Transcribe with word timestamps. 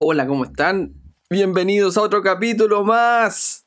Hola, 0.00 0.28
¿cómo 0.28 0.44
están? 0.44 0.94
Bienvenidos 1.28 1.96
a 1.96 2.02
otro 2.02 2.22
capítulo 2.22 2.84
más. 2.84 3.66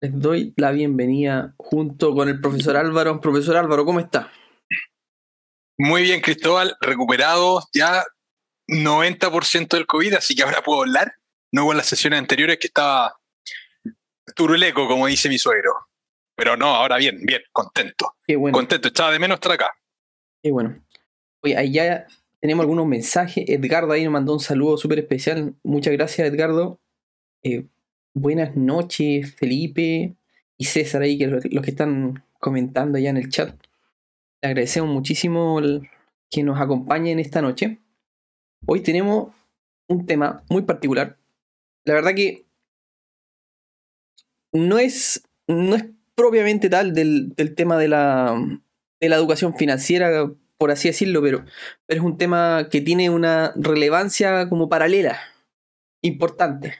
Les 0.00 0.20
doy 0.20 0.52
la 0.56 0.72
bienvenida 0.72 1.54
junto 1.56 2.16
con 2.16 2.28
el 2.28 2.40
profesor 2.40 2.76
Álvaro. 2.76 3.20
Profesor 3.20 3.56
Álvaro, 3.56 3.84
¿cómo 3.84 4.00
está? 4.00 4.32
Muy 5.78 6.02
bien, 6.02 6.20
Cristóbal, 6.20 6.76
recuperado 6.80 7.62
ya 7.72 8.04
90% 8.66 9.68
del 9.68 9.86
COVID, 9.86 10.14
así 10.14 10.34
que 10.34 10.42
ahora 10.42 10.64
puedo 10.64 10.80
hablar. 10.80 11.14
No 11.52 11.62
hubo 11.62 11.70
en 11.70 11.78
las 11.78 11.86
sesiones 11.86 12.18
anteriores 12.18 12.58
que 12.58 12.66
estaba 12.66 13.16
turuleco, 14.34 14.88
como 14.88 15.06
dice 15.06 15.28
mi 15.28 15.38
suegro. 15.38 15.72
Pero 16.34 16.56
no, 16.56 16.74
ahora 16.74 16.96
bien, 16.96 17.20
bien, 17.24 17.42
contento. 17.52 18.16
Qué 18.26 18.34
bueno. 18.34 18.58
Contento, 18.58 18.88
estaba 18.88 19.12
de 19.12 19.20
menos 19.20 19.36
estar 19.36 19.52
acá. 19.52 19.70
Qué 20.42 20.50
bueno. 20.50 20.84
Oye, 21.44 21.56
ahí 21.56 21.72
ya 21.72 22.04
tenemos 22.40 22.62
algunos 22.64 22.86
mensajes. 22.86 23.44
Edgardo 23.48 23.92
ahí 23.92 24.04
nos 24.04 24.12
mandó 24.12 24.32
un 24.32 24.40
saludo 24.40 24.76
súper 24.76 24.98
especial. 25.00 25.54
Muchas 25.62 25.92
gracias, 25.92 26.28
Edgardo. 26.28 26.80
Eh, 27.42 27.66
buenas 28.14 28.56
noches, 28.56 29.34
Felipe 29.34 30.14
y 30.56 30.64
César 30.64 31.02
ahí, 31.02 31.18
que 31.18 31.26
los, 31.26 31.42
que 31.44 31.70
están 31.70 32.22
comentando 32.38 32.98
ya 32.98 33.10
en 33.10 33.16
el 33.18 33.28
chat. 33.30 33.54
Le 34.42 34.48
agradecemos 34.48 34.90
muchísimo 34.90 35.58
el- 35.58 35.88
que 36.30 36.42
nos 36.42 36.60
acompañen 36.60 37.18
esta 37.18 37.42
noche. 37.42 37.78
Hoy 38.66 38.80
tenemos 38.82 39.34
un 39.88 40.06
tema 40.06 40.44
muy 40.48 40.62
particular. 40.62 41.16
La 41.84 41.94
verdad 41.94 42.14
que 42.14 42.44
no 44.52 44.78
es, 44.78 45.22
no 45.48 45.74
es 45.74 45.84
propiamente 46.14 46.68
tal 46.68 46.94
del, 46.94 47.30
del 47.34 47.54
tema 47.54 47.76
de 47.78 47.88
la, 47.88 48.60
de 49.00 49.08
la 49.08 49.16
educación 49.16 49.56
financiera, 49.56 50.30
por 50.60 50.70
así 50.70 50.88
decirlo, 50.88 51.22
pero, 51.22 51.46
pero 51.86 52.02
es 52.02 52.06
un 52.06 52.18
tema 52.18 52.68
que 52.70 52.82
tiene 52.82 53.08
una 53.08 53.54
relevancia 53.56 54.46
como 54.50 54.68
paralela, 54.68 55.18
importante. 56.02 56.74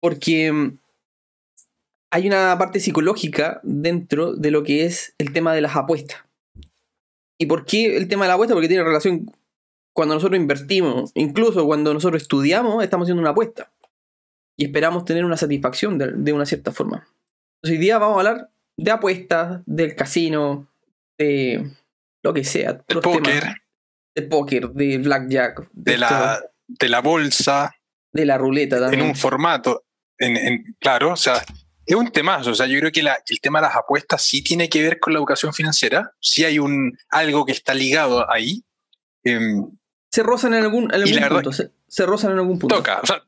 Porque 0.00 0.52
mm, 0.52 0.78
hay 2.12 2.28
una 2.28 2.56
parte 2.56 2.78
psicológica 2.78 3.60
dentro 3.64 4.36
de 4.36 4.52
lo 4.52 4.62
que 4.62 4.84
es 4.84 5.12
el 5.18 5.32
tema 5.32 5.52
de 5.54 5.60
las 5.60 5.74
apuestas. 5.74 6.18
¿Y 7.36 7.46
por 7.46 7.64
qué 7.64 7.96
el 7.96 8.06
tema 8.06 8.26
de 8.26 8.28
la 8.28 8.34
apuesta? 8.34 8.54
Porque 8.54 8.68
tiene 8.68 8.84
relación 8.84 9.28
cuando 9.92 10.14
nosotros 10.14 10.38
invertimos, 10.38 11.10
incluso 11.14 11.66
cuando 11.66 11.92
nosotros 11.92 12.22
estudiamos, 12.22 12.84
estamos 12.84 13.06
haciendo 13.06 13.22
una 13.22 13.30
apuesta. 13.30 13.72
Y 14.56 14.66
esperamos 14.66 15.04
tener 15.04 15.24
una 15.24 15.36
satisfacción 15.36 15.98
de, 15.98 16.12
de 16.12 16.32
una 16.32 16.46
cierta 16.46 16.70
forma. 16.70 17.08
Entonces, 17.56 17.76
hoy 17.76 17.78
día 17.78 17.98
vamos 17.98 18.18
a 18.18 18.20
hablar 18.20 18.50
de 18.76 18.90
apuestas, 18.92 19.62
del 19.66 19.96
casino, 19.96 20.68
de 21.18 21.72
lo 22.22 22.32
que 22.34 22.44
sea. 22.44 22.72
Otros 22.72 23.02
póker, 23.02 23.40
temas. 23.40 23.56
De 24.14 24.22
póker, 24.22 24.70
de 24.70 24.98
blackjack, 24.98 25.68
de 25.72 25.98
la, 25.98 26.40
de 26.66 26.88
la 26.88 27.00
bolsa, 27.00 27.74
de 28.12 28.24
la 28.26 28.36
ruleta 28.38 28.76
en 28.76 28.82
también. 28.82 29.02
un 29.06 29.14
formato. 29.16 29.84
En, 30.18 30.36
en- 30.36 30.76
claro, 30.80 31.12
o 31.12 31.16
sea, 31.16 31.44
es 31.86 31.94
un 31.94 32.10
temazo. 32.10 32.50
O 32.50 32.54
sea, 32.54 32.66
yo 32.66 32.78
creo 32.80 32.90
que, 32.92 33.02
la- 33.02 33.18
el 33.28 33.40
tema 33.40 33.60
de 33.60 33.68
las 33.68 33.76
apuestas 33.76 34.22
sí 34.22 34.42
tiene 34.42 34.68
que 34.68 34.82
ver 34.82 34.98
con 34.98 35.12
la 35.12 35.18
educación 35.20 35.52
financiera. 35.54 36.12
Sí 36.20 36.44
hay 36.44 36.58
un, 36.58 36.98
algo 37.10 37.46
que 37.46 37.52
está 37.52 37.74
ligado 37.74 38.28
ahí. 38.30 38.64
Em, 39.24 39.70
Se 40.10 40.22
rozan 40.22 40.54
en 40.54 40.64
algún, 40.64 40.92
en 40.92 41.02
algún 41.22 41.28
punto. 41.28 41.52
Se, 41.52 41.70
se 41.86 42.06
rozan 42.06 42.32
en 42.32 42.38
algún 42.38 42.58
punto. 42.58 42.76
toca, 42.76 43.00
o 43.02 43.06
sea, 43.06 43.22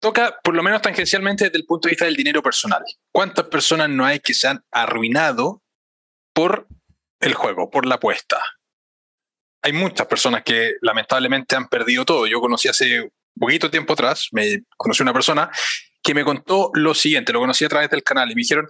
toca 0.00 0.40
por 0.42 0.54
lo 0.56 0.62
menos 0.62 0.82
tangencialmente 0.82 1.44
desde 1.44 1.58
el 1.58 1.66
punto 1.66 1.86
de 1.86 1.92
vista 1.92 2.04
del 2.06 2.16
dinero 2.16 2.42
personal. 2.42 2.82
¿Cuántas 3.12 3.46
personas 3.46 3.88
no 3.90 4.04
hay 4.04 4.18
que 4.20 4.34
se 4.34 4.48
han 4.48 4.64
arruinado 4.72 5.62
por 6.32 6.66
el 7.20 7.34
juego, 7.34 7.70
por 7.70 7.86
la 7.86 7.96
apuesta? 7.96 8.42
Hay 9.62 9.72
muchas 9.72 10.06
personas 10.06 10.42
que 10.42 10.74
lamentablemente 10.80 11.54
han 11.54 11.68
perdido 11.68 12.04
todo. 12.04 12.26
Yo 12.26 12.40
conocí 12.40 12.68
hace 12.68 13.10
poquito 13.38 13.70
tiempo 13.70 13.92
atrás, 13.92 14.28
me 14.32 14.62
conocí 14.76 15.02
una 15.02 15.12
persona 15.12 15.50
que 16.02 16.14
me 16.14 16.24
contó 16.24 16.70
lo 16.74 16.94
siguiente, 16.94 17.32
lo 17.32 17.40
conocí 17.40 17.64
a 17.64 17.68
través 17.68 17.90
del 17.90 18.02
canal 18.02 18.30
y 18.30 18.34
me 18.34 18.40
dijeron, 18.40 18.68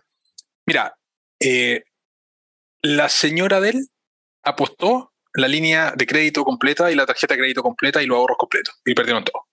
mira, 0.67 0.97
eh, 1.41 1.85
la 2.83 3.09
señora 3.09 3.61
de 3.61 3.71
él 3.71 3.87
apostó 4.43 5.13
la 5.35 5.47
línea 5.47 5.93
de 5.97 6.07
crédito 6.07 6.45
completa 6.45 6.91
y 6.91 6.97
la 6.97 7.07
tarjeta 7.07 7.35
de 7.35 7.41
crédito 7.41 7.63
completa 7.63 8.03
y 8.03 8.07
los 8.07 8.17
ahorros 8.19 8.37
completos 8.39 8.81
y 8.85 8.95
perdieron 8.95 9.23
todo. 9.25 9.47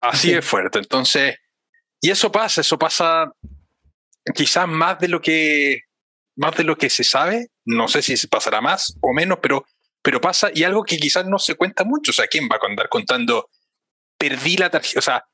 Así 0.00 0.28
Sí. 0.28 0.34
es 0.34 0.44
fuerte. 0.44 0.78
Entonces, 0.78 1.36
y 2.00 2.10
eso 2.10 2.30
pasa, 2.30 2.60
eso 2.60 2.78
pasa 2.78 3.32
quizás 4.34 4.66
más 4.68 4.98
de 4.98 5.08
lo 5.08 5.20
que 5.20 5.82
más 6.36 6.54
de 6.56 6.64
lo 6.64 6.76
que 6.76 6.90
se 6.90 7.04
sabe. 7.04 7.48
No 7.64 7.88
sé 7.88 8.02
si 8.02 8.16
se 8.16 8.28
pasará 8.28 8.60
más 8.60 8.96
o 9.00 9.12
menos, 9.12 9.38
pero, 9.42 9.64
pero 10.02 10.20
pasa 10.20 10.50
y 10.54 10.64
algo 10.64 10.84
que 10.84 10.98
quizás 10.98 11.26
no 11.26 11.38
se 11.38 11.54
cuenta 11.54 11.84
mucho. 11.84 12.10
O 12.10 12.14
sea, 12.14 12.26
¿quién 12.26 12.48
va 12.50 12.58
a 12.62 12.66
andar 12.66 12.88
contando? 12.88 13.48
Perdí 14.18 14.56
la 14.56 14.70
tarjeta, 14.70 14.98
o 14.98 15.02
sea, 15.02 15.24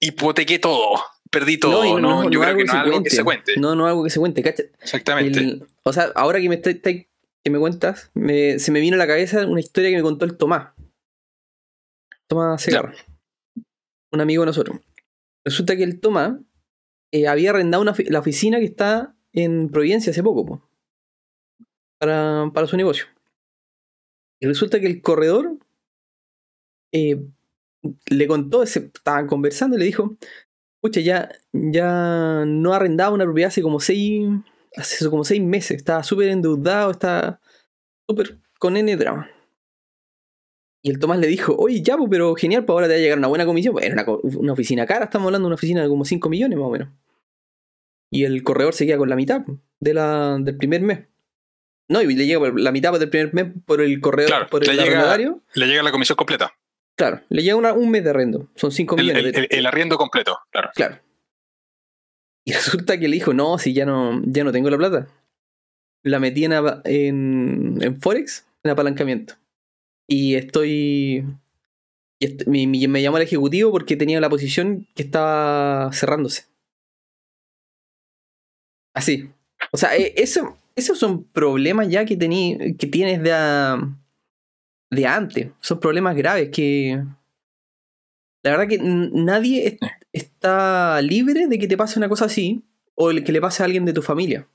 hipotequé 0.00 0.58
todo, 0.58 1.02
perdí 1.30 1.58
todo. 1.58 1.98
No, 2.00 2.24
yo 2.30 2.40
creo 2.40 2.42
algo 2.50 2.58
que 2.58 2.64
no 2.64 2.72
es 2.72 2.78
algo 2.78 3.02
que 3.02 3.10
se 3.10 3.24
cuente. 3.24 3.52
No, 3.58 3.74
no 3.74 3.86
es 3.86 3.90
algo 3.90 4.04
que 4.04 4.10
se 4.10 4.18
cuente. 4.18 4.42
cacha. 4.42 4.64
Exactamente. 4.80 5.38
El- 5.38 5.66
o 5.82 5.92
sea, 5.92 6.10
ahora 6.14 6.40
que 6.40 6.48
me, 6.48 6.56
estoy- 6.56 6.80
que 6.80 7.50
me 7.50 7.58
cuentas, 7.58 8.10
me- 8.14 8.58
se 8.58 8.72
me 8.72 8.80
vino 8.80 8.96
a 8.96 8.98
la 8.98 9.06
cabeza 9.06 9.46
una 9.46 9.60
historia 9.60 9.90
que 9.90 9.96
me 9.96 10.02
contó 10.02 10.24
el 10.24 10.36
Tomás. 10.36 10.72
Tomás 12.28 12.60
Segarra. 12.62 12.94
Un 14.12 14.20
amigo 14.20 14.42
de 14.42 14.46
nosotros. 14.46 14.78
Resulta 15.44 15.76
que 15.76 15.84
el 15.84 16.00
Tomás 16.00 16.32
eh, 17.12 17.28
había 17.28 17.50
arrendado 17.50 17.82
una 17.82 17.94
la 18.08 18.18
oficina 18.18 18.58
que 18.58 18.64
está 18.64 19.14
en 19.32 19.68
Providencia 19.68 20.10
hace 20.10 20.22
poco, 20.22 20.46
po, 20.46 20.68
para, 21.98 22.50
para 22.52 22.66
su 22.66 22.76
negocio. 22.76 23.06
Y 24.40 24.46
resulta 24.46 24.80
que 24.80 24.86
el 24.86 25.00
corredor 25.00 25.58
eh, 26.92 27.22
le 28.06 28.26
contó, 28.26 28.62
estaban 28.62 29.26
conversando 29.26 29.76
y 29.76 29.80
le 29.80 29.86
dijo, 29.86 30.16
pucha, 30.80 31.00
ya, 31.00 31.30
ya 31.52 32.44
no 32.46 32.74
arrendaba 32.74 33.14
una 33.14 33.24
propiedad 33.24 33.48
hace 33.48 33.62
como 33.62 33.80
seis, 33.80 34.28
hace 34.76 35.08
como 35.08 35.24
seis 35.24 35.42
meses, 35.42 35.78
estaba 35.78 36.02
súper 36.02 36.28
endeudado, 36.28 36.90
estaba 36.90 37.40
súper 38.08 38.38
con 38.58 38.76
N 38.76 38.96
drama. 38.96 39.30
Y 40.86 40.90
el 40.90 41.00
Tomás 41.00 41.18
le 41.18 41.26
dijo, 41.26 41.52
oye, 41.58 41.82
ya, 41.82 41.96
pues, 41.96 42.08
pero 42.08 42.32
genial, 42.36 42.64
pues 42.64 42.74
ahora 42.74 42.86
te 42.86 42.92
va 42.92 42.98
a 42.98 43.00
llegar 43.00 43.18
una 43.18 43.26
buena 43.26 43.44
comisión. 43.44 43.72
Pues 43.74 43.86
era 43.86 44.06
una, 44.22 44.52
oficina 44.52 44.86
cara, 44.86 45.06
estamos 45.06 45.26
hablando 45.26 45.46
de 45.46 45.48
una 45.48 45.54
oficina 45.56 45.82
de 45.82 45.88
como 45.88 46.04
5 46.04 46.28
millones 46.28 46.56
más 46.56 46.68
o 46.68 46.70
menos. 46.70 46.88
Y 48.12 48.22
el 48.22 48.44
corredor 48.44 48.72
se 48.72 48.86
queda 48.86 48.96
con 48.96 49.08
la 49.08 49.16
mitad 49.16 49.40
de 49.80 49.94
la, 49.94 50.38
del 50.40 50.56
primer 50.56 50.82
mes. 50.82 51.00
No, 51.88 52.02
y 52.02 52.14
le 52.14 52.24
llega 52.24 52.38
por 52.38 52.60
la 52.60 52.70
mitad 52.70 52.96
del 52.96 53.10
primer 53.10 53.34
mes 53.34 53.46
por 53.66 53.80
el 53.80 54.00
corredor, 54.00 54.30
Claro, 54.30 54.46
por 54.48 54.62
el 54.62 54.76
le 54.76 54.82
llega-. 54.84 55.16
Le 55.54 55.66
llega 55.66 55.82
la 55.82 55.90
comisión 55.90 56.14
completa. 56.14 56.52
Claro, 56.96 57.20
le 57.30 57.42
llega 57.42 57.56
una- 57.56 57.72
un 57.72 57.90
mes 57.90 58.04
de 58.04 58.10
arrendo. 58.10 58.46
Son 58.54 58.70
5 58.70 58.94
El, 58.94 59.02
millones. 59.02 59.24
el- 59.24 59.32
de- 59.32 59.38
el- 59.40 59.48
el 59.50 59.66
arriendo 59.66 59.96
completo, 59.98 60.38
claro. 60.52 60.70
Claro. 60.76 61.00
Y 62.44 62.52
resulta 62.86 62.96
que 63.00 63.08
le 63.08 63.14
dijo, 63.14 63.34
no, 63.34 63.58
si 63.58 63.72
ya 63.72 63.84
no, 63.86 64.22
ya 64.24 64.44
no 64.44 64.52
tengo 64.52 64.70
la 64.70 64.78
plata. 64.78 65.08
La 66.04 66.20
metí 66.20 66.44
en, 66.44 66.52
en 67.82 68.00
Forex, 68.00 68.46
en 68.62 68.70
apalancamiento. 68.70 69.34
Y 70.08 70.34
estoy... 70.36 71.24
me, 72.46 73.02
llamó 73.02 73.16
el 73.18 73.24
ejecutivo 73.24 73.70
porque 73.70 73.96
tenía 73.96 74.20
la 74.20 74.30
posición 74.30 74.86
que 74.94 75.02
estaba 75.02 75.90
cerrándose. 75.92 76.44
Así. 78.94 79.28
O 79.72 79.76
sea, 79.76 79.96
eh, 79.96 80.14
eso, 80.16 80.56
esos 80.74 80.98
son 80.98 81.24
problemas 81.24 81.88
ya 81.88 82.04
que, 82.04 82.16
tení, 82.16 82.76
que 82.76 82.86
tienes 82.86 83.22
de, 83.22 83.32
a- 83.32 83.78
de 84.90 85.06
antes. 85.06 85.50
Son 85.60 85.80
problemas 85.80 86.16
graves 86.16 86.50
que... 86.50 87.02
La 88.42 88.52
verdad 88.52 88.68
que 88.68 88.78
nadie 88.78 89.66
es- 89.66 89.78
está 90.12 91.02
libre 91.02 91.46
de 91.48 91.58
que 91.58 91.66
te 91.66 91.76
pase 91.76 91.98
una 91.98 92.08
cosa 92.08 92.26
así 92.26 92.62
o 92.94 93.10
el 93.10 93.24
que 93.24 93.32
le 93.32 93.40
pase 93.40 93.62
a 93.62 93.66
alguien 93.66 93.84
de 93.84 93.92
tu 93.92 94.02
familia. 94.02 94.46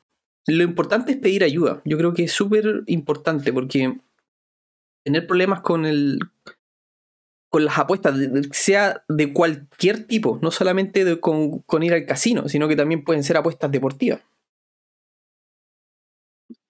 Lo 0.48 0.64
importante 0.64 1.12
es 1.12 1.18
pedir 1.18 1.44
ayuda. 1.44 1.82
Yo 1.86 1.98
creo 1.98 2.14
que 2.14 2.24
es 2.24 2.32
súper 2.32 2.84
importante 2.88 3.54
porque 3.54 3.98
tener 5.04 5.28
problemas 5.28 5.62
con 5.62 5.86
el 5.86 6.20
con 7.50 7.66
las 7.66 7.78
apuestas, 7.78 8.18
de- 8.18 8.28
de- 8.30 8.50
sea 8.54 9.04
de 9.10 9.34
cualquier 9.34 10.08
tipo, 10.08 10.40
no 10.42 10.52
solamente 10.52 11.04
de- 11.04 11.20
con, 11.20 11.60
con 11.64 11.84
ir 11.84 11.94
al 11.94 12.06
casino, 12.06 12.48
sino 12.48 12.70
que 12.70 12.78
también 12.78 13.04
pueden 13.04 13.24
ser 13.26 13.36
apuestas 13.36 13.70
deportivas. 13.70 14.22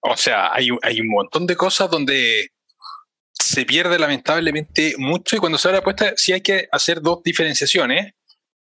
O 0.00 0.16
sea, 0.16 0.52
hay, 0.52 0.68
hay 0.82 1.00
un 1.00 1.08
montón 1.08 1.46
de 1.46 1.54
cosas 1.56 1.88
donde 1.88 2.50
se 3.32 3.64
pierde 3.64 3.98
lamentablemente 3.98 4.94
mucho 4.98 5.36
y 5.36 5.38
cuando 5.38 5.56
se 5.58 5.68
abre 5.68 5.76
la 5.76 5.80
apuesta 5.82 6.14
sí 6.16 6.32
hay 6.32 6.40
que 6.40 6.68
hacer 6.72 7.00
dos 7.00 7.22
diferenciaciones, 7.22 8.14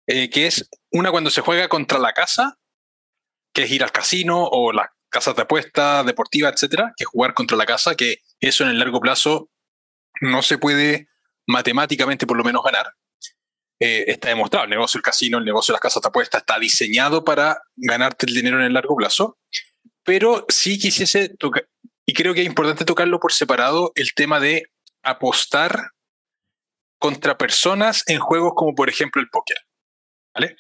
eh, 0.07 0.29
que 0.29 0.47
es 0.47 0.69
una 0.91 1.11
cuando 1.11 1.31
se 1.31 1.41
juega 1.41 1.69
contra 1.69 1.99
la 1.99 2.13
casa, 2.13 2.59
que 3.55 3.63
es 3.63 3.71
ir 3.71 3.83
al 3.83 3.93
casino 3.93 4.45
o 4.45 4.73
las 4.73 4.89
casas 5.11 5.35
de 5.37 5.43
apuesta 5.43 6.05
deportiva, 6.05 6.51
etcétera, 6.51 6.93
que 6.97 7.05
es 7.05 7.09
jugar 7.09 7.33
contra 7.33 7.57
la 7.57 7.65
casa, 7.65 7.95
que 7.95 8.19
eso 8.41 8.65
en 8.65 8.71
el 8.71 8.79
largo 8.79 9.01
plazo 9.01 9.49
no 10.23 10.41
se 10.41 10.57
puede 10.57 11.09
matemáticamente 11.47 12.27
por 12.27 12.37
lo 12.37 12.45
menos 12.45 12.63
ganar. 12.65 12.95
Eh, 13.81 14.05
está 14.07 14.29
demostrado, 14.29 14.65
el 14.65 14.71
negocio 14.71 14.99
del 14.99 15.03
casino, 15.03 15.39
el 15.39 15.45
negocio 15.45 15.73
de 15.73 15.77
las 15.77 15.81
casas 15.81 16.03
de 16.03 16.09
apuesta 16.09 16.39
está 16.39 16.59
diseñado 16.59 17.25
para 17.25 17.63
ganarte 17.75 18.27
el 18.27 18.35
dinero 18.35 18.61
en 18.61 18.67
el 18.67 18.73
largo 18.73 18.95
plazo, 18.95 19.39
pero 20.05 20.47
sí 20.49 20.79
quisiese 20.79 21.29
tocar, 21.31 21.69
y 22.07 22.15
creo 22.15 22.33
que 22.33 22.43
es 22.43 22.47
importante 22.47 22.85
tocarlo 22.85 23.19
por 23.19 23.33
separado, 23.33 23.91
el 23.97 24.15
tema 24.15 24.39
de 24.39 24.67
apostar 25.03 25.91
contra 26.99 27.37
personas 27.37 28.05
en 28.07 28.21
juegos 28.21 28.53
como 28.55 28.77
por 28.77 28.89
ejemplo 28.89 29.21
el 29.21 29.29
póker. 29.29 29.57
¿Vale? 30.33 30.57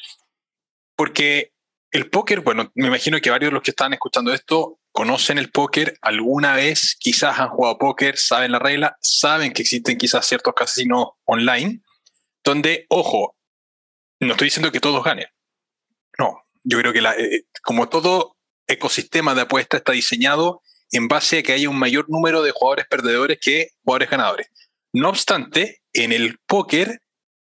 Porque 0.96 1.52
el 1.92 2.10
póker, 2.10 2.40
bueno, 2.40 2.72
me 2.74 2.88
imagino 2.88 3.20
que 3.20 3.30
varios 3.30 3.50
de 3.50 3.54
los 3.54 3.62
que 3.62 3.70
están 3.70 3.92
escuchando 3.92 4.34
esto 4.34 4.80
conocen 4.92 5.38
el 5.38 5.50
póker, 5.50 5.98
alguna 6.02 6.54
vez 6.54 6.96
quizás 6.98 7.38
han 7.38 7.48
jugado 7.48 7.78
póker, 7.78 8.16
saben 8.18 8.52
la 8.52 8.58
regla, 8.58 8.96
saben 9.00 9.52
que 9.52 9.62
existen 9.62 9.98
quizás 9.98 10.26
ciertos 10.26 10.54
casinos 10.54 11.08
online, 11.24 11.80
donde, 12.44 12.86
ojo, 12.88 13.36
no 14.20 14.32
estoy 14.32 14.46
diciendo 14.46 14.70
que 14.70 14.80
todos 14.80 15.02
ganen. 15.02 15.26
No, 16.18 16.44
yo 16.62 16.78
creo 16.78 16.92
que 16.92 17.00
eh, 17.00 17.46
como 17.62 17.88
todo 17.88 18.36
ecosistema 18.66 19.34
de 19.34 19.42
apuesta 19.42 19.78
está 19.78 19.92
diseñado 19.92 20.62
en 20.92 21.08
base 21.08 21.38
a 21.38 21.42
que 21.42 21.52
haya 21.52 21.70
un 21.70 21.78
mayor 21.78 22.08
número 22.08 22.42
de 22.42 22.52
jugadores 22.52 22.86
perdedores 22.86 23.38
que 23.40 23.70
jugadores 23.82 24.10
ganadores. 24.10 24.48
No 24.92 25.08
obstante, 25.08 25.82
en 25.94 26.12
el 26.12 26.38
póker 26.46 27.00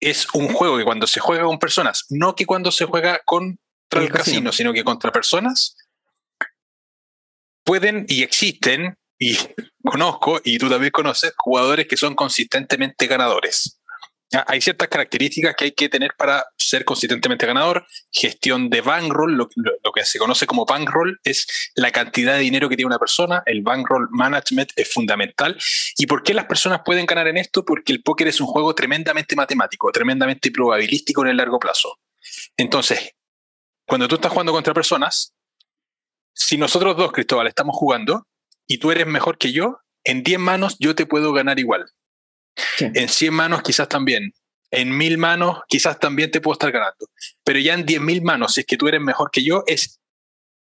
es 0.00 0.26
un 0.34 0.48
juego 0.48 0.76
que 0.76 0.84
cuando 0.84 1.06
se 1.06 1.20
juega 1.20 1.44
con 1.44 1.58
personas, 1.58 2.04
no 2.10 2.34
que 2.34 2.46
cuando 2.46 2.72
se 2.72 2.84
juega 2.84 3.20
contra 3.24 4.02
el, 4.02 4.10
casino, 4.10 4.52
sino 4.52 4.72
que 4.72 4.84
contra 4.84 5.12
personas, 5.12 5.76
pueden 7.68 8.06
y 8.08 8.22
existen, 8.22 8.96
y 9.18 9.36
conozco, 9.84 10.40
y 10.42 10.56
tú 10.56 10.70
también 10.70 10.90
conoces, 10.90 11.34
jugadores 11.36 11.86
que 11.86 11.98
son 11.98 12.14
consistentemente 12.14 13.06
ganadores. 13.06 13.78
Hay 14.46 14.60
ciertas 14.62 14.88
características 14.88 15.54
que 15.54 15.64
hay 15.66 15.72
que 15.72 15.88
tener 15.90 16.12
para 16.16 16.46
ser 16.56 16.84
consistentemente 16.84 17.46
ganador. 17.46 17.86
Gestión 18.10 18.68
de 18.68 18.82
bankroll, 18.82 19.36
lo, 19.36 19.48
que 19.94 20.04
se 20.04 20.18
conoce 20.18 20.46
como 20.46 20.66
bankroll, 20.66 21.18
es 21.24 21.46
la 21.74 21.90
cantidad 21.90 22.34
de 22.34 22.40
dinero 22.40 22.68
que 22.68 22.76
tiene 22.76 22.88
una 22.88 22.98
persona. 22.98 23.42
El 23.46 23.62
bankroll 23.62 24.08
management 24.10 24.70
es 24.76 24.92
fundamental. 24.92 25.58
¿Y 25.96 26.06
por 26.06 26.22
qué 26.22 26.34
las 26.34 26.44
personas 26.44 26.82
pueden 26.84 27.06
ganar 27.06 27.26
en 27.28 27.38
esto? 27.38 27.64
Porque 27.64 27.92
el 27.92 28.02
póker 28.02 28.28
es 28.28 28.38
un 28.40 28.48
juego 28.48 28.74
tremendamente 28.74 29.34
matemático, 29.34 29.90
tremendamente 29.92 30.50
probabilístico 30.50 31.22
en 31.22 31.28
el 31.28 31.38
largo 31.38 31.58
plazo. 31.58 31.98
Entonces, 32.58 33.12
cuando 33.86 34.08
tú 34.08 34.16
estás 34.16 34.30
jugando 34.30 34.52
contra 34.52 34.74
personas, 34.74 35.34
si 36.38 36.56
nosotros 36.56 36.96
dos, 36.96 37.10
Cristóbal, 37.10 37.48
estamos 37.48 37.76
jugando 37.76 38.26
y 38.68 38.78
tú 38.78 38.92
eres 38.92 39.06
mejor 39.08 39.38
que 39.38 39.52
yo, 39.52 39.80
en 40.04 40.22
10 40.22 40.38
manos 40.38 40.76
yo 40.78 40.94
te 40.94 41.04
puedo 41.04 41.32
ganar 41.32 41.58
igual. 41.58 41.84
En 42.78 43.08
100 43.08 43.34
manos 43.34 43.62
quizás 43.62 43.88
también. 43.88 44.32
En 44.70 44.96
1000 44.96 45.18
manos 45.18 45.62
quizás 45.68 45.98
también 45.98 46.30
te 46.30 46.40
puedo 46.40 46.52
estar 46.52 46.70
ganando. 46.70 47.08
Pero 47.42 47.58
ya 47.58 47.74
en 47.74 47.84
10.000 47.84 48.22
manos, 48.22 48.54
si 48.54 48.60
es 48.60 48.66
que 48.66 48.76
tú 48.76 48.86
eres 48.86 49.00
mejor 49.00 49.30
que 49.32 49.42
yo, 49.42 49.64
es 49.66 50.00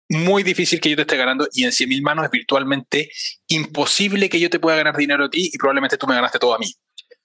muy 0.10 0.44
difícil 0.44 0.80
que 0.80 0.92
yo 0.92 0.96
te 0.96 1.02
esté 1.02 1.18
ganando 1.18 1.48
y 1.52 1.64
en 1.64 1.72
100.000 1.72 2.04
manos 2.04 2.26
es 2.26 2.32
virtualmente 2.32 3.10
imposible 3.48 4.30
que 4.30 4.40
yo 4.40 4.52
te 4.52 4.60
pueda 4.60 4.78
ganar 4.78 4.96
dinero 4.96 5.26
a 5.26 5.30
ti 5.30 5.50
y 5.52 5.58
probablemente 5.58 5.98
tú 5.98 6.06
me 6.06 6.14
ganaste 6.14 6.38
todo 6.38 6.54
a 6.54 6.60
mí. 6.60 6.72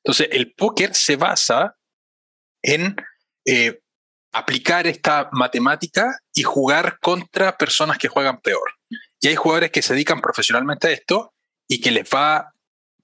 Entonces, 0.02 0.28
el 0.32 0.54
póker 0.54 0.94
se 0.94 1.16
basa 1.16 1.76
en 2.62 2.96
eh, 3.44 3.80
aplicar 4.32 4.86
esta 4.86 5.28
matemática 5.32 6.18
y 6.34 6.42
jugar 6.42 6.98
contra 7.00 7.56
personas 7.56 7.98
que 7.98 8.08
juegan 8.08 8.40
peor. 8.40 8.74
Y 9.20 9.28
hay 9.28 9.36
jugadores 9.36 9.70
que 9.70 9.82
se 9.82 9.94
dedican 9.94 10.20
profesionalmente 10.20 10.88
a 10.88 10.90
esto 10.90 11.34
y 11.66 11.80
que 11.80 11.90
les 11.90 12.08
va 12.08 12.52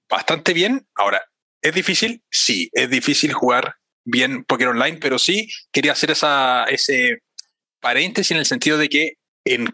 bastante 0.09 0.53
bien. 0.53 0.87
Ahora, 0.95 1.23
¿es 1.61 1.73
difícil? 1.73 2.23
Sí, 2.29 2.69
es 2.73 2.89
difícil 2.89 3.33
jugar 3.33 3.75
bien 4.05 4.43
póker 4.43 4.69
online, 4.69 4.97
pero 4.97 5.19
sí 5.19 5.49
quería 5.71 5.93
hacer 5.93 6.11
esa, 6.11 6.65
ese 6.65 7.23
paréntesis 7.81 8.31
en 8.31 8.37
el 8.37 8.45
sentido 8.45 8.77
de 8.77 8.89
que 8.89 9.13
en 9.45 9.67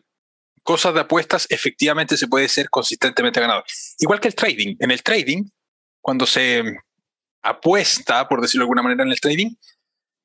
cosas 0.64 0.94
de 0.94 1.02
apuestas 1.02 1.48
efectivamente 1.50 2.18
se 2.18 2.28
puede 2.28 2.48
ser 2.48 2.70
consistentemente 2.70 3.40
ganador. 3.40 3.66
Igual 4.00 4.20
que 4.20 4.28
el 4.30 4.36
trading. 4.36 4.76
En 4.80 4.92
el 4.92 5.04
trading, 5.04 5.44
cuando 6.02 6.26
se 6.26 6.64
apuesta, 7.42 8.28
por 8.28 8.42
decirlo 8.42 8.64
de 8.64 8.66
alguna 8.66 8.84
manera, 8.84 9.04
en 9.04 9.12
el 9.12 9.20
trading, 9.20 9.56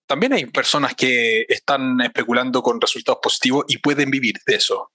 también 0.06 0.32
hay 0.32 0.46
personas 0.46 0.94
que 0.94 1.44
están 1.48 2.00
especulando 2.00 2.62
con 2.62 2.80
resultados 2.80 3.20
positivos 3.22 3.64
y 3.68 3.78
pueden 3.78 4.10
vivir 4.10 4.36
de 4.46 4.54
eso. 4.54 4.92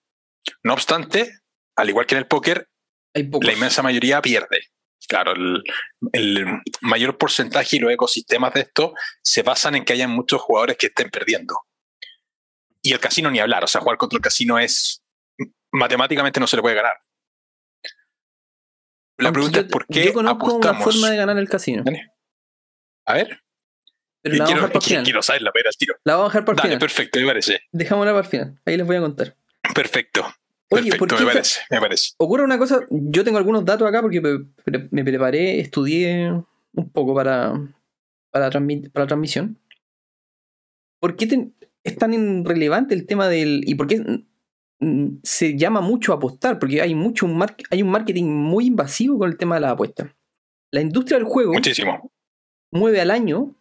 No 0.64 0.74
obstante, 0.74 1.40
al 1.76 1.90
igual 1.90 2.06
que 2.06 2.16
en 2.16 2.20
el 2.20 2.28
póker, 2.28 2.70
la 3.14 3.54
inmensa 3.54 3.84
mayoría 3.84 4.22
pierde. 4.22 4.68
Claro, 5.08 5.34
el, 5.34 6.62
mayor 6.82 7.18
porcentaje 7.18 7.76
y 7.76 7.80
los 7.80 7.92
ecosistemas 7.92 8.54
de 8.54 8.62
esto 8.62 8.94
se 9.22 9.44
basan 9.44 9.76
en 9.76 9.84
que 9.84 9.94
hayan 9.94 10.12
muchos 10.12 10.42
jugadores 10.42 10.78
que 10.78 10.88
estén 10.88 11.10
perdiendo. 11.10 11.60
Y 12.82 12.94
el 12.94 13.00
casino 13.00 13.30
ni 13.30 13.40
hablar, 13.40 13.64
o 13.64 13.68
sea, 13.68 13.82
jugar 13.82 13.98
contra 13.98 14.18
el 14.18 14.24
casino 14.24 14.58
es 14.58 15.04
matemáticamente 15.72 16.40
no 16.40 16.48
se 16.48 16.56
le 16.56 16.62
puede 16.62 16.76
ganar. 16.76 16.98
La 19.18 19.32
pregunta 19.32 19.60
es 19.60 19.66
por 19.66 19.86
qué 19.86 20.06
yo 20.06 20.14
conozco 20.14 20.56
una 20.56 20.80
forma 20.80 21.10
de 21.10 21.18
ganar 21.18 21.38
el 21.38 21.50
casino. 21.50 21.84
A 23.06 23.14
ver. 23.14 23.44
Pero 24.24 24.36
la 24.36 24.46
quiero, 24.46 24.62
vamos 24.62 24.76
a 24.76 24.90
dejar 24.90 25.04
quiero 25.04 25.22
saberla, 25.22 25.52
pero 25.54 25.70
al 25.70 25.76
tiro. 25.78 25.96
La 26.04 26.16
vamos 26.16 26.28
a 26.28 26.30
dejar 26.34 26.46
por 26.46 26.56
Dale, 26.56 26.70
final. 26.70 26.80
perfecto, 26.80 27.20
me 27.20 27.26
parece. 27.26 27.62
Dejémosla 27.72 28.12
para 28.12 28.24
el 28.24 28.30
final. 28.30 28.60
Ahí 28.66 28.78
les 28.78 28.86
voy 28.88 28.96
a 28.98 29.02
contar. 29.02 29.36
Perfecto. 29.74 30.22
Oye, 30.74 30.84
Perfecto, 30.84 30.98
¿por 31.00 31.08
qué 31.18 31.24
me 31.26 31.32
parece, 31.32 31.60
me 31.70 31.80
parece. 31.82 32.12
Ocurre 32.18 32.44
una 32.44 32.58
cosa, 32.58 32.80
yo 32.90 33.24
tengo 33.24 33.38
algunos 33.38 33.66
datos 33.66 33.88
acá 33.88 34.02
porque 34.02 34.22
me, 34.22 34.40
pre- 34.64 34.88
me 34.92 35.04
preparé, 35.04 35.60
estudié 35.60 36.32
un 36.32 36.90
poco 36.92 37.14
para, 37.14 37.54
para, 38.30 38.50
transmi- 38.50 38.90
para 38.92 39.04
la 39.04 39.08
transmisión. 39.08 39.58
¿Por 41.00 41.16
qué 41.16 41.28
ten- 41.28 41.54
es 41.84 41.98
tan 41.98 42.46
relevante 42.46 42.94
el 42.94 43.06
tema 43.06 43.28
del... 43.28 43.64
y 43.68 43.76
por 43.76 43.88
qué 43.88 44.24
se 45.24 45.58
llama 45.58 45.82
mucho 45.82 46.14
apostar? 46.14 46.58
Porque 46.60 46.82
hay, 46.82 46.96
mucho 46.96 47.26
un 47.26 47.38
mar- 47.38 47.56
hay 47.70 47.82
un 47.82 47.90
marketing 47.90 48.26
muy 48.26 48.68
invasivo 48.68 49.18
con 49.18 49.30
el 49.30 49.38
tema 49.38 49.56
de 49.56 49.62
la 49.62 49.72
apuesta. 49.72 50.16
La 50.72 50.80
industria 50.82 51.18
del 51.18 51.28
juego 51.28 51.54
Muchísimo. 51.54 52.12
mueve 52.72 53.02
al 53.02 53.12
año 53.12 53.56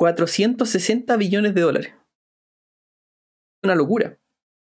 460 0.00 1.14
billones 1.18 1.54
de 1.54 1.60
dólares. 1.60 1.92
Una 3.62 3.74
locura. 3.74 4.16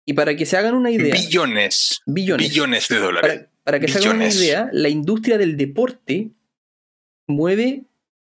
Y 0.05 0.15
para 0.15 0.35
que 0.35 0.45
se 0.47 0.57
hagan 0.57 0.75
una 0.75 0.91
idea... 0.91 1.15
Billones. 1.15 2.03
billones. 2.07 2.49
Billones 2.49 2.89
de 2.89 2.99
dólares. 2.99 3.33
Para, 3.39 3.51
para 3.63 3.79
que 3.81 3.87
se 3.87 3.99
hagan 3.99 4.17
una 4.17 4.29
idea, 4.29 4.69
la 4.73 4.89
industria 4.89 5.39
del 5.39 5.57
deporte 5.57 6.33
mueve 7.29 7.85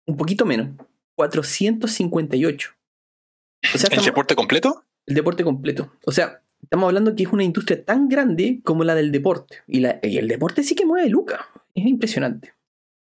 un 0.06 0.18
poquito 0.18 0.46
menos, 0.46 0.70
458. 1.16 2.70
O 2.70 3.66
sea, 3.66 3.72
¿El 3.72 3.76
estamos- 3.84 4.06
deporte 4.06 4.36
completo? 4.36 4.86
el 5.08 5.16
deporte 5.16 5.44
completo. 5.44 5.92
O 6.06 6.12
sea, 6.12 6.44
estamos 6.62 6.86
hablando 6.88 7.16
que 7.16 7.24
es 7.24 7.30
una 7.30 7.44
industria 7.44 7.84
tan 7.84 8.08
grande 8.08 8.62
como 8.64 8.84
la 8.84 8.94
del 8.94 9.12
deporte. 9.12 9.64
Y, 9.66 9.80
la- 9.80 10.00
y 10.04 10.20
el 10.20 10.28
deporte 10.28 10.62
sí 10.64 10.76
que 10.76 10.86
mueve 10.86 11.10
Luca. 11.10 11.50
Es 11.74 11.88
impresionante. 11.88 12.54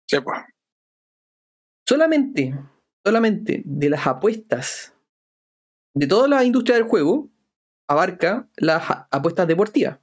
Sí, 0.10 0.18
pues. 0.22 0.40
Solamente, 1.88 2.56
solamente 3.06 3.62
de 3.66 3.90
las 3.90 4.08
apuestas 4.08 4.94
de 5.94 6.08
toda 6.08 6.28
la 6.28 6.44
industria 6.44 6.76
del 6.76 6.86
juego 6.86 7.30
abarca 7.88 8.50
las 8.58 8.84
apuestas 9.12 9.48
deportivas. 9.48 10.00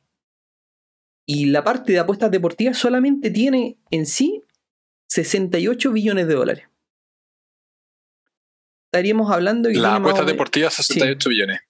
Y 1.26 1.46
la 1.46 1.64
parte 1.64 1.92
de 1.92 1.98
apuestas 1.98 2.30
deportivas 2.30 2.78
solamente 2.78 3.30
tiene 3.30 3.76
en 3.90 4.06
sí 4.06 4.42
68 5.10 5.92
billones 5.92 6.28
de 6.28 6.34
dólares. 6.34 6.68
Estaríamos 8.92 9.30
hablando 9.30 9.68
que 9.68 9.74
La 9.76 9.80
tiene 9.90 9.90
más 9.90 10.00
apuesta 10.00 10.22
o 10.22 10.26
me- 10.26 10.32
deportiva 10.32 10.70
68 10.70 11.28
billones. 11.28 11.60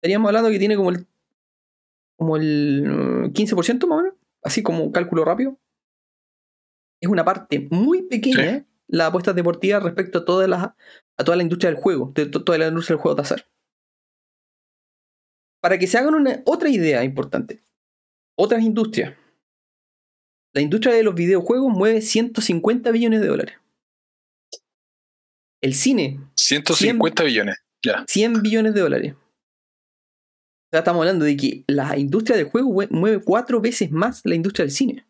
estaríamos 0.00 0.28
hablando 0.28 0.50
que 0.50 0.58
tiene 0.58 0.76
como 0.76 0.90
el 0.90 1.06
como 2.18 2.36
el 2.38 2.84
eh, 3.26 3.32
15% 3.32 3.86
más 3.86 3.98
o 3.98 4.02
menos, 4.02 4.14
así 4.42 4.62
como 4.62 4.90
cálculo 4.90 5.24
rápido. 5.24 5.58
Es 7.02 7.10
una 7.10 7.24
parte 7.26 7.68
muy 7.70 8.02
pequeña 8.04 8.64
la 8.88 9.06
apuesta 9.06 9.32
deportiva 9.32 9.80
respecto 9.80 10.18
a 10.18 10.24
toda 10.24 10.46
la, 10.46 10.76
a 11.18 11.24
toda 11.24 11.36
la 11.36 11.42
industria 11.42 11.70
del 11.70 11.80
juego, 11.80 12.12
de 12.14 12.26
to- 12.26 12.44
toda 12.44 12.58
la 12.58 12.68
industria 12.68 12.94
del 12.96 13.02
juego 13.02 13.16
de 13.16 13.22
azar. 13.22 13.46
Para 15.62 15.78
que 15.78 15.86
se 15.86 15.98
hagan 15.98 16.14
una, 16.14 16.42
otra 16.46 16.68
idea 16.68 17.02
importante, 17.02 17.62
otras 18.38 18.62
industrias. 18.62 19.16
La 20.54 20.62
industria 20.62 20.94
de 20.94 21.02
los 21.02 21.14
videojuegos 21.14 21.72
mueve 21.72 22.00
150 22.00 22.90
billones 22.90 23.20
de 23.20 23.26
dólares. 23.26 23.56
El 25.62 25.74
cine, 25.74 26.20
150 26.36 27.24
billones. 27.24 27.56
Ya. 27.84 28.04
100 28.08 28.42
billones 28.42 28.74
de 28.74 28.80
dólares. 28.80 29.14
Sea, 30.70 30.80
estamos 30.80 31.00
hablando 31.00 31.24
de 31.24 31.36
que 31.36 31.64
la 31.68 31.96
industria 31.98 32.36
del 32.36 32.46
juego 32.50 32.68
mue- 32.70 32.88
mueve 32.90 33.22
cuatro 33.24 33.60
veces 33.60 33.90
más 33.90 34.20
la 34.24 34.34
industria 34.34 34.64
del 34.64 34.72
cine. 34.72 35.06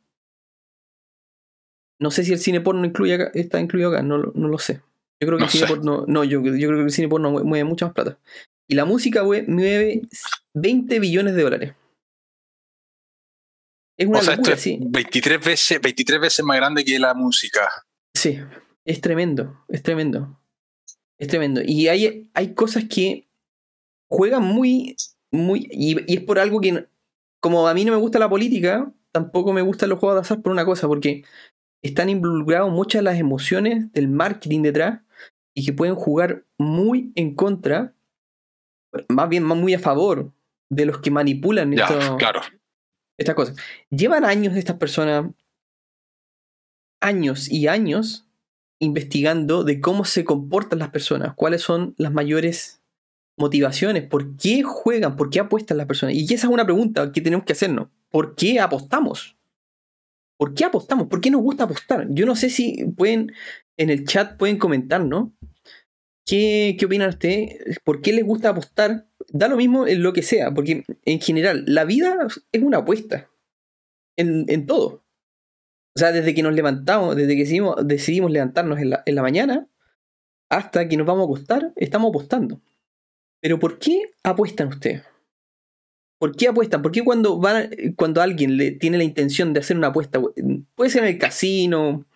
No 2.01 2.11
sé 2.11 2.25
si 2.25 2.33
el 2.33 2.39
cine 2.39 2.61
porno 2.61 2.85
incluye 2.85 3.15
acá- 3.15 3.31
está 3.35 3.61
incluido 3.61 3.91
acá, 3.91 4.03
no, 4.03 4.19
lo- 4.19 4.33
no 4.35 4.49
lo 4.49 4.59
sé. 4.59 4.81
Yo 5.21 5.27
creo 5.29 5.39
que 5.39 5.41
No 5.41 5.45
el 5.47 5.51
cine 5.51 5.67
sé. 5.67 5.75
porno. 5.75 6.05
No, 6.07 6.25
yo, 6.25 6.43
yo 6.43 6.69
creo 6.69 6.79
que 6.79 6.85
el 6.85 6.91
cine 6.91 7.09
porno 7.09 7.31
mue- 7.31 7.43
mueve 7.45 7.65
mucha 7.65 7.87
más 7.87 7.95
plata. 7.95 8.19
Y 8.69 8.75
la 8.75 8.85
música 8.85 9.23
mue- 9.25 9.47
mueve 9.47 10.03
20 10.55 10.99
billones 11.01 11.35
de 11.35 11.43
dólares. 11.43 11.75
Es 13.99 14.07
una 14.07 14.19
o 14.19 14.23
sea, 14.23 14.33
esto 14.35 14.43
locura, 14.43 14.55
es 14.57 14.61
sí. 14.63 14.79
23 14.81 15.43
veces, 15.45 15.81
23 15.81 16.21
veces 16.21 16.45
más 16.45 16.57
grande 16.59 16.85
que 16.85 16.99
la 16.99 17.15
música. 17.15 17.67
Sí, 18.15 18.39
es 18.85 19.01
tremendo, 19.01 19.65
es 19.69 19.83
tremendo. 19.83 20.39
Es 21.19 21.29
tremendo. 21.29 21.63
Y 21.65 21.89
hay, 21.89 22.31
hay 22.35 22.55
cosas 22.55 22.85
que 22.85 23.27
juegan 24.11 24.43
muy, 24.43 24.97
muy. 25.33 25.67
Y, 25.71 25.99
y 26.13 26.17
es 26.19 26.23
por 26.25 26.39
algo 26.39 26.61
que, 26.61 26.87
como 27.41 27.67
a 27.67 27.73
mí 27.75 27.87
no 27.87 27.93
me 27.93 27.99
gusta 27.99 28.19
la 28.19 28.29
política, 28.29 28.93
tampoco 29.13 29.55
me 29.55 29.63
gustan 29.63 29.89
los 29.89 29.99
juegos 29.99 30.17
de 30.17 30.21
azar 30.21 30.43
por 30.43 30.53
una 30.53 30.67
cosa, 30.67 30.87
porque 30.89 31.25
están 31.87 32.09
involucrados 32.09 32.71
muchas 32.71 33.01
de 33.01 33.05
las 33.05 33.19
emociones 33.19 33.93
del 33.93 34.09
marketing 34.09 34.63
detrás 34.63 35.01
y 35.55 35.65
que 35.65 35.73
pueden 35.73 35.95
jugar 35.95 36.45
muy 36.59 37.13
en 37.15 37.35
contra, 37.35 37.95
más 39.09 39.29
bien 39.29 39.45
muy 39.45 39.75
a 39.75 39.79
favor 39.79 40.33
de 40.69 40.87
los 40.87 40.99
que 40.99 41.11
manipulan 41.11 41.73
claro. 41.73 42.41
estas 43.17 43.35
cosas. 43.35 43.57
Llevan 43.91 44.25
años 44.25 44.57
estas 44.57 44.77
personas, 44.77 45.31
años 47.01 47.51
y 47.51 47.69
años, 47.69 48.27
investigando 48.79 49.65
de 49.65 49.81
cómo 49.81 50.05
se 50.05 50.25
comportan 50.25 50.79
las 50.79 50.91
personas, 50.91 51.35
cuáles 51.35 51.63
son 51.63 51.95
las 51.97 52.13
mayores 52.13 52.83
motivaciones, 53.39 54.05
por 54.05 54.37
qué 54.37 54.63
juegan, 54.63 55.17
por 55.17 55.31
qué 55.31 55.41
apuestan 55.41 55.77
las 55.77 55.87
personas. 55.87 56.15
Y 56.15 56.25
esa 56.25 56.47
es 56.47 56.53
una 56.53 56.65
pregunta 56.65 57.13
que 57.13 57.21
tenemos 57.21 57.45
que 57.45 57.53
hacernos. 57.53 57.89
¿Por 58.11 58.35
qué 58.35 58.61
apostamos? 58.61 59.36
¿Por 60.39 60.55
qué 60.55 60.65
apostamos? 60.65 61.09
¿Por 61.09 61.21
qué 61.21 61.31
nos 61.31 61.43
gusta 61.43 61.65
apostar? 61.65 62.07
Yo 62.11 62.27
no 62.27 62.37
sé 62.37 62.51
si 62.51 62.85
pueden, 62.97 63.33
en 63.77 63.91
el 63.91 64.05
chat 64.07 64.37
pueden 64.37 64.59
comentar, 64.59 65.05
¿no? 65.05 65.35
¿Qué, 66.27 66.77
qué 66.79 66.87
opinan 66.87 67.09
ustedes? 67.09 67.79
¿Por 67.85 68.03
qué 68.03 68.13
les 68.13 68.25
gusta 68.25 68.51
apostar? 68.51 69.07
Da 69.29 69.49
lo 69.49 69.57
mismo 69.57 69.87
en 69.87 70.03
lo 70.03 70.13
que 70.13 70.23
sea, 70.23 70.53
porque 70.53 70.85
en 71.05 71.21
general 71.21 71.65
la 71.67 71.85
vida 71.85 72.17
es 72.53 72.63
una 72.63 72.79
apuesta. 72.79 73.31
En, 74.17 74.45
en 74.49 74.67
todo. 74.67 75.05
O 75.95 75.99
sea, 75.99 76.13
desde 76.13 76.35
que 76.35 76.43
nos 76.43 76.55
levantamos, 76.55 77.17
desde 77.17 77.35
que 77.35 77.41
decidimos, 77.41 77.77
decidimos 77.87 78.31
levantarnos 78.31 78.79
en 78.81 78.91
la, 78.91 79.03
en 79.07 79.15
la 79.15 79.23
mañana, 79.23 79.69
hasta 80.51 80.89
que 80.89 80.97
nos 80.97 81.07
vamos 81.07 81.23
a 81.23 81.25
acostar, 81.25 81.73
estamos 81.77 82.11
apostando. 82.11 82.61
Pero 83.41 83.59
¿por 83.59 83.79
qué 83.79 84.11
apuestan 84.23 84.69
ustedes? 84.69 85.03
¿Por 86.19 86.35
qué 86.35 86.49
apuestan? 86.49 86.83
¿Por 86.83 86.93
qué 86.93 87.05
cuando, 87.05 87.39
van, 87.39 87.71
cuando 87.97 88.23
alguien 88.23 88.57
le 88.57 88.71
tiene 88.71 88.99
la 88.99 89.05
intención 89.05 89.53
de 89.53 89.61
hacer 89.61 89.77
una 89.77 89.89
apuesta, 89.89 90.21
puede 90.75 90.91
ser 90.91 91.03
en 91.03 91.11
el 91.11 91.19
casino, 91.19 92.07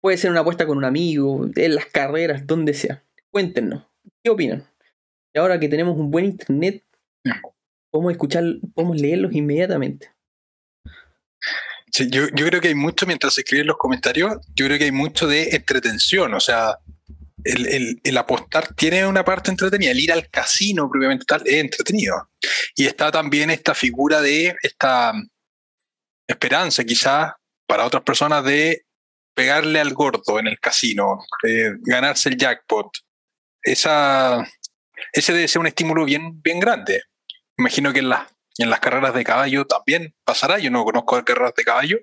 puede 0.00 0.18
ser 0.18 0.30
una 0.30 0.40
apuesta 0.40 0.66
con 0.66 0.76
un 0.78 0.84
amigo, 0.84 1.48
en 1.54 1.74
las 1.74 1.86
carreras, 1.86 2.46
donde 2.46 2.74
sea? 2.74 3.02
Cuéntenos, 3.30 3.84
¿qué 4.22 4.30
opinan? 4.30 4.66
Y 5.34 5.38
ahora 5.38 5.58
que 5.58 5.68
tenemos 5.68 5.96
un 5.96 6.10
buen 6.10 6.26
internet, 6.26 6.84
podemos 7.90 8.12
escuchar, 8.12 8.44
podemos 8.74 9.00
leerlos 9.00 9.32
inmediatamente. 9.32 10.10
Sí, 11.90 12.08
yo, 12.10 12.28
yo 12.34 12.46
creo 12.46 12.60
que 12.60 12.68
hay 12.68 12.74
mucho, 12.74 13.06
mientras 13.06 13.36
escriben 13.36 13.66
los 13.66 13.76
comentarios, 13.76 14.38
yo 14.54 14.66
creo 14.66 14.78
que 14.78 14.84
hay 14.84 14.92
mucho 14.92 15.26
de 15.26 15.50
entretención, 15.50 16.32
o 16.34 16.40
sea, 16.40 16.78
el, 17.44 18.18
apostar 18.18 18.74
tiene 18.74 19.06
una 19.06 19.24
parte 19.24 19.50
entretenida, 19.50 19.90
el 19.90 20.00
ir 20.00 20.12
al 20.12 20.28
casino 20.28 20.88
propiamente 20.88 21.24
tal 21.24 21.42
es 21.44 21.54
entretenido. 21.54 22.30
Y 22.74 22.86
está 22.86 23.10
también 23.10 23.50
esta 23.50 23.74
figura 23.74 24.20
de 24.20 24.54
esta 24.62 25.12
esperanza 26.26 26.84
quizás 26.84 27.32
para 27.66 27.86
otras 27.86 28.02
personas 28.02 28.44
de 28.44 28.84
pegarle 29.34 29.80
al 29.80 29.94
gordo 29.94 30.38
en 30.38 30.46
el 30.46 30.58
casino, 30.58 31.18
ganarse 31.82 32.28
el 32.28 32.36
jackpot. 32.36 32.88
Esa, 33.62 34.46
ese 35.12 35.32
debe 35.32 35.48
ser 35.48 35.60
un 35.60 35.66
estímulo 35.66 36.04
bien, 36.04 36.42
bien 36.42 36.60
grande. 36.60 37.02
Imagino 37.56 37.92
que 37.92 38.00
en, 38.00 38.12
en 38.58 38.70
las 38.70 38.80
carreras 38.80 39.14
de 39.14 39.24
caballo 39.24 39.66
también 39.66 40.14
pasará, 40.24 40.58
yo 40.58 40.70
no 40.70 40.84
conozco 40.84 41.24
carreras 41.24 41.54
de 41.54 41.64
caballo, 41.64 41.98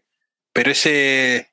pero 0.54 0.72
ese 0.72 1.50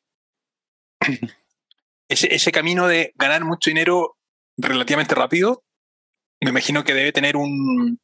ese, 2.08 2.52
camino 2.52 2.86
de 2.86 3.12
ganar 3.16 3.44
mucho 3.44 3.70
dinero 3.70 4.16
relativamente 4.56 5.14
rápido, 5.14 5.64
me 6.40 6.50
imagino 6.50 6.84
que 6.84 6.94
debe 6.94 7.12
tener 7.12 7.36
un, 7.36 7.98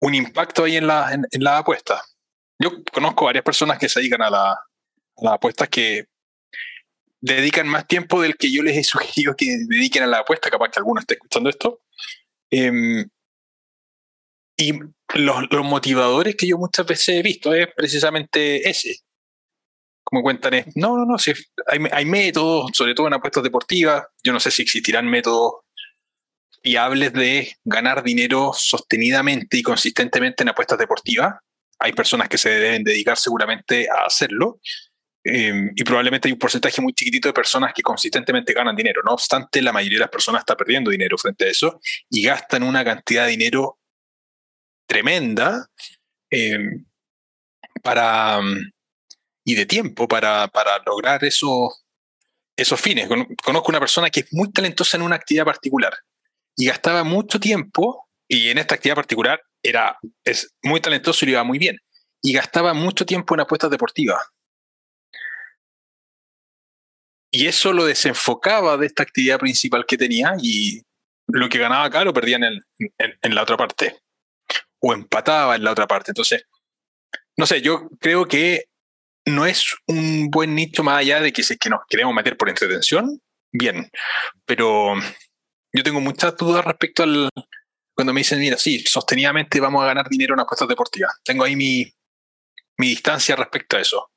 un 0.00 0.14
impacto 0.14 0.64
ahí 0.64 0.76
en 0.76 0.86
la, 0.86 1.12
en, 1.12 1.44
la 1.44 1.58
apuesta. 1.58 2.02
Yo 2.58 2.70
conozco 2.92 3.26
varias 3.26 3.44
personas 3.44 3.78
que 3.78 3.88
se 3.88 4.00
dedican 4.00 4.22
a, 4.22 4.30
la, 4.30 4.60
las 5.16 5.34
apuestas 5.34 5.68
que 5.68 6.06
dedican 7.20 7.68
más 7.68 7.86
tiempo 7.86 8.22
del 8.22 8.36
que 8.36 8.50
yo 8.50 8.62
les 8.62 8.76
he 8.76 8.84
sugerido 8.84 9.36
que 9.36 9.58
dediquen 9.68 10.02
a 10.04 10.06
la 10.06 10.18
apuesta, 10.18 10.50
capaz 10.50 10.70
que 10.70 10.78
alguno 10.78 11.00
esté 11.00 11.14
escuchando 11.14 11.50
esto. 11.50 11.80
Em, 12.50 13.08
y 14.56 14.72
los, 15.14 15.50
los, 15.50 15.64
motivadores 15.64 16.36
que 16.36 16.46
yo 16.46 16.58
muchas 16.58 16.84
veces 16.84 17.08
he 17.08 17.22
visto 17.22 17.54
es 17.54 17.68
precisamente 17.74 18.68
ese 18.68 19.00
como 20.10 20.22
cuentan 20.22 20.54
es, 20.54 20.66
no, 20.76 20.96
no, 20.96 21.06
no, 21.06 21.18
si 21.18 21.32
hay, 21.66 22.04
métodos, 22.04 22.72
sobre 22.74 22.94
todo 22.94 23.06
en 23.06 23.14
apuestas 23.14 23.44
deportivas, 23.44 24.04
yo 24.24 24.32
no 24.32 24.40
sé 24.40 24.50
si 24.50 24.62
existirán 24.62 25.06
métodos 25.06 25.54
fiables 26.62 27.12
de 27.12 27.56
ganar 27.64 28.02
dinero 28.02 28.50
sostenidamente 28.52 29.56
y 29.56 29.62
consistentemente 29.62 30.42
en 30.42 30.48
apuestas 30.48 30.78
deportivas. 30.78 31.36
Hay 31.78 31.92
personas 31.92 32.28
que 32.28 32.38
se 32.38 32.50
deben 32.50 32.82
dedicar 32.82 33.16
seguramente 33.16 33.88
a 33.88 34.04
hacerlo. 34.04 34.60
Em, 35.22 35.70
y 35.76 35.84
probablemente 35.84 36.28
hay 36.28 36.32
un 36.32 36.38
porcentaje 36.38 36.82
muy 36.82 36.92
chiquitito 36.92 37.28
de 37.28 37.32
personas 37.32 37.72
que 37.72 37.82
consistentemente 37.82 38.52
ganan 38.52 38.74
dinero. 38.74 39.02
No 39.04 39.12
obstante, 39.12 39.62
la 39.62 39.72
mayoría 39.72 39.98
de 39.98 40.04
las 40.04 40.10
personas 40.10 40.40
está 40.40 40.56
perdiendo 40.56 40.90
dinero 40.90 41.16
frente 41.16 41.44
a 41.44 41.48
eso 41.48 41.80
y 42.10 42.22
gastan 42.22 42.64
una 42.64 42.84
cantidad 42.84 43.24
de 43.26 43.30
dinero 43.30 43.78
tremenda 44.86 45.68
em, 46.30 46.84
para, 47.82 48.40
y 49.50 49.54
de 49.56 49.66
tiempo 49.66 50.06
para, 50.06 50.46
para 50.46 50.78
lograr 50.86 51.24
esos, 51.24 51.84
esos 52.56 52.80
fines. 52.80 53.08
Conozco 53.42 53.68
una 53.68 53.80
persona 53.80 54.10
que 54.10 54.20
es 54.20 54.32
muy 54.32 54.52
talentosa 54.52 54.96
en 54.96 55.02
una 55.02 55.16
actividad 55.16 55.44
particular 55.44 55.92
y 56.56 56.66
gastaba 56.66 57.02
mucho 57.02 57.40
tiempo, 57.40 58.08
y 58.28 58.48
en 58.50 58.58
esta 58.58 58.76
actividad 58.76 58.94
particular 58.94 59.42
era, 59.62 59.98
es 60.24 60.54
muy 60.62 60.80
talentoso 60.80 61.24
y 61.24 61.26
le 61.26 61.32
iba 61.32 61.42
muy 61.42 61.58
bien, 61.58 61.78
y 62.22 62.32
gastaba 62.32 62.74
mucho 62.74 63.04
tiempo 63.04 63.34
en 63.34 63.40
apuestas 63.40 63.70
deportivas. 63.70 64.22
Y 67.32 67.46
eso 67.46 67.72
lo 67.72 67.86
desenfocaba 67.86 68.76
de 68.76 68.86
esta 68.86 69.02
actividad 69.02 69.38
principal 69.38 69.84
que 69.84 69.96
tenía 69.96 70.34
y 70.40 70.82
lo 71.26 71.48
que 71.48 71.58
ganaba 71.58 71.84
acá 71.84 72.04
lo 72.04 72.12
perdía 72.12 72.36
en, 72.36 72.62
en 72.98 73.34
la 73.34 73.42
otra 73.42 73.56
parte. 73.56 73.98
O 74.80 74.92
empataba 74.92 75.56
en 75.56 75.64
la 75.64 75.72
otra 75.72 75.86
parte. 75.86 76.10
Entonces, 76.10 76.44
no 77.36 77.46
sé, 77.46 77.62
yo 77.62 77.88
creo 78.00 78.26
que 78.26 78.69
no 79.34 79.46
es 79.46 79.76
un 79.86 80.30
buen 80.30 80.54
nicho 80.54 80.82
más 80.82 80.98
allá 80.98 81.20
de 81.20 81.32
que 81.32 81.42
si 81.42 81.54
es 81.54 81.58
que 81.58 81.70
nos 81.70 81.80
queremos 81.88 82.14
meter 82.14 82.36
por 82.36 82.48
entretención, 82.48 83.20
bien. 83.52 83.90
Pero 84.44 84.94
yo 85.72 85.82
tengo 85.82 86.00
muchas 86.00 86.36
dudas 86.36 86.64
respecto 86.64 87.02
al. 87.02 87.28
Cuando 87.94 88.12
me 88.12 88.20
dicen, 88.20 88.40
mira, 88.40 88.56
sí, 88.56 88.80
sostenidamente 88.80 89.60
vamos 89.60 89.82
a 89.82 89.86
ganar 89.86 90.08
dinero 90.08 90.34
en 90.34 90.40
apuestas 90.40 90.68
deportivas. 90.68 91.12
Tengo 91.22 91.44
ahí 91.44 91.54
mi, 91.54 91.84
mi 92.78 92.88
distancia 92.88 93.36
respecto 93.36 93.76
a 93.76 93.80
eso. 93.80 94.10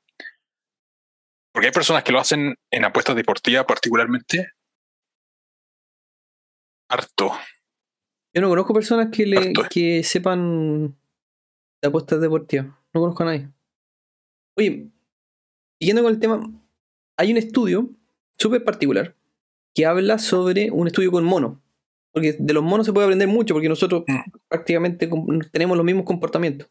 Porque 1.52 1.66
hay 1.66 1.72
personas 1.72 2.02
que 2.02 2.12
lo 2.12 2.18
hacen 2.18 2.54
en 2.70 2.84
apuestas 2.84 3.14
deportivas 3.14 3.64
particularmente 3.64 4.52
harto. 6.88 7.32
Yo 8.34 8.40
no 8.40 8.48
conozco 8.48 8.74
personas 8.74 9.08
que, 9.12 9.26
le, 9.26 9.52
que 9.70 10.02
sepan 10.02 10.96
de 11.80 11.88
apuestas 11.88 12.20
deportivas. 12.20 12.66
No 12.92 13.00
conozco 13.00 13.22
a 13.22 13.26
nadie. 13.26 13.48
Oye, 14.56 14.88
siguiendo 15.78 16.02
con 16.02 16.12
el 16.12 16.20
tema, 16.20 16.50
hay 17.16 17.32
un 17.32 17.38
estudio 17.38 17.90
súper 18.38 18.64
particular 18.64 19.14
que 19.74 19.86
habla 19.86 20.18
sobre 20.18 20.70
un 20.70 20.86
estudio 20.86 21.10
con 21.10 21.24
monos. 21.24 21.58
Porque 22.12 22.36
de 22.38 22.54
los 22.54 22.62
monos 22.62 22.86
se 22.86 22.92
puede 22.92 23.06
aprender 23.06 23.26
mucho, 23.26 23.54
porque 23.54 23.68
nosotros 23.68 24.04
mm. 24.06 24.30
prácticamente 24.48 25.10
tenemos 25.50 25.76
los 25.76 25.84
mismos 25.84 26.04
comportamientos. 26.04 26.68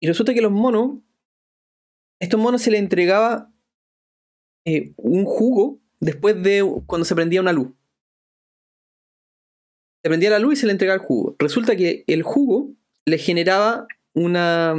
Y 0.00 0.06
resulta 0.06 0.34
que 0.34 0.42
los 0.42 0.52
monos, 0.52 0.98
estos 2.20 2.38
monos 2.38 2.60
se 2.60 2.70
les 2.70 2.80
entregaba 2.80 3.50
eh, 4.66 4.92
un 4.96 5.24
jugo 5.24 5.80
después 5.98 6.40
de 6.42 6.62
cuando 6.86 7.06
se 7.06 7.14
prendía 7.14 7.40
una 7.40 7.52
luz. 7.52 7.68
Se 10.02 10.10
prendía 10.10 10.30
la 10.30 10.38
luz 10.38 10.54
y 10.54 10.56
se 10.56 10.66
le 10.66 10.72
entregaba 10.72 11.00
el 11.00 11.06
jugo. 11.06 11.34
Resulta 11.38 11.74
que 11.74 12.04
el 12.06 12.22
jugo 12.22 12.70
le 13.06 13.18
generaba 13.18 13.86
una, 14.14 14.74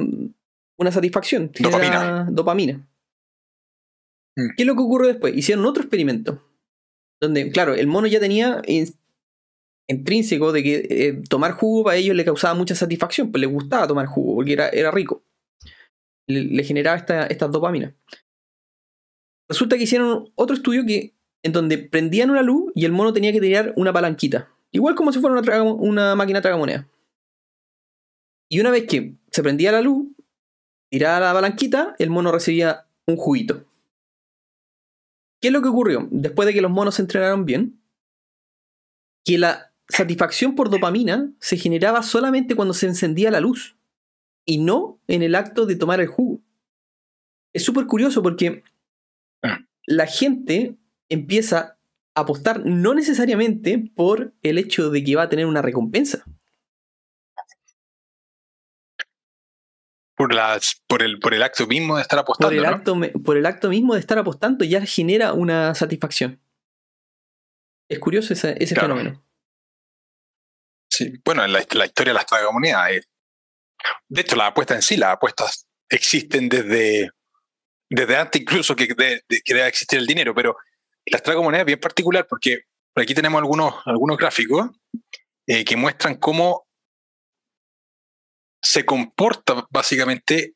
una 0.78 0.92
satisfacción. 0.92 1.52
Dopamina. 1.60 2.28
Dopamina. 2.32 2.89
Mm. 4.40 4.56
¿Qué 4.56 4.64
es 4.64 4.68
lo 4.68 4.76
que 4.76 4.82
ocurre 4.82 5.08
después? 5.08 5.36
Hicieron 5.36 5.66
otro 5.66 5.84
experimento. 5.84 6.42
Donde, 7.22 7.52
claro, 7.52 7.74
el 7.74 7.88
mono 7.88 8.08
ya 8.08 8.20
tenía 8.20 8.62
intrínseco 9.88 10.54
de 10.54 10.64
que 10.64 10.88
eh, 10.90 11.22
tomar 11.28 11.52
jugo 11.52 11.84
para 11.84 11.98
ellos 11.98 12.16
le 12.16 12.24
causaba 12.24 12.54
mucha 12.54 12.76
satisfacción, 12.76 13.32
pues 13.32 13.42
les 13.42 13.52
gustaba 13.52 13.88
tomar 13.88 14.06
jugo 14.06 14.36
porque 14.36 14.54
era, 14.54 14.92
rico. 14.92 15.24
Le, 16.28 16.64
generaba 16.64 16.96
esta, 16.96 17.26
esta 17.26 17.48
dopamina. 17.48 17.94
Resulta 19.50 19.78
que 19.78 19.84
hicieron 19.84 20.32
otro 20.36 20.56
estudio 20.56 20.86
que, 20.86 21.16
en 21.44 21.52
donde 21.52 21.78
prendían 21.78 22.30
una 22.30 22.44
luz 22.44 22.72
y 22.76 22.86
el 22.86 22.92
mono 22.92 23.12
tenía 23.12 23.34
que 23.34 23.42
tirar 23.42 23.74
una 23.76 23.92
palanquita. 23.92 24.50
Igual 24.72 24.96
como 24.96 25.12
si 25.12 25.20
fuera 25.20 25.40
una, 25.40 25.64
una 25.64 26.16
máquina 26.16 26.42
tragamoneda. 26.42 26.88
Y 28.48 28.60
una 28.62 28.70
vez 28.70 28.86
que 28.86 29.16
se 29.32 29.44
prendía 29.44 29.72
la 29.72 29.82
luz, 29.82 30.08
tiraba 30.90 31.20
la 31.20 31.34
palanquita, 31.34 31.96
el 31.98 32.12
mono 32.12 32.32
recibía 32.32 32.86
un 33.08 33.18
juguito. 33.18 33.66
¿Qué 35.42 35.48
es 35.48 35.54
lo 35.54 35.62
que 35.62 35.70
ocurrió? 35.70 36.08
Después 36.12 36.46
de 36.46 36.54
que 36.54 36.62
los 36.62 36.72
monos 36.72 36.96
se 36.96 37.02
entrenaron 37.02 37.46
bien, 37.46 37.82
que 39.24 39.38
la 39.38 39.74
satisfacción 39.88 40.56
por 40.56 40.70
dopamina 40.70 41.32
se 41.40 41.58
generaba 41.58 42.04
solamente 42.04 42.56
cuando 42.56 42.74
se 42.74 42.88
encendía 42.88 43.32
la 43.32 43.40
luz 43.40 43.76
y 44.46 44.58
no 44.58 45.00
en 45.08 45.24
el 45.24 45.36
acto 45.36 45.66
de 45.66 45.76
tomar 45.76 46.00
el 46.00 46.08
jugo. 46.08 46.42
Es 47.54 47.64
súper 47.64 47.88
curioso 47.88 48.22
porque 48.22 48.64
la 49.86 50.06
gente 50.06 50.76
empieza 51.10 51.78
a 52.14 52.22
apostar 52.22 52.66
no 52.66 52.94
necesariamente 52.94 53.92
por 53.96 54.34
el 54.44 54.58
hecho 54.58 54.90
de 54.92 55.04
que 55.04 55.16
va 55.16 55.24
a 55.24 55.30
tener 55.30 55.46
una 55.46 55.62
recompensa. 55.62 56.26
Por, 60.20 60.34
las, 60.34 60.82
por, 60.86 61.02
el, 61.02 61.18
por 61.20 61.34
el 61.34 61.42
acto 61.42 61.66
mismo 61.66 61.96
de 61.96 62.02
estar 62.02 62.20
apostando. 62.20 62.50
Por 62.50 62.58
el, 62.58 62.64
¿no? 62.70 62.76
acto, 62.76 63.24
por 63.24 63.38
el 63.38 63.46
acto 63.46 63.70
mismo 63.70 63.94
de 63.94 64.02
estar 64.02 64.18
apostando 64.18 64.66
ya 64.66 64.86
genera 64.86 65.32
una 65.32 65.74
satisfacción. 65.74 66.42
Es 67.90 68.00
curioso 68.00 68.34
ese, 68.34 68.62
ese 68.62 68.76
Claro. 68.76 68.96
fenómeno. 68.96 69.26
Sí. 70.92 71.14
Bueno, 71.24 71.46
en 71.46 71.54
la, 71.54 71.66
la 71.72 71.86
historia 71.86 72.12
de 72.12 72.16
las 72.16 72.26
tragamonedas. 72.26 72.92
eh, 72.92 73.02
de 74.10 74.22
hecho, 74.22 74.36
las 74.36 74.50
apuestas 74.50 74.76
en 74.76 74.82
sí, 74.82 74.98
las 74.98 75.14
apuestas 75.14 75.66
existen 75.90 76.50
desde, 76.50 77.12
desde 77.90 78.18
antes 78.18 78.42
incluso 78.42 78.76
que, 78.76 78.88
de, 78.88 79.24
de 79.30 79.42
que 79.42 79.54
deba 79.54 79.68
existir 79.68 80.00
el 80.00 80.06
dinero, 80.06 80.36
pero 80.36 80.58
las 81.06 81.24
tragamonedas 81.24 81.62
es 81.62 81.68
bien 81.68 81.80
particular 81.80 82.28
porque 82.28 82.64
por 82.94 83.04
aquí 83.04 83.14
tenemos 83.16 83.40
algunos, 83.40 83.74
algunos 83.86 84.18
gráficos 84.18 84.70
eh, 85.48 85.64
que 85.64 85.78
muestran 85.78 86.16
cómo 86.18 86.68
se 88.62 88.86
comporta 88.86 89.68
básicamente 89.70 90.56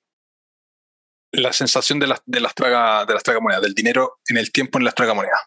la 1.32 1.52
sensación 1.52 2.00
de 2.00 2.08
las, 2.08 2.22
de 2.26 2.40
las, 2.40 2.54
traga, 2.54 3.06
de 3.06 3.14
las 3.14 3.24
tragamonedas, 3.24 3.64
del 3.64 3.74
dinero 3.74 4.20
en 4.28 4.38
el 4.38 4.52
tiempo 4.52 4.78
en 4.78 4.86
las 4.86 4.94
tragamonedas. 4.94 5.40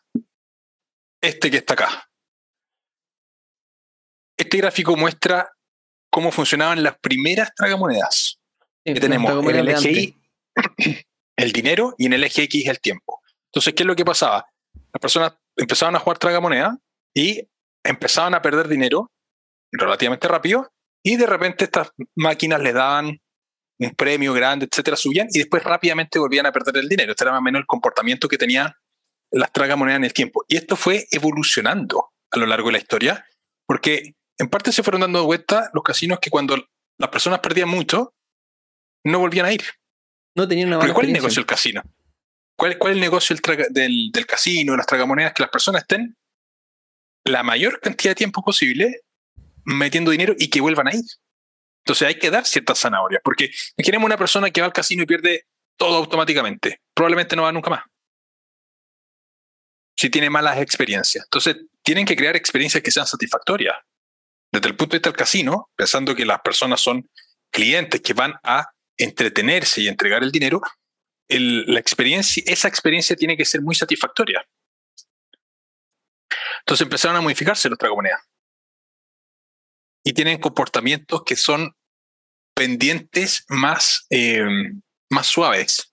Este 1.23 1.51
que 1.51 1.59
está 1.59 1.75
acá. 1.75 2.11
Este 4.37 4.59
gráfico 4.59 4.97
muestra 4.97 5.51
cómo 6.11 6.33
funcionaban 6.33 6.83
las 6.83 6.99
primeras 6.99 7.55
tragamonedas. 7.55 8.41
Sí, 8.85 8.95
Que 8.95 9.01
tenemos 9.01 9.31
en 9.31 9.37
el 9.37 9.67
tragamonedas 9.67 9.85
eje 9.85 10.15
Y 10.79 11.07
el 11.37 11.53
dinero 11.53 11.95
y 11.99 12.07
en 12.07 12.15
el 12.15 12.25
eje 12.25 12.45
X 12.45 12.67
el 12.67 12.81
tiempo. 12.81 13.21
Entonces, 13.53 13.75
¿qué 13.75 13.83
es 13.83 13.87
lo 13.87 13.97
que 13.97 14.05
pasaba? 14.05 14.47
Las 14.93 15.01
personas 15.01 15.35
empezaban 15.57 15.95
a 15.97 15.99
jugar 15.99 16.19
tragamoneda 16.19 16.79
y 17.15 17.49
empezaban 17.85 18.35
a 18.35 18.43
perder 18.43 18.69
dinero 18.69 19.13
relativamente 19.73 20.29
rápido 20.29 20.73
y 21.07 21.15
de 21.15 21.27
repente 21.27 21.67
estas 21.67 21.93
máquinas 22.17 22.61
les 22.61 22.75
daban 22.75 23.21
un 23.79 23.95
premio 23.95 24.33
grande, 24.33 24.67
etcétera, 24.69 24.97
subían 24.97 25.29
y 25.31 25.39
después 25.39 25.63
rápidamente 25.63 26.19
volvían 26.19 26.47
a 26.47 26.53
perder 26.53 26.79
el 26.79 26.89
dinero. 26.89 27.13
Este 27.13 27.23
era 27.23 27.31
más 27.31 27.39
o 27.39 27.43
menos 27.43 27.61
el 27.61 27.67
comportamiento 27.67 28.27
que 28.27 28.37
tenían 28.37 28.73
las 29.31 29.53
tragamonedas 29.53 29.99
en 29.99 30.05
el 30.05 30.13
tiempo. 30.13 30.45
Y 30.49 30.57
esto 30.57 30.75
fue 30.75 31.07
evolucionando 31.13 32.11
a 32.33 32.39
lo 32.41 32.47
largo 32.47 32.69
de 32.69 32.73
la 32.73 32.79
historia 32.79 33.25
porque 33.69 34.17
en 34.37 34.49
parte 34.49 34.73
se 34.73 34.83
fueron 34.83 35.03
dando 35.03 35.25
vuelta 35.25 35.71
los 35.75 35.85
casinos 35.85 36.19
que 36.19 36.29
cuando 36.29 36.57
las 36.99 37.11
personas 37.11 37.39
perdían 37.39 37.69
mucho, 37.69 38.13
no 39.05 39.21
volvían 39.21 39.47
a 39.47 39.53
ir. 39.53 39.63
No 40.35 40.49
tenían 40.49 40.69
una 40.69 40.79
mala 40.79 40.93
¿Cuál 40.93 41.07
es 41.07 41.11
el 41.11 41.15
negocio 41.15 41.41
del 41.41 41.47
casino? 41.47 41.83
¿Cuál, 42.59 42.79
cuál 42.79 42.95
es 42.95 42.97
el 42.97 43.01
negocio 43.01 43.37
del, 43.37 43.67
del, 43.71 44.11
del 44.11 44.27
casino, 44.27 44.73
de 44.73 44.79
las 44.79 44.87
tragamonedas? 44.87 45.35
Que 45.35 45.45
las 45.45 45.53
personas 45.53 45.83
estén 45.83 46.17
la 47.23 47.45
mayor 47.45 47.79
cantidad 47.79 48.11
de 48.11 48.17
tiempo 48.17 48.43
posible 48.43 49.03
metiendo 49.67 50.11
dinero 50.11 50.35
y 50.39 50.49
que 50.49 50.61
vuelvan 50.61 50.89
a 50.89 50.95
ir. 50.95 51.05
Entonces 51.85 52.09
hay 52.09 52.19
que 52.19 52.31
dar 52.31 52.47
ciertas 52.47 52.81
zanahorias, 52.81 53.21
porque 53.23 53.51
imaginemos 53.77 54.07
una 54.07 54.17
persona 54.17 54.51
que 54.51 54.61
va 54.61 54.67
al 54.67 54.73
casino 54.73 55.03
y 55.03 55.07
pierde 55.07 55.47
todo 55.77 55.97
automáticamente. 55.99 56.81
Probablemente 56.95 57.37
no 57.37 57.43
va 57.43 57.53
nunca 57.53 57.71
más. 57.71 57.85
Si 59.97 60.11
tiene 60.11 60.31
malas 60.31 60.59
experiencias. 60.59 61.25
Entonces 61.25 61.57
tienen 61.83 62.05
que 62.07 62.17
crear 62.17 62.37
experiencias 62.37 62.83
que 62.83 62.91
sean 62.91 63.07
satisfactorias. 63.07 63.77
Desde 64.53 64.69
el 64.69 64.77
punto 64.77 64.93
de 64.93 64.99
vista 64.99 65.11
del 65.11 65.17
casino, 65.17 65.71
pensando 65.77 66.15
que 66.15 66.27
las 66.27 66.41
personas 66.41 66.81
son 66.81 67.09
clientes 67.51 68.01
que 68.01 68.15
van 68.15 68.35
a 68.43 68.71
entretenerse 68.97 69.83
y 69.83 69.89
entregar 69.89 70.23
el 70.23 70.33
dinero, 70.33 70.61
el- 71.29 71.67
la 71.67 71.81
experiencia, 71.81 72.43
esa 72.47 72.69
experiencia 72.69 73.17
tiene 73.17 73.37
que 73.37 73.45
ser 73.45 73.63
muy 73.63 73.75
satisfactoria. 73.75 74.47
Entonces 76.61 76.85
empezaron 76.85 77.17
a 77.17 77.21
modificarse 77.21 77.69
los 77.69 77.79
tragamonedas. 77.79 78.21
Y 80.07 80.13
tienen 80.13 80.41
comportamientos 80.41 81.25
que 81.25 81.35
son 81.35 81.75
pendientes 82.55 83.45
más, 83.49 84.07
eh, 84.09 84.45
más 85.11 85.27
suaves. 85.27 85.93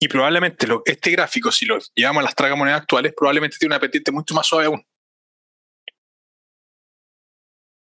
Y 0.00 0.06
probablemente 0.06 0.66
lo- 0.68 0.82
este 0.84 1.10
gráfico, 1.10 1.50
si 1.50 1.66
lo 1.66 1.78
llevamos 1.94 2.20
a 2.20 2.24
las 2.26 2.34
tragamonedas 2.36 2.82
actuales, 2.82 3.14
probablemente 3.16 3.56
tiene 3.58 3.74
una 3.74 3.80
pendiente 3.80 4.12
mucho 4.12 4.32
más 4.34 4.46
suave 4.46 4.66
aún. 4.66 4.84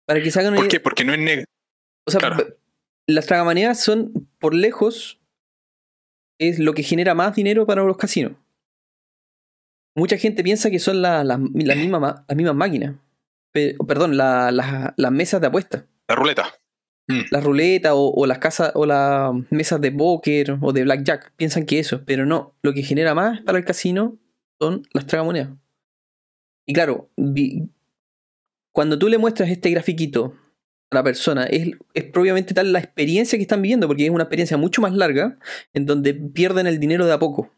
Para 0.07 0.21
que 0.21 0.29
se 0.29 0.39
hagan 0.39 0.53
una 0.53 0.57
¿Por 0.57 0.65
idea- 0.65 0.71
qué? 0.71 0.79
Porque 0.81 1.03
no 1.05 1.13
es 1.13 1.19
negro. 1.19 1.45
O 2.07 2.12
sea, 2.12 2.19
Claro. 2.19 2.57
las 3.07 3.25
tragamonedas 3.25 3.81
son, 3.84 4.29
por 4.39 4.53
lejos, 4.53 5.19
es 6.39 6.60
lo 6.60 6.73
que 6.73 6.84
genera 6.84 7.15
más 7.15 7.36
dinero 7.36 7.65
para 7.65 7.84
los 7.84 7.97
casinos. 7.97 8.34
Mucha 9.95 10.17
gente 10.17 10.43
piensa 10.43 10.69
que 10.69 10.79
son 10.79 11.01
la- 11.01 11.23
la- 11.23 11.38
la 11.53 11.75
misma 11.75 11.99
ma- 11.99 12.25
las 12.27 12.38
mismas 12.38 12.55
máquinas. 12.55 12.95
Pe- 13.51 13.75
perdón, 13.87 14.17
la- 14.17 14.51
la- 14.51 14.93
las 14.97 15.11
mesas 15.11 15.41
de 15.41 15.47
apuestas. 15.47 15.83
La 16.07 16.15
ruleta. 16.15 16.53
Mm. 17.07 17.21
Las 17.31 17.43
ruletas 17.43 17.91
o, 17.95 18.11
o 18.15 18.25
las 18.25 18.37
casas 18.39 18.71
o 18.75 18.85
las 18.85 19.31
mesas 19.49 19.81
de 19.81 19.91
póker 19.91 20.57
o 20.61 20.71
de 20.71 20.83
blackjack. 20.83 21.33
Piensan 21.35 21.65
que 21.65 21.79
eso, 21.79 22.03
pero 22.05 22.25
no. 22.25 22.55
Lo 22.61 22.73
que 22.73 22.83
genera 22.83 23.13
más 23.15 23.41
para 23.41 23.57
el 23.57 23.65
casino 23.65 24.17
son 24.59 24.83
las 24.93 25.05
tragamonedas. 25.07 25.49
Y 26.67 26.73
claro, 26.73 27.09
vi- 27.17 27.69
cuando 28.73 28.97
tú 28.97 29.09
le 29.09 29.17
muestras 29.17 29.49
este 29.49 29.69
grafiquito 29.71 30.35
a 30.91 30.95
la 30.95 31.03
persona, 31.03 31.45
es, 31.45 31.71
es 31.93 32.03
propiamente 32.05 32.53
tal 32.53 32.71
la 32.71 32.79
experiencia 32.79 33.37
que 33.37 33.41
están 33.41 33.61
viviendo, 33.61 33.87
porque 33.87 34.05
es 34.05 34.11
una 34.11 34.23
experiencia 34.23 34.55
mucho 34.57 34.81
más 34.81 34.93
larga, 34.93 35.37
en 35.73 35.85
donde 35.85 36.13
pierden 36.13 36.67
el 36.67 36.79
dinero 36.79 37.05
de 37.05 37.13
a 37.13 37.19
poco. 37.19 37.51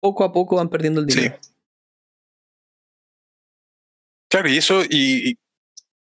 Poco 0.00 0.24
a 0.24 0.32
poco 0.32 0.56
van 0.56 0.68
perdiendo 0.70 1.00
el 1.00 1.10
Sí. 1.10 1.28
Claro, 4.30 4.48
y 4.48 4.56
eso, 4.56 4.82
y, 4.88 5.36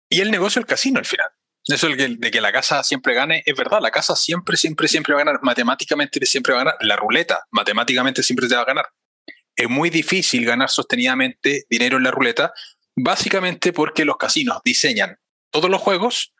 y- 0.09 0.21
el 0.21 0.31
negocio 0.31 0.59
del 0.59 0.67
casino 0.67 0.99
al 0.99 1.05
final. 1.05 1.27
Eso 1.67 1.87
de 1.87 1.97
que, 1.97 2.07
de 2.17 2.31
que 2.31 2.41
la 2.41 2.51
casa 2.51 2.83
siempre 2.83 3.13
gane, 3.13 3.41
es 3.45 3.55
verdad, 3.55 3.79
la 3.81 3.91
casa 3.91 4.15
siempre, 4.15 4.55
siempre, 4.57 4.87
siempre 4.87 5.13
va 5.13 5.21
a 5.21 5.25
ganar, 5.25 5.39
matemáticamente 5.43 6.23
siempre 6.25 6.53
va 6.53 6.61
a 6.61 6.63
ganar, 6.63 6.77
la 6.81 6.95
ruleta 6.95 7.45
matemáticamente 7.51 8.21
siempre 8.23 8.47
te 8.47 8.55
va 8.55 8.61
a 8.61 8.65
ganar. 8.65 8.85
Es 9.55 9.69
muy 9.69 9.89
difícil 9.89 10.45
ganar 10.45 10.69
sostenidamente 10.69 11.65
dinero 11.69 11.97
en 11.97 12.03
la 12.03 12.11
ruleta, 12.11 12.53
básicamente 12.95 13.73
porque 13.73 14.05
los 14.05 14.17
casinos 14.17 14.59
diseñan 14.63 15.17
todos 15.51 15.69
los 15.69 15.81
juegos 15.81 16.33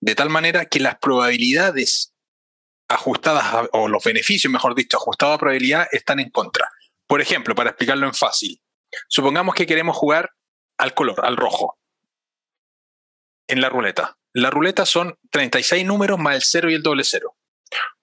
de 0.00 0.14
tal 0.14 0.30
manera 0.30 0.66
que 0.66 0.78
las 0.80 0.96
probabilidades 0.98 2.14
ajustadas, 2.88 3.68
o 3.72 3.88
los 3.88 4.02
beneficios, 4.04 4.52
mejor 4.52 4.74
dicho, 4.74 4.96
ajustados 4.96 5.34
a 5.36 5.38
probabilidad, 5.38 5.86
están 5.92 6.20
en 6.20 6.30
contra. 6.30 6.68
Por 7.06 7.20
ejemplo, 7.20 7.54
para 7.54 7.70
explicarlo 7.70 8.06
en 8.06 8.14
fácil, 8.14 8.60
supongamos 9.08 9.54
que 9.54 9.66
queremos 9.66 9.96
jugar 9.96 10.30
al 10.80 10.94
color, 10.94 11.24
al 11.24 11.36
rojo, 11.36 11.78
en 13.46 13.60
la 13.60 13.68
ruleta. 13.68 14.16
La 14.32 14.50
ruleta 14.50 14.86
son 14.86 15.18
36 15.30 15.84
números 15.84 16.18
más 16.18 16.36
el 16.36 16.42
0 16.42 16.70
y 16.70 16.74
el 16.74 16.82
doble 16.82 17.04
cero. 17.04 17.36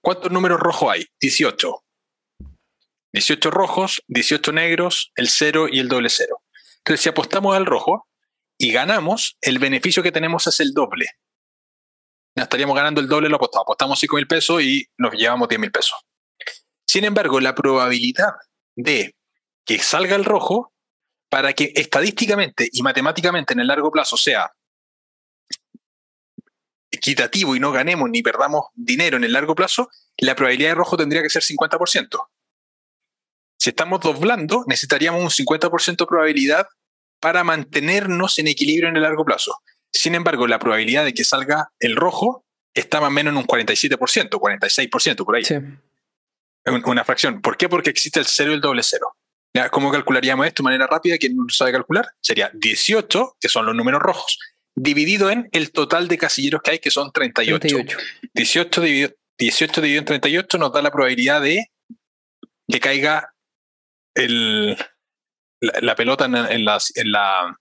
¿Cuántos 0.01 0.31
números 0.31 0.59
rojos 0.59 0.91
hay? 0.91 1.05
18. 1.19 1.83
18 3.13 3.51
rojos, 3.51 4.03
18 4.07 4.51
negros, 4.51 5.11
el 5.15 5.27
0 5.27 5.67
y 5.71 5.79
el 5.79 5.87
doble 5.87 6.09
cero. 6.09 6.43
Entonces, 6.79 7.01
si 7.01 7.09
apostamos 7.09 7.55
al 7.55 7.65
rojo 7.65 8.07
y 8.57 8.71
ganamos, 8.71 9.37
el 9.41 9.59
beneficio 9.59 10.03
que 10.03 10.11
tenemos 10.11 10.45
es 10.47 10.59
el 10.59 10.73
doble. 10.73 11.07
Estaríamos 12.35 12.75
ganando 12.75 13.01
el 13.01 13.07
doble 13.07 13.29
lo 13.29 13.37
apostado. 13.37 13.63
Apostamos 13.63 13.99
5 13.99 14.15
mil 14.17 14.27
pesos 14.27 14.61
y 14.61 14.85
nos 14.97 15.13
llevamos 15.13 15.49
10 15.49 15.59
mil 15.59 15.71
pesos. 15.71 15.97
Sin 16.87 17.03
embargo, 17.03 17.39
la 17.39 17.55
probabilidad 17.55 18.33
de 18.75 19.15
que 19.65 19.79
salga 19.79 20.15
el 20.15 20.23
rojo 20.23 20.71
para 21.29 21.53
que 21.53 21.71
estadísticamente 21.75 22.69
y 22.71 22.81
matemáticamente 22.83 23.53
en 23.53 23.59
el 23.59 23.67
largo 23.67 23.91
plazo 23.91 24.15
sea 24.17 24.51
equitativo 26.91 27.55
y 27.55 27.59
no 27.59 27.71
ganemos 27.71 28.09
ni 28.09 28.21
perdamos 28.21 28.65
dinero 28.73 29.17
en 29.17 29.23
el 29.23 29.33
largo 29.33 29.55
plazo, 29.55 29.89
la 30.17 30.35
probabilidad 30.35 30.69
de 30.69 30.75
rojo 30.75 30.97
tendría 30.97 31.21
que 31.21 31.29
ser 31.29 31.43
50%. 31.43 32.27
Si 33.59 33.69
estamos 33.69 33.99
doblando, 34.01 34.63
necesitaríamos 34.67 35.21
un 35.21 35.45
50% 35.45 35.97
de 35.97 36.05
probabilidad 36.05 36.67
para 37.19 37.43
mantenernos 37.43 38.39
en 38.39 38.47
equilibrio 38.47 38.89
en 38.89 38.95
el 38.95 39.03
largo 39.03 39.25
plazo. 39.25 39.59
Sin 39.91 40.15
embargo, 40.15 40.47
la 40.47 40.59
probabilidad 40.59 41.03
de 41.03 41.13
que 41.13 41.23
salga 41.23 41.71
el 41.79 41.95
rojo 41.95 42.45
está 42.73 43.01
más 43.01 43.07
o 43.07 43.11
menos 43.11 43.31
en 43.31 43.37
un 43.37 43.45
47%, 43.47 44.29
46% 44.39 45.25
por 45.25 45.35
ahí. 45.35 45.43
Sí. 45.43 45.55
Un- 45.55 46.83
Una 46.85 47.03
fracción. 47.03 47.41
¿Por 47.41 47.57
qué? 47.57 47.67
Porque 47.67 47.89
existe 47.89 48.19
el 48.19 48.25
cero 48.27 48.51
y 48.51 48.55
el 48.55 48.61
doble 48.61 48.83
cero. 48.83 49.15
¿Cómo 49.72 49.91
calcularíamos 49.91 50.46
esto 50.48 50.62
de 50.62 50.65
manera 50.65 50.88
rápida? 50.88 51.17
¿Quién 51.17 51.36
no 51.36 51.46
sabe 51.50 51.72
calcular? 51.72 52.08
Sería 52.22 52.52
18, 52.54 53.38
que 53.39 53.50
son 53.50 53.65
los 53.65 53.76
números 53.76 54.02
rojos, 54.02 54.38
dividido 54.76 55.30
en 55.30 55.50
el 55.52 55.72
total 55.72 56.08
de 56.08 56.17
casilleros 56.17 56.62
que 56.63 56.72
hay, 56.72 56.80
que 56.80 56.91
son 56.91 57.12
38. 57.12 57.60
38. 57.60 57.98
18, 58.34 58.82
dividido, 58.82 59.10
18 59.38 59.82
dividido 59.82 60.00
en 60.00 60.06
38 60.06 60.58
nos 60.58 60.72
da 60.72 60.82
la 60.82 60.91
probabilidad 60.91 61.41
de 61.41 61.65
que 62.70 62.80
caiga 62.80 63.34
el, 64.15 64.72
la, 65.62 65.74
la 65.82 65.96
pelota 65.96 66.26
en, 66.26 66.36
en 66.36 66.65
las- 66.65 66.96
en 66.98 67.12
la 67.12 67.56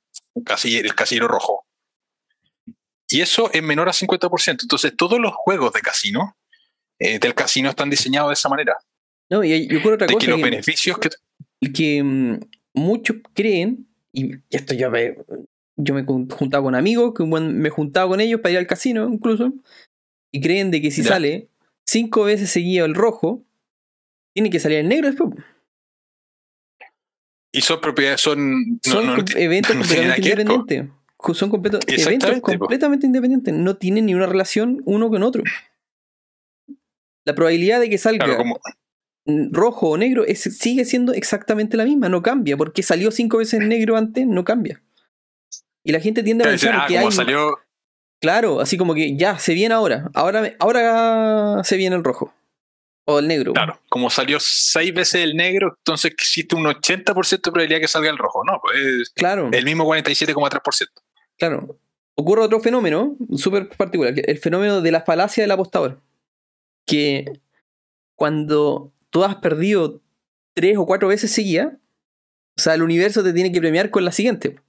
casille- 0.44 0.80
el 0.84 0.94
casillero 0.94 1.28
rojo. 1.28 1.64
Y 3.08 3.20
eso 3.20 3.50
es 3.52 3.62
menor 3.62 3.88
a 3.88 3.92
50%. 3.92 4.62
Entonces, 4.62 4.92
todos 4.96 5.20
los 5.20 5.32
juegos 5.34 5.72
de 5.72 5.80
casino, 5.80 6.36
eh, 6.98 7.18
del 7.20 7.34
casino, 7.34 7.70
están 7.70 7.88
diseñados 7.88 8.30
de 8.30 8.34
esa 8.34 8.48
manera. 8.48 8.76
No, 9.30 9.44
y, 9.44 9.64
ocurre 9.76 9.94
otra 9.94 10.06
de 10.08 10.14
cosa. 10.14 10.24
Que 10.26 10.30
los 10.32 10.40
beneficios 10.40 10.98
que. 10.98 11.10
Que 11.60 12.02
mm, 12.02 12.40
muchos 12.74 13.16
creen, 13.34 13.88
y 14.12 14.32
esto 14.50 14.74
ya 14.74 14.88
me, 14.90 15.16
yo 15.76 15.94
me 15.94 16.00
he 16.00 16.04
juntado 16.04 16.62
con 16.62 16.74
amigos, 16.74 17.12
que 17.14 17.24
me 17.24 17.68
he 17.68 17.70
juntado 17.70 18.08
con 18.08 18.20
ellos 18.20 18.40
para 18.40 18.52
ir 18.52 18.58
al 18.58 18.66
casino 18.66 19.08
incluso, 19.08 19.52
y 20.32 20.40
creen 20.40 20.70
de 20.70 20.80
que 20.80 20.90
si 20.90 21.02
sale 21.02 21.48
cinco 21.86 22.24
veces 22.24 22.50
seguido 22.50 22.86
el 22.86 22.94
rojo, 22.94 23.44
tiene 24.34 24.50
que 24.50 24.60
salir 24.60 24.78
el 24.78 24.88
negro 24.88 25.08
después. 25.08 25.30
Y 27.52 27.62
son 27.62 27.80
propiedades, 27.80 28.20
son, 28.20 28.80
son 28.82 29.24
eventos 29.36 29.74
completamente 29.74 30.20
independientes. 30.20 30.90
Son 31.34 31.50
eventos 31.86 32.40
completamente 32.40 33.06
independientes. 33.06 33.54
No 33.54 33.76
tienen 33.76 34.06
ni 34.06 34.14
una 34.14 34.26
relación 34.26 34.82
uno 34.84 35.08
con 35.08 35.22
otro. 35.22 35.42
La 37.24 37.34
probabilidad 37.34 37.80
de 37.80 37.88
que 37.88 37.98
salga 37.98 38.38
rojo 39.26 39.90
o 39.90 39.96
negro 39.96 40.24
es, 40.24 40.40
sigue 40.40 40.84
siendo 40.84 41.12
exactamente 41.12 41.76
la 41.76 41.84
misma, 41.84 42.08
no 42.08 42.22
cambia. 42.22 42.56
Porque 42.56 42.82
salió 42.82 43.10
cinco 43.10 43.38
veces 43.38 43.60
negro 43.60 43.96
antes, 43.96 44.26
no 44.26 44.44
cambia. 44.44 44.82
Y 45.84 45.92
la 45.92 46.00
gente 46.00 46.22
tiende 46.22 46.44
a 46.44 46.48
pensar 46.48 46.74
ah, 46.74 46.84
que 46.88 46.98
hay. 46.98 47.12
Salió... 47.12 47.58
Claro, 48.20 48.60
así 48.60 48.76
como 48.76 48.94
que 48.94 49.16
ya, 49.16 49.38
se 49.38 49.54
viene 49.54 49.74
ahora. 49.74 50.10
Ahora, 50.14 50.52
ahora 50.58 51.62
se 51.64 51.76
viene 51.76 51.96
el 51.96 52.04
rojo. 52.04 52.34
O 53.08 53.20
el 53.20 53.28
negro. 53.28 53.52
Claro, 53.52 53.80
como 53.88 54.10
salió 54.10 54.38
seis 54.40 54.92
veces 54.92 55.22
el 55.22 55.36
negro, 55.36 55.76
entonces 55.78 56.10
existe 56.10 56.56
un 56.56 56.64
80% 56.64 57.30
de 57.30 57.38
probabilidad 57.38 57.80
que 57.80 57.86
salga 57.86 58.10
el 58.10 58.18
rojo, 58.18 58.42
¿no? 58.44 58.58
Pues 58.60 59.10
claro. 59.10 59.48
El 59.52 59.64
mismo 59.64 59.84
47,3%. 59.84 60.88
Claro. 61.38 61.78
Ocurre 62.16 62.42
otro 62.42 62.58
fenómeno 62.58 63.16
súper 63.36 63.68
particular, 63.68 64.12
el 64.16 64.38
fenómeno 64.38 64.80
de 64.80 64.90
la 64.90 65.02
falacia 65.02 65.44
del 65.44 65.52
apostador. 65.52 66.00
Que 66.84 67.26
cuando 68.16 68.92
tú 69.16 69.24
has 69.24 69.36
perdido 69.36 70.02
tres 70.54 70.76
o 70.76 70.84
cuatro 70.84 71.08
veces 71.08 71.32
seguidas, 71.32 71.72
o 72.58 72.60
sea, 72.60 72.74
el 72.74 72.82
universo 72.82 73.24
te 73.24 73.32
tiene 73.32 73.50
que 73.50 73.60
premiar 73.60 73.88
con 73.88 74.04
la 74.04 74.12
siguiente. 74.12 74.60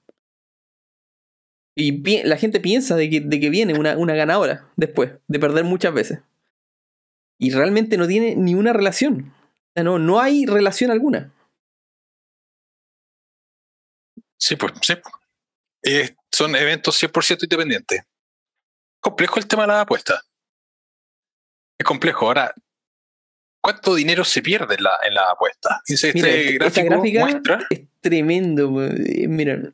Y 1.76 2.24
la 2.24 2.38
gente 2.38 2.62
piensa 2.62 2.96
de 2.96 3.10
que, 3.10 3.20
de 3.20 3.42
que 3.42 3.50
viene 3.50 3.78
una, 3.78 3.98
una 3.98 4.16
ganadora 4.16 4.72
después 4.78 5.12
de 5.28 5.40
perder 5.40 5.66
muchas 5.66 5.94
veces 5.94 6.20
y 7.38 7.52
realmente 7.52 7.98
no 7.98 8.08
tiene 8.08 8.38
ni 8.38 8.56
una 8.56 8.72
relación. 8.72 9.34
no, 9.76 10.00
no 10.00 10.22
hay 10.22 10.46
relación 10.46 10.92
alguna. 10.92 11.34
Sí, 14.40 14.56
pues, 14.56 14.72
sí. 14.82 14.94
Eh, 15.84 16.16
son 16.32 16.56
eventos 16.56 17.04
100% 17.04 17.44
independientes. 17.44 18.02
Complejo 19.02 19.40
el 19.40 19.48
tema 19.48 19.64
de 19.64 19.68
la 19.68 19.82
apuesta. 19.82 20.22
Es 21.78 21.86
complejo. 21.86 22.28
Ahora, 22.28 22.56
¿cuánto 23.62 23.96
dinero 23.96 24.24
se 24.24 24.42
pierde 24.42 24.76
en 24.76 24.84
la, 24.84 24.92
en 25.08 25.14
la 25.14 25.32
apuesta? 25.32 25.82
Este 25.86 26.58
esta 26.64 26.84
gráfica 26.84 27.40
es 27.70 27.82
tremendo. 28.02 28.84
Eh, 28.84 29.28
Mira, 29.28 29.74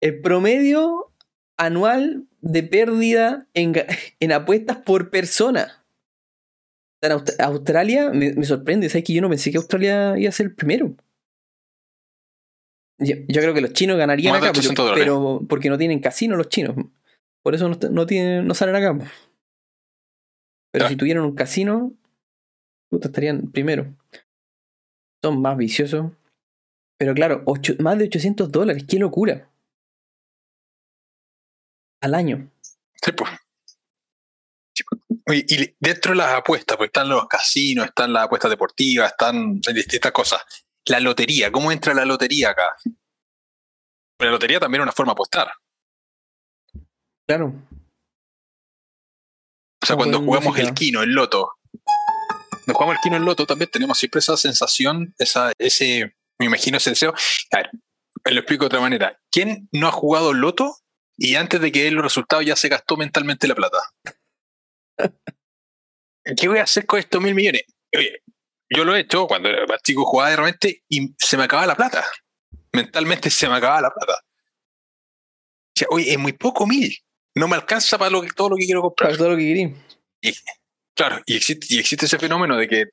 el 0.00 0.20
promedio 0.20 1.12
anual 1.56 2.24
de 2.40 2.62
pérdida 2.62 3.46
en, 3.54 3.74
en 4.20 4.32
apuestas 4.32 4.78
por 4.78 5.10
persona. 5.10 5.84
Australia 7.38 8.10
me, 8.10 8.42
sorprende, 8.44 8.88
¿sabes 8.88 9.04
que 9.04 9.12
yo 9.12 9.22
no 9.22 9.28
pensé 9.28 9.52
que 9.52 9.58
Australia 9.58 10.18
iba 10.18 10.28
a 10.28 10.32
ser 10.32 10.46
el 10.46 10.54
primero? 10.54 10.96
Yo, 12.98 13.14
creo 13.28 13.54
que 13.54 13.60
los 13.60 13.72
chinos 13.72 13.96
ganarían 13.96 14.34
acá, 14.34 14.50
pero, 14.94 15.40
porque 15.48 15.70
no 15.70 15.78
tienen 15.78 16.00
casino 16.00 16.34
los 16.34 16.48
chinos. 16.48 16.74
Por 17.44 17.54
eso 17.54 17.68
no, 17.68 17.78
no, 17.90 18.06
tienen, 18.06 18.48
no 18.48 18.54
salen 18.54 18.74
acá. 18.74 18.98
Pero 20.72 20.88
si 20.88 20.96
tuvieran 20.96 21.22
un 21.22 21.36
casino, 21.36 21.92
estarían 22.90 23.50
primero. 23.50 23.86
Son 25.22 25.40
más 25.40 25.56
viciosos. 25.56 26.12
Pero 26.98 27.14
claro, 27.14 27.44
más 27.78 27.98
de 27.98 28.04
800 28.04 28.50
dólares, 28.50 28.84
qué 28.88 28.98
locura. 28.98 29.48
Al 32.00 32.14
año. 32.14 32.50
Sí, 32.94 33.12
pues 33.12 33.30
y 35.34 35.74
dentro 35.78 36.12
de 36.12 36.18
las 36.18 36.34
apuestas, 36.34 36.76
pues 36.76 36.88
están 36.88 37.08
los 37.08 37.26
casinos, 37.26 37.86
están 37.86 38.12
las 38.12 38.24
apuestas 38.24 38.50
deportivas, 38.50 39.10
están 39.10 39.60
distintas 39.60 40.12
cosas. 40.12 40.42
La 40.86 41.00
lotería, 41.00 41.52
¿cómo 41.52 41.70
entra 41.70 41.92
la 41.92 42.04
lotería 42.04 42.50
acá? 42.50 42.76
La 44.18 44.30
lotería 44.30 44.58
también 44.58 44.82
es 44.82 44.84
una 44.84 44.92
forma 44.92 45.10
de 45.10 45.14
apostar. 45.14 45.52
Claro. 47.26 47.52
O 49.82 49.86
sea, 49.86 49.96
cuando 49.96 50.20
jugamos 50.20 50.58
el 50.58 50.72
kino, 50.74 51.02
el 51.02 51.10
loto, 51.10 51.57
cuando 52.68 52.76
jugamos 52.76 52.96
el 52.96 53.00
kino, 53.00 53.16
el 53.16 53.24
loto, 53.24 53.46
también 53.46 53.70
tenemos 53.70 53.98
siempre 53.98 54.18
esa 54.18 54.36
sensación, 54.36 55.14
esa, 55.16 55.52
ese, 55.56 56.14
me 56.38 56.46
imagino 56.46 56.76
ese 56.76 56.90
deseo. 56.90 57.14
A 57.50 57.56
ver, 57.56 57.70
lo 58.26 58.40
explico 58.40 58.64
de 58.64 58.66
otra 58.66 58.80
manera. 58.80 59.18
¿Quién 59.30 59.70
no 59.72 59.88
ha 59.88 59.90
jugado 59.90 60.34
loto 60.34 60.76
y 61.16 61.36
antes 61.36 61.62
de 61.62 61.72
que 61.72 61.84
dé 61.84 61.90
los 61.90 62.04
resultados 62.04 62.44
ya 62.44 62.56
se 62.56 62.68
gastó 62.68 62.98
mentalmente 62.98 63.48
la 63.48 63.54
plata? 63.54 63.78
¿Qué 66.36 66.46
voy 66.46 66.58
a 66.58 66.64
hacer 66.64 66.84
con 66.84 66.98
estos 66.98 67.22
mil 67.22 67.34
millones? 67.34 67.62
Oye, 67.96 68.22
yo 68.68 68.84
lo 68.84 68.94
he 68.94 69.00
hecho 69.00 69.26
cuando 69.26 69.48
era 69.48 69.64
chico, 69.82 70.04
jugaba 70.04 70.28
de 70.28 70.36
repente 70.36 70.84
y 70.90 71.14
se 71.18 71.38
me 71.38 71.44
acababa 71.44 71.68
la 71.68 71.76
plata. 71.76 72.04
Mentalmente 72.74 73.30
se 73.30 73.48
me 73.48 73.54
acababa 73.54 73.80
la 73.80 73.94
plata. 73.94 74.12
O 74.12 75.74
sea, 75.74 75.88
oye, 75.90 76.12
es 76.12 76.18
muy 76.18 76.34
poco 76.34 76.66
mil. 76.66 76.94
No 77.34 77.48
me 77.48 77.56
alcanza 77.56 77.96
para 77.96 78.10
todo 78.36 78.50
lo 78.50 78.56
que 78.56 78.66
quiero 78.66 78.82
comprar. 78.82 79.08
Para 79.08 79.18
todo 79.18 79.30
lo 79.30 79.36
que 79.38 79.44
quería. 79.44 79.74
Claro, 80.98 81.22
y 81.24 81.36
existe, 81.36 81.66
y 81.70 81.78
existe 81.78 82.04
ese 82.04 82.18
fenómeno 82.18 82.58
de 82.58 82.68
que, 82.68 82.84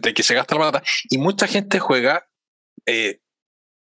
de 0.00 0.14
que 0.14 0.22
se 0.22 0.34
gasta 0.34 0.54
la 0.54 0.70
plata. 0.70 0.82
Y 1.10 1.18
mucha 1.18 1.46
gente 1.46 1.78
juega 1.78 2.26
eh, 2.86 3.18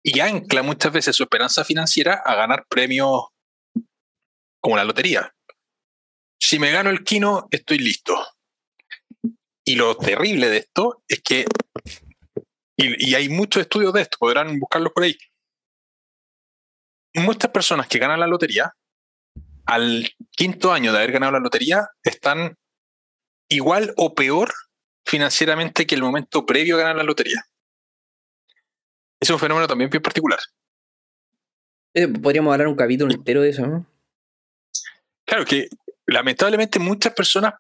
y 0.04 0.20
ancla 0.20 0.64
muchas 0.64 0.92
veces 0.92 1.16
su 1.16 1.24
esperanza 1.24 1.64
financiera 1.64 2.24
a 2.26 2.34
ganar 2.34 2.66
premios 2.68 3.28
como 4.60 4.78
la 4.78 4.84
lotería 4.84 5.32
si 6.42 6.60
me 6.60 6.72
gano 6.72 6.90
el 6.90 7.04
Kino, 7.04 7.48
estoy 7.52 7.78
listo. 7.78 8.18
Y 9.66 9.76
lo 9.76 9.96
terrible 9.96 10.50
de 10.50 10.58
esto 10.58 11.04
es 11.08 11.22
que, 11.22 11.46
y, 12.76 13.14
hay 13.14 13.30
muchos 13.30 13.62
estudios 13.62 13.94
de 13.94 14.02
esto, 14.02 14.18
podrán 14.20 14.60
buscarlos 14.60 14.92
por 14.92 15.04
ahí. 15.04 15.16
Muchas 17.14 17.52
personas 17.52 17.88
que 17.88 18.00
ganan 18.00 18.20
la 18.20 18.28
lotería, 18.28 18.74
al 19.66 20.10
quinto 20.32 20.74
año 20.74 20.92
de 20.92 20.98
haber 20.98 21.12
ganado 21.12 21.34
la 21.34 21.40
lotería, 21.40 21.88
están 22.04 22.58
igual 23.52 23.94
o 23.98 24.16
peor 24.16 24.52
financieramente 25.06 25.86
que 25.86 25.96
el 25.96 26.02
momento 26.02 26.46
previo 26.46 26.76
a 26.76 26.80
ganar 26.80 26.96
la 26.96 27.04
lotería. 27.04 27.46
Es 29.20 29.30
un 29.30 29.40
fenómeno 29.40 29.68
también 29.68 29.90
bien 29.90 30.02
particular. 30.02 30.40
Eh, 31.94 32.08
podríamos 32.08 32.52
hablar 32.54 32.68
un 32.68 32.76
capítulo 32.76 33.14
entero 33.14 33.42
de 33.42 33.50
eso, 33.50 33.68
¿no? 33.68 33.86
Claro 35.26 35.46
que 35.46 35.70
lamentablemente 36.08 36.80
muchas 36.80 37.14
personas 37.14 37.54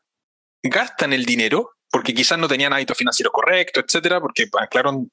gastan 0.63 1.13
el 1.13 1.25
dinero 1.25 1.71
porque 1.91 2.13
quizás 2.13 2.39
no 2.39 2.47
tenían 2.47 2.73
hábitos 2.73 2.97
financieros 2.97 3.33
correctos, 3.33 3.83
etcétera, 3.85 4.21
porque 4.21 4.47
anclaron 4.59 5.11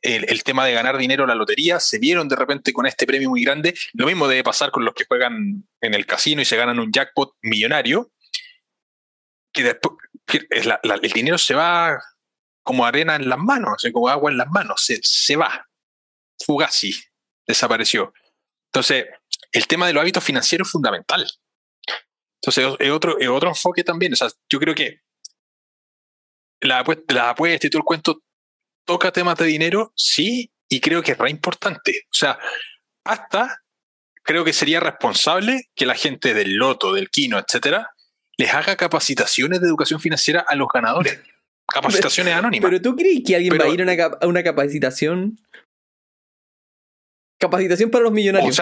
el, 0.00 0.42
tema 0.42 0.64
de 0.64 0.72
ganar 0.72 0.96
dinero 0.96 1.24
a 1.24 1.26
la 1.26 1.34
lotería, 1.34 1.80
se 1.80 1.98
vieron 1.98 2.28
de 2.28 2.36
repente 2.36 2.72
con 2.72 2.86
este 2.86 3.06
premio 3.06 3.28
muy 3.28 3.44
grande. 3.44 3.74
Lo 3.92 4.06
mismo 4.06 4.26
debe 4.26 4.42
pasar 4.42 4.70
con 4.70 4.84
los 4.84 4.94
que 4.94 5.04
juegan 5.04 5.64
en 5.80 5.94
el 5.94 6.06
casino 6.06 6.40
y 6.40 6.44
se 6.44 6.56
ganan 6.56 6.78
un 6.78 6.92
jackpot 6.92 7.34
millonario, 7.42 8.10
que 9.58 9.64
después 9.64 9.94
el 11.02 11.12
dinero 11.12 11.38
se 11.38 11.54
va 11.54 11.98
como 12.62 12.84
arena 12.84 13.16
en 13.16 13.28
las 13.28 13.38
manos, 13.38 13.82
como 13.92 14.08
agua 14.08 14.30
en 14.30 14.38
las 14.38 14.48
manos, 14.48 14.84
se, 14.84 15.00
se 15.02 15.36
va, 15.36 15.66
fugazi, 16.44 16.94
desapareció. 17.46 18.12
Entonces, 18.66 19.06
el 19.52 19.66
tema 19.66 19.86
de 19.86 19.94
los 19.94 20.02
hábitos 20.02 20.22
financieros 20.22 20.68
es 20.68 20.72
fundamental. 20.72 21.26
Entonces, 22.42 22.76
es 22.78 22.90
otro, 22.90 23.16
otro 23.32 23.48
enfoque 23.48 23.82
también. 23.82 24.12
O 24.12 24.16
sea, 24.16 24.28
yo 24.50 24.60
creo 24.60 24.74
que 24.74 25.00
la, 26.60 26.84
la 27.08 27.30
apuesta 27.30 27.66
y 27.66 27.70
todo 27.70 27.80
el 27.80 27.84
cuento 27.84 28.22
toca 28.84 29.12
temas 29.12 29.36
de 29.38 29.46
dinero, 29.46 29.92
sí, 29.96 30.52
y 30.68 30.80
creo 30.80 31.02
que 31.02 31.12
es 31.12 31.18
re 31.18 31.30
importante. 31.30 32.02
O 32.10 32.14
sea, 32.14 32.38
hasta 33.04 33.62
creo 34.22 34.44
que 34.44 34.52
sería 34.52 34.80
responsable 34.80 35.70
que 35.74 35.86
la 35.86 35.94
gente 35.94 36.34
del 36.34 36.54
loto, 36.56 36.92
del 36.92 37.08
kino, 37.08 37.38
etcétera, 37.38 37.90
les 38.38 38.54
haga 38.54 38.76
capacitaciones 38.76 39.60
de 39.60 39.66
educación 39.66 40.00
financiera 40.00 40.44
a 40.48 40.54
los 40.54 40.68
ganadores. 40.72 41.20
Capacitaciones 41.70 42.32
anónimas. 42.32 42.70
Pero 42.70 42.80
tú 42.80 42.96
crees 42.96 43.20
que 43.26 43.36
alguien 43.36 43.58
va 43.60 43.66
a 43.66 43.68
ir 43.68 43.82
a 43.82 43.84
una, 43.84 44.04
a 44.22 44.26
una, 44.26 44.42
capacitación. 44.42 45.38
Capacitación 47.38 47.90
para 47.90 48.04
los 48.04 48.12
millonarios. 48.12 48.58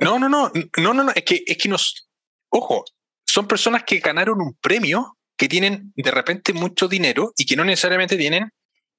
no, 0.00 0.18
no, 0.18 0.30
no, 0.30 0.50
no, 0.78 0.94
no, 0.94 1.04
no, 1.04 1.12
es 1.14 1.24
que, 1.24 1.44
es 1.46 1.58
que 1.58 1.68
nos, 1.68 2.08
ojo, 2.48 2.86
son 3.26 3.46
personas 3.46 3.84
que 3.84 3.98
ganaron 3.98 4.40
un 4.40 4.54
premio, 4.54 5.18
que 5.36 5.46
tienen 5.46 5.92
de 5.94 6.10
repente 6.10 6.54
mucho 6.54 6.88
dinero 6.88 7.34
y 7.36 7.44
que 7.44 7.54
no 7.54 7.66
necesariamente 7.66 8.16
tienen 8.16 8.50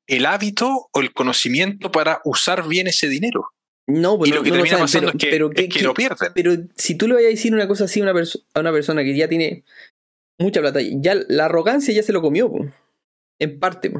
el 0.05 0.27
hábito 0.27 0.89
o 0.91 0.99
el 0.99 1.11
conocimiento 1.11 1.91
para 1.91 2.21
usar 2.23 2.67
bien 2.67 2.85
ese 2.85 3.07
dinero. 3.09 3.54
No, 3.88 4.17
pues 4.17 4.32
y 4.32 4.34
lo 4.34 4.41
que 4.41 4.52
termina 4.52 4.80
pasando 4.80 5.10
es, 5.10 5.15
que, 5.17 5.38
lo 5.84 5.93
pierden. 5.93 6.32
Pero 6.34 6.54
si 6.76 6.95
tú 6.95 7.08
le 7.08 7.13
vas 7.13 7.24
a 7.24 7.28
decir 7.28 7.54
una 7.54 7.67
cosa 7.67 7.84
así 7.84 8.00
a 8.02 8.04
una, 8.04 8.13
a 8.54 8.60
una 8.60 8.71
persona 8.71 9.04
que 9.04 9.15
ya 9.15 9.28
tiene 9.28 9.63
mucha 10.39 10.60
plata, 10.60 10.80
ya 10.82 11.15
la 11.28 11.45
arrogancia 11.45 11.93
ya 11.93 12.02
se 12.02 12.12
lo 12.12 12.21
comió. 12.21 12.52
En 13.39 13.60
parte. 13.60 13.91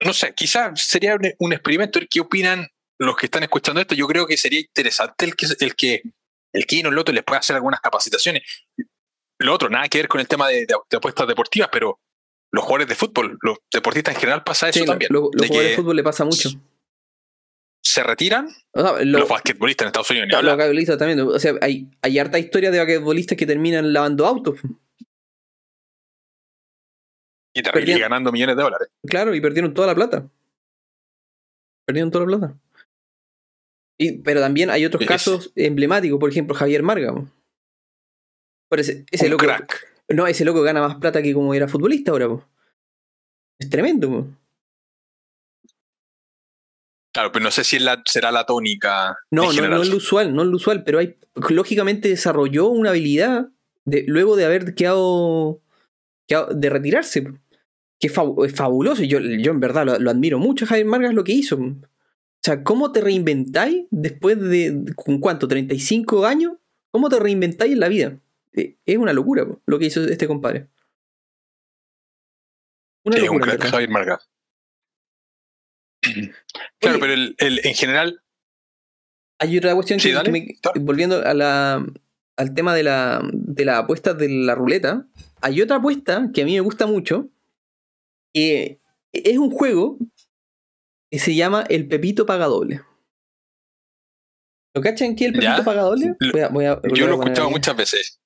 No 0.00 0.12
sé, 0.12 0.32
quizás 0.34 0.80
sería 0.80 1.16
un, 1.38 1.52
experimento. 1.52 2.00
¿Qué 2.08 2.20
opinan 2.20 2.68
los 2.98 3.16
que 3.16 3.26
están 3.26 3.42
escuchando 3.42 3.80
esto? 3.80 3.94
Yo 3.94 4.06
creo 4.06 4.26
que 4.26 4.36
sería 4.36 4.60
interesante 4.60 5.24
el 5.24 5.34
que 5.34 5.46
el 5.58 5.74
que 5.74 6.02
el 6.52 6.66
Kino 6.66 6.90
Loto 6.90 7.12
les 7.12 7.24
pueda 7.24 7.40
hacer 7.40 7.56
algunas 7.56 7.80
capacitaciones. 7.80 8.42
Lo 9.38 9.52
otro, 9.52 9.68
nada 9.68 9.88
que 9.88 9.98
ver 9.98 10.08
con 10.08 10.20
el 10.20 10.28
tema 10.28 10.48
de, 10.48 10.66
apuestas 10.96 11.26
deportivas, 11.26 11.68
pero 11.70 11.98
los 12.52 12.62
jugadores 12.62 12.88
de 12.88 12.94
fútbol, 12.94 13.36
los 13.42 13.58
deportistas 13.72 14.14
en 14.14 14.20
general 14.20 14.44
pasa 14.44 14.68
eso 14.68 14.84
también. 14.84 15.10
los 15.12 15.30
jugadores 15.30 15.70
de 15.70 15.76
fútbol 15.76 15.96
le 15.96 16.02
pasa 16.04 16.24
mucho. 16.24 16.50
Se 17.84 18.02
retiran 18.02 18.48
los 18.72 19.28
basquetbolistas 19.28 19.84
en 19.84 19.88
Estados 19.88 20.10
Unidos. 20.10 20.42
los 20.42 20.56
basquetbolistas 20.56 20.98
también. 20.98 21.20
O 21.20 21.38
sea, 21.38 21.54
hay, 21.60 21.90
hay 22.02 22.18
harta 22.18 22.38
historia 22.38 22.70
de 22.70 22.78
basquetbolistas 22.78 23.36
que 23.36 23.46
terminan 23.46 23.92
lavando 23.92 24.26
autos. 24.26 24.58
Y 27.54 27.62
terminan 27.62 28.00
ganando 28.00 28.32
millones 28.32 28.56
de 28.56 28.62
dólares. 28.62 28.88
Claro, 29.06 29.34
y 29.34 29.40
perdieron 29.40 29.74
toda 29.74 29.86
la 29.86 29.94
plata. 29.94 30.28
Perdieron 31.86 32.10
toda 32.10 32.26
la 32.26 32.38
plata. 32.38 32.58
Y, 33.96 34.18
pero 34.18 34.40
también 34.40 34.70
hay 34.70 34.84
otros 34.84 35.06
casos 35.06 35.52
emblemáticos, 35.54 36.18
por 36.18 36.30
ejemplo, 36.30 36.54
Javier 36.54 36.82
Marga. 36.82 37.14
ese, 38.70 39.04
ese 39.10 39.28
loco, 39.28 39.44
crack. 39.44 39.86
No, 40.08 40.26
ese 40.26 40.44
loco 40.44 40.62
gana 40.62 40.80
más 40.80 40.96
plata 40.96 41.22
que 41.22 41.32
como 41.32 41.54
era 41.54 41.68
futbolista 41.68 42.10
ahora. 42.10 42.44
Es 43.60 43.70
tremendo. 43.70 44.26
Claro, 47.14 47.30
pero 47.30 47.44
no 47.44 47.52
sé 47.52 47.62
si 47.62 47.78
será 48.06 48.32
la 48.32 48.44
tónica. 48.44 49.16
No, 49.30 49.52
no, 49.52 49.68
no 49.68 49.82
es 49.82 49.88
lo 49.88 49.98
usual, 49.98 50.34
no 50.34 50.42
es 50.42 50.48
lo 50.48 50.56
usual, 50.56 50.82
pero 50.82 50.98
hay, 50.98 51.14
lógicamente 51.48 52.08
desarrolló 52.08 52.66
una 52.66 52.90
habilidad 52.90 53.50
de, 53.84 54.02
luego 54.08 54.34
de 54.34 54.44
haber 54.44 54.74
quedado, 54.74 55.60
de 56.26 56.70
retirarse. 56.70 57.32
Que 58.00 58.08
es, 58.08 58.12
fabuloso. 58.12 59.04
Y 59.04 59.06
yo, 59.06 59.20
yo 59.20 59.52
en 59.52 59.60
verdad 59.60 59.96
lo, 60.00 60.10
admiro 60.10 60.40
mucho, 60.40 60.66
Javier 60.66 60.86
Margas, 60.86 61.14
lo 61.14 61.22
que 61.22 61.30
hizo. 61.30 61.54
O 61.54 61.76
sea, 62.42 62.64
¿cómo 62.64 62.90
te 62.90 63.00
reinventáis 63.00 63.86
después 63.92 64.40
de, 64.40 64.84
¿con 64.96 65.20
cuánto? 65.20 65.46
¿35 65.46 66.26
años? 66.26 66.54
¿Cómo 66.90 67.08
te 67.10 67.20
reinventáis 67.20 67.74
en 67.74 67.80
la 67.80 67.88
vida? 67.88 68.18
Eh, 68.54 68.76
es 68.84 68.98
una 68.98 69.12
locura 69.12 69.46
lo 69.66 69.78
que 69.78 69.86
hizo 69.86 70.02
este 70.02 70.26
compadre. 70.26 70.66
Una 73.04 73.18
locura. 73.18 73.52
Un 73.54 73.60
Javier 73.60 73.90
Margas. 73.90 74.28
Claro, 76.80 76.98
pero 77.00 77.14
el, 77.14 77.34
en 77.38 77.74
general. 77.74 78.20
Hay 79.40 79.58
otra 79.58 79.74
cuestión 79.74 79.98
que, 79.98 80.58
volviendo 80.80 81.26
a 81.26 81.34
la, 81.34 81.84
al 82.36 82.54
tema 82.54 82.74
de 82.74 82.84
la, 82.84 83.20
de 83.32 83.64
la 83.64 83.78
apuesta 83.78 84.14
de 84.14 84.28
la 84.28 84.54
ruleta, 84.54 85.06
hay 85.40 85.60
otra 85.60 85.76
apuesta 85.76 86.30
que 86.32 86.42
a 86.42 86.44
mí 86.44 86.54
me 86.54 86.60
gusta 86.60 86.86
mucho, 86.86 87.28
que 88.32 88.78
es 89.12 89.38
un 89.38 89.50
juego 89.50 89.98
se 91.18 91.34
llama 91.34 91.64
El 91.68 91.88
Pepito 91.88 92.26
Pagadoble. 92.26 92.82
¿Lo 94.74 94.82
cachan 94.82 95.14
qué 95.14 95.26
es 95.26 95.32
el 95.32 95.38
Pepito 95.38 95.64
Pagadoble? 95.64 96.16
Yo 96.20 97.06
lo 97.06 97.14
he 97.14 97.18
escuchado 97.18 97.50
muchas 97.50 97.76
veces. 97.76 98.20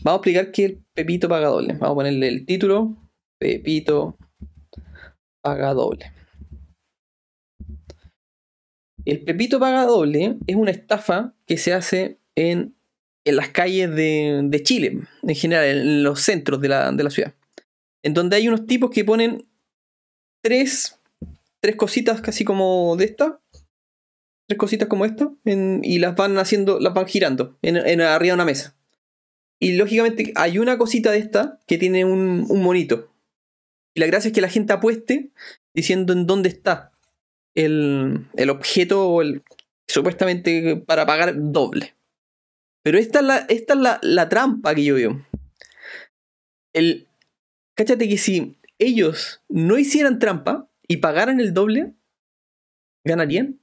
Vamos 0.00 0.18
a 0.18 0.20
explicar 0.20 0.52
qué 0.52 0.64
es 0.64 0.70
el 0.70 0.84
Pepito 0.94 1.28
Pagadoble. 1.28 1.74
Vamos 1.74 1.90
a 1.90 1.94
ponerle 1.94 2.28
el 2.28 2.46
título. 2.46 2.96
Pepito 3.38 4.16
Pagadoble. 5.42 6.12
El 9.08 9.20
Pepito 9.20 9.58
Pagadoble 9.58 10.36
es 10.46 10.54
una 10.54 10.70
estafa 10.70 11.32
que 11.46 11.56
se 11.56 11.72
hace 11.72 12.18
en, 12.34 12.74
en 13.24 13.36
las 13.36 13.48
calles 13.48 13.88
de, 13.94 14.42
de, 14.44 14.62
Chile, 14.62 15.00
en 15.22 15.34
general, 15.34 15.64
en 15.64 16.02
los 16.02 16.20
centros 16.20 16.60
de 16.60 16.68
la, 16.68 16.92
de 16.92 17.02
la 17.02 17.08
ciudad. 17.08 17.32
En 18.02 18.12
donde 18.12 18.36
hay 18.36 18.48
unos 18.48 18.66
tipos 18.66 18.90
que 18.90 19.06
ponen 19.06 19.46
tres 20.42 20.98
tres 21.60 21.76
cositas 21.76 22.20
casi 22.20 22.44
como 22.44 22.96
de 22.96 23.06
esta. 23.06 23.40
Tres 24.46 24.58
cositas 24.58 24.88
como 24.88 25.06
esta. 25.06 25.30
y 25.46 25.98
las 26.00 26.14
van 26.14 26.36
haciendo, 26.36 26.78
las 26.78 26.92
van 26.92 27.06
girando 27.06 27.56
en, 27.62 27.78
arriba 28.02 28.32
de 28.32 28.34
una 28.34 28.44
mesa. 28.44 28.76
Y 29.58 29.76
lógicamente 29.76 30.34
hay 30.36 30.58
una 30.58 30.76
cosita 30.76 31.12
de 31.12 31.18
esta 31.18 31.60
que 31.66 31.78
tiene 31.78 32.04
un 32.04 32.62
monito. 32.62 33.10
Y 33.94 34.00
la 34.00 34.06
gracia 34.06 34.28
es 34.28 34.34
que 34.34 34.42
la 34.42 34.50
gente 34.50 34.74
apueste 34.74 35.30
diciendo 35.72 36.12
en 36.12 36.26
dónde 36.26 36.50
está 36.50 36.92
el, 37.54 38.26
el 38.36 38.50
objeto 38.50 39.08
o 39.08 39.22
el, 39.22 39.42
supuestamente 39.86 40.76
para 40.76 41.06
pagar 41.06 41.34
doble. 41.36 41.94
Pero 42.82 42.98
esta 42.98 43.18
es 43.20 43.24
la, 43.24 43.36
esta 43.48 43.74
es 43.74 43.80
la, 43.80 43.98
la 44.02 44.28
trampa 44.28 44.74
que 44.74 44.84
yo 44.84 44.94
veo. 44.94 45.26
El, 46.72 47.08
cáchate 47.74 48.08
que 48.08 48.18
si 48.18 48.56
ellos 48.78 49.40
no 49.48 49.78
hicieran 49.78 50.18
trampa, 50.18 50.68
y 50.88 50.96
pagaran 50.96 51.38
el 51.38 51.52
doble, 51.52 51.92
¿ganarían? 53.04 53.60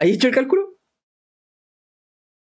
¿Hay 0.00 0.12
hecho 0.12 0.26
el 0.26 0.34
cálculo? 0.34 0.78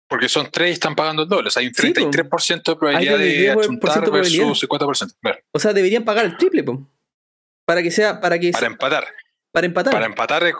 Porque 0.09 0.29
son 0.29 0.48
tres 0.51 0.70
y 0.70 0.72
están 0.74 0.94
pagando 0.94 1.24
el 1.24 1.29
doble. 1.29 1.48
O 1.48 1.51
sea, 1.51 1.61
hay 1.61 1.66
un 1.66 1.74
33% 1.74 2.62
de 2.64 2.77
probabilidad 2.77 3.18
de 3.18 3.51
achuntar 3.51 4.11
versus 4.11 4.62
50%. 4.62 5.42
O 5.53 5.59
sea, 5.59 5.72
deberían 5.72 6.05
pagar 6.05 6.24
el 6.24 6.37
triple, 6.38 6.64
Para 7.66 7.83
que 7.83 7.90
sea. 7.90 8.20
Para, 8.20 8.38
que 8.38 8.53
para 8.53 8.68
empatar. 8.68 9.05
Para 9.59 9.66
empatar. 9.66 9.92
Para 9.92 10.07
empatar 10.07 10.44
eh, 10.44 10.53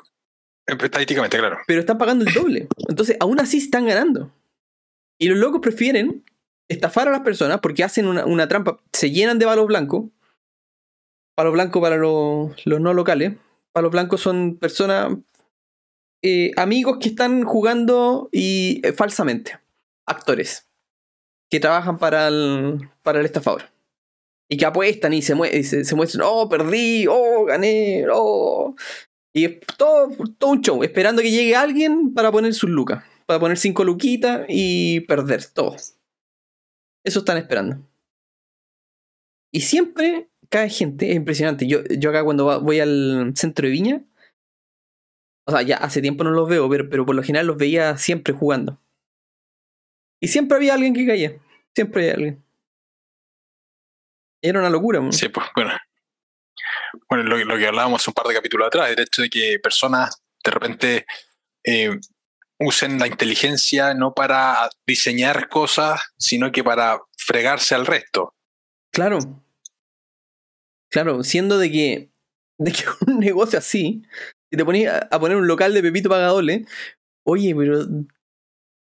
estadísticamente, 0.67 1.39
claro. 1.39 1.59
Pero 1.67 1.81
están 1.81 1.99
pagando 1.99 2.25
el 2.25 2.35
doble. 2.35 2.69
Entonces, 2.89 3.17
aún 3.21 3.41
así 3.41 3.59
están 3.59 3.87
ganando. 3.87 4.31
Y 5.19 5.29
los 5.29 5.39
locos 5.39 5.61
prefieren 5.61 6.25
estafar 6.69 7.09
a 7.09 7.13
las 7.13 7.21
personas 7.21 7.61
porque 7.61 7.83
hacen 7.83 8.07
una, 8.07 8.27
una 8.27 8.47
trampa, 8.47 8.79
se 8.93 9.11
llenan 9.11 9.39
de 9.39 9.47
balos 9.47 9.67
blancos 9.67 10.05
Palos 11.39 11.53
blancos 11.53 11.81
para 11.81 11.97
los, 11.97 12.67
no 12.67 12.95
locales. 12.95 13.35
Palos 13.71 13.93
blancos 13.93 14.21
son 14.21 14.57
personas, 14.57 15.19
eh, 16.21 16.51
amigos 16.57 16.99
que 17.01 17.11
están 17.11 17.45
jugando 17.45 18.29
y 18.33 18.81
eh, 18.83 18.93
falsamente. 18.93 19.57
Actores. 20.05 20.67
Que 21.49 21.61
trabajan 21.61 21.97
para 21.97 22.27
el, 22.27 22.91
para 23.05 23.21
el 23.21 23.25
estafador. 23.25 23.71
Y 24.49 24.57
que 24.57 24.67
apuestan 24.67 25.13
y 25.13 25.23
se, 25.23 25.85
se, 25.85 25.95
muestran, 25.95 26.27
oh, 26.29 26.49
perdí, 26.49 27.07
oh, 27.09 27.38
gané, 27.49 28.07
oh. 28.13 28.77
Y 29.35 29.45
es 29.45 29.61
todo, 29.77 30.09
todo 30.39 30.51
un 30.51 30.63
show, 30.63 30.83
esperando 30.83 31.23
que 31.23 31.31
llegue 31.31 31.57
alguien 31.57 32.15
para 32.15 32.33
poner 32.33 32.55
sus 32.55 32.71
lucas. 32.71 33.05
Para 33.27 33.41
poner 33.41 33.59
cinco 33.59 33.85
luquitas 33.85 34.47
y 34.49 35.01
perder 35.01 35.45
todo. 35.47 35.77
Eso 37.05 37.19
están 37.19 37.39
esperando. 37.39 37.79
Y 39.53 39.61
siempre 39.61 40.29
cae 40.49 40.71
gente, 40.71 41.11
es 41.11 41.17
impresionante. 41.17 41.67
Yo, 41.67 41.85
yo 41.85 42.11
acá 42.11 42.25
cuando 42.25 42.61
voy 42.61 42.81
al 42.81 43.33
centro 43.35 43.67
de 43.67 43.73
Viña, 43.73 44.03
o 45.47 45.53
sea, 45.53 45.63
ya 45.63 45.77
hace 45.77 46.03
tiempo 46.03 46.25
no 46.25 46.31
los 46.31 46.49
veo, 46.49 46.69
pero, 46.69 46.89
pero 46.89 47.07
por 47.07 47.15
lo 47.15 47.23
general 47.23 47.47
los 47.47 47.57
veía 47.57 47.97
siempre 47.97 48.35
jugando. 48.35 48.79
Y 50.21 50.29
siempre 50.29 50.57
había 50.57 50.75
alguien 50.75 50.95
que 50.95 51.07
caía. 51.07 51.37
Siempre 51.75 52.03
había 52.03 52.15
alguien. 52.15 52.45
Era 54.43 54.61
una 54.61 54.71
locura. 54.71 55.01
Sí, 55.13 55.29
pues 55.29 55.47
bueno. 55.55 55.73
Bueno, 57.09 57.25
lo, 57.25 57.57
que 57.57 57.67
hablábamos 57.67 58.07
un 58.09 58.15
par 58.15 58.27
de 58.27 58.35
capítulos 58.35 58.67
atrás, 58.67 58.91
el 58.91 59.01
hecho 59.01 59.23
de 59.23 59.31
que 59.31 59.59
personas 59.63 60.23
de 60.45 60.51
repente 60.51 61.07
eh, 61.65 61.99
usen 62.59 62.99
la 62.99 63.07
inteligencia 63.07 63.95
no 63.95 64.15
para 64.15 64.69
diseñar 64.87 65.49
cosas, 65.49 66.01
sino 66.19 66.53
que 66.53 66.65
para 66.65 67.01
fregarse 67.17 67.75
al 67.75 67.87
resto. 67.87 68.35
Claro, 68.93 69.19
Claro, 70.91 71.23
siendo 71.23 71.59
de 71.59 71.71
que, 71.71 72.11
de 72.59 72.73
que 72.73 72.85
un 73.07 73.19
negocio 73.19 73.59
así, 73.59 74.03
si 74.51 74.57
te 74.57 74.65
ponías 74.65 75.07
a 75.11 75.21
poner 75.21 75.37
un 75.37 75.47
local 75.47 75.75
de 75.75 75.83
Pepito 75.83 76.09
Pagadole, 76.09 76.65
oye, 77.27 77.55
pero 77.55 77.87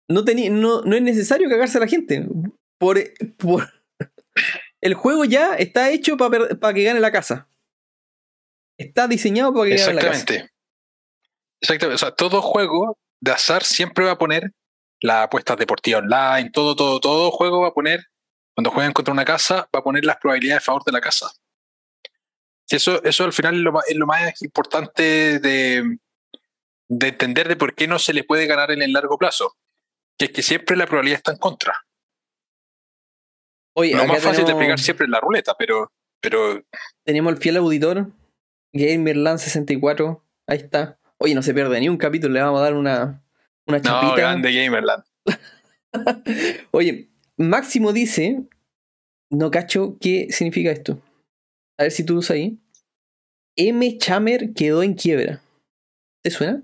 no, 0.09 0.23
no, 0.51 0.81
no 0.81 0.95
es 0.95 1.01
necesario 1.01 1.49
cagarse 1.49 1.77
a 1.77 1.81
la 1.81 1.87
gente. 1.87 2.25
Por, 2.79 2.99
por, 3.37 3.69
el 4.81 4.93
juego 4.93 5.25
ya 5.25 5.55
está 5.55 5.89
hecho 5.91 6.15
para 6.17 6.73
que 6.73 6.83
gane 6.83 6.99
la 6.99 7.11
casa. 7.11 7.47
Está 8.77 9.07
diseñado 9.07 9.53
para 9.53 9.69
que 9.69 9.75
gane 9.75 9.93
la 9.93 10.01
casa. 10.01 10.13
Exactamente. 10.13 10.53
Exactamente. 11.61 11.95
O 11.95 11.97
sea, 11.97 12.11
todo 12.11 12.41
juego 12.41 12.97
de 13.19 13.31
azar 13.31 13.63
siempre 13.63 14.05
va 14.05 14.11
a 14.11 14.17
poner 14.17 14.53
la 15.01 15.23
apuesta 15.23 15.55
deportiva 15.55 15.99
online, 15.99 16.49
todo, 16.51 16.75
todo, 16.75 16.99
todo 16.99 17.31
juego 17.31 17.61
va 17.61 17.69
a 17.69 17.73
poner, 17.73 18.05
cuando 18.55 18.71
juegan 18.71 18.93
contra 18.93 19.13
una 19.13 19.25
casa, 19.25 19.69
va 19.73 19.79
a 19.79 19.83
poner 19.83 20.05
las 20.05 20.17
probabilidades 20.17 20.63
a 20.63 20.65
favor 20.65 20.83
de 20.83 20.91
la 20.91 21.01
casa. 21.01 21.31
Eso, 22.69 23.01
eso 23.03 23.23
al 23.23 23.33
final 23.33 23.55
es 23.55 23.61
lo, 23.61 23.71
más, 23.71 23.87
es 23.87 23.95
lo 23.95 24.05
más 24.05 24.41
importante 24.41 25.39
de, 25.39 25.97
de, 26.89 27.07
entender 27.07 27.47
de 27.47 27.55
por 27.55 27.75
qué 27.75 27.87
no 27.87 27.97
se 27.97 28.13
le 28.13 28.23
puede 28.23 28.45
ganar 28.45 28.71
en 28.71 28.81
el 28.81 28.91
largo 28.91 29.17
plazo. 29.17 29.55
Que 30.17 30.25
es 30.25 30.31
que 30.31 30.41
siempre 30.41 30.75
la 30.75 30.85
probabilidad 30.85 31.17
está 31.17 31.31
en 31.31 31.37
contra. 31.37 31.85
Oye, 33.73 33.95
lo 33.95 34.05
más 34.05 34.21
fácil 34.21 34.45
de 34.45 34.55
pegar 34.55 34.79
siempre 34.79 35.05
es 35.05 35.11
la 35.11 35.19
ruleta, 35.19 35.55
pero, 35.57 35.91
pero. 36.19 36.63
Tenemos 37.03 37.31
el 37.33 37.37
fiel 37.37 37.57
auditor, 37.57 38.07
Gamerland64. 38.73 40.21
Ahí 40.47 40.57
está. 40.57 40.99
Oye, 41.17 41.33
no 41.35 41.41
se 41.41 41.53
pierde 41.53 41.79
ni 41.79 41.89
un 41.89 41.97
capítulo, 41.97 42.33
le 42.33 42.41
vamos 42.41 42.59
a 42.59 42.63
dar 42.63 42.73
una, 42.75 43.23
una 43.65 43.81
chapita. 43.81 44.07
No, 44.07 44.15
grande 44.15 44.53
Gamerland. 44.53 45.03
Oye, 46.71 47.09
Máximo 47.37 47.93
dice. 47.93 48.43
No 49.29 49.51
cacho 49.51 49.97
qué 49.99 50.27
significa 50.29 50.71
esto. 50.71 51.01
A 51.77 51.83
ver 51.83 51.91
si 51.91 52.03
tú 52.03 52.17
usas 52.17 52.35
ahí. 52.35 52.59
M. 53.57 53.97
Chammer 53.97 54.53
quedó 54.53 54.83
en 54.83 54.93
quiebra. 54.93 55.41
¿Te 56.23 56.31
suena? 56.31 56.61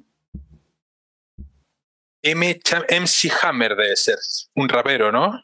M. 2.22 2.62
MC 2.90 3.32
Hammer 3.42 3.76
debe 3.76 3.96
ser. 3.96 4.18
Un 4.56 4.70
rapero, 4.70 5.12
¿no? 5.12 5.44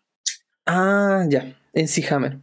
Ah, 0.65 1.25
ya. 1.27 1.57
MC 1.73 2.09
Hammer. 2.09 2.39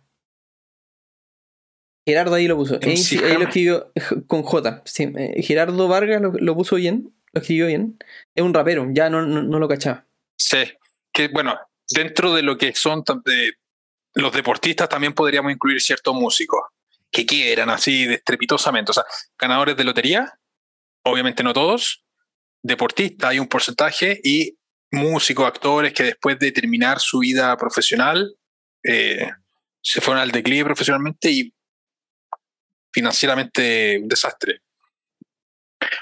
Gerardo 2.06 2.36
ahí 2.36 2.46
lo 2.46 2.56
puso. 2.56 2.78
Ahí 2.80 2.96
lo 3.34 3.42
escribió 3.42 3.92
con 4.28 4.42
J. 4.42 4.82
Sí, 4.84 5.12
eh, 5.16 5.42
Gerardo 5.42 5.88
Vargas 5.88 6.22
lo, 6.22 6.54
puso 6.54 6.76
bien. 6.76 7.12
Lo 7.32 7.40
escribió 7.40 7.66
bien. 7.66 7.98
Es 8.34 8.44
un 8.44 8.54
rapero. 8.54 8.86
Ya 8.92 9.10
no, 9.10 9.22
no, 9.22 9.58
lo 9.58 9.68
cachaba. 9.68 10.06
Sí. 10.38 10.58
Que 11.12 11.28
bueno, 11.28 11.58
dentro 11.90 12.32
de 12.32 12.42
lo 12.42 12.56
que 12.56 12.74
son 12.74 13.02
de, 13.24 13.54
los 14.14 14.32
deportistas 14.32 14.88
también 14.88 15.14
podríamos 15.14 15.50
incluir 15.50 15.80
ciertos 15.82 16.14
músicos 16.14 16.60
que 17.10 17.26
quieran 17.26 17.70
así 17.70 18.04
estrepitosamente. 18.04 18.92
O 18.92 18.94
sea, 18.94 19.04
ganadores 19.36 19.76
de 19.76 19.84
lotería, 19.84 20.38
obviamente 21.02 21.42
no 21.42 21.52
todos, 21.52 22.04
deportistas 22.62 23.30
hay 23.30 23.40
un 23.40 23.48
porcentaje 23.48 24.20
y 24.22 24.56
músicos, 24.92 25.46
actores 25.46 25.92
que 25.92 26.04
después 26.04 26.38
de 26.38 26.52
terminar 26.52 27.00
su 27.00 27.18
vida 27.18 27.56
profesional 27.56 28.36
eh, 28.84 29.28
se 29.82 30.00
fueron 30.00 30.22
al 30.22 30.30
declive 30.30 30.64
profesionalmente 30.64 31.30
y 31.30 31.52
financieramente 32.96 33.98
un 34.00 34.08
desastre. 34.08 34.62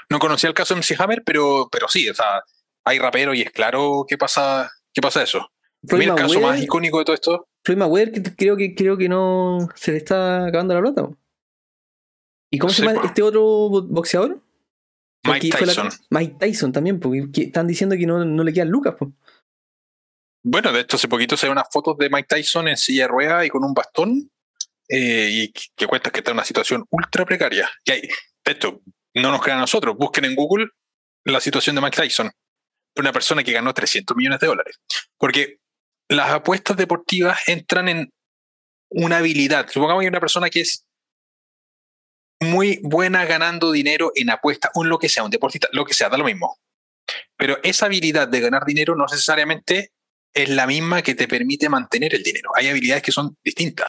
No 0.09 0.17
conocía 0.17 0.47
el 0.47 0.55
caso 0.55 0.73
de 0.73 0.79
MC 0.79 0.95
Hammer, 0.97 1.23
pero, 1.25 1.67
pero 1.69 1.89
sí, 1.89 2.07
o 2.07 2.13
sea, 2.13 2.41
hay 2.85 2.99
rapero 2.99 3.33
y 3.33 3.41
es 3.41 3.51
claro 3.51 4.05
qué 4.07 4.17
pasa, 4.17 4.71
qué 4.93 5.01
pasa 5.01 5.21
eso. 5.21 5.51
el 5.89 6.15
caso 6.15 6.39
más 6.39 6.61
icónico 6.61 6.99
de 6.99 7.03
todo 7.03 7.13
esto. 7.13 7.49
Floyd 7.65 7.79
Mayweather, 7.79 8.35
creo 8.37 8.55
que, 8.55 8.73
creo 8.75 8.95
que 8.95 9.09
no 9.09 9.67
se 9.75 9.91
le 9.91 9.97
está 9.97 10.45
acabando 10.45 10.73
la 10.73 10.79
plata. 10.79 11.09
¿Y 12.49 12.59
cómo 12.59 12.71
se 12.71 12.85
llama 12.85 13.01
este 13.03 13.21
otro 13.21 13.41
boxeador? 13.41 14.41
Mike 15.25 15.49
Tyson. 15.49 15.89
Mike 16.11 16.37
Tyson 16.39 16.71
también, 16.71 17.01
porque 17.01 17.41
están 17.41 17.67
diciendo 17.67 17.97
que 17.97 18.05
no, 18.05 18.23
no 18.23 18.43
le 18.45 18.53
quedan 18.53 18.69
lucas. 18.69 18.95
Bueno, 20.43 20.71
de 20.71 20.79
hecho, 20.79 20.95
hace 20.95 21.09
poquito 21.09 21.35
se 21.35 21.47
ven 21.47 21.57
unas 21.57 21.67
fotos 21.69 21.97
de 21.97 22.09
Mike 22.09 22.27
Tyson 22.29 22.69
en 22.69 22.77
silla 22.77 23.03
de 23.03 23.07
ruedas 23.09 23.45
y 23.45 23.49
con 23.49 23.65
un 23.65 23.73
bastón, 23.73 24.31
eh, 24.89 25.29
y 25.31 25.51
que 25.51 25.87
cuenta 25.87 26.11
que 26.11 26.19
está 26.19 26.31
en 26.31 26.37
una 26.37 26.45
situación 26.45 26.85
ultra 26.89 27.25
precaria. 27.25 27.69
Y 27.85 29.21
no 29.21 29.31
nos 29.31 29.41
crean 29.41 29.57
a 29.59 29.61
nosotros, 29.61 29.95
busquen 29.97 30.25
en 30.25 30.35
Google 30.35 30.67
la 31.23 31.39
situación 31.39 31.75
de 31.75 31.81
Mike 31.81 31.97
Tyson, 31.97 32.31
una 32.97 33.11
persona 33.11 33.43
que 33.43 33.51
ganó 33.51 33.73
300 33.73 34.15
millones 34.15 34.39
de 34.39 34.47
dólares. 34.47 34.79
Porque 35.17 35.57
las 36.07 36.29
apuestas 36.31 36.77
deportivas 36.77 37.39
entran 37.47 37.89
en 37.89 38.13
una 38.89 39.17
habilidad. 39.17 39.67
Supongamos 39.69 40.01
que 40.01 40.05
hay 40.05 40.09
una 40.09 40.19
persona 40.19 40.49
que 40.49 40.61
es 40.61 40.85
muy 42.41 42.79
buena 42.83 43.25
ganando 43.25 43.71
dinero 43.71 44.11
en 44.15 44.29
apuestas 44.29 44.71
en 44.75 44.89
lo 44.89 44.99
que 44.99 45.09
sea, 45.09 45.23
un 45.23 45.31
deportista, 45.31 45.67
lo 45.71 45.85
que 45.85 45.93
sea, 45.93 46.09
da 46.09 46.17
lo 46.17 46.25
mismo. 46.25 46.59
Pero 47.37 47.57
esa 47.63 47.87
habilidad 47.87 48.27
de 48.27 48.39
ganar 48.39 48.65
dinero 48.65 48.95
no 48.95 49.05
necesariamente 49.05 49.91
es 50.33 50.49
la 50.49 50.67
misma 50.67 51.01
que 51.01 51.15
te 51.15 51.27
permite 51.27 51.69
mantener 51.69 52.13
el 52.13 52.23
dinero. 52.23 52.51
Hay 52.55 52.67
habilidades 52.67 53.03
que 53.03 53.11
son 53.11 53.37
distintas. 53.43 53.87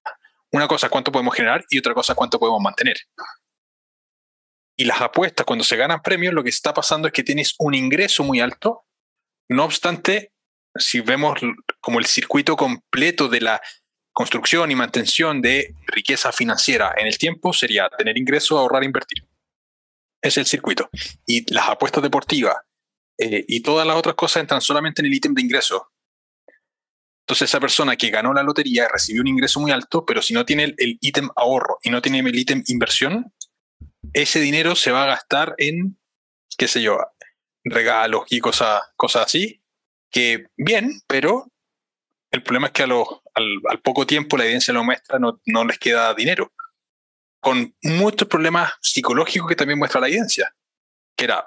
Una 0.52 0.68
cosa 0.68 0.86
es 0.86 0.90
cuánto 0.90 1.12
podemos 1.12 1.34
generar 1.34 1.64
y 1.68 1.78
otra 1.78 1.94
cosa 1.94 2.12
es 2.12 2.16
cuánto 2.16 2.38
podemos 2.38 2.62
mantener. 2.62 2.96
Y 4.76 4.84
las 4.84 5.00
apuestas, 5.00 5.46
cuando 5.46 5.64
se 5.64 5.76
ganan 5.76 6.02
premios, 6.02 6.34
lo 6.34 6.42
que 6.42 6.50
está 6.50 6.74
pasando 6.74 7.08
es 7.08 7.14
que 7.14 7.24
tienes 7.24 7.54
un 7.58 7.74
ingreso 7.74 8.22
muy 8.24 8.40
alto. 8.40 8.84
No 9.48 9.64
obstante, 9.64 10.32
si 10.74 11.00
vemos 11.00 11.38
como 11.80 11.98
el 11.98 12.06
circuito 12.06 12.56
completo 12.56 13.28
de 13.28 13.40
la 13.40 13.62
construcción 14.12 14.70
y 14.70 14.74
mantención 14.74 15.42
de 15.42 15.74
riqueza 15.86 16.32
financiera 16.32 16.94
en 16.96 17.06
el 17.06 17.18
tiempo 17.18 17.52
sería 17.52 17.88
tener 17.98 18.16
ingresos, 18.16 18.58
ahorrar, 18.58 18.84
invertir. 18.84 19.26
Es 20.22 20.36
el 20.36 20.46
circuito. 20.46 20.88
Y 21.26 21.52
las 21.52 21.68
apuestas 21.68 22.02
deportivas 22.02 22.56
eh, 23.18 23.44
y 23.46 23.60
todas 23.60 23.86
las 23.86 23.96
otras 23.96 24.14
cosas 24.14 24.40
entran 24.40 24.60
solamente 24.60 25.02
en 25.02 25.06
el 25.06 25.14
ítem 25.14 25.34
de 25.34 25.42
ingreso. 25.42 25.90
Entonces 27.26 27.50
esa 27.50 27.58
persona 27.58 27.96
que 27.96 28.10
ganó 28.10 28.32
la 28.32 28.44
lotería 28.44 28.86
recibió 28.86 29.20
un 29.20 29.26
ingreso 29.26 29.58
muy 29.58 29.72
alto, 29.72 30.06
pero 30.06 30.22
si 30.22 30.32
no 30.32 30.46
tiene 30.46 30.74
el 30.76 30.98
ítem 31.00 31.28
ahorro 31.34 31.78
y 31.82 31.90
no 31.90 32.00
tiene 32.00 32.20
el 32.20 32.38
ítem 32.38 32.62
inversión, 32.68 33.32
ese 34.12 34.38
dinero 34.38 34.76
se 34.76 34.92
va 34.92 35.02
a 35.02 35.08
gastar 35.08 35.56
en, 35.58 35.98
qué 36.56 36.68
sé 36.68 36.82
yo, 36.82 37.00
regalos 37.64 38.26
y 38.30 38.38
cosas, 38.38 38.80
cosas 38.94 39.26
así, 39.26 39.60
que 40.08 40.46
bien, 40.56 41.00
pero 41.08 41.50
el 42.30 42.44
problema 42.44 42.68
es 42.68 42.72
que 42.72 42.84
a 42.84 42.86
los, 42.86 43.08
al, 43.34 43.80
poco 43.82 44.06
tiempo 44.06 44.36
la 44.36 44.44
evidencia 44.44 44.72
lo 44.72 44.84
muestra, 44.84 45.18
no, 45.18 45.40
no 45.46 45.64
les 45.64 45.78
queda 45.80 46.14
dinero. 46.14 46.52
Con 47.40 47.74
muchos 47.82 48.28
problemas 48.28 48.72
psicológicos 48.80 49.48
que 49.48 49.56
también 49.56 49.78
muestra 49.78 50.00
la 50.00 50.08
evidencia. 50.08 50.54
Que 51.16 51.24
era, 51.24 51.44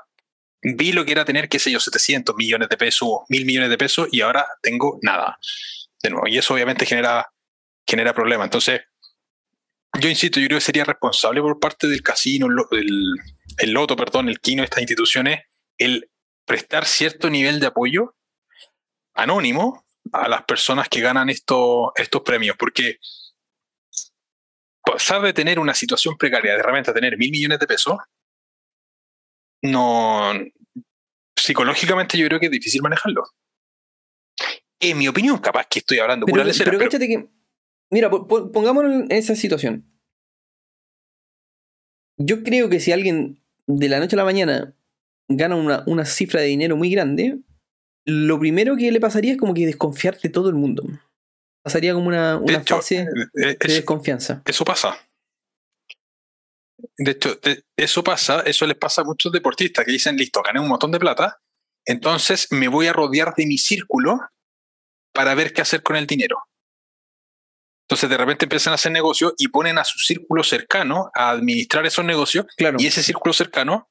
vi 0.62 0.92
lo 0.92 1.06
que 1.06 1.12
era 1.12 1.26
tener, 1.26 1.50
qué 1.50 1.60
sé 1.60 1.72
yo, 1.72 1.80
700 1.80 2.36
millones 2.36 2.70
de 2.70 2.78
pesos, 2.78 3.10
mil 3.30 3.46
millones 3.46 3.70
de 3.70 3.78
pesos 3.78 4.08
y 4.12 4.22
ahora 4.22 4.46
tengo 4.62 5.00
nada. 5.02 5.38
De 6.02 6.10
nuevo, 6.10 6.28
y 6.28 6.38
eso 6.38 6.54
obviamente 6.54 6.86
genera, 6.86 7.30
genera 7.86 8.14
problemas. 8.14 8.46
Entonces, 8.46 8.82
yo 10.00 10.08
insisto, 10.08 10.40
yo 10.40 10.48
creo 10.48 10.58
que 10.60 10.66
sería 10.66 10.86
responsable 10.86 11.42
por 11.42 11.60
parte 11.60 11.88
del 11.88 12.02
casino, 12.02 12.48
el, 12.72 13.14
el 13.58 13.72
loto, 13.72 13.96
perdón, 13.96 14.30
el 14.30 14.40
quino, 14.40 14.64
estas 14.64 14.80
instituciones, 14.80 15.42
el 15.78 16.10
prestar 16.46 16.86
cierto 16.86 17.30
nivel 17.30 17.60
de 17.60 17.68
apoyo 17.68 18.16
anónimo 19.14 19.86
a 20.12 20.28
las 20.28 20.44
personas 20.44 20.88
que 20.90 21.02
ganan 21.02 21.30
estos 21.30 21.92
premios, 22.24 22.56
porque 22.58 22.98
pasar 24.84 25.34
tener 25.34 25.60
una 25.60 25.74
situación 25.74 26.18
precaria 26.18 26.56
de 26.56 26.64
repente 26.64 26.92
a 26.92 26.94
tener 26.94 27.18
mil 27.18 27.32
millones 27.32 27.60
de 27.60 27.68
pesos, 27.68 27.98
no 29.62 30.34
psicológicamente 31.36 32.18
yo 32.18 32.28
creo 32.28 32.40
que 32.40 32.48
es 32.48 32.52
difícil 32.52 32.82
manejarlo. 32.82 33.24
En 34.80 34.98
mi 34.98 35.08
opinión, 35.08 35.38
capaz 35.40 35.68
que 35.68 35.80
estoy 35.80 36.00
hablando 36.00 36.26
pero, 36.26 36.44
pero, 36.44 36.90
que, 36.90 37.28
mira, 37.90 38.10
pongámonos 38.10 39.04
en 39.10 39.12
esa 39.12 39.36
situación. 39.36 39.84
Yo 42.18 42.44
creo 42.44 42.70
que 42.70 42.80
si 42.80 42.92
alguien 42.92 43.38
de 43.68 43.90
la 43.90 44.00
noche 44.00 44.16
a 44.16 44.18
la 44.18 44.26
mañana 44.26 44.74
gana 45.28 45.56
una, 45.56 45.84
una 45.86 46.06
cifra 46.06 46.42
de 46.42 46.48
dinero 46.48 46.76
muy 46.76 46.90
grande, 46.90 47.40
lo 48.06 48.40
primero 48.40 48.76
que 48.78 48.92
le 48.92 49.00
pasaría 49.00 49.34
es 49.34 49.38
como 49.38 49.54
que 49.54 49.66
desconfiar 49.66 50.20
de 50.20 50.30
todo 50.30 50.50
el 50.50 50.56
mundo. 50.56 50.84
Pasaría 51.62 51.94
como 51.94 52.08
una, 52.08 52.38
una 52.38 52.64
fase 52.64 53.08
eh, 53.36 53.58
de 53.60 53.74
desconfianza. 53.74 54.42
Eso 54.46 54.64
pasa. 54.66 54.98
De 56.98 57.12
hecho, 57.12 57.40
eso 57.76 58.04
pasa, 58.04 58.42
eso 58.42 58.66
les 58.66 58.78
pasa 58.78 59.02
a 59.02 59.06
muchos 59.06 59.32
deportistas 59.32 59.86
que 59.86 59.92
dicen, 59.92 60.16
listo, 60.16 60.42
gané 60.42 60.60
un 60.60 60.68
montón 60.68 60.92
de 60.92 61.00
plata, 61.00 61.40
entonces 61.86 62.52
me 62.52 62.68
voy 62.68 62.88
a 62.88 62.94
rodear 62.94 63.34
de 63.36 63.46
mi 63.46 63.58
círculo 63.58 64.20
para 65.14 65.36
ver 65.36 65.54
qué 65.54 65.62
hacer 65.62 65.84
con 65.84 65.96
el 65.96 66.08
dinero. 66.08 66.38
Entonces 67.90 68.10
de 68.10 68.18
repente 68.18 68.46
empiezan 68.46 68.72
a 68.72 68.76
hacer 68.76 68.92
negocios 68.92 69.34
y 69.38 69.48
ponen 69.48 69.80
a 69.80 69.84
su 69.84 69.98
círculo 69.98 70.44
cercano 70.44 71.10
a 71.16 71.32
administrar 71.32 71.86
esos 71.88 72.06
negocios 72.06 72.46
claro. 72.56 72.78
y 72.80 72.86
ese 72.86 73.02
círculo 73.02 73.34
cercano 73.34 73.90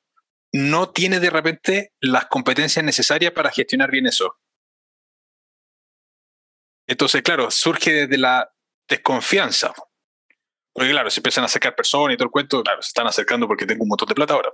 no 0.52 0.90
tiene 0.90 1.18
de 1.18 1.30
repente 1.30 1.92
las 2.00 2.26
competencias 2.26 2.84
necesarias 2.84 3.32
para 3.32 3.50
gestionar 3.50 3.90
bien 3.90 4.06
eso. 4.06 4.38
Entonces, 6.86 7.22
claro, 7.22 7.50
surge 7.50 7.92
desde 7.92 8.16
la 8.18 8.50
desconfianza. 8.88 9.74
Porque 10.78 10.92
claro, 10.92 11.10
se 11.10 11.18
empiezan 11.18 11.42
a 11.42 11.48
sacar 11.48 11.74
personas 11.74 12.14
y 12.14 12.16
todo 12.16 12.26
el 12.26 12.30
cuento, 12.30 12.62
claro, 12.62 12.80
se 12.80 12.90
están 12.90 13.08
acercando 13.08 13.48
porque 13.48 13.66
tengo 13.66 13.82
un 13.82 13.88
montón 13.88 14.06
de 14.06 14.14
plata 14.14 14.34
ahora. 14.34 14.52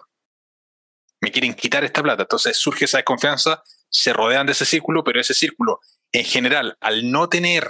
Me 1.20 1.30
quieren 1.30 1.52
quitar 1.52 1.84
esta 1.84 2.02
plata. 2.02 2.22
Entonces 2.22 2.56
surge 2.56 2.86
esa 2.86 2.96
desconfianza, 2.96 3.62
se 3.90 4.14
rodean 4.14 4.46
de 4.46 4.52
ese 4.52 4.64
círculo, 4.64 5.04
pero 5.04 5.20
ese 5.20 5.34
círculo, 5.34 5.80
en 6.12 6.24
general, 6.24 6.78
al 6.80 7.10
no 7.10 7.28
tener 7.28 7.68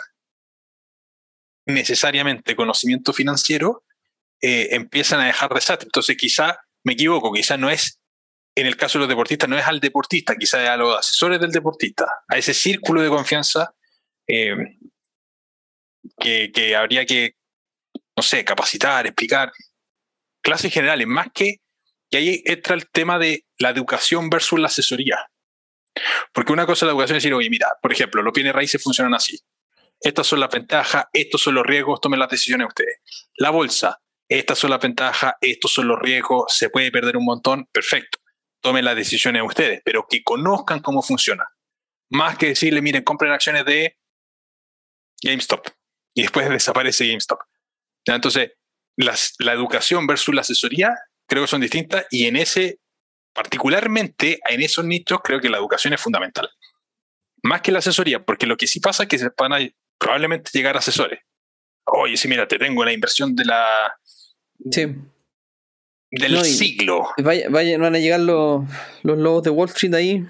necesariamente 1.67 2.55
conocimiento 2.55 3.13
financiero, 3.13 3.83
eh, 4.41 4.69
empiezan 4.71 5.19
a 5.19 5.27
dejar 5.27 5.53
desastre. 5.53 5.89
Entonces 5.89 6.17
quizá 6.17 6.61
me 6.85 6.93
equivoco, 6.93 7.33
quizá 7.33 7.57
no 7.57 7.71
es 7.71 7.99
en 8.57 8.67
el 8.67 8.77
caso 8.77 8.99
de 8.99 9.01
los 9.01 9.09
deportistas 9.09 9.49
no 9.49 9.59
es 9.59 9.67
al 9.67 9.81
deportista, 9.81 10.37
quizás 10.37 10.63
es 10.63 10.69
a 10.69 10.77
los 10.77 10.97
asesores 10.97 11.41
del 11.41 11.51
deportista, 11.51 12.07
a 12.29 12.39
ese 12.39 12.55
círculo 12.55 13.03
de 13.03 13.09
confianza 13.09 13.75
eh, 14.29 14.55
que, 16.19 16.77
habría 16.77 17.05
que, 17.05 17.35
no 18.17 18.23
sé, 18.23 18.45
capacitar, 18.45 19.07
explicar. 19.07 19.53
Clases 20.43 20.73
generales, 20.73 21.07
más 21.07 21.29
que, 21.35 21.61
y 22.11 22.17
ahí 22.17 22.43
entra 22.45 22.75
el 22.75 22.89
tema 22.91 23.19
de 23.19 23.47
la 23.59 23.71
educación 23.71 24.31
versus 24.31 24.59
la 24.59 24.67
asesoría. 24.67 25.31
Porque 26.33 26.53
una 26.53 26.67
cosa 26.67 26.85
es 26.85 26.89
la 26.89 26.93
educación 26.93 27.17
es 27.17 27.23
decir, 27.23 27.35
oye, 27.35 27.51
mira, 27.51 27.69
por 27.81 27.93
ejemplo, 27.93 28.23
los 28.23 28.33
bienes 28.33 28.53
raíces 28.53 28.83
funcionan 28.83 29.15
así. 29.15 29.41
Estas 30.01 30.27
son 30.27 30.41
las 30.41 30.51
ventajas, 30.51 31.07
estos 31.13 31.41
son 31.41 31.55
los 31.55 31.65
riesgos, 31.65 32.01
tomen 32.01 32.19
las 32.19 32.29
decisiones 32.29 32.69
ustedes. 32.69 33.01
La 33.37 33.51
bolsa, 33.51 34.03
estas 34.29 34.59
son 34.59 34.71
las 34.71 34.81
ventajas, 34.81 35.35
estos 35.41 35.73
son 35.73 35.89
los 35.89 35.99
riesgos, 35.99 36.53
se 36.55 36.69
puede 36.69 36.91
perder 36.91 37.17
un 37.17 37.25
montón, 37.25 37.67
perfecto 37.73 38.19
tomen 38.65 38.87
las 38.87 38.97
decisiones 38.97 39.43
ustedes, 39.45 39.83
pero 39.85 40.07
que 40.09 40.25
conozcan 40.25 40.81
cómo 40.81 41.03
funciona. 41.03 41.47
Más 42.11 42.39
que 42.39 42.47
decirle, 42.47 42.81
miren, 42.81 43.05
compren 43.05 43.31
acciones 43.31 43.67
de 43.67 43.99
GameStop 45.23 45.69
y 46.15 46.23
después 46.23 46.49
desaparece 46.51 47.07
GameStop. 47.07 47.41
Entonces, 48.07 48.53
la 48.97 49.53
educación 49.53 50.07
versus 50.07 50.35
la 50.35 50.43
asesoría 50.43 50.95
creo 51.27 51.45
que 51.45 51.49
son 51.49 51.61
distintas 51.61 52.07
y 52.11 52.27
en 52.27 52.37
ese, 52.37 52.81
particularmente 53.33 54.41
en 54.49 54.63
esos 54.63 54.85
nichos, 54.85 55.21
creo 55.23 55.41
que 55.41 55.49
la 55.49 55.59
educación 55.59 55.95
es 55.95 56.01
fundamental. 56.01 56.49
Más 57.43 57.61
que 57.61 57.73
la 57.73 57.79
asesoría, 57.81 58.25
porque 58.25 58.47
lo 58.47 58.57
que 58.57 58.67
sí 58.67 58.81
pasa 58.81 59.05
es 59.05 59.09
que 59.09 59.19
se 59.19 59.31
van 59.37 59.53
a 59.53 59.59
probablemente 59.99 60.51
llegar 60.53 60.77
asesores. 60.77 61.21
Oye, 61.87 62.17
sí, 62.17 62.29
mira, 62.29 62.49
te 62.49 62.59
tengo 62.59 62.85
la 62.85 62.93
inversión 62.93 63.35
de 63.35 63.45
la. 63.45 63.95
Sí. 64.71 64.87
Del 66.11 66.45
siglo. 66.45 67.11
Vaya, 67.19 67.49
van 67.51 67.95
a 67.95 67.99
llegar 67.99 68.21
los, 68.21 68.65
los 69.03 69.19
lobos 69.19 69.43
de 69.43 69.51
Wall 69.51 69.69
Street 69.69 69.95
ahí. 69.95 70.27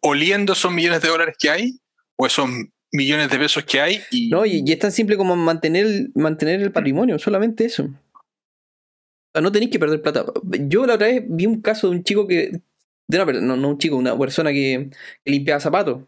Oliendo 0.00 0.54
esos 0.54 0.72
millones 0.72 1.02
de 1.02 1.08
dólares 1.08 1.36
que 1.38 1.50
hay, 1.50 1.78
o 2.16 2.26
esos 2.26 2.48
millones 2.96 3.30
de 3.30 3.38
pesos 3.38 3.64
que 3.64 3.80
hay. 3.80 4.00
Y... 4.10 4.28
No, 4.28 4.44
y, 4.44 4.64
es 4.66 4.78
tan 4.78 4.92
simple 4.92 5.16
como 5.16 5.36
mantener, 5.36 6.08
mantener 6.14 6.62
el 6.62 6.72
patrimonio, 6.72 7.18
solamente 7.18 7.64
eso. 7.64 7.84
O 7.84 9.30
sea, 9.32 9.42
no 9.42 9.52
tenéis 9.52 9.70
que 9.70 9.78
perder 9.78 10.02
plata. 10.02 10.24
Yo 10.62 10.86
la 10.86 10.94
otra 10.94 11.08
vez 11.08 11.24
vi 11.28 11.46
un 11.46 11.60
caso 11.60 11.88
de 11.88 11.96
un 11.96 12.02
chico 12.02 12.26
que. 12.26 12.60
De 13.08 13.22
una, 13.22 13.40
no, 13.40 13.56
no 13.56 13.68
un 13.68 13.78
chico, 13.78 13.96
una 13.96 14.18
persona 14.18 14.50
que, 14.50 14.90
que 15.24 15.30
limpiaba 15.30 15.60
zapatos. 15.60 16.02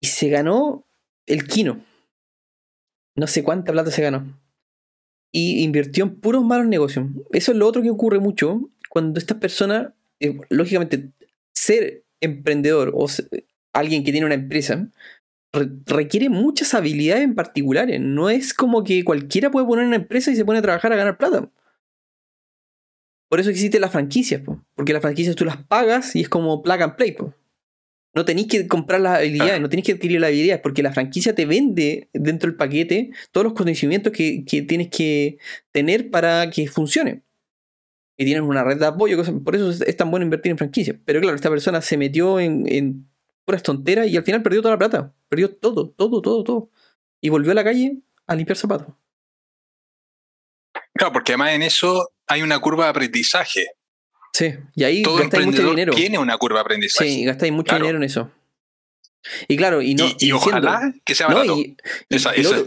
Y 0.00 0.06
se 0.06 0.28
ganó 0.28 0.84
el 1.26 1.46
Kino. 1.46 1.84
No 3.14 3.26
sé 3.26 3.42
cuánta 3.42 3.72
plata 3.72 3.90
se 3.90 4.02
ganó. 4.02 4.40
Y 5.32 5.62
invirtió 5.62 6.04
en 6.04 6.16
puros 6.16 6.44
malos 6.44 6.66
negocios. 6.66 7.06
Eso 7.32 7.52
es 7.52 7.58
lo 7.58 7.66
otro 7.66 7.82
que 7.82 7.90
ocurre 7.90 8.20
mucho 8.20 8.70
cuando 8.88 9.18
estas 9.18 9.38
personas, 9.38 9.92
eh, 10.20 10.38
lógicamente, 10.48 11.10
ser 11.52 12.04
emprendedor 12.20 12.92
o 12.94 13.06
alguien 13.72 14.04
que 14.04 14.12
tiene 14.12 14.26
una 14.26 14.34
empresa 14.34 14.88
requiere 15.52 16.28
muchas 16.28 16.74
habilidades 16.74 17.24
en 17.24 17.34
particulares. 17.34 18.00
No 18.00 18.30
es 18.30 18.54
como 18.54 18.84
que 18.84 19.04
cualquiera 19.04 19.50
puede 19.50 19.66
poner 19.66 19.86
una 19.86 19.96
empresa 19.96 20.30
y 20.30 20.36
se 20.36 20.44
pone 20.44 20.58
a 20.58 20.62
trabajar 20.62 20.92
a 20.92 20.96
ganar 20.96 21.18
plata. 21.18 21.50
Por 23.28 23.40
eso 23.40 23.50
existen 23.50 23.80
las 23.80 23.92
franquicias, 23.92 24.42
porque 24.74 24.92
las 24.92 25.02
franquicias 25.02 25.36
tú 25.36 25.44
las 25.44 25.56
pagas 25.56 26.14
y 26.16 26.20
es 26.20 26.28
como 26.28 26.62
plug 26.62 26.82
and 26.82 26.96
play. 26.96 27.16
No 28.14 28.26
tenéis 28.26 28.46
que 28.48 28.68
comprar 28.68 29.00
las 29.00 29.18
habilidades, 29.18 29.58
no 29.60 29.70
tenéis 29.70 29.86
que 29.86 29.92
adquirir 29.92 30.20
las 30.20 30.28
habilidades, 30.28 30.60
porque 30.60 30.82
la 30.82 30.92
franquicia 30.92 31.34
te 31.34 31.46
vende 31.46 32.10
dentro 32.12 32.50
del 32.50 32.58
paquete 32.58 33.10
todos 33.30 33.44
los 33.44 33.54
conocimientos 33.54 34.12
que, 34.12 34.44
tienes 34.46 34.88
que 34.88 35.38
tener 35.70 36.10
para 36.10 36.50
que 36.50 36.66
funcione. 36.66 37.22
Y 38.18 38.26
tienes 38.26 38.42
una 38.42 38.64
red 38.64 38.78
de 38.78 38.86
apoyo, 38.86 39.22
por 39.42 39.56
eso 39.56 39.70
es, 39.70 39.96
tan 39.96 40.10
bueno 40.10 40.24
invertir 40.24 40.52
en 40.52 40.58
franquicias. 40.58 40.98
Pero 41.06 41.22
claro, 41.22 41.34
esta 41.34 41.48
persona 41.48 41.80
se 41.80 41.96
metió 41.96 42.38
en, 42.38 42.66
en 42.68 43.06
puras 43.44 43.62
tonteras 43.62 44.08
y 44.08 44.16
al 44.16 44.24
final 44.24 44.42
perdió 44.42 44.62
toda 44.62 44.74
la 44.74 44.78
plata. 44.78 45.12
Perdió 45.28 45.54
todo, 45.54 45.90
todo, 45.90 46.22
todo, 46.22 46.44
todo. 46.44 46.70
Y 47.20 47.28
volvió 47.28 47.52
a 47.52 47.54
la 47.54 47.64
calle 47.64 47.98
a 48.26 48.34
limpiar 48.34 48.56
zapatos. 48.56 48.94
Claro, 50.94 51.12
porque 51.12 51.32
además 51.32 51.52
en 51.52 51.62
eso 51.62 52.12
hay 52.26 52.42
una 52.42 52.58
curva 52.60 52.84
de 52.84 52.90
aprendizaje. 52.90 53.66
Sí, 54.32 54.54
y 54.74 54.84
ahí 54.84 55.02
Todo 55.02 55.16
gastáis 55.16 55.46
mucho 55.46 55.68
dinero. 55.68 55.92
Tiene 55.94 56.18
una 56.18 56.36
curva 56.38 56.58
de 56.58 56.62
aprendizaje. 56.62 57.10
Sí, 57.10 57.24
gastáis 57.24 57.52
mucho 57.52 57.74
dinero 57.74 57.98
en 57.98 58.04
eso. 58.04 58.30
Y 59.46 59.56
claro, 59.56 59.82
y 59.82 59.94
no. 59.94 60.06
Y, 60.18 60.32
ojalá 60.32 60.92
que 61.04 61.14
sea 61.14 61.28
barato. 61.28 61.56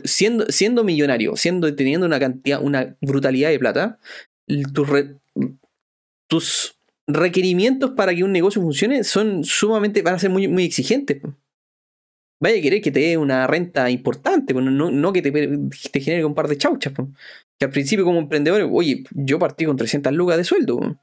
siendo, 0.05 0.45
siendo 0.49 0.83
millonario, 0.83 1.35
siendo, 1.35 1.75
teniendo 1.75 2.05
una 2.05 2.19
cantidad, 2.19 2.61
una 2.61 2.95
brutalidad 3.01 3.49
de 3.49 3.59
plata, 3.59 3.99
tus, 4.73 4.87
tus 6.27 6.74
requerimientos 7.07 7.91
para 7.91 8.13
que 8.13 8.23
un 8.23 8.31
negocio 8.31 8.61
funcione 8.61 9.03
son 9.03 9.43
sumamente, 9.43 10.01
van 10.01 10.15
a 10.15 10.19
ser 10.19 10.29
muy, 10.29 10.47
muy 10.47 10.65
exigentes. 10.65 11.21
Vaya 12.41 12.59
a 12.59 12.61
querer 12.61 12.81
que 12.81 12.91
te 12.91 12.99
dé 12.99 13.17
una 13.17 13.47
renta 13.47 13.89
importante, 13.89 14.53
no, 14.53 14.91
no 14.91 15.13
que 15.13 15.21
te, 15.21 15.31
te, 15.31 16.01
genere 16.01 16.25
un 16.25 16.35
par 16.35 16.47
de 16.47 16.57
chauchas. 16.57 16.93
Que 17.57 17.65
al 17.65 17.71
principio 17.71 18.03
como 18.03 18.19
emprendedor, 18.19 18.69
oye, 18.71 19.03
yo 19.11 19.39
partí 19.39 19.65
con 19.65 19.77
300 19.77 20.13
lucas 20.13 20.37
de 20.37 20.43
sueldo. 20.43 20.99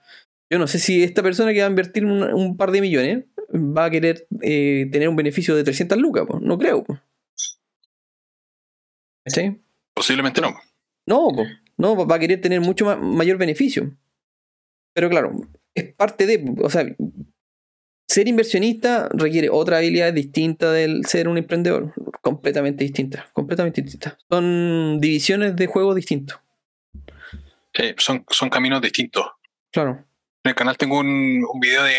Yo 0.51 0.59
no 0.59 0.67
sé 0.67 0.79
si 0.79 1.03
esta 1.03 1.23
persona 1.23 1.53
que 1.53 1.61
va 1.61 1.67
a 1.67 1.71
invertir 1.71 2.05
un, 2.05 2.57
par 2.59 2.71
de 2.73 2.83
millones 2.83 3.25
va 3.55 3.87
a 3.87 3.91
querer 3.91 4.27
eh, 4.43 4.89
tener 4.93 5.09
un 5.09 5.17
beneficio 5.17 5.57
de 5.57 5.65
300 5.65 5.97
lucas, 5.99 6.27
no 6.43 6.59
creo. 6.59 6.85
¿Sí? 9.27 9.63
Posiblemente 9.95 10.43
no. 10.43 10.55
No, 11.07 11.29
no, 11.79 12.07
va 12.07 12.17
a 12.17 12.19
querer 12.19 12.41
tener 12.41 12.61
mucho 12.61 12.85
mayor 12.99 13.39
beneficio. 13.39 13.97
Pero 14.95 15.09
claro, 15.09 15.33
es 15.75 15.95
parte 15.95 16.27
de, 16.27 16.45
o 16.61 16.70
sea, 16.70 16.87
ser 18.12 18.29
inversionista 18.29 19.09
requiere 19.12 19.49
otra 19.51 19.79
habilidad 19.79 20.12
distinta 20.12 20.70
del 20.70 21.07
ser 21.07 21.29
un 21.29 21.39
emprendedor, 21.39 21.95
completamente 22.20 22.85
distinta, 22.85 23.29
completamente 23.33 23.81
distinta. 23.81 24.18
Son 24.29 25.01
divisiones 25.01 25.57
de 25.57 25.66
juegos 25.66 25.97
distintos. 25.97 26.39
Sí, 27.75 27.95
son, 27.97 28.25
son 28.29 28.51
caminos 28.51 28.83
distintos. 28.83 29.25
Claro. 29.70 30.05
En 30.45 30.51
el 30.51 30.55
canal 30.55 30.77
tengo 30.77 30.99
un, 30.99 31.47
video 31.61 31.85
de 31.85 31.95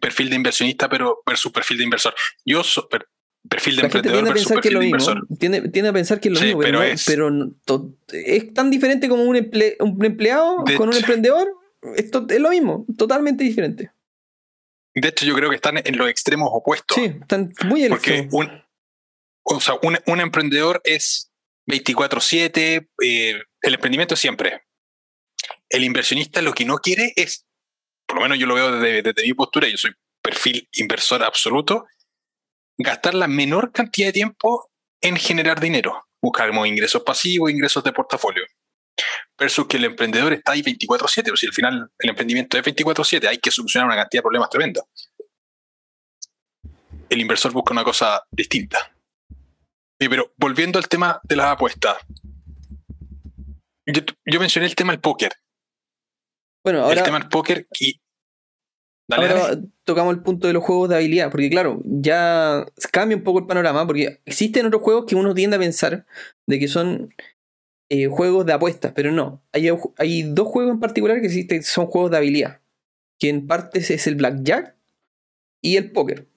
perfil 0.00 0.30
de 0.30 0.36
inversionista 0.36 0.88
pero 0.88 1.22
versus 1.24 1.52
perfil 1.52 1.78
de 1.78 1.84
inversor. 1.84 2.14
Yo 2.44 2.64
soy 2.64 2.84
perfil 3.48 3.76
de 3.76 3.82
emprendedor 3.82 4.24
versus 4.24 4.48
perfil 4.48 4.78
de 4.80 4.84
inversor. 4.86 5.26
Tiene, 5.38 5.88
a 5.88 5.92
pensar 5.92 6.18
que 6.18 6.28
es 6.28 6.34
lo 6.34 6.40
mismo, 6.40 6.60
pero, 6.60 6.82
es, 6.82 8.54
tan 8.54 8.70
diferente 8.70 9.08
como 9.08 9.22
un, 9.22 9.36
empleado 9.36 10.64
con 10.76 10.88
un 10.88 10.96
emprendedor. 10.96 11.59
Esto 11.96 12.26
es 12.28 12.40
lo 12.40 12.50
mismo, 12.50 12.86
totalmente 12.96 13.44
diferente. 13.44 13.92
De 14.94 15.08
hecho, 15.08 15.24
yo 15.24 15.34
creo 15.34 15.50
que 15.50 15.56
están 15.56 15.78
en 15.78 15.96
los 15.96 16.08
extremos 16.08 16.50
opuestos. 16.52 16.96
Sí, 16.96 17.04
están 17.20 17.52
muy 17.66 17.88
Porque 17.88 18.28
un, 18.32 18.62
o 19.44 19.60
sea, 19.60 19.74
un, 19.82 20.20
emprendedor 20.20 20.80
es 20.84 21.30
24-7, 21.68 22.88
eh, 23.02 23.42
el 23.62 23.74
emprendimiento 23.74 24.16
siempre. 24.16 24.62
El 25.68 25.84
inversionista 25.84 26.42
lo 26.42 26.52
que 26.52 26.64
no 26.64 26.78
quiere 26.78 27.12
es 27.16 27.46
por 28.10 28.16
lo 28.16 28.22
menos 28.22 28.38
yo 28.40 28.46
lo 28.48 28.56
veo 28.56 28.72
desde, 28.72 29.14
mi 29.22 29.34
postura, 29.34 29.68
yo 29.68 29.78
soy 29.78 29.92
perfil 30.20 30.68
inversor 30.72 31.22
absoluto, 31.22 31.86
gastar 32.76 33.14
la 33.14 33.28
menor 33.28 33.70
cantidad 33.70 34.08
de 34.08 34.14
tiempo 34.14 34.68
en 35.00 35.16
generar 35.16 35.60
dinero, 35.60 36.08
buscar 36.20 36.50
ingresos 36.66 37.04
pasivos, 37.04 37.52
ingresos 37.52 37.84
de 37.84 37.92
portafolio. 37.92 38.42
Versus 39.38 39.66
que 39.66 39.76
el 39.76 39.84
emprendedor 39.84 40.32
está 40.32 40.52
ahí 40.52 40.62
24/7, 40.62 41.32
o 41.32 41.36
si 41.36 41.46
al 41.46 41.52
final 41.52 41.90
el 41.98 42.10
emprendimiento 42.10 42.58
es 42.58 42.64
24/7, 42.64 43.28
hay 43.28 43.38
que 43.38 43.50
solucionar 43.50 43.86
una 43.86 43.96
cantidad 43.96 44.20
de 44.20 44.22
problemas 44.22 44.50
tremendos. 44.50 44.84
El 47.08 47.20
inversor 47.20 47.52
busca 47.52 47.72
una 47.72 47.84
cosa 47.84 48.22
distinta. 48.30 48.92
pero 49.98 50.32
volviendo 50.36 50.78
al 50.78 50.88
tema 50.88 51.20
de 51.24 51.36
las 51.36 51.46
apuestas, 51.46 51.98
yo, 53.86 54.02
yo 54.24 54.40
mencioné 54.40 54.66
el 54.66 54.74
tema 54.74 54.92
del 54.92 55.00
póker. 55.00 55.32
Bueno, 56.64 56.80
ahora. 56.80 57.00
El 57.00 57.02
tema 57.02 57.18
del 57.18 57.28
póker 57.28 57.66
y. 57.78 58.00
ahora 59.10 59.58
tocamos 59.84 60.14
el 60.14 60.22
punto 60.22 60.46
de 60.46 60.52
los 60.52 60.62
juegos 60.62 60.88
de 60.88 60.96
habilidad, 60.96 61.30
porque 61.30 61.50
claro, 61.50 61.80
ya 61.84 62.66
cambia 62.92 63.16
un 63.16 63.24
poco 63.24 63.40
el 63.40 63.46
panorama, 63.46 63.86
porque 63.86 64.20
existen 64.24 64.66
otros 64.66 64.82
juegos 64.82 65.06
que 65.06 65.16
uno 65.16 65.34
tiende 65.34 65.56
a 65.56 65.60
pensar 65.60 66.06
de 66.46 66.58
que 66.58 66.68
son 66.68 67.12
eh, 67.92 68.06
juegos 68.06 68.46
de 68.46 68.52
apuestas, 68.52 68.92
pero 68.94 69.10
no. 69.10 69.42
Hay, 69.52 69.68
hay 69.98 70.22
dos 70.22 70.46
juegos 70.46 70.74
en 70.74 70.80
particular 70.80 71.20
que 71.20 71.26
existen, 71.26 71.62
son 71.64 71.86
juegos 71.86 72.12
de 72.12 72.18
habilidad, 72.18 72.60
que 73.18 73.28
en 73.28 73.48
parte 73.48 73.80
es 73.80 74.06
el 74.06 74.14
blackjack 74.14 74.76
y 75.60 75.76
el 75.76 75.90
póker. 75.90 76.28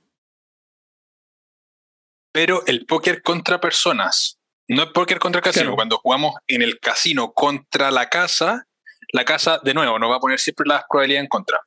Pero 2.31 2.65
el 2.65 2.87
póker 2.87 3.21
contra 3.21 3.61
personas, 3.61 4.39
no 4.67 4.81
es 4.81 4.89
póker 4.89 5.19
contra 5.19 5.41
casino. 5.41 5.75
Cuando 5.75 5.99
jugamos 5.99 6.33
en 6.47 6.63
el 6.63 6.79
casino 6.79 7.33
contra 7.33 7.91
la 7.91 8.09
casa, 8.09 8.67
la 9.11 9.23
casa, 9.23 9.59
de 9.63 9.75
nuevo, 9.75 9.99
nos 9.99 10.09
va 10.09 10.15
a 10.15 10.19
poner 10.19 10.39
siempre 10.39 10.65
las 10.67 10.83
probabilidades 10.89 11.25
en 11.25 11.29
contra. 11.29 11.59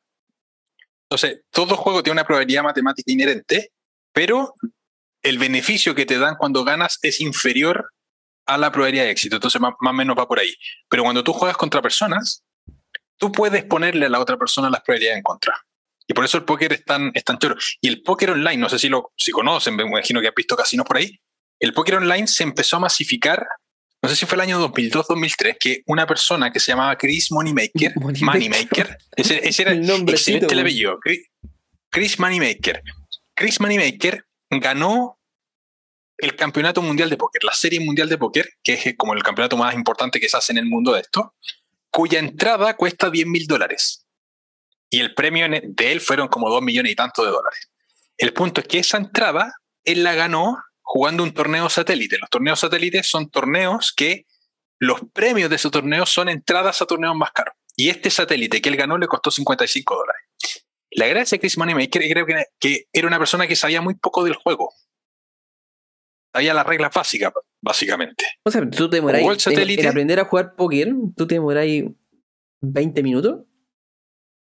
Entonces, 1.09 1.43
todo 1.51 1.77
juego 1.77 2.03
tiene 2.03 2.15
una 2.15 2.27
probabilidad 2.27 2.65
matemática 2.65 3.13
inherente, 3.13 3.71
pero 4.13 4.55
el 5.23 5.39
beneficio 5.39 5.95
que 5.95 6.07
te 6.07 6.19
dan 6.19 6.35
cuando 6.37 6.65
ganas 6.65 6.99
es 7.03 7.21
inferior 7.21 7.93
a 8.47 8.59
la 8.59 8.71
probabilidad 8.73 9.05
de 9.05 9.11
éxito. 9.11 9.37
Entonces, 9.37 9.61
más, 9.61 9.75
o 9.79 9.93
menos 9.93 10.17
va 10.19 10.27
por 10.27 10.39
ahí. 10.39 10.55
Pero 10.89 11.03
cuando 11.03 11.25
tú 11.25 11.33
juegas 11.33 11.57
contra 11.57 11.83
personas, 11.83 12.45
tú 13.17 13.33
puedes 13.33 13.65
ponerle 13.65 14.07
a 14.07 14.09
la 14.09 14.21
otra 14.21 14.37
persona 14.37 14.71
las 14.71 14.83
probabilidades 14.83 15.19
en 15.19 15.23
contra. 15.23 15.57
Y 16.09 16.15
por 16.15 16.25
eso 16.25 16.39
el 16.39 16.45
póker 16.45 16.73
es 16.73 16.85
tan, 16.85 17.11
es 17.15 17.25
tan 17.25 17.39
choro. 17.39 17.57
Y 17.81 17.89
el 17.89 18.03
póker 18.03 18.31
online, 18.31 18.59
no 18.59 18.69
sé 18.69 18.79
si 18.79 18.89
lo 18.89 19.13
si 19.17 19.33
conocen, 19.33 19.75
me 19.75 19.83
imagino 19.83 20.21
que 20.21 20.29
has 20.29 20.35
visto 20.35 20.57
casinos 20.57 20.87
por 20.87 20.99
ahí. 20.99 21.19
El 21.59 21.73
póker 21.73 21.97
online 21.97 22.27
se 22.27 22.45
empezó 22.45 22.77
a 22.77 22.81
masificar 22.81 23.47
no 24.03 24.11
sé 24.11 24.17
si 24.17 24.27
fue 24.27 24.37
el 24.37 24.43
año 24.43 24.73
2002-2003, 24.73 25.57
que 25.59 25.83
una 25.87 26.07
persona 26.07 26.53
que 26.53 26.61
se 26.61 26.71
llamaba 26.71 26.97
Chris 26.97 27.33
Moneymaker, 27.33 27.93
Moneymaker, 28.21 28.99
ese, 29.17 29.63
era 29.63 29.73
el 29.73 29.85
nombre 29.85 30.15
excelente 30.15 30.53
el 30.53 30.61
apellido, 30.61 31.01
Chris 31.91 32.19
Moneymaker. 32.21 32.83
Chris 33.35 33.61
Moneymaker 33.61 34.25
ganó 34.51 35.16
el 36.19 36.37
campeonato 36.37 36.83
mundial 36.83 37.11
de 37.11 37.17
póker, 37.17 37.45
la 37.45 37.53
serie 37.53 37.81
mundial 37.81 38.09
de 38.09 38.19
póker, 38.19 38.49
que 38.63 38.75
es 38.75 38.95
como 38.97 39.15
el 39.15 39.23
campeonato 39.23 39.57
más 39.57 39.75
importante 39.75 40.21
que 40.21 40.29
se 40.29 40.37
hace 40.37 40.53
en 40.53 40.59
el 40.59 40.67
mundo 40.67 40.93
de 40.93 41.01
esto, 41.01 41.35
cuya 41.91 42.19
entrada 42.19 42.77
cuesta 42.77 43.11
10 43.11 43.27
mil 43.27 43.47
dólares. 43.47 44.07
Y 44.91 45.01
el 45.01 45.15
premio 45.15 45.47
de 45.49 45.93
él 45.93 46.01
fueron 46.01 46.29
como 46.29 46.49
2 46.49 46.63
millones 46.63 46.93
y 46.93 46.95
tanto 46.95 47.25
de 47.25 47.31
dólares. 47.31 47.71
El 48.17 48.33
punto 48.33 48.61
es 48.61 48.67
que 48.67 48.79
esa 48.79 48.97
entrada 48.97 49.55
él 49.85 50.05
la 50.05 50.15
ganó 50.15 50.59
jugando 50.83 51.23
un 51.23 51.33
torneo 51.33 51.69
satélite. 51.69 52.19
Los 52.19 52.31
torneos 52.31 52.61
satélites 52.61 53.09
son 53.09 53.31
torneos 53.31 53.93
que 53.95 54.27
los 54.79 55.01
premios 55.13 55.51
de 55.51 55.57
ese 55.57 55.71
torneo 55.71 56.07
son 56.07 56.29
entradas 56.29 56.81
a 56.81 56.87
torneos 56.87 57.17
más 57.17 57.33
caros. 57.33 57.55
Y 57.77 57.91
este 57.91 58.11
satélite 58.11 58.63
que 58.63 58.69
él 58.69 58.77
ganó 58.77 58.97
le 58.97 59.07
costó 59.07 59.31
55 59.31 59.97
dólares. 59.97 60.23
La 60.91 61.07
gracia 61.09 61.37
de 61.37 61.41
Chris 61.41 61.59
Moneymaker 61.59 62.03
creo 62.09 62.27
que 62.59 62.87
era 62.93 63.07
una 63.07 63.19
persona 63.19 63.47
que 63.47 63.57
sabía 63.57 63.83
muy 63.83 63.95
poco 63.95 64.25
del 64.25 64.35
juego. 64.35 64.73
Sabía 66.37 66.53
las 66.53 66.67
reglas 66.67 66.93
básicas, 66.95 67.33
básicamente. 67.63 68.27
O 68.45 68.51
sea, 68.51 68.69
tú 68.69 68.91
te 68.91 68.97
demoráis 68.97 69.47
en, 69.47 69.87
aprender 69.87 70.21
a 70.21 70.27
jugar 70.27 70.55
póker, 70.55 70.93
tú 71.17 71.27
te 71.27 71.37
demoráis 71.37 71.87
20 72.61 73.03
minutos. 73.03 73.41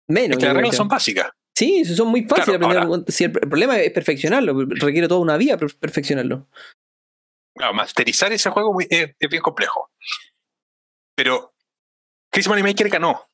Menos. 0.09 0.31
Es 0.31 0.39
que 0.39 0.45
las 0.47 0.55
reglas 0.55 0.75
son 0.75 0.89
básicas. 0.89 1.31
Sí, 1.55 1.85
son 1.85 2.09
muy 2.09 2.23
fáciles 2.23 2.61
aprender. 2.61 3.05
si 3.07 3.23
el, 3.23 3.31
problema 3.31 3.79
es 3.79 3.93
perfeccionarlo, 3.93 4.65
requiere 4.71 5.07
toda 5.07 5.21
una 5.21 5.37
vida 5.37 5.57
perfeccionarlo. 5.57 6.49
Claro, 7.55 7.73
masterizar 7.73 8.33
ese 8.33 8.49
juego 8.49 8.75
es, 8.81 9.15
bien 9.17 9.41
complejo. 9.41 9.89
Pero 11.15 11.53
Chris 12.29 12.49
Moneymaker 12.49 12.89
ganó. 12.89 13.29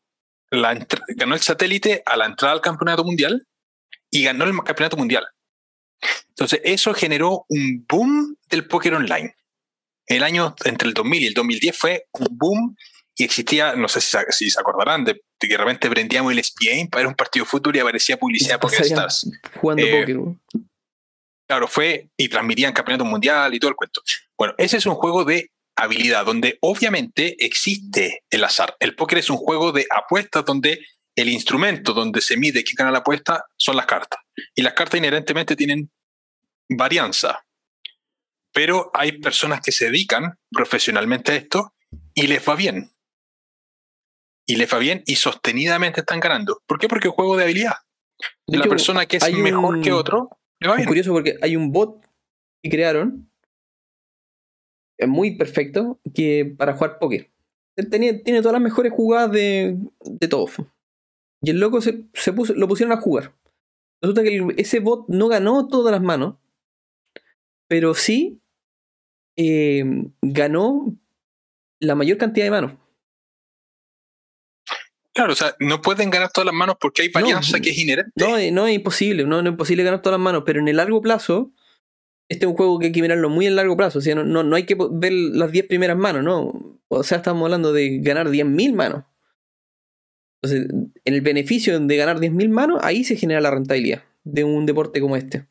ganó 0.52 1.34
el 1.34 1.41
satélite 1.41 2.04
a 2.06 2.16
la 2.16 2.28
entrada 2.28 2.54
al 2.54 2.62
campeonato 2.62 3.04
mundial 3.04 3.48
y 4.12 4.24
ganó 4.24 4.46
el 4.46 4.56
campeonato 4.64 4.98
mundial. 4.98 5.26
Entonces, 6.30 6.62
eso 6.64 6.93
generó 6.93 7.46
un 7.50 7.86
boom 7.88 8.38
del 8.50 8.68
póker 8.68 8.96
online. 8.96 9.36
El 10.08 10.24
año 10.24 10.56
entre 10.66 10.88
el 10.88 10.93
2000 10.93 11.24
y 11.24 11.28
el 11.28 11.34
2010 11.34 11.78
fue 11.78 12.08
un 12.12 12.28
boom 12.32 12.78
y 13.18 13.24
existía, 13.24 13.76
no 13.76 13.88
sé 13.88 14.02
si, 14.02 14.50
se 14.50 14.60
acordarán, 14.60 15.06
de, 15.06 15.22
que 15.39 15.48
de 15.48 15.58
repente 15.58 15.89
prendíamos 15.89 16.34
el 16.34 16.43
SPA 16.43 16.89
para 16.91 17.02
ver 17.02 17.08
un 17.08 17.16
partido 17.16 17.46
de 17.46 17.50
fútbol 17.50 17.76
y 17.76 17.80
aparecía 17.80 18.18
publicidad 18.18 18.60
porque 18.62 18.78
estás 18.78 19.30
Jugando 19.60 19.84
eh, 19.86 20.02
póker. 20.02 20.64
Claro, 21.48 21.68
fue 21.68 22.10
y 22.18 22.28
transmitían 22.28 22.74
campeonato 22.74 23.06
mundial 23.06 23.54
y 23.54 23.60
todo 23.60 23.70
el 23.70 23.76
cuento. 23.76 24.02
Bueno, 24.38 24.54
ese 24.58 24.78
es 24.78 24.86
un 24.86 24.96
juego 24.96 25.24
de 25.24 25.52
habilidad 25.76 26.26
donde 26.26 26.58
obviamente 26.62 27.36
existe 27.46 28.24
el 28.30 28.43
azar. 28.43 28.76
El 28.80 28.96
póker 28.96 29.20
es 29.20 29.30
un 29.30 29.38
juego 29.38 29.72
de 29.72 29.86
apuestas 29.96 30.43
donde 30.46 30.80
el 31.16 31.30
instrumento 31.30 31.93
donde 31.93 32.22
se 32.22 32.38
mide 32.38 32.63
quién 32.63 32.76
gana 32.76 32.91
la 32.91 32.99
apuesta 32.99 33.45
son 33.57 33.76
las 33.76 33.86
cartas. 33.86 34.20
Y 34.53 34.61
las 34.61 34.74
cartas 34.74 34.99
inherentemente 34.99 35.55
tienen 35.55 35.89
varianza. 36.70 37.45
Pero 38.53 38.91
hay 38.93 39.13
personas 39.20 39.61
que 39.61 39.72
se 39.72 39.86
dedican 39.86 40.38
profesionalmente 40.51 41.32
a 41.32 41.36
esto 41.36 41.74
y 42.13 42.28
les 42.28 42.47
va 42.47 42.55
bien 42.55 42.91
y 44.45 44.55
le 44.55 44.66
va 44.66 44.78
bien 44.78 45.03
y 45.05 45.16
sostenidamente 45.16 46.01
están 46.01 46.20
ganando. 46.20 46.61
¿Por 46.68 46.80
qué? 46.80 46.88
Porque 46.88 47.07
es 47.07 47.13
juego 47.13 47.36
de 47.36 47.43
habilidad. 47.43 47.76
la 48.47 48.66
persona 48.66 49.05
que 49.05 49.18
es 49.18 49.34
mejor 49.34 49.82
que 49.82 49.91
otro 49.91 50.30
le 50.59 50.68
va 50.68 50.76
bien. 50.76 50.84
Es 50.84 50.88
curioso 50.88 51.11
porque 51.11 51.38
hay 51.41 51.55
un 51.55 51.72
bot 51.72 52.05
que 52.61 52.70
crearon 52.70 53.30
muy 55.07 55.36
perfecto 55.36 55.99
que 56.13 56.53
para 56.57 56.74
jugar 56.74 56.99
póker. 56.99 57.30
tiene 57.89 58.41
todas 58.41 58.53
las 58.53 58.61
mejores 58.61 58.93
jugadas 58.93 59.32
de, 59.32 59.78
de 60.01 60.28
todos. 60.28 60.51
Y 61.46 61.52
el 61.52 61.60
loco 61.60 61.80
se, 61.80 61.93
puso, 62.34 62.56
lo 62.56 62.68
pusieron 62.68 62.98
a 62.98 63.00
jugar. 63.00 63.32
Resulta 64.02 64.24
que 64.24 64.48
ese 64.58 64.80
bot 64.80 65.08
no 65.10 65.28
ganó 65.28 65.68
todas 65.68 65.91
las 65.91 66.02
manos, 66.02 66.38
pero 67.68 67.93
sí 67.93 68.41
eh, 69.38 69.84
ganó 70.24 70.98
la 71.80 71.93
mayor 71.93 72.18
cantidad 72.18 72.48
de 72.48 72.52
manos. 72.52 72.72
Claro, 75.14 75.34
o 75.34 75.36
sea, 75.36 75.56
no 75.60 75.84
pueden 75.84 76.10
ganar 76.10 76.32
todas 76.32 76.48
las 76.48 76.56
manos 76.56 76.78
porque 76.82 77.04
hay 77.04 77.10
varianza 77.10 77.60
que 77.60 77.70
es 77.70 77.78
inherente. 77.78 78.12
No, 78.16 78.38
no 78.52 78.68
es 78.68 78.76
imposible, 78.76 79.24
no, 79.24 79.39
es 79.39 79.46
imposible 79.46 79.84
ganar 79.84 80.02
todas 80.02 80.18
las 80.20 80.24
manos, 80.24 80.41
pero 80.48 80.60
en 80.60 80.68
el 80.68 80.78
largo 80.78 81.00
plazo, 81.00 81.52
este 82.28 82.46
es 82.46 82.50
un 82.50 82.58
juego 82.58 82.80
que 82.80 82.88
hay 82.88 82.91
que 82.91 83.04
mirarlo 83.04 83.30
muy 83.30 83.46
en 83.46 83.56
largo 83.56 83.78
plazo, 83.78 84.00
o 84.00 84.02
sea, 84.02 84.16
no, 84.16 84.24
no, 84.26 84.56
hay 84.56 84.66
que 84.66 84.76
ver 84.91 85.14
las 85.14 85.52
10 85.52 85.68
primeras 85.68 85.96
manos, 85.96 86.24
¿no? 86.24 86.80
O 86.88 87.04
sea, 87.04 87.20
estamos 87.20 87.43
hablando 87.43 87.72
de 87.72 88.00
ganar 88.00 88.30
10.000 88.30 88.74
manos. 88.74 89.04
Entonces, 90.46 90.91
en 91.06 91.14
el 91.14 91.22
beneficio 91.22 91.80
de 91.80 91.98
ganar 91.98 92.20
10.000 92.20 92.50
manos, 92.50 92.80
ahí 92.84 93.04
se 93.04 93.16
genera 93.16 93.41
la 93.41 93.52
rentabilidad 93.52 94.04
de 94.24 94.43
un 94.43 94.66
deporte 94.66 95.02
como 95.02 95.16
este. 95.16 95.48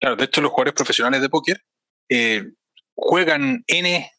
Claro, 0.00 0.16
de 0.16 0.24
hecho 0.24 0.40
los 0.40 0.50
jugadores 0.50 0.74
profesionales 0.74 1.20
de 1.20 1.28
póker 1.28 1.64
eh, 2.08 2.52
juegan 2.94 3.64
N, 3.66 4.10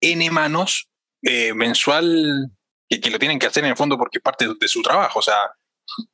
N 0.00 0.30
manos 0.30 0.88
eh, 1.22 1.54
mensual 1.54 2.50
que, 2.88 3.10
lo 3.10 3.18
tienen 3.18 3.38
que 3.38 3.46
hacer 3.46 3.64
en 3.64 3.70
el 3.70 3.76
fondo 3.76 3.96
porque 3.96 4.18
es 4.18 4.22
parte 4.22 4.46
de, 4.46 4.68
su 4.68 4.82
trabajo. 4.82 5.20
O 5.20 5.22
sea, 5.22 5.36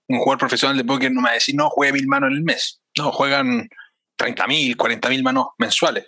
un 0.08 0.18
jugador 0.18 0.38
profesional 0.38 0.76
de 0.76 0.84
póker 0.84 1.10
no 1.12 1.20
me 1.20 1.26
va 1.26 1.32
a 1.32 1.34
decir, 1.34 1.54
no, 1.54 1.70
juegue 1.70 1.94
mil 1.94 2.06
manos 2.06 2.30
en 2.30 2.36
el 2.36 2.42
mes. 2.42 2.80
No, 2.96 3.12
juegan 3.12 3.68
30 4.16 4.46
mil, 4.46 4.76
40 4.76 5.08
mil 5.08 5.22
manos 5.22 5.48
mensuales. 5.58 6.06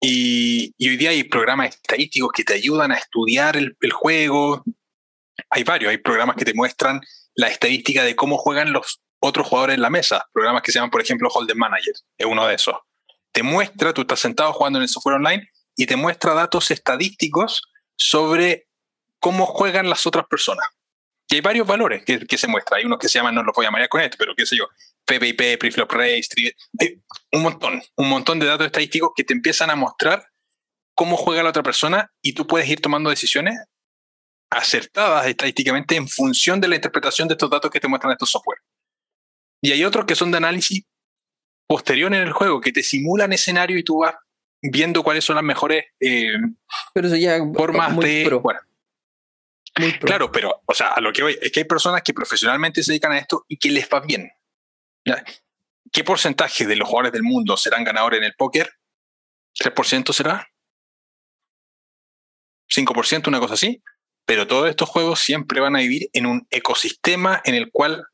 Y, 0.00 0.74
hoy 0.80 0.96
día 0.96 1.10
hay 1.10 1.24
programas 1.24 1.76
estadísticos 1.76 2.32
que 2.32 2.44
te 2.44 2.54
ayudan 2.54 2.90
a 2.92 2.96
estudiar 2.96 3.56
el, 3.56 3.76
juego. 3.92 4.64
Hay 5.54 5.64
varios, 5.64 5.90
hay 5.90 5.98
programas 5.98 6.36
que 6.36 6.46
te 6.46 6.54
muestran 6.54 7.00
la 7.34 7.48
estadística 7.48 8.02
de 8.04 8.16
cómo 8.16 8.38
juegan 8.38 8.72
los 8.72 9.02
otros 9.20 9.46
jugadores 9.46 9.74
en 9.74 9.82
la 9.82 9.90
mesa. 9.90 10.26
Programas 10.32 10.62
que 10.62 10.72
se 10.72 10.78
llaman, 10.78 10.90
por 10.90 11.02
ejemplo, 11.02 11.28
Holden 11.28 11.58
Manager, 11.58 11.94
es 12.16 12.26
uno 12.26 12.46
de 12.46 12.54
esos. 12.54 12.74
Te 13.32 13.42
muestra, 13.42 13.92
tú 13.92 14.00
estás 14.00 14.20
sentado 14.20 14.52
jugando 14.54 14.78
en 14.78 14.84
el 14.84 14.88
software 14.88 15.16
online 15.16 15.48
y 15.76 15.86
te 15.86 15.96
muestra 15.96 16.32
datos 16.32 16.70
estadísticos 16.70 17.62
sobre 17.96 18.66
cómo 19.20 19.44
juegan 19.44 19.90
las 19.90 20.06
otras 20.06 20.26
personas. 20.26 20.66
Y 21.28 21.36
hay 21.36 21.40
varios 21.42 21.66
valores 21.66 22.02
que, 22.04 22.38
se 22.38 22.48
muestran. 22.48 22.78
Hay 22.78 22.86
unos 22.86 22.98
que 22.98 23.08
se 23.08 23.18
llaman, 23.18 23.34
no 23.34 23.42
los 23.42 23.54
voy 23.54 23.66
a 23.66 23.68
llamar 23.68 23.88
con 23.90 24.00
esto, 24.00 24.16
pero 24.18 24.34
qué 24.34 24.46
sé 24.46 24.56
yo, 24.56 24.68
PPIP, 25.04 25.58
Preflop 25.58 25.92
Race, 25.92 26.28
un 27.32 27.42
montón, 27.42 27.82
un 27.96 28.08
montón 28.08 28.38
de 28.38 28.46
datos 28.46 28.66
estadísticos 28.66 29.12
que 29.14 29.24
te 29.24 29.34
empiezan 29.34 29.68
a 29.68 29.76
mostrar 29.76 30.26
cómo 30.94 31.16
juega 31.16 31.42
la 31.42 31.50
otra 31.50 31.62
persona 31.62 32.10
y 32.22 32.32
tú 32.32 32.46
puedes 32.46 32.68
ir 32.68 32.80
tomando 32.80 33.10
decisiones 33.10 33.58
acertadas 34.52 35.26
estadísticamente 35.26 35.96
en 35.96 36.08
función 36.08 36.60
de 36.60 36.68
la 36.68 36.76
interpretación 36.76 37.26
de 37.26 37.34
estos 37.34 37.50
datos 37.50 37.70
que 37.70 37.80
te 37.80 37.88
muestran 37.88 38.12
estos 38.12 38.30
software. 38.30 38.58
Y 39.62 39.72
hay 39.72 39.84
otros 39.84 40.04
que 40.04 40.14
son 40.14 40.30
de 40.30 40.36
análisis 40.36 40.84
posterior 41.66 42.12
en 42.12 42.22
el 42.22 42.32
juego, 42.32 42.60
que 42.60 42.72
te 42.72 42.82
simulan 42.82 43.32
escenario 43.32 43.78
y 43.78 43.84
tú 43.84 43.98
vas 44.00 44.14
viendo 44.60 45.02
cuáles 45.02 45.24
son 45.24 45.36
las 45.36 45.44
mejores 45.44 45.86
eh, 45.98 46.34
pero 46.94 47.08
eso 47.08 47.16
ya 47.16 47.38
formas 47.54 47.96
de... 47.98 48.40
Claro, 50.00 50.30
pero, 50.30 50.62
o 50.66 50.74
sea, 50.74 50.88
a 50.88 51.00
lo 51.00 51.12
que 51.14 51.22
voy 51.22 51.38
es 51.40 51.50
que 51.50 51.60
hay 51.60 51.64
personas 51.64 52.02
que 52.02 52.12
profesionalmente 52.12 52.82
se 52.82 52.92
dedican 52.92 53.12
a 53.12 53.18
esto 53.18 53.46
y 53.48 53.56
que 53.56 53.70
les 53.70 53.88
va 53.88 54.00
bien. 54.00 54.30
¿Qué 55.90 56.04
porcentaje 56.04 56.66
de 56.66 56.76
los 56.76 56.86
jugadores 56.86 57.12
del 57.12 57.22
mundo 57.22 57.56
serán 57.56 57.82
ganadores 57.82 58.18
en 58.18 58.24
el 58.24 58.34
póker? 58.34 58.70
¿3% 59.58 60.12
será? 60.12 60.46
¿5%? 62.68 63.28
Una 63.28 63.40
cosa 63.40 63.54
así. 63.54 63.82
Pero 64.24 64.46
todos 64.46 64.68
estos 64.68 64.88
juegos 64.88 65.20
siempre 65.20 65.60
van 65.60 65.76
a 65.76 65.80
vivir 65.80 66.08
en 66.12 66.26
un 66.26 66.46
ecosistema 66.50 67.40
en 67.44 67.54
el 67.54 67.70
cual 67.70 68.04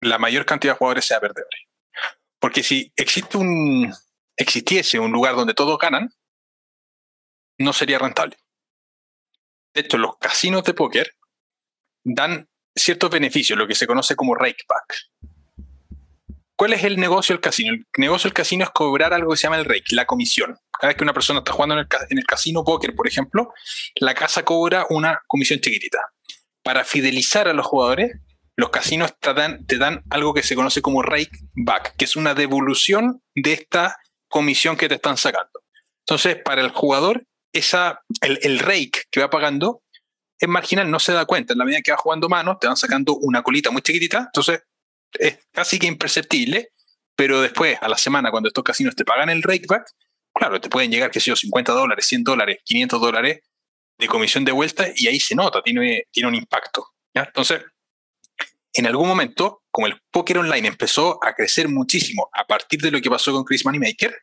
la 0.00 0.18
mayor 0.18 0.44
cantidad 0.44 0.74
de 0.74 0.78
jugadores 0.78 1.04
sea 1.04 1.20
perdedores. 1.20 1.60
Porque 2.40 2.62
si 2.62 2.92
existe 2.96 3.38
un, 3.38 3.92
existiese 4.36 4.98
un 4.98 5.12
lugar 5.12 5.36
donde 5.36 5.54
todos 5.54 5.78
ganan, 5.78 6.10
no 7.58 7.72
sería 7.72 7.98
rentable. 7.98 8.36
De 9.74 9.82
hecho, 9.82 9.98
los 9.98 10.16
casinos 10.18 10.64
de 10.64 10.74
póker 10.74 11.14
dan 12.04 12.48
ciertos 12.74 13.10
beneficios, 13.10 13.58
lo 13.58 13.66
que 13.66 13.74
se 13.74 13.86
conoce 13.86 14.16
como 14.16 14.34
rakeback. 14.34 15.10
¿Cuál 16.62 16.74
es 16.74 16.84
el 16.84 16.96
negocio 16.96 17.34
del 17.34 17.40
casino? 17.40 17.72
El 17.72 17.84
negocio 17.96 18.28
del 18.28 18.34
casino 18.34 18.62
es 18.62 18.70
cobrar 18.70 19.12
algo 19.12 19.32
que 19.32 19.36
se 19.36 19.48
llama 19.48 19.58
el 19.58 19.64
rake, 19.64 19.96
la 19.96 20.06
comisión. 20.06 20.56
Cada 20.78 20.90
vez 20.90 20.96
que 20.96 21.02
una 21.02 21.12
persona 21.12 21.40
está 21.40 21.50
jugando 21.50 21.74
en 21.74 21.88
el, 22.10 22.24
casino 22.24 22.62
póker, 22.62 22.94
por 22.94 23.08
ejemplo, 23.08 23.52
la 23.96 24.14
casa 24.14 24.44
cobra 24.44 24.86
una 24.88 25.22
comisión 25.26 25.58
chiquitita. 25.58 25.98
Para 26.62 26.84
fidelizar 26.84 27.48
a 27.48 27.52
los 27.52 27.66
jugadores, 27.66 28.12
los 28.54 28.70
casinos 28.70 29.12
te 29.18 29.34
dan, 29.34 29.66
te 29.66 29.76
dan 29.76 30.04
algo 30.08 30.34
que 30.34 30.44
se 30.44 30.54
conoce 30.54 30.82
como 30.82 31.02
rakeback, 31.02 31.96
que 31.96 32.04
es 32.04 32.14
una 32.14 32.32
devolución 32.32 33.20
de 33.34 33.54
esta 33.54 33.96
comisión 34.28 34.76
que 34.76 34.88
te 34.88 34.94
están 34.94 35.16
sacando. 35.16 35.64
Entonces, 36.06 36.36
para 36.44 36.60
el 36.60 36.70
jugador 36.70 37.26
esa, 37.52 38.02
el, 38.20 38.38
el, 38.42 38.60
rake 38.60 39.02
que 39.10 39.18
va 39.18 39.30
pagando 39.30 39.82
es 40.38 40.48
marginal, 40.48 40.88
no 40.88 41.00
se 41.00 41.12
da 41.12 41.24
cuenta. 41.24 41.54
En 41.54 41.58
la 41.58 41.64
medida 41.64 41.80
que 41.82 41.90
va 41.90 41.98
jugando 41.98 42.28
manos, 42.28 42.58
te 42.60 42.68
van 42.68 42.76
sacando 42.76 43.16
una 43.16 43.42
colita 43.42 43.72
muy 43.72 43.82
chiquitita, 43.82 44.26
entonces 44.26 44.60
es 45.18 45.38
casi 45.52 45.78
que 45.78 45.86
imperceptible, 45.86 46.70
pero 47.16 47.40
después, 47.40 47.78
a 47.80 47.88
la 47.88 47.98
semana, 47.98 48.30
cuando 48.30 48.48
estos 48.48 48.64
casinos 48.64 48.96
te 48.96 49.04
pagan 49.04 49.30
el 49.30 49.42
rakeback, 49.42 49.86
claro, 50.34 50.60
te 50.60 50.68
pueden 50.68 50.90
llegar, 50.90 51.10
qué 51.10 51.20
sé 51.20 51.30
yo, 51.30 51.36
50 51.36 51.72
dólares, 51.72 52.06
100 52.06 52.24
dólares, 52.24 52.58
500 52.64 53.00
dólares 53.00 53.40
de 53.98 54.08
comisión 54.08 54.44
de 54.44 54.52
vuelta 54.52 54.88
y 54.96 55.06
ahí 55.06 55.20
se 55.20 55.34
nota, 55.34 55.62
tiene, 55.62 56.04
tiene 56.10 56.28
un 56.28 56.34
impacto. 56.34 56.88
Entonces, 57.14 57.62
en 58.72 58.86
algún 58.86 59.06
momento, 59.06 59.62
como 59.70 59.86
el 59.86 60.00
póker 60.10 60.38
online 60.38 60.68
empezó 60.68 61.22
a 61.24 61.34
crecer 61.34 61.68
muchísimo 61.68 62.28
a 62.32 62.44
partir 62.44 62.80
de 62.80 62.90
lo 62.90 63.00
que 63.00 63.10
pasó 63.10 63.32
con 63.32 63.44
Chris 63.44 63.64
Moneymaker, 63.64 64.16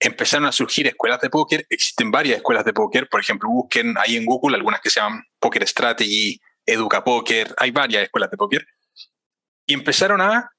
empezaron 0.00 0.46
a 0.46 0.52
surgir 0.52 0.86
escuelas 0.86 1.20
de 1.20 1.30
póker. 1.30 1.66
Existen 1.68 2.10
varias 2.10 2.38
escuelas 2.38 2.64
de 2.64 2.72
póker. 2.72 3.08
Por 3.08 3.20
ejemplo, 3.20 3.48
busquen 3.50 3.94
ahí 3.98 4.16
en 4.16 4.24
Google 4.24 4.56
algunas 4.56 4.80
que 4.80 4.90
se 4.90 5.00
llaman 5.00 5.22
Poker 5.38 5.66
Strategy, 5.68 6.40
Educa 6.66 7.04
Poker. 7.04 7.54
Hay 7.58 7.70
varias 7.70 8.04
escuelas 8.04 8.30
de 8.30 8.36
póker. 8.36 8.66
Y 9.66 9.74
empezaron 9.74 10.20
a 10.20 10.50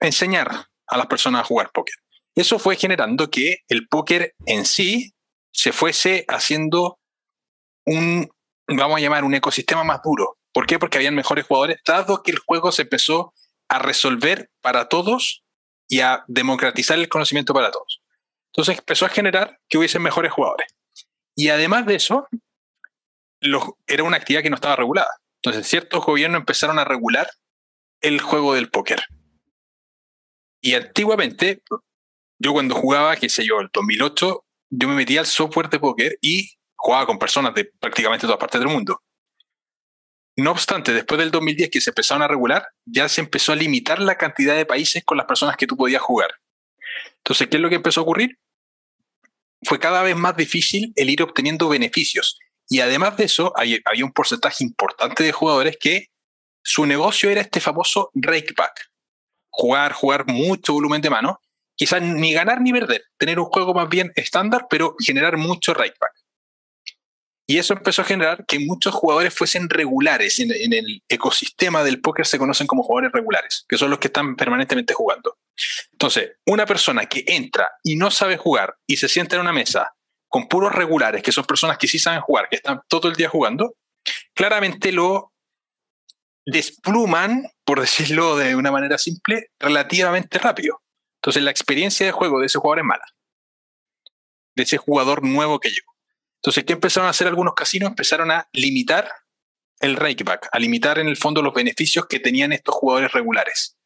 enseñar 0.00 0.66
a 0.86 0.96
las 0.96 1.06
personas 1.06 1.42
a 1.42 1.44
jugar 1.44 1.70
póker. 1.72 1.94
Eso 2.34 2.58
fue 2.58 2.76
generando 2.76 3.30
que 3.30 3.58
el 3.68 3.86
póker 3.88 4.34
en 4.46 4.66
sí 4.66 5.14
se 5.52 5.72
fuese 5.72 6.24
haciendo 6.28 6.98
un, 7.86 8.28
vamos 8.66 8.98
a 8.98 9.00
llamar, 9.00 9.24
un 9.24 9.34
ecosistema 9.34 9.84
más 9.84 10.00
duro. 10.02 10.38
¿Por 10.52 10.66
qué? 10.66 10.78
Porque 10.78 10.98
habían 10.98 11.14
mejores 11.14 11.46
jugadores, 11.46 11.80
dado 11.86 12.22
que 12.22 12.32
el 12.32 12.38
juego 12.38 12.72
se 12.72 12.82
empezó 12.82 13.34
a 13.68 13.78
resolver 13.78 14.50
para 14.60 14.88
todos 14.88 15.44
y 15.88 16.00
a 16.00 16.24
democratizar 16.26 16.98
el 16.98 17.08
conocimiento 17.08 17.54
para 17.54 17.70
todos. 17.70 18.02
Entonces 18.52 18.78
empezó 18.78 19.06
a 19.06 19.10
generar 19.10 19.58
que 19.68 19.78
hubiesen 19.78 20.02
mejores 20.02 20.32
jugadores. 20.32 20.68
Y 21.36 21.48
además 21.48 21.86
de 21.86 21.96
eso, 21.96 22.28
era 23.86 24.02
una 24.04 24.16
actividad 24.16 24.42
que 24.42 24.50
no 24.50 24.56
estaba 24.56 24.76
regulada. 24.76 25.10
Entonces 25.42 25.66
ciertos 25.66 26.04
gobiernos 26.04 26.40
empezaron 26.40 26.78
a 26.78 26.84
regular 26.84 27.28
el 28.00 28.20
juego 28.20 28.54
del 28.54 28.70
póker. 28.70 29.04
Y 30.60 30.74
antiguamente, 30.74 31.62
yo 32.38 32.52
cuando 32.52 32.74
jugaba, 32.74 33.16
qué 33.16 33.28
sé 33.28 33.44
yo, 33.44 33.60
el 33.60 33.68
2008, 33.72 34.44
yo 34.70 34.88
me 34.88 34.94
metía 34.94 35.20
al 35.20 35.26
software 35.26 35.68
de 35.68 35.78
póker 35.78 36.18
y 36.20 36.50
jugaba 36.74 37.06
con 37.06 37.18
personas 37.18 37.54
de 37.54 37.70
prácticamente 37.78 38.26
todas 38.26 38.40
partes 38.40 38.60
del 38.60 38.70
mundo. 38.70 39.00
No 40.36 40.50
obstante, 40.50 40.92
después 40.92 41.18
del 41.18 41.30
2010 41.30 41.70
que 41.70 41.80
se 41.80 41.90
empezaron 41.90 42.22
a 42.22 42.28
regular, 42.28 42.66
ya 42.84 43.08
se 43.08 43.20
empezó 43.20 43.52
a 43.52 43.56
limitar 43.56 44.00
la 44.00 44.16
cantidad 44.16 44.56
de 44.56 44.66
países 44.66 45.04
con 45.04 45.16
las 45.16 45.26
personas 45.26 45.56
que 45.56 45.66
tú 45.66 45.76
podías 45.76 46.02
jugar. 46.02 46.30
Entonces, 47.18 47.48
¿qué 47.48 47.56
es 47.56 47.62
lo 47.62 47.68
que 47.68 47.76
empezó 47.76 48.00
a 48.00 48.02
ocurrir? 48.02 48.38
Fue 49.62 49.78
cada 49.78 50.02
vez 50.02 50.16
más 50.16 50.36
difícil 50.36 50.92
el 50.96 51.08
ir 51.08 51.22
obteniendo 51.22 51.68
beneficios. 51.68 52.38
Y 52.68 52.80
además 52.80 53.16
de 53.16 53.24
eso, 53.24 53.52
había 53.54 54.04
un 54.04 54.12
porcentaje 54.12 54.64
importante 54.64 55.22
de 55.22 55.32
jugadores 55.32 55.76
que 55.78 56.08
su 56.64 56.86
negocio 56.86 57.30
era 57.30 57.42
este 57.42 57.60
famoso 57.60 58.10
rakeback. 58.14 58.90
Jugar, 59.50 59.92
jugar 59.92 60.26
mucho 60.26 60.72
volumen 60.72 61.00
de 61.00 61.10
mano. 61.10 61.40
Quizás 61.76 62.00
ni 62.02 62.32
ganar 62.32 62.60
ni 62.60 62.72
perder. 62.72 63.04
Tener 63.18 63.38
un 63.38 63.46
juego 63.46 63.74
más 63.74 63.88
bien 63.88 64.12
estándar, 64.16 64.66
pero 64.70 64.96
generar 64.98 65.36
mucho 65.36 65.74
rakeback. 65.74 66.12
Y 67.46 67.58
eso 67.58 67.74
empezó 67.74 68.00
a 68.00 68.06
generar 68.06 68.46
que 68.46 68.58
muchos 68.58 68.94
jugadores 68.94 69.34
fuesen 69.34 69.68
regulares. 69.68 70.40
En, 70.40 70.72
el 70.72 71.02
ecosistema 71.08 71.84
del 71.84 72.00
póker 72.00 72.26
se 72.26 72.38
conocen 72.38 72.66
como 72.66 72.82
jugadores 72.82 73.12
regulares, 73.12 73.66
que 73.68 73.76
son 73.76 73.90
los 73.90 73.98
que 73.98 74.08
están 74.08 74.34
permanentemente 74.34 74.94
jugando. 74.94 75.36
Entonces, 75.92 76.32
una 76.46 76.64
persona 76.64 77.04
que 77.06 77.24
entra 77.26 77.70
y 77.82 77.96
no 77.96 78.10
sabe 78.10 78.38
jugar 78.38 78.76
y 78.86 78.96
se 78.96 79.08
sienta 79.08 79.36
en 79.36 79.42
una 79.42 79.52
mesa 79.52 79.94
con 80.28 80.48
puros 80.48 80.72
regulares, 80.72 81.22
que 81.22 81.32
son 81.32 81.44
personas 81.44 81.76
que 81.76 81.86
sí 81.86 81.98
saben 81.98 82.22
jugar, 82.22 82.48
que 82.48 82.56
están 82.56 82.80
todo 82.88 83.08
el 83.08 83.14
día 83.14 83.28
jugando, 83.28 83.74
claramente 84.34 84.90
lo 84.90 85.33
despluman, 86.46 87.46
por 87.64 87.80
decirlo 87.80 88.36
de 88.36 88.56
una 88.56 88.70
manera 88.70 88.98
simple, 88.98 89.50
relativamente 89.58 90.38
rápido. 90.38 90.82
Entonces 91.16 91.42
la 91.42 91.50
experiencia 91.50 92.04
de 92.04 92.12
juego 92.12 92.40
de 92.40 92.46
ese 92.46 92.58
jugador 92.58 92.80
es 92.80 92.84
mala. 92.84 93.04
De 94.54 94.62
ese 94.62 94.76
jugador 94.76 95.24
nuevo 95.24 95.58
que 95.58 95.70
llegó. 95.70 95.94
Entonces, 96.36 96.64
¿qué 96.64 96.74
empezaron 96.74 97.06
a 97.06 97.10
hacer 97.10 97.26
algunos 97.26 97.54
casinos? 97.54 97.88
Empezaron 97.88 98.30
a 98.30 98.46
limitar 98.52 99.10
el 99.80 99.96
rakeback, 99.96 100.50
a 100.52 100.58
limitar 100.58 100.98
en 100.98 101.08
el 101.08 101.16
fondo 101.16 101.40
los 101.40 101.54
beneficios 101.54 102.06
que 102.06 102.20
tenían 102.20 102.52
estos 102.52 102.74
jugadores 102.74 103.12
regulares. 103.12 103.78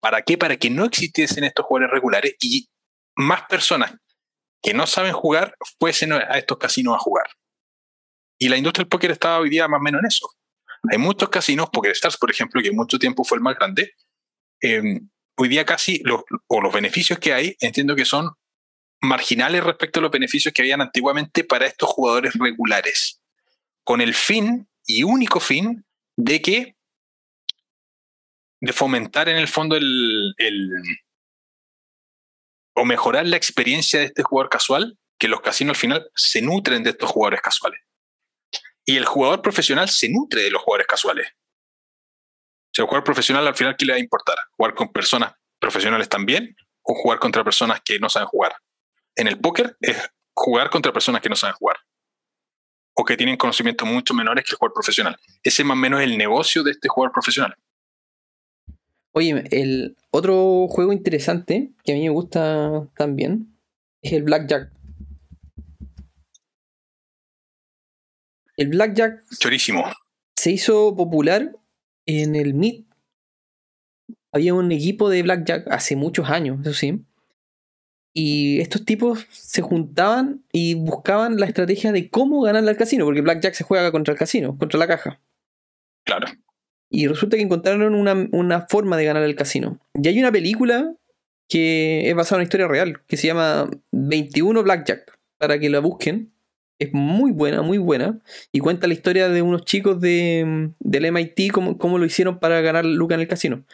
¿Para 0.00 0.22
qué? 0.22 0.36
Para 0.36 0.56
que 0.56 0.70
no 0.70 0.84
existiesen 0.84 1.44
estos 1.44 1.64
jugadores 1.64 1.92
regulares 1.92 2.34
y 2.40 2.68
más 3.14 3.42
personas 3.46 3.94
que 4.60 4.74
no 4.74 4.88
saben 4.88 5.12
jugar 5.12 5.54
fuesen 5.78 6.12
a 6.12 6.36
estos 6.36 6.58
casinos 6.58 6.96
a 6.96 6.98
jugar. 6.98 7.26
Y 8.40 8.48
la 8.48 8.56
industria 8.56 8.82
del 8.82 8.88
póker 8.88 9.12
estaba 9.12 9.38
hoy 9.38 9.48
día 9.48 9.68
más 9.68 9.78
o 9.78 9.82
menos 9.82 10.00
en 10.00 10.06
eso. 10.06 10.28
Hay 10.90 10.98
muchos 10.98 11.28
casinos, 11.28 11.68
Stars, 11.92 12.16
por 12.16 12.30
ejemplo, 12.30 12.62
que 12.62 12.72
mucho 12.72 12.98
tiempo 12.98 13.24
fue 13.24 13.38
el 13.38 13.42
más 13.42 13.56
grande, 13.56 13.92
em, 14.60 15.08
hoy 15.36 15.48
día 15.48 15.64
casi 15.64 16.00
los, 16.04 16.22
o 16.46 16.60
los 16.60 16.72
beneficios 16.72 17.18
que 17.18 17.32
hay, 17.32 17.56
entiendo 17.60 17.96
que 17.96 18.04
son 18.04 18.30
marginales 19.00 19.62
respecto 19.62 20.00
a 20.00 20.02
los 20.02 20.10
beneficios 20.10 20.52
que 20.52 20.62
habían 20.62 20.80
antiguamente 20.80 21.44
para 21.44 21.66
estos 21.66 21.88
jugadores 21.88 22.34
regulares, 22.34 23.20
con 23.84 24.00
el 24.00 24.14
fin 24.14 24.68
y 24.86 25.02
único 25.02 25.40
fin 25.40 25.84
de 26.16 26.40
que 26.40 26.76
de 28.60 28.72
fomentar 28.72 29.28
en 29.28 29.36
el 29.36 29.48
fondo 29.48 29.76
el, 29.76 30.34
o 32.74 32.84
mejorar 32.84 33.26
la 33.26 33.36
experiencia 33.36 34.00
de 34.00 34.06
este 34.06 34.22
jugador 34.22 34.48
casual, 34.48 34.98
que 35.18 35.28
los 35.28 35.42
casinos 35.42 35.76
al 35.76 35.80
final 35.80 36.10
se 36.14 36.40
nutren 36.40 36.82
de 36.82 36.90
estos 36.90 37.10
jugadores 37.10 37.42
casuales. 37.42 37.80
Y 38.86 38.96
el 38.96 39.04
jugador 39.04 39.42
profesional 39.42 39.88
se 39.88 40.08
nutre 40.10 40.42
de 40.42 40.50
los 40.50 40.62
jugadores 40.62 40.86
casuales. 40.86 41.28
O 41.28 42.74
sea, 42.74 42.82
el 42.82 42.88
jugador 42.88 43.04
profesional 43.04 43.46
al 43.46 43.54
final, 43.54 43.76
¿qué 43.76 43.84
le 43.84 43.92
va 43.92 43.96
a 43.96 44.00
importar? 44.00 44.36
¿Jugar 44.56 44.74
con 44.74 44.92
personas 44.92 45.32
profesionales 45.58 46.08
también 46.08 46.54
o 46.82 46.94
jugar 46.94 47.18
contra 47.18 47.44
personas 47.44 47.80
que 47.82 47.98
no 47.98 48.10
saben 48.10 48.28
jugar? 48.28 48.56
en 49.16 49.26
el 49.26 49.38
póker 49.38 49.76
es 49.80 49.96
jugar 50.34 50.70
contra 50.70 50.92
personas 50.92 51.20
que 51.20 51.28
no 51.28 51.36
saben 51.36 51.54
jugar 51.56 51.76
o 52.96 53.04
que 53.04 53.16
tienen 53.16 53.36
conocimientos 53.36 53.88
mucho 53.88 54.14
menores 54.14 54.44
que 54.44 54.52
el 54.52 54.56
jugador 54.56 54.74
profesional. 54.74 55.16
Ese 55.42 55.62
es 55.62 55.66
más 55.66 55.76
o 55.76 55.80
menos 55.80 56.00
el 56.00 56.16
negocio 56.16 56.62
de 56.62 56.72
este 56.72 56.88
jugador 56.88 57.12
profesional. 57.12 57.54
Oye, 59.12 59.44
el 59.50 59.96
otro 60.10 60.66
juego 60.68 60.92
interesante 60.92 61.72
que 61.84 61.92
a 61.92 61.94
mí 61.96 62.02
me 62.02 62.10
gusta 62.10 62.88
también 62.96 63.58
es 64.00 64.12
el 64.12 64.22
Blackjack. 64.22 64.70
El 68.56 68.68
Blackjack. 68.68 69.24
Chorísimo. 69.38 69.84
Se 70.36 70.50
hizo 70.50 70.94
popular 70.96 71.56
en 72.06 72.36
el 72.36 72.54
MIT. 72.54 72.86
Había 74.32 74.54
un 74.54 74.72
equipo 74.72 75.08
de 75.08 75.22
Blackjack 75.22 75.68
hace 75.70 75.96
muchos 75.96 76.28
años, 76.28 76.60
eso 76.60 76.74
sí 76.74 77.04
y 78.14 78.60
estos 78.60 78.84
tipos 78.84 79.26
se 79.30 79.60
juntaban 79.60 80.44
y 80.52 80.74
buscaban 80.74 81.36
la 81.36 81.46
estrategia 81.46 81.90
de 81.90 82.08
cómo 82.08 82.40
ganar 82.42 82.66
al 82.66 82.76
casino, 82.76 83.04
porque 83.04 83.20
Blackjack 83.20 83.54
se 83.54 83.64
juega 83.64 83.90
contra 83.90 84.12
el 84.12 84.18
casino, 84.18 84.56
contra 84.56 84.78
la 84.78 84.86
caja. 84.86 85.20
Claro. 86.04 86.28
Y 86.88 87.08
resulta 87.08 87.36
que 87.36 87.42
encontraron 87.42 87.94
una, 87.94 88.66
forma 88.68 88.96
de 88.96 89.04
ganar 89.04 89.24
al 89.24 89.34
casino. 89.34 89.80
Y 90.00 90.06
hay 90.06 90.20
una 90.20 90.30
película 90.30 90.94
que 91.48 92.08
es 92.08 92.14
basada 92.14 92.36
en 92.36 92.40
una 92.40 92.44
historia 92.44 92.68
real, 92.68 93.02
que 93.08 93.16
se 93.16 93.26
llama 93.26 93.68
21 93.90 94.62
Blackjack, 94.62 95.18
para 95.38 95.58
que 95.58 95.68
la 95.68 95.80
busquen. 95.80 96.32
Es 96.78 96.92
muy 96.92 97.30
buena, 97.30 97.62
muy 97.62 97.78
buena. 97.78 98.20
Y 98.52 98.58
cuenta 98.58 98.86
la 98.86 98.94
historia 98.94 99.28
de 99.28 99.42
unos 99.42 99.64
chicos 99.64 100.00
de, 100.00 100.70
del 100.80 101.04
MIT, 101.04 101.52
cómo, 101.52 101.78
cómo 101.78 101.98
lo 101.98 102.04
hicieron 102.04 102.40
para 102.40 102.60
ganar 102.60 102.84
Luca 102.84 103.14
en 103.14 103.20
el 103.20 103.28
casino. 103.28 103.64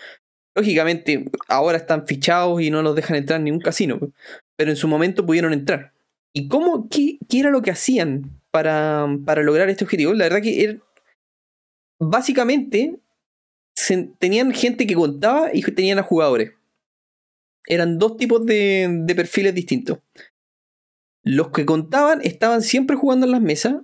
Lógicamente, 0.55 1.25
ahora 1.49 1.79
están 1.79 2.07
fichados 2.07 2.61
y 2.61 2.71
no 2.71 2.83
los 2.83 2.95
dejan 2.97 3.17
entrar 3.17 3.39
en 3.39 3.45
ningún 3.45 3.61
casino, 3.61 3.99
pero 4.57 4.71
en 4.71 4.77
su 4.77 4.89
momento 4.89 5.25
pudieron 5.25 5.53
entrar. 5.53 5.93
¿Y 6.33 6.49
cómo, 6.49 6.89
qué, 6.89 7.19
era 7.33 7.51
lo 7.51 7.63
que 7.63 7.71
hacían 7.71 8.41
para, 8.51 9.07
lograr 9.07 9.69
este 9.71 9.85
objetivo? 9.85 10.13
La 10.13 10.25
verdad 10.25 10.43
que 10.43 10.63
era, 10.63 10.79
básicamente 11.99 12.97
tenían 14.19 14.53
gente 14.53 14.87
que 14.87 14.95
contaba 14.95 15.51
y 15.53 15.63
tenían 15.63 15.99
a 15.99 16.03
jugadores. 16.03 16.53
Eran 17.67 17.99
dos 17.99 18.17
tipos 18.17 18.45
de, 18.45 18.89
de 19.05 19.15
perfiles 19.15 19.55
distintos. 19.55 19.99
Los 21.31 21.51
que 21.51 21.65
contaban 21.65 22.21
estaban 22.23 22.61
siempre 22.61 22.97
jugando 22.97 23.25
en 23.25 23.31
las 23.31 23.41
mesas, 23.41 23.77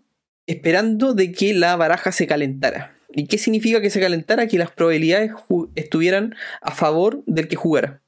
esperando 0.48 1.14
de 1.14 1.30
que 1.30 1.54
la 1.54 1.76
baraja 1.76 2.10
se 2.10 2.26
calentara. 2.26 2.98
¿Y 3.10 3.28
qué 3.28 3.38
significa 3.38 3.80
que 3.80 3.88
se 3.88 4.00
calentara? 4.00 4.48
Que 4.48 4.58
las 4.58 4.72
probabilidades 4.72 5.30
estuvieran 5.76 6.34
a 6.60 6.72
favor 6.72 7.22
del 7.26 7.46
que 7.46 7.54
jugara. 7.54 8.02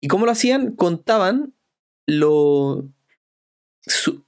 ¿Y 0.00 0.08
cómo 0.08 0.24
lo 0.24 0.32
hacían? 0.32 0.72
Contaban 0.76 1.52
lo. 2.06 2.88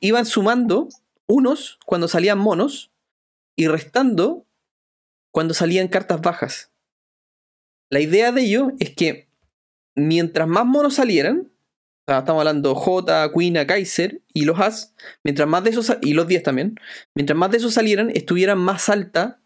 iban 0.00 0.26
sumando 0.26 0.90
unos 1.26 1.78
cuando 1.86 2.06
salían 2.06 2.38
monos 2.38 2.90
y 3.56 3.68
restando 3.68 4.44
cuando 5.30 5.54
salían 5.54 5.88
cartas 5.88 6.20
bajas. 6.20 6.70
La 7.88 8.00
idea 8.00 8.32
de 8.32 8.42
ello 8.42 8.72
es 8.80 8.94
que 8.94 9.28
mientras 9.94 10.46
más 10.46 10.66
monos 10.66 10.96
salieran, 10.96 11.50
estamos 12.06 12.40
hablando 12.40 12.74
J, 12.74 13.32
Queen, 13.32 13.54
Kaiser 13.66 14.22
y 14.32 14.44
los 14.44 14.60
As, 14.60 14.94
mientras 15.24 15.48
más 15.48 15.64
de 15.64 15.70
esos, 15.70 15.96
y 16.02 16.14
los 16.14 16.28
10 16.28 16.42
también, 16.42 16.76
mientras 17.14 17.36
más 17.36 17.50
de 17.50 17.58
esos 17.58 17.74
salieran, 17.74 18.10
estuvieran 18.14 18.58
más 18.58 18.88
alta 18.88 19.40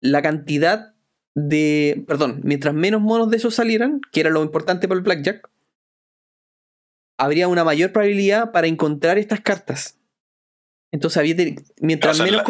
la 0.00 0.22
cantidad 0.22 0.94
de. 1.34 2.04
Perdón, 2.06 2.40
mientras 2.44 2.74
menos 2.74 3.00
monos 3.00 3.30
de 3.30 3.38
esos 3.38 3.54
salieran, 3.54 4.00
que 4.12 4.20
era 4.20 4.30
lo 4.30 4.42
importante 4.42 4.86
para 4.86 4.98
el 4.98 5.04
Blackjack, 5.04 5.48
habría 7.18 7.48
una 7.48 7.64
mayor 7.64 7.92
probabilidad 7.92 8.52
para 8.52 8.68
encontrar 8.68 9.18
estas 9.18 9.40
cartas. 9.40 9.98
Entonces, 10.92 11.16
había 11.18 11.34
mientras, 11.80 12.20
menos 12.20 12.42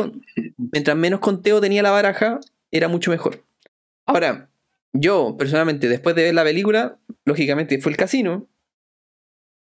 mientras 0.56 0.96
menos 0.96 1.20
conteo 1.20 1.60
tenía 1.60 1.82
la 1.82 1.90
baraja, 1.90 2.38
era 2.70 2.88
mucho 2.88 3.10
mejor. 3.10 3.44
Ahora, 4.04 4.50
yo 4.92 5.36
personalmente, 5.38 5.88
después 5.88 6.14
de 6.14 6.24
ver 6.24 6.34
la 6.34 6.44
película, 6.44 6.98
lógicamente 7.24 7.80
fue 7.80 7.92
el 7.92 7.98
casino 7.98 8.46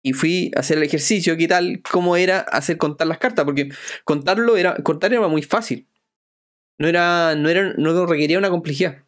y 0.08 0.12
fui 0.12 0.50
a 0.56 0.60
hacer 0.60 0.78
el 0.78 0.84
ejercicio, 0.84 1.36
qué 1.36 1.48
tal, 1.48 1.82
cómo 1.90 2.16
era 2.16 2.40
hacer 2.40 2.78
contar 2.78 3.06
las 3.06 3.18
cartas, 3.18 3.44
porque 3.44 3.68
contarlo 4.04 4.56
era, 4.56 4.76
contar 4.76 5.12
era 5.12 5.28
muy 5.28 5.42
fácil 5.42 5.86
no 6.78 6.88
era, 6.88 7.34
no 7.34 7.48
era, 7.48 7.74
no 7.76 8.06
requería 8.06 8.38
una 8.38 8.50
complejidad. 8.50 9.04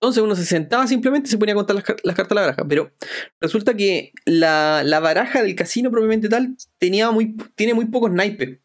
Entonces 0.00 0.22
uno 0.22 0.34
se 0.34 0.44
sentaba 0.44 0.86
simplemente 0.88 1.28
y 1.28 1.30
se 1.30 1.38
ponía 1.38 1.54
a 1.54 1.56
contar 1.56 1.76
las, 1.76 1.84
cartas 1.84 2.28
de 2.28 2.34
la 2.34 2.40
baraja. 2.40 2.66
Pero 2.66 2.90
resulta 3.40 3.74
que 3.74 4.12
la, 4.24 4.82
baraja 5.00 5.42
del 5.42 5.54
casino 5.54 5.92
propiamente 5.92 6.28
tal 6.28 6.56
tenía 6.78 7.10
muy, 7.12 7.36
tiene 7.54 7.74
muy 7.74 7.86
pocos 7.86 8.10
naipes. 8.10 8.58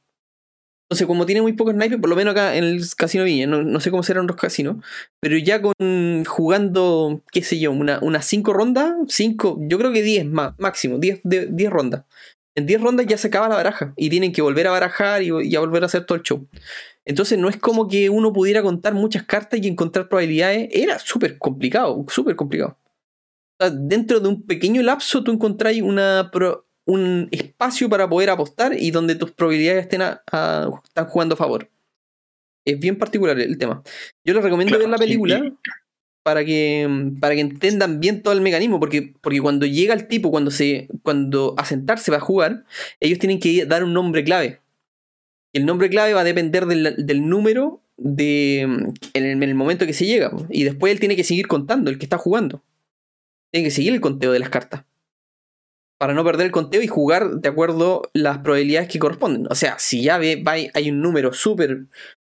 Entonces, 0.90 1.06
como 1.06 1.26
tiene 1.26 1.42
muy 1.42 1.52
pocos 1.52 1.76
naipes, 1.76 2.00
por 2.00 2.10
lo 2.10 2.16
menos 2.16 2.32
acá 2.32 2.56
en 2.56 2.64
el 2.64 2.82
casino 2.96 3.26
Viña, 3.26 3.46
no, 3.46 3.80
sé 3.82 3.92
cómo 3.92 4.04
serán 4.04 4.26
los 4.26 4.38
casinos, 4.38 4.78
pero 5.20 5.38
ya 5.38 5.62
con 5.62 6.24
jugando, 6.24 7.24
qué 7.30 7.44
sé 7.44 7.60
yo, 7.60 7.74
unas 7.74 8.02
una 8.02 8.22
cinco 8.22 8.54
rondas, 8.54 8.94
cinco, 9.10 9.58
yo 9.60 9.78
creo 9.78 9.92
que 9.92 10.02
10 10.02 10.28
más, 10.28 10.54
máximo, 10.58 10.98
10 10.98 11.22
rondas. 11.70 12.06
En 12.56 12.66
10 12.66 12.82
rondas 12.82 13.06
ya 13.06 13.18
se 13.18 13.28
acaba 13.28 13.50
la 13.50 13.56
baraja 13.56 13.94
y 13.98 14.10
tienen 14.10 14.32
que 14.32 14.42
volver 14.42 14.66
a 14.68 14.72
barajar 14.72 15.22
y, 15.22 15.56
a 15.56 15.60
volver 15.60 15.84
a 15.84 15.88
hacer 15.88 16.06
todo 16.06 16.18
el 16.18 16.24
show. 16.24 16.48
Entonces 17.06 17.38
no 17.38 17.50
es 17.50 17.58
como 17.58 17.90
que 17.90 18.10
uno 18.10 18.32
pudiera 18.32 18.64
contar 18.64 18.94
muchas 18.94 19.24
cartas 19.24 19.60
y 19.62 19.68
encontrar 19.68 20.08
probabilidades. 20.08 20.70
Era 20.72 21.00
súper 21.00 21.38
complicado, 21.38 22.06
súper 22.08 22.38
complicado. 22.38 22.78
dentro 23.74 24.22
de 24.22 24.30
un 24.30 24.42
pequeño 24.44 24.82
lapso 24.82 25.24
tú 25.24 25.34
encontrás 25.34 25.76
una 25.82 26.32
un 26.88 27.28
espacio 27.32 27.90
para 27.90 28.10
poder 28.10 28.32
apostar 28.32 28.74
y 28.74 28.90
donde 28.90 29.16
tus 29.16 29.32
probabilidades 29.32 29.84
estén 29.84 30.02
están 30.02 31.06
jugando 31.08 31.34
a 31.36 31.38
favor. 31.38 31.70
Es 32.66 32.80
bien 32.80 32.98
particular 32.98 33.40
el 33.40 33.58
tema. 33.58 33.84
Yo 34.26 34.34
les 34.34 34.44
recomiendo 34.44 34.80
ver 34.80 34.90
la 34.90 34.98
película 34.98 35.54
para, 36.24 36.44
que, 36.44 37.14
para 37.22 37.36
que 37.36 37.42
entiendan 37.42 38.00
bien 38.00 38.24
todo 38.24 38.34
el 38.34 38.42
mecanismo, 38.42 38.80
porque, 38.80 39.14
porque 39.22 39.40
cuando 39.40 39.66
llega 39.66 39.94
el 39.94 40.08
tipo, 40.08 40.32
cuando, 40.32 40.50
se, 40.50 40.88
cuando 41.04 41.54
a 41.58 41.64
sentarse 41.64 42.12
va 42.12 42.18
a 42.18 42.22
jugar, 42.22 42.66
ellos 43.00 43.20
tienen 43.20 43.40
que 43.40 43.66
dar 43.66 43.84
un 43.84 43.94
nombre 43.94 44.24
clave 44.24 44.60
el 45.58 45.66
nombre 45.66 45.90
clave 45.90 46.14
va 46.14 46.22
a 46.22 46.24
depender 46.24 46.66
del, 46.68 47.28
número 47.28 47.82
de, 47.98 48.62
en, 49.14 49.44
el, 49.44 49.56
momento 49.56 49.86
que 49.88 49.94
se 49.94 50.06
llega. 50.06 50.32
Y 50.50 50.64
después 50.64 50.94
él 50.94 51.00
tiene 51.00 51.16
que 51.16 51.24
seguir 51.24 51.48
contando, 51.48 51.90
el 51.90 51.98
que 51.98 52.06
está 52.06 52.18
jugando. 52.18 52.64
Tiene 53.52 53.68
que 53.68 53.72
seguir 53.72 53.94
el 53.94 54.02
conteo 54.02 54.32
de 54.32 54.40
las 54.40 54.50
cartas. 54.50 54.84
Para 55.98 56.14
no 56.14 56.24
perder 56.24 56.46
el 56.48 56.52
conteo 56.52 56.82
y 56.82 56.88
jugar 56.88 57.30
de 57.32 57.50
acuerdo 57.50 58.04
las 58.14 58.40
probabilidades 58.40 58.88
que 58.88 59.00
corresponden. 59.00 59.48
O 59.50 59.56
sea, 59.56 59.80
si 59.80 60.04
ya 60.04 60.18
ve, 60.18 60.44
hay 60.74 60.90
un 60.92 61.02
número 61.02 61.34
súper 61.34 61.86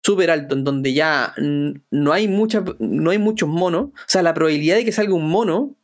súper 0.07 0.31
alto 0.31 0.55
en 0.55 0.62
donde 0.62 0.93
ya 0.93 1.35
no 1.37 2.12
hay, 2.12 2.29
mucha, 2.29 2.62
no 2.79 3.11
hay 3.11 3.19
muchos 3.19 3.49
monos, 3.49 3.87
o 3.87 3.93
sea, 4.07 4.23
la 4.23 4.35
probabilidad 4.35 4.77
de 4.77 4.85
que 4.85 4.93
salga 4.93 5.12
un 5.14 5.29
mono 5.29 5.75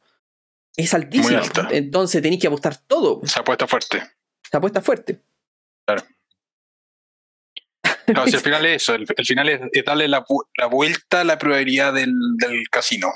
es 0.77 0.95
altísima. 0.95 1.43
Entonces 1.71 2.23
tenéis 2.23 2.41
que 2.41 2.47
apostar 2.47 2.77
todo. 2.77 3.21
Se 3.25 3.41
apuesta 3.41 3.67
fuerte. 3.67 4.01
Se 4.49 4.57
apuesta 4.57 4.81
fuerte. 4.81 5.21
Claro. 5.85 6.05
No, 8.15 8.27
si 8.29 8.37
al 8.37 8.43
final 8.45 8.67
es 8.67 8.83
eso, 8.83 8.95
el, 8.95 9.07
final 9.07 9.49
es, 9.49 9.61
darle 9.85 10.07
la, 10.07 10.25
vuelta 10.71 11.23
a 11.23 11.25
la 11.25 11.37
probabilidad 11.39 11.93
del, 11.93 12.15
casino. 12.71 13.09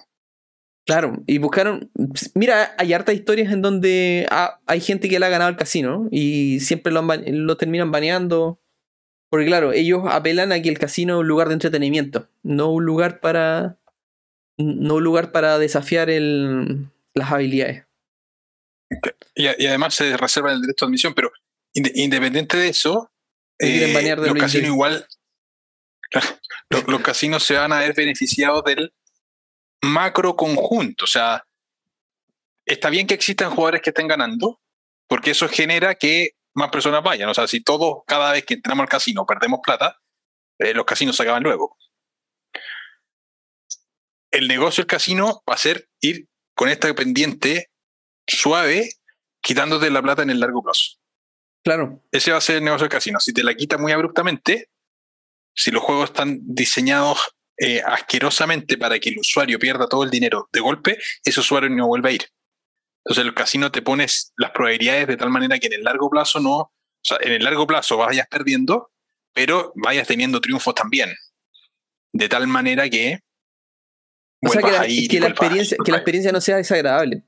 Claro, 0.87 1.23
y 1.27 1.39
buscaron. 1.39 1.91
Mira, 2.35 2.75
hay 2.79 2.93
hartas 2.93 3.17
historias 3.17 3.53
en 3.53 3.61
donde 3.61 4.29
hay 4.67 4.81
gente 4.81 5.09
que 5.09 5.19
le 5.19 5.27
ha 5.27 5.31
ganado 5.31 5.51
el 5.51 5.57
casino 5.57 6.09
y 6.13 6.61
siempre 6.61 6.93
lo, 6.93 7.03
lo 7.03 7.57
terminan 7.57 7.91
baneando. 7.91 8.61
Porque, 9.29 9.47
claro, 9.47 9.73
ellos 9.73 10.05
apelan 10.09 10.53
a 10.53 10.63
que 10.63 10.69
el 10.69 10.79
casino 10.79 11.15
es 11.15 11.21
un 11.21 11.29
lugar 11.29 11.49
de 11.49 11.55
entretenimiento, 11.55 12.29
no 12.45 12.71
un 12.71 12.85
lugar 12.85 13.19
para. 13.19 13.79
No 14.59 14.95
un 14.95 15.05
lugar 15.05 15.33
para 15.33 15.59
desafiar 15.59 16.09
el, 16.09 16.87
las 17.15 17.33
habilidades. 17.33 17.85
Y, 19.35 19.47
además 19.67 19.95
se 19.95 20.17
reserva 20.17 20.53
el 20.53 20.61
derecho 20.61 20.87
de 20.87 20.91
admisión, 20.91 21.15
pero 21.15 21.33
independiente 21.75 22.57
de 22.57 22.69
eso, 22.69 23.11
eh, 23.59 23.93
los 24.17 24.35
casinos 24.35 24.69
igual, 24.69 25.07
los, 26.71 27.01
casinos 27.03 27.43
se 27.43 27.55
van 27.55 27.73
a 27.73 27.81
ver 27.81 27.95
beneficiados 27.95 28.65
del 28.65 28.95
macro 29.87 30.37
conjunto. 30.37 31.05
O 31.05 31.09
sea, 31.09 31.45
está 32.65 32.91
bien 32.91 33.07
que 33.07 33.15
existan 33.15 33.51
jugadores 33.51 33.83
que 33.83 33.91
estén 33.91 34.09
ganando, 34.09 34.61
porque 35.09 35.31
eso 35.31 35.49
genera 35.49 35.95
que 35.95 36.31
más 36.55 36.71
personas 36.71 37.03
vayan. 37.03 37.29
O 37.29 37.35
sea, 37.35 37.47
si 37.47 37.63
todos, 37.63 38.03
cada 38.07 38.33
vez 38.33 38.45
que 38.45 38.55
entramos 38.55 38.83
al 38.83 38.89
casino, 38.89 39.27
perdemos 39.27 39.61
plata, 39.63 39.99
eh, 40.59 40.75
los 40.75 40.85
casinos 40.85 41.17
se 41.17 41.23
acaban 41.23 41.43
luego. 41.43 41.77
El 44.31 44.49
negocio 44.49 44.83
del 44.83 44.89
casino 44.89 45.43
va 45.49 45.55
a 45.55 45.59
ser 45.59 45.89
ir 46.01 46.29
con 46.55 46.69
esta 46.69 46.93
pendiente 46.95 47.71
suave, 48.27 48.89
quitándote 49.41 49.91
la 49.91 50.03
plata 50.03 50.23
en 50.23 50.31
el 50.31 50.41
largo 50.41 50.63
plazo. 50.63 50.99
Claro. 51.63 52.03
Ese 52.11 52.33
va 52.33 52.39
a 52.39 52.41
ser 52.41 52.57
el 52.57 52.65
negocio 52.65 52.85
del 52.85 52.91
casino. 52.91 53.21
Si 53.21 53.33
te 53.33 53.45
la 53.45 53.55
quita 53.55 53.79
muy 53.79 53.93
abruptamente, 53.93 54.71
si 55.55 55.71
los 55.71 55.83
juegos 55.83 56.11
están 56.11 56.39
diseñados 56.43 57.36
eh, 57.59 57.81
asquerosamente 57.85 58.77
para 58.77 58.99
que 58.99 59.09
el 59.09 59.19
usuario 59.19 59.59
pierda 59.59 59.89
todo 59.89 60.05
el 60.05 60.11
dinero 60.11 60.49
de 60.53 60.61
golpe, 60.61 60.99
ese 61.25 61.41
usuario 61.41 61.71
no 61.71 61.87
vuelve 61.87 62.09
a 62.11 62.13
ir. 62.13 62.27
Entonces 63.05 63.25
el 63.25 63.35
casino 63.35 63.71
te 63.71 63.83
pones 63.83 64.33
las 64.37 64.51
probabilidades 64.51 65.07
de 65.07 65.17
tal 65.17 65.31
manera 65.31 65.59
que 65.59 65.69
en 65.69 65.75
el 65.75 65.85
largo 65.85 66.11
plazo 66.11 66.41
no, 66.41 66.57
o 66.57 66.73
sea, 67.03 67.19
en 67.21 67.33
el 67.33 67.45
largo 67.45 67.67
plazo 67.67 67.97
vayas 67.97 68.27
perdiendo, 68.29 68.91
pero 69.33 69.73
vayas 69.77 70.07
teniendo 70.07 70.41
triunfos 70.41 70.75
también. 70.75 71.15
De 72.13 72.29
tal 72.29 72.47
manera 72.47 72.89
que... 72.91 73.21
O 74.43 74.49
sea, 74.49 74.61
que 74.61 74.71
la, 74.71 74.87
que 74.87 75.21
la 75.21 75.29
experiencia, 75.29 75.77
que 75.83 75.91
la 75.91 75.99
experiencia 75.99 76.33
no 76.33 76.41
sea 76.41 76.57
desagradable. 76.57 77.23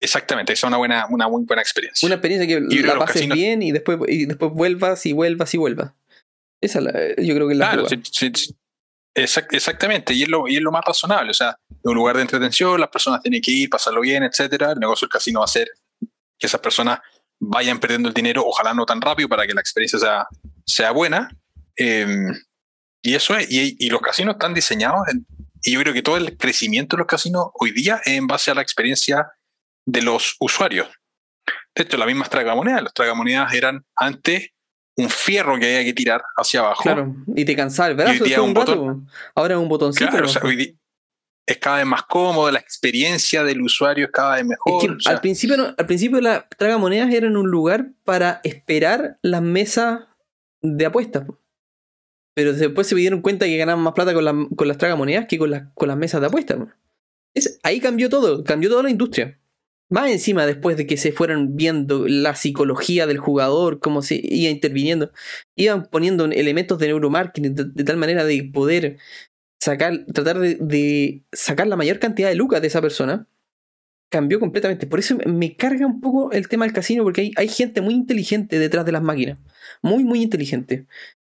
Exactamente, 0.00 0.52
esa 0.52 0.66
es 0.66 0.68
una, 0.68 0.78
buena, 0.78 1.06
una 1.10 1.28
muy 1.28 1.44
buena 1.44 1.62
experiencia. 1.62 2.06
Una 2.06 2.14
experiencia 2.14 2.46
que 2.46 2.82
la 2.82 2.98
pases 2.98 3.28
bien 3.28 3.62
y 3.62 3.72
después, 3.72 3.98
y 4.08 4.26
después 4.26 4.52
vuelvas 4.52 5.04
y 5.04 5.12
vuelvas 5.12 5.52
y 5.52 5.58
vuelvas. 5.58 5.92
Esa 6.62 6.80
yo 6.80 7.34
creo 7.34 7.48
que 7.48 7.52
es 7.52 7.58
la 7.58 7.72
Claro, 7.72 7.86
exactamente, 9.14 10.14
y 10.14 10.22
es, 10.22 10.28
lo, 10.28 10.46
y 10.48 10.56
es 10.56 10.62
lo 10.62 10.72
más 10.72 10.84
razonable. 10.84 11.30
O 11.30 11.34
sea, 11.34 11.56
un 11.82 11.94
lugar 11.94 12.16
de 12.16 12.22
entretención, 12.22 12.80
las 12.80 12.90
personas 12.90 13.20
tienen 13.22 13.40
que 13.40 13.50
ir, 13.50 13.70
pasarlo 13.70 14.00
bien, 14.00 14.22
etcétera. 14.22 14.72
El 14.72 14.78
negocio 14.78 15.06
del 15.06 15.12
casino 15.12 15.40
va 15.40 15.44
a 15.44 15.48
ser 15.48 15.68
que 16.38 16.46
esas 16.46 16.60
personas 16.60 17.00
vayan 17.38 17.80
perdiendo 17.80 18.08
el 18.08 18.14
dinero, 18.14 18.42
ojalá 18.44 18.74
no 18.74 18.84
tan 18.84 19.00
rápido 19.00 19.28
para 19.28 19.46
que 19.46 19.54
la 19.54 19.60
experiencia 19.60 19.98
sea, 19.98 20.26
sea 20.66 20.90
buena. 20.92 21.30
Em, 21.76 22.28
y 23.02 23.14
eso 23.14 23.34
es, 23.36 23.50
y, 23.50 23.76
y, 23.78 23.88
los 23.88 24.00
casinos 24.00 24.34
están 24.34 24.52
diseñados, 24.52 25.00
y 25.62 25.72
yo 25.72 25.80
creo 25.80 25.94
que 25.94 26.02
todo 26.02 26.18
el 26.18 26.36
crecimiento 26.36 26.96
de 26.96 27.00
los 27.00 27.06
casinos 27.06 27.46
hoy 27.54 27.72
día 27.72 28.00
es 28.04 28.12
en 28.12 28.26
base 28.26 28.50
a 28.50 28.54
la 28.54 28.62
experiencia 28.62 29.32
de 29.86 30.02
los 30.02 30.36
usuarios. 30.38 30.88
De 31.74 31.84
hecho, 31.84 31.96
las 31.96 32.06
mismas 32.06 32.28
tragamonedas, 32.28 32.82
las 32.82 32.94
tragamonedas 32.94 33.54
eran 33.54 33.86
antes 33.96 34.50
un 35.00 35.10
fierro 35.10 35.58
que 35.58 35.66
había 35.66 35.84
que 35.84 35.92
tirar 35.92 36.22
hacia 36.36 36.60
abajo. 36.60 36.82
Claro, 36.82 37.14
y 37.34 37.44
te 37.44 37.56
cansaba 37.56 37.88
el 37.88 37.96
brazo. 37.96 38.44
un 38.44 38.54
botón. 38.54 39.08
Ahora 39.34 39.54
es 39.54 39.60
un 39.60 39.68
botoncito. 39.68 40.10
Claro, 40.10 40.26
es 41.50 41.58
cada 41.58 41.78
vez 41.78 41.86
más 41.86 42.04
cómodo, 42.04 42.50
la 42.50 42.60
experiencia 42.60 43.42
del 43.42 43.60
usuario 43.60 44.06
es 44.06 44.12
cada 44.12 44.36
vez 44.36 44.46
mejor. 44.46 44.98
al, 45.06 45.20
principio 45.20 45.74
al 45.76 45.86
principio 45.86 46.20
las 46.20 46.44
tragamonedas 46.56 47.12
eran 47.12 47.36
un 47.36 47.50
lugar 47.50 47.88
para 48.04 48.40
esperar 48.44 49.18
las 49.22 49.42
mesas 49.42 50.02
de 50.62 50.86
apuestas. 50.86 51.26
Pero 52.34 52.52
después 52.52 52.86
se 52.86 52.94
dieron 52.94 53.20
cuenta 53.20 53.46
que 53.46 53.56
ganaban 53.56 53.82
más 53.82 53.94
plata 53.94 54.14
con, 54.14 54.48
con 54.50 54.68
las 54.68 54.78
tragamonedas 54.78 55.26
que 55.26 55.38
con, 55.38 55.72
con 55.74 55.88
las 55.88 55.96
mesas 55.96 56.20
de 56.20 56.28
apuestas. 56.28 56.58
Es, 57.34 57.58
ahí 57.64 57.80
cambió 57.80 58.08
todo, 58.08 58.44
cambió 58.44 58.70
toda 58.70 58.84
la 58.84 58.90
industria. 58.90 59.36
Más 59.90 60.08
encima, 60.08 60.46
después 60.46 60.76
de 60.76 60.86
que 60.86 60.96
se 60.96 61.10
fueran 61.10 61.56
viendo 61.56 62.06
la 62.06 62.36
psicología 62.36 63.08
del 63.08 63.18
jugador, 63.18 63.80
cómo 63.80 64.02
se 64.02 64.20
iba 64.22 64.48
interviniendo, 64.48 65.10
iban 65.56 65.86
poniendo 65.90 66.26
elementos 66.26 66.78
de 66.78 66.86
neuromarketing 66.86 67.56
de, 67.56 67.84
tal 67.84 67.96
manera 67.96 68.24
de 68.24 68.44
poder 68.44 68.98
sacar, 69.60 70.06
tratar 70.14 70.38
de, 70.38 71.24
sacar 71.32 71.66
la 71.66 71.74
mayor 71.74 71.98
cantidad 71.98 72.28
de 72.28 72.36
lucas 72.36 72.60
de 72.60 72.68
esa 72.68 72.80
persona, 72.80 73.26
cambió 74.12 74.38
completamente. 74.38 74.86
Por 74.86 75.00
eso 75.00 75.18
me 75.26 75.56
carga 75.56 75.86
un 75.86 76.00
poco 76.00 76.30
el 76.30 76.46
tema 76.46 76.64
del 76.66 76.72
casino, 76.72 77.02
porque 77.02 77.22
hay, 77.22 77.32
hay 77.34 77.48
gente 77.48 77.80
muy 77.80 77.94
inteligente 77.94 78.60
detrás 78.60 78.86
de 78.86 78.92
las 78.92 79.02
máquinas, 79.02 79.38
muy, 79.82 80.04
muy 80.04 80.22
inteligente, 80.22 80.86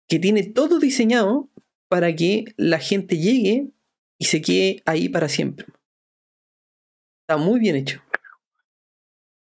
que 0.07 0.19
tiene 0.19 0.43
todo 0.43 0.77
diseñado 0.77 1.49
para 1.89 2.15
que 2.15 2.45
la 2.57 2.77
gente 2.77 3.17
llegue 3.17 3.69
y 4.19 4.25
se 4.25 4.39
quede 4.43 4.83
ahí 4.85 5.09
para 5.09 5.29
siempre. 5.29 5.65
Está 7.27 7.37
muy 7.37 7.59
bien 7.59 7.75
hecho 7.75 8.03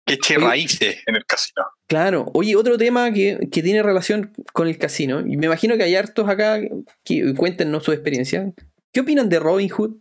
eche 0.07 0.38
raíces 0.38 1.03
en 1.07 1.16
el 1.16 1.24
casino. 1.24 1.64
Claro. 1.86 2.30
Oye, 2.34 2.57
otro 2.57 2.78
tema 2.78 3.12
que, 3.12 3.38
tiene 3.50 3.82
relación 3.82 4.32
con 4.53 4.68
el 4.68 4.78
casino, 4.78 5.20
y 5.20 5.36
me 5.36 5.46
imagino 5.46 5.76
que 5.76 5.84
hay 5.84 5.94
hartos 5.94 6.28
acá 6.28 6.61
que 7.05 7.34
cuéntenos 7.34 7.84
su 7.84 7.92
experiencia. 7.92 8.53
¿Qué 8.92 9.00
opinan 9.00 9.28
de 9.28 9.38
Robin 9.38 9.68
Hood? 9.68 9.96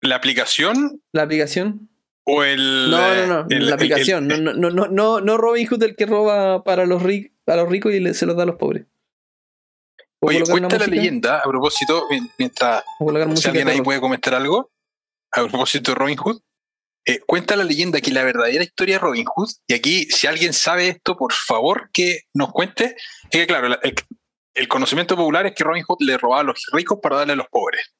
¿La 0.00 0.16
aplicación? 0.16 1.02
¿La 1.12 1.22
aplicación? 1.22 1.88
¿O 2.24 2.44
el.? 2.44 2.90
No, 2.90 3.14
no, 3.14 3.26
no. 3.26 3.46
la 3.48 3.74
aplicación. 3.74 4.28
no, 4.28 4.36
no, 4.36 4.52
no, 4.52 4.70
no, 4.70 5.20
no 5.20 5.36
Robin 5.36 5.66
Hood 5.66 5.82
el 5.82 5.96
que 5.96 6.06
roba 6.06 6.62
para 6.62 6.86
los, 6.86 7.02
a 7.02 7.56
los 7.56 7.68
ricos 7.68 7.92
y 7.92 8.14
se 8.14 8.26
los 8.26 8.36
da 8.36 8.44
a 8.44 8.46
los 8.46 8.56
pobres. 8.56 8.86
Oye, 10.20 10.42
cuenta 10.42 10.78
la 10.78 10.86
leyenda, 10.86 11.38
a 11.38 11.44
propósito, 11.44 12.06
mientras 12.38 12.82
si 13.36 13.48
alguien 13.48 13.68
ahí 13.68 13.80
puede 13.80 14.00
comentar 14.00 14.34
algo, 14.34 14.70
a 15.32 15.46
propósito 15.46 15.92
de 15.92 15.94
Robin 15.96 16.16
Hood, 16.16 16.40
eh, 17.06 17.20
cuenta 17.20 17.56
la 17.56 17.64
leyenda 17.64 18.00
que 18.00 18.10
la 18.10 18.22
verdadera 18.22 18.64
historia 18.64 18.96
de 18.96 19.00
Robin 19.00 19.24
Hood, 19.24 19.50
y 19.66 19.74
aquí 19.74 20.04
si 20.10 20.26
alguien 20.26 20.52
sabe 20.52 20.88
esto, 20.88 21.16
por 21.16 21.32
favor 21.32 21.90
que 21.92 22.22
nos 22.34 22.52
cuente, 22.52 22.96
es 23.24 23.30
que 23.30 23.46
claro, 23.46 23.78
el 24.54 24.68
conocimiento 24.68 25.16
popular 25.16 25.46
es 25.46 25.54
que 25.54 25.64
Robin 25.64 25.84
Hood 25.84 25.98
le 26.00 26.18
robaba 26.18 26.40
a 26.40 26.44
los 26.44 26.66
ricos 26.72 26.98
para 27.02 27.16
darle 27.16 27.34
a 27.34 27.36
los 27.36 27.48
pobres. 27.48 27.94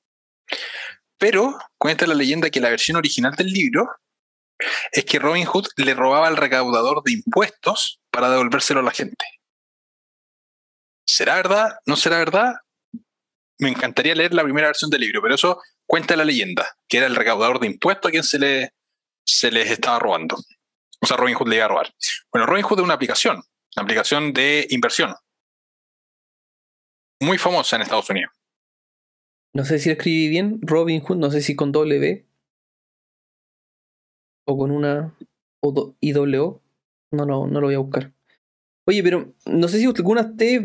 Pero 1.19 1.59
cuenta 1.79 2.07
la 2.07 2.15
leyenda 2.15 2.51
que 2.51 2.61
la 2.61 2.71
versión 2.71 2.97
original 2.97 3.35
del 3.35 3.49
libro 3.49 3.89
es 4.93 5.05
que 5.05 5.19
Robin 5.19 5.47
Hood 5.47 5.69
le 5.77 5.95
robaba 5.95 6.29
al 6.29 6.37
recaudador 6.37 7.03
de 7.05 7.13
impuestos 7.13 8.01
para 8.11 8.31
devolvérselo 8.31 8.81
a 8.81 8.85
la 8.85 8.91
gente. 8.91 9.25
¿Será 11.07 11.37
verdad? 11.37 11.79
¿No 11.87 11.97
será 11.97 12.19
verdad? 12.19 12.55
Me 13.59 13.71
encantaría 13.71 14.15
leer 14.15 14.35
la 14.35 14.45
primera 14.45 14.69
versión 14.69 14.91
del 14.91 15.01
libro, 15.01 15.23
pero 15.23 15.35
eso 15.35 15.61
cuenta 15.89 16.15
la 16.17 16.25
leyenda, 16.25 16.77
que 16.87 16.99
era 16.99 17.07
el 17.07 17.17
recaudador 17.17 17.59
de 17.59 17.67
impuestos 17.67 18.09
a 18.09 18.13
quien 18.13 18.23
se, 18.23 18.39
le, 18.39 18.75
se 19.25 19.51
les 19.51 19.71
estaba 19.71 19.99
robando. 19.99 20.37
O 21.01 21.07
sea, 21.07 21.17
Robin 21.17 21.35
Hood 21.35 21.49
le 21.49 21.57
iba 21.57 21.65
a 21.65 21.69
robar. 21.69 21.95
Bueno, 22.31 22.47
Robin 22.47 22.63
Hood 22.63 22.79
es 22.79 22.85
una 22.85 22.95
aplicación, 22.95 23.37
una 23.77 23.83
aplicación 23.83 24.33
de 24.33 24.67
inversión. 24.71 25.15
Muy 27.21 27.39
famosa 27.39 27.77
en 27.77 27.83
Estados 27.83 28.11
Unidos. 28.11 28.33
No 29.55 29.65
sé 29.65 29.79
si 29.79 29.91
escribí 29.91 30.29
bien, 30.29 30.61
Robin 30.63 31.01
Hood, 31.01 31.17
no 31.17 31.31
sé 31.31 31.41
si 31.41 31.57
con 31.57 31.73
W 31.73 32.25
o 34.47 34.59
con 34.59 34.71
una 34.71 35.15
o 35.61 35.95
IWO. 36.01 36.61
No, 37.11 37.25
no, 37.25 37.47
no 37.47 37.61
lo 37.61 37.69
voy 37.69 37.75
a 37.75 37.79
buscar. 37.79 38.13
Oye, 38.87 39.03
pero 39.03 39.33
no 39.47 39.69
sé 39.69 39.79
si 39.79 39.87
alguna 39.87 40.23
de 40.23 40.31
ustedes 40.31 40.63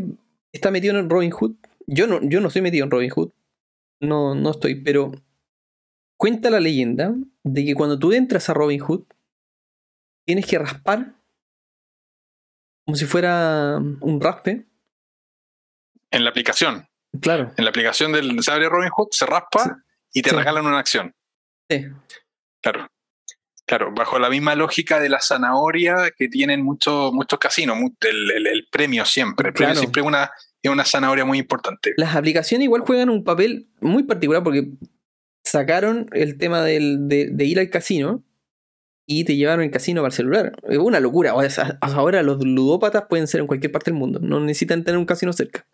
está 0.52 0.70
metido 0.70 1.00
en 1.00 1.10
Robin 1.10 1.32
Hood. 1.32 1.56
Yo 1.88 2.08
no, 2.08 2.20
yo 2.22 2.42
no 2.42 2.48
estoy 2.48 2.62
metido 2.62 2.84
en 2.84 2.92
Robin 2.92 3.10
Hood. 3.10 3.32
No, 4.04 4.36
no 4.36 4.52
estoy, 4.52 4.76
pero 4.76 5.12
cuenta 6.18 6.50
la 6.50 6.60
leyenda 6.60 7.16
de 7.44 7.66
que 7.66 7.74
cuando 7.74 7.98
tú 7.98 8.14
entras 8.14 8.50
a 8.50 8.54
Robin 8.54 8.80
Hood, 8.80 9.06
tienes 10.26 10.46
que 10.46 10.60
raspar 10.60 11.16
como 12.86 12.96
si 12.98 13.06
fuera 13.06 13.78
un 13.78 14.22
raspe. 14.22 14.66
En 16.12 16.24
la 16.24 16.30
aplicación. 16.30 16.88
Claro. 17.22 17.54
En 17.58 17.64
la 17.64 17.70
aplicación 17.70 18.12
del 18.12 18.42
se 18.44 18.52
abre 18.52 18.70
Robin 18.70 18.90
Hood, 18.90 19.10
se 19.12 19.26
raspa 19.26 19.84
y 20.12 20.22
te 20.22 20.32
regalan 20.32 20.66
una 20.66 20.80
acción. 20.80 21.16
Sí. 21.70 21.86
Claro. 22.62 22.88
Claro, 23.66 23.94
bajo 23.96 24.20
la 24.20 24.30
misma 24.30 24.56
lógica 24.56 25.00
de 25.00 25.08
la 25.08 25.22
zanahoria 25.22 26.12
que 26.18 26.28
tienen 26.28 26.64
muchos 26.64 27.14
muchos 27.14 27.40
casinos, 27.40 27.78
el, 28.02 28.68
premio 28.70 29.06
siempre. 29.06 29.50
El 29.50 29.54
premio 29.54 29.76
siempre 29.76 30.02
es 30.02 30.08
una, 30.08 30.32
es 30.62 30.72
una 30.72 30.84
zanahoria 30.84 31.24
muy 31.24 31.40
importante. 31.40 31.94
Las 31.96 32.16
aplicaciones 32.16 32.66
igual 32.66 32.82
juegan 32.82 33.10
un 33.10 33.24
papel 33.24 33.68
muy 33.80 34.04
particular 34.04 34.44
porque 34.44 34.68
sacaron 35.46 36.08
el 36.12 36.38
tema 36.38 36.62
del, 36.62 37.08
de, 37.08 37.46
ir 37.46 37.60
al 37.60 37.70
casino 37.70 38.24
y 39.08 39.24
te 39.24 39.38
llevaron 39.38 39.64
el 39.64 39.72
casino 39.72 40.02
para 40.02 40.10
el 40.10 40.16
celular. 40.16 40.52
Es 40.64 40.78
una 40.78 41.00
locura. 41.00 41.34
Ahora 41.82 42.22
los 42.22 42.44
ludópatas 42.44 43.06
pueden 43.10 43.28
ser 43.28 43.42
en 43.42 43.48
cualquier 43.48 43.72
parte 43.72 43.92
del 43.92 44.00
mundo. 44.00 44.20
No 44.22 44.42
necesitan 44.42 44.84
tener 44.84 44.98
un 44.98 45.06
casino 45.06 45.32
cerca. 45.32 45.66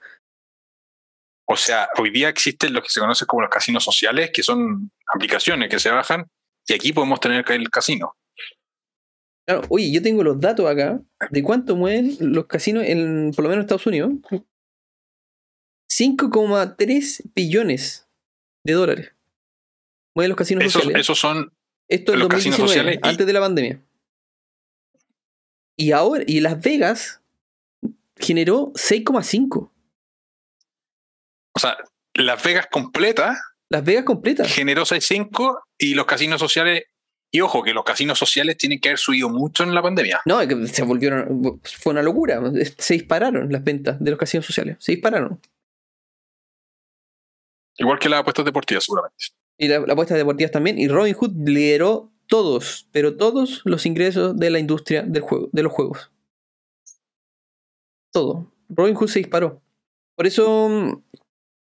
O 1.47 1.55
sea, 1.55 1.89
hoy 1.97 2.11
día 2.11 2.29
existen 2.29 2.73
lo 2.73 2.83
que 2.83 2.89
se 2.89 2.99
conoce 2.99 3.25
como 3.25 3.41
los 3.41 3.49
casinos 3.49 3.83
sociales, 3.83 4.29
que 4.31 4.43
son 4.43 4.91
aplicaciones 5.11 5.69
que 5.69 5.79
se 5.79 5.89
bajan 5.89 6.29
y 6.69 6.73
aquí 6.73 6.93
podemos 6.93 7.19
tener 7.19 7.43
el 7.51 7.69
casino. 7.69 8.15
Claro, 9.47 9.63
oye, 9.69 9.91
yo 9.91 10.01
tengo 10.01 10.23
los 10.23 10.39
datos 10.39 10.69
acá 10.69 11.01
de 11.31 11.43
cuánto 11.43 11.75
mueven 11.75 12.17
los 12.19 12.45
casinos, 12.45 12.83
en, 12.85 13.31
por 13.35 13.43
lo 13.43 13.49
menos 13.49 13.63
en 13.63 13.65
Estados 13.65 13.87
Unidos. 13.87 14.11
5,3 15.91 17.31
billones 17.33 18.07
de 18.63 18.73
dólares. 18.73 19.13
Mueven 20.15 20.29
los 20.29 20.37
casinos 20.37 20.71
sociales. 20.71 21.01
Esos 21.01 21.19
son 21.19 21.51
Esto 21.87 22.13
es 22.13 22.19
los 22.19 22.27
casinos 22.27 22.57
sociales 22.57 22.99
antes 23.01 23.25
de 23.25 23.33
la 23.33 23.39
pandemia. 23.39 23.81
Y 25.75 25.93
ahora, 25.93 26.23
y 26.27 26.41
Las 26.41 26.61
Vegas 26.61 27.21
generó 28.17 28.71
6,5. 28.73 29.71
O 31.55 31.59
sea, 31.59 31.77
Las 32.13 32.43
Vegas 32.43 32.67
completa. 32.69 33.35
Las 33.69 33.83
Vegas 33.83 34.03
completa. 34.03 34.45
Generó 34.45 34.83
6,5 34.83 35.61
y 35.77 35.93
los 35.93 36.05
casinos 36.05 36.39
sociales. 36.39 36.85
Y 37.31 37.41
ojo, 37.41 37.61
que 37.61 37.73
los 37.73 37.83
casinos 37.83 38.17
sociales 38.17 38.57
tienen 38.57 38.79
que 38.79 38.89
haber 38.89 38.97
subido 38.97 39.29
mucho 39.29 39.63
en 39.63 39.75
la 39.75 39.83
pandemia. 39.83 40.21
No, 40.25 40.39
se 40.67 40.83
volvieron. 40.83 41.61
Fue 41.63 41.91
una 41.91 42.01
locura. 42.01 42.41
Se 42.77 42.95
dispararon 42.95 43.51
las 43.51 43.63
ventas 43.63 43.99
de 43.99 44.09
los 44.09 44.19
casinos 44.19 44.47
sociales. 44.47 44.77
Se 44.79 44.93
dispararon. 44.93 45.39
Igual 47.77 47.99
que 47.99 48.09
las 48.09 48.21
apuestas 48.21 48.45
deportivas, 48.45 48.83
seguramente. 48.83 49.25
Y 49.57 49.67
las 49.67 49.87
apuestas 49.87 50.17
deportivas 50.17 50.51
también. 50.51 50.79
Y 50.79 50.87
Robin 50.87 51.13
Hood 51.13 51.47
lideró 51.47 52.11
todos, 52.27 52.87
pero 52.91 53.15
todos 53.15 53.61
los 53.65 53.85
ingresos 53.85 54.37
de 54.37 54.49
la 54.49 54.59
industria 54.59 55.03
del 55.03 55.21
juego, 55.21 55.49
de 55.51 55.63
los 55.63 55.71
juegos. 55.71 56.11
Todo. 58.11 58.51
Robin 58.69 58.95
Hood 58.95 59.07
se 59.07 59.19
disparó. 59.19 59.61
Por 60.15 60.25
eso 60.25 61.03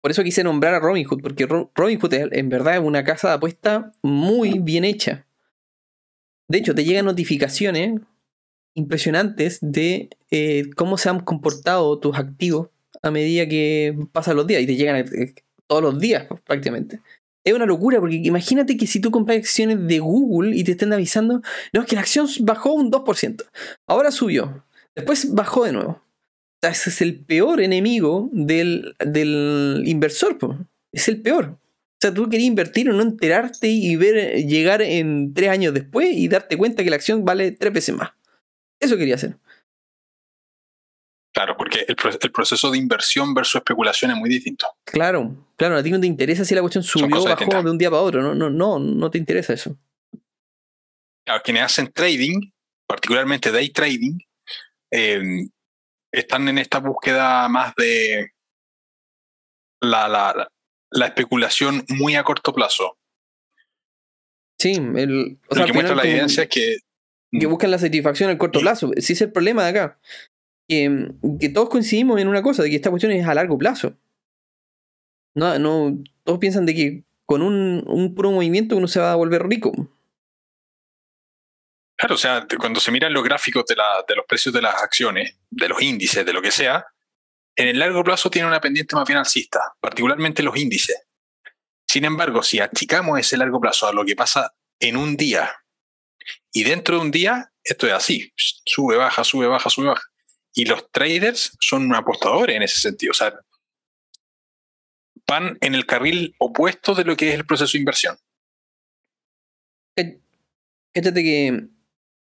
por 0.06 0.12
eso 0.12 0.22
quise 0.22 0.44
nombrar 0.44 0.72
a 0.72 0.78
Robin 0.78 1.04
Hood, 1.04 1.20
porque 1.20 1.46
Robin 1.46 1.98
Hood 1.98 2.14
en 2.14 2.48
verdad 2.48 2.76
es 2.76 2.80
una 2.80 3.02
casa 3.02 3.26
de 3.26 3.34
apuesta 3.34 3.90
muy 4.02 4.60
bien 4.60 4.84
hecha. 4.84 5.26
De 6.46 6.58
hecho, 6.58 6.76
te 6.76 6.84
llegan 6.84 7.06
notificaciones 7.06 8.00
impresionantes 8.74 9.58
de 9.60 10.10
eh, 10.30 10.70
cómo 10.76 10.96
se 10.96 11.08
han 11.08 11.18
comportado 11.18 11.98
tus 11.98 12.16
activos 12.16 12.68
a 13.02 13.10
medida 13.10 13.48
que 13.48 13.98
pasan 14.12 14.36
los 14.36 14.46
días 14.46 14.62
y 14.62 14.66
te 14.68 14.76
llegan 14.76 14.94
eh, 14.94 15.34
todos 15.66 15.82
los 15.82 15.98
días 15.98 16.28
prácticamente. 16.44 17.00
Es 17.42 17.54
una 17.54 17.66
locura 17.66 17.98
porque 17.98 18.20
imagínate 18.22 18.76
que 18.76 18.86
si 18.86 19.00
tú 19.00 19.10
compras 19.10 19.38
acciones 19.38 19.88
de 19.88 19.98
Google 19.98 20.56
y 20.56 20.62
te 20.62 20.70
estén 20.70 20.92
avisando, 20.92 21.42
no, 21.72 21.80
es 21.80 21.86
que 21.88 21.96
la 21.96 22.02
acción 22.02 22.28
bajó 22.42 22.74
un 22.74 22.92
2%, 22.92 23.44
ahora 23.88 24.12
subió, 24.12 24.64
después 24.94 25.34
bajó 25.34 25.64
de 25.64 25.72
nuevo 25.72 26.05
ese 26.68 26.90
es 26.90 27.00
el 27.00 27.18
peor 27.18 27.60
enemigo 27.60 28.28
del, 28.32 28.94
inversor. 29.84 30.36
Es 30.92 31.08
el 31.08 31.20
peor. 31.20 31.44
O 31.54 31.98
sea, 32.00 32.12
tú 32.12 32.28
querías 32.28 32.48
invertir 32.48 32.90
o 32.90 32.92
no 32.92 33.02
enterarte 33.02 33.68
y 33.68 33.96
ver 33.96 34.44
llegar 34.46 34.82
en 34.82 35.32
tres 35.34 35.50
años 35.50 35.72
después 35.72 36.08
y 36.12 36.28
darte 36.28 36.56
cuenta 36.56 36.84
que 36.84 36.90
la 36.90 36.96
acción 36.96 37.24
vale 37.24 37.52
tres 37.52 37.72
veces 37.72 37.94
más. 37.94 38.10
Eso 38.80 38.96
quería 38.96 39.14
hacer. 39.14 39.36
Claro, 41.32 41.56
porque 41.56 41.84
el, 41.86 42.32
proceso 42.32 42.70
de 42.70 42.78
inversión 42.78 43.34
versus 43.34 43.56
especulación 43.56 44.10
es 44.10 44.16
muy 44.16 44.30
distinto. 44.30 44.66
Claro, 44.84 45.36
claro, 45.56 45.76
a 45.76 45.82
ti 45.82 45.90
no 45.90 46.00
te 46.00 46.06
interesa 46.06 46.46
si 46.46 46.54
la 46.54 46.62
cuestión 46.62 46.82
subió 46.82 47.20
o 47.20 47.24
bajó 47.24 47.62
de 47.62 47.70
un 47.70 47.76
día 47.76 47.90
para 47.90 48.00
otro. 48.00 48.22
No, 48.22 48.34
no, 48.34 48.48
no, 48.48 48.78
no 48.78 49.10
te 49.10 49.18
interesa 49.18 49.52
eso. 49.52 49.76
Claro, 51.26 51.42
quienes 51.44 51.64
hacen 51.64 51.92
trading, 51.92 52.52
particularmente 52.86 53.52
day 53.52 53.68
trading, 53.68 54.18
eh, 54.90 55.48
están 56.18 56.48
en 56.48 56.58
esta 56.58 56.78
búsqueda 56.80 57.48
más 57.48 57.74
de 57.76 58.32
la, 59.80 60.08
la, 60.08 60.48
la 60.90 61.06
especulación 61.06 61.84
muy 61.88 62.14
a 62.16 62.24
corto 62.24 62.52
plazo. 62.52 62.96
Sí, 64.58 64.72
el, 64.72 65.38
o 65.48 65.54
sea, 65.54 65.66
que 65.66 65.74
muestra 65.74 65.94
la 65.94 66.04
evidencia 66.04 66.44
es 66.44 66.48
que... 66.48 66.76
Que 67.30 67.46
buscan 67.46 67.70
la 67.70 67.78
satisfacción 67.78 68.30
a 68.30 68.38
corto 68.38 68.60
plazo. 68.60 68.90
Sí 68.96 69.12
es 69.12 69.20
el 69.20 69.30
problema 69.30 69.64
de 69.64 69.70
acá. 69.70 69.98
Que, 70.68 71.10
que, 71.38 71.50
todos 71.50 71.68
coincidimos 71.68 72.18
en 72.18 72.28
una 72.28 72.42
cosa, 72.42 72.62
de 72.62 72.70
que 72.70 72.76
esta 72.76 72.90
cuestión 72.90 73.12
es 73.12 73.26
a 73.26 73.34
largo 73.34 73.58
plazo. 73.58 73.94
No, 75.34 75.58
no, 75.58 75.98
todos 76.24 76.38
piensan 76.38 76.64
de 76.64 76.74
que 76.74 77.04
con 77.26 77.42
un, 77.42 77.84
un 77.86 78.14
puro 78.14 78.30
movimiento 78.30 78.76
uno 78.76 78.88
se 78.88 79.00
va 79.00 79.12
a 79.12 79.16
volver 79.16 79.46
rico. 79.46 79.72
O 82.14 82.18
sea, 82.18 82.46
cuando 82.58 82.80
se 82.80 82.90
miran 82.90 83.12
los 83.12 83.24
gráficos 83.24 83.64
de, 83.66 83.76
la, 83.76 84.04
de 84.06 84.16
los 84.16 84.26
precios 84.26 84.54
de 84.54 84.62
las 84.62 84.82
acciones, 84.82 85.38
de 85.50 85.68
los 85.68 85.80
índices, 85.82 86.24
de 86.24 86.32
lo 86.32 86.42
que 86.42 86.50
sea, 86.50 86.86
en 87.56 87.68
el 87.68 87.78
largo 87.78 88.04
plazo 88.04 88.30
tiene 88.30 88.48
una 88.48 88.60
pendiente 88.60 88.94
más 88.94 89.06
bien 89.06 89.18
alcista, 89.18 89.60
particularmente 89.80 90.42
los 90.42 90.56
índices. 90.56 91.06
Sin 91.88 92.04
embargo, 92.04 92.42
si 92.42 92.60
achicamos 92.60 93.18
ese 93.18 93.36
largo 93.36 93.60
plazo 93.60 93.88
a 93.88 93.92
lo 93.92 94.04
que 94.04 94.14
pasa 94.14 94.54
en 94.78 94.96
un 94.96 95.16
día, 95.16 95.50
y 96.52 96.64
dentro 96.64 96.96
de 96.96 97.02
un 97.02 97.10
día, 97.10 97.52
esto 97.64 97.86
es 97.86 97.92
así, 97.92 98.32
sube, 98.36 98.96
baja, 98.96 99.24
sube, 99.24 99.46
baja, 99.46 99.70
sube, 99.70 99.88
baja. 99.88 100.02
Y 100.54 100.64
los 100.64 100.90
traders 100.90 101.56
son 101.60 101.94
apostadores 101.94 102.56
en 102.56 102.62
ese 102.62 102.80
sentido, 102.80 103.12
o 103.12 103.14
sea, 103.14 103.34
van 105.26 105.58
en 105.60 105.74
el 105.74 105.86
carril 105.86 106.34
opuesto 106.38 106.94
de 106.94 107.04
lo 107.04 107.16
que 107.16 107.30
es 107.30 107.34
el 107.34 107.46
proceso 107.46 107.72
de 107.72 107.78
inversión. 107.78 108.16
Fíjate 110.94 111.22
que 111.22 111.68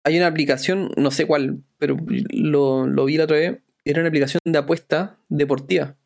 hay 0.05 0.17
una 0.17 0.27
aplicación, 0.27 0.91
no 0.97 1.09
sé 1.09 1.25
cuál, 1.25 1.63
pero 1.79 1.97
lo, 2.31 2.85
lo 2.85 3.05
vi 3.05 3.17
la 3.17 3.23
otra 3.23 3.37
vez. 3.37 3.59
Era 3.83 3.99
una 4.01 4.09
aplicación 4.09 4.39
de 4.45 4.57
apuesta 4.57 5.17
deportiva. 5.29 5.97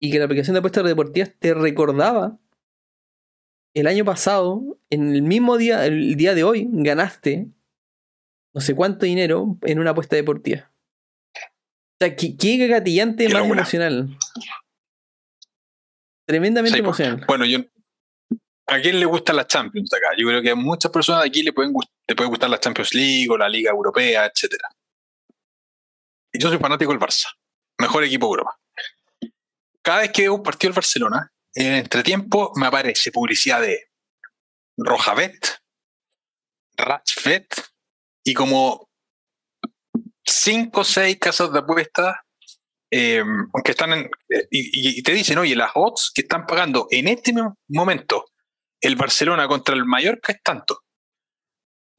Y 0.00 0.10
que 0.10 0.18
la 0.18 0.24
aplicación 0.24 0.54
de 0.54 0.60
apuestas 0.60 0.84
deportivas 0.84 1.30
te 1.38 1.52
recordaba 1.52 2.38
el 3.74 3.86
año 3.86 4.04
pasado, 4.06 4.78
en 4.88 5.14
el 5.14 5.22
mismo 5.22 5.58
día, 5.58 5.84
el 5.84 6.16
día 6.16 6.34
de 6.34 6.42
hoy, 6.42 6.68
ganaste 6.72 7.48
no 8.54 8.60
sé 8.62 8.74
cuánto 8.74 9.06
dinero 9.06 9.58
en 9.62 9.78
una 9.78 9.90
apuesta 9.90 10.16
deportiva. 10.16 10.72
O 11.34 12.04
sea, 12.04 12.16
qué, 12.16 12.34
qué 12.36 12.66
gatillante 12.66 13.28
más 13.28 13.44
emocional. 13.44 14.16
Tremendamente 16.26 16.78
emocional. 16.78 17.24
Bueno, 17.28 17.44
yo, 17.44 17.60
¿A 18.70 18.80
quién 18.80 19.00
le 19.00 19.04
gusta 19.06 19.32
la 19.32 19.48
Champions 19.48 19.92
acá? 19.92 20.14
Yo 20.16 20.28
creo 20.28 20.40
que 20.40 20.50
a 20.50 20.54
muchas 20.54 20.92
personas 20.92 21.22
de 21.22 21.28
aquí 21.28 21.42
le 21.42 21.52
pueden, 21.52 21.72
le 22.06 22.14
puede 22.14 22.30
gustar 22.30 22.48
la 22.48 22.60
Champions 22.60 22.94
League 22.94 23.26
o 23.28 23.36
la 23.36 23.48
Liga 23.48 23.72
Europea, 23.72 24.26
etc. 24.26 24.54
Yo 26.32 26.48
soy 26.48 26.58
fanático 26.58 26.92
del 26.92 27.00
Barça, 27.00 27.26
mejor 27.78 28.04
equipo 28.04 28.26
de 28.26 28.30
Europa. 28.30 28.60
cada 29.82 30.02
vez 30.02 30.12
que 30.12 30.22
veo 30.22 30.34
un 30.34 30.44
partido 30.44 30.68
del 30.70 30.76
Barcelona, 30.76 31.32
en 31.52 31.72
entretiempo 31.72 32.52
me 32.54 32.66
aparece 32.66 33.10
publicidad 33.10 33.60
de 33.60 33.90
Rojabet, 34.78 35.58
Ratchfet 36.76 37.72
y 38.24 38.34
como 38.34 38.88
cinco 40.24 40.82
o 40.82 40.84
seis 40.84 41.18
casas 41.18 41.52
de 41.52 41.58
apuestas 41.58 42.18
eh, 42.92 43.24
que 43.64 43.70
están 43.72 43.94
en, 43.94 44.10
y, 44.52 44.98
y, 44.98 45.02
te 45.02 45.10
dicen, 45.10 45.38
oye, 45.38 45.56
las 45.56 45.72
odds 45.74 46.12
que 46.14 46.22
están 46.22 46.46
pagando 46.46 46.86
en 46.90 47.08
este 47.08 47.34
momento 47.66 48.29
el 48.80 48.96
Barcelona 48.96 49.48
contra 49.48 49.74
el 49.74 49.84
Mallorca 49.84 50.32
es 50.32 50.42
tanto. 50.42 50.80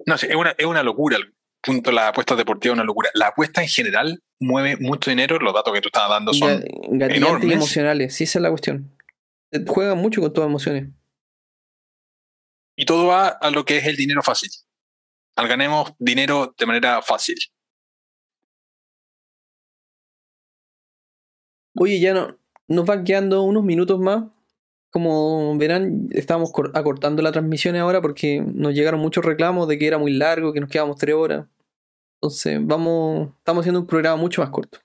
No 0.05 0.17
sé, 0.17 0.27
es 0.27 0.35
una, 0.35 0.51
es 0.57 0.65
una 0.65 0.83
locura. 0.83 1.17
El 1.17 1.33
punto 1.61 1.89
de 1.91 1.95
las 1.95 2.09
apuestas 2.09 2.37
deportivas 2.37 2.73
es 2.73 2.77
una 2.79 2.85
locura. 2.85 3.09
La 3.13 3.27
apuesta 3.27 3.61
en 3.61 3.67
general 3.67 4.23
mueve 4.39 4.77
mucho 4.77 5.09
dinero. 5.09 5.37
Los 5.39 5.53
datos 5.53 5.73
que 5.73 5.81
tú 5.81 5.89
estabas 5.89 6.09
dando 6.09 6.33
son 6.33 6.63
enormes. 6.91 7.49
y 7.49 7.53
emocionales. 7.53 8.15
Sí, 8.15 8.23
esa 8.23 8.39
es 8.39 8.43
la 8.43 8.49
cuestión. 8.49 8.97
Juegan 9.67 9.97
mucho 9.97 10.21
con 10.21 10.33
todas 10.33 10.49
emociones. 10.49 10.89
Y 12.75 12.85
todo 12.85 13.07
va 13.07 13.27
a 13.27 13.51
lo 13.51 13.65
que 13.65 13.77
es 13.77 13.85
el 13.85 13.95
dinero 13.95 14.23
fácil. 14.23 14.49
Al 15.35 15.47
ganemos 15.47 15.93
dinero 15.99 16.55
de 16.57 16.65
manera 16.65 17.01
fácil. 17.01 17.37
Oye, 21.75 21.99
ya 21.99 22.13
no, 22.13 22.37
nos 22.67 22.85
van 22.85 23.03
quedando 23.03 23.43
unos 23.43 23.63
minutos 23.63 23.99
más. 23.99 24.23
Como 24.91 25.57
verán, 25.57 26.07
estamos 26.11 26.51
acortando 26.73 27.21
las 27.21 27.31
transmisiones 27.31 27.81
ahora 27.81 28.01
porque 28.01 28.41
nos 28.41 28.73
llegaron 28.73 28.99
muchos 28.99 29.23
reclamos 29.23 29.67
de 29.67 29.77
que 29.77 29.87
era 29.87 29.97
muy 29.97 30.13
largo, 30.13 30.51
que 30.51 30.59
nos 30.59 30.69
quedábamos 30.69 30.97
tres 30.97 31.15
horas. 31.15 31.47
Entonces, 32.21 32.59
vamos, 32.61 33.29
estamos 33.37 33.61
haciendo 33.61 33.79
un 33.79 33.87
programa 33.87 34.17
mucho 34.17 34.41
más 34.41 34.51
corto. 34.51 34.79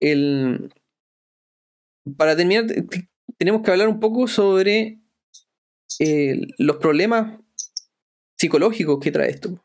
El, 0.00 0.72
para 2.16 2.36
terminar, 2.36 2.66
tenemos 3.36 3.62
que 3.62 3.70
hablar 3.70 3.88
un 3.88 4.00
poco 4.00 4.26
sobre 4.26 5.00
eh, 5.98 6.40
los 6.58 6.76
problemas 6.76 7.38
psicológicos 8.38 8.98
que 9.00 9.12
trae 9.12 9.30
esto. 9.30 9.62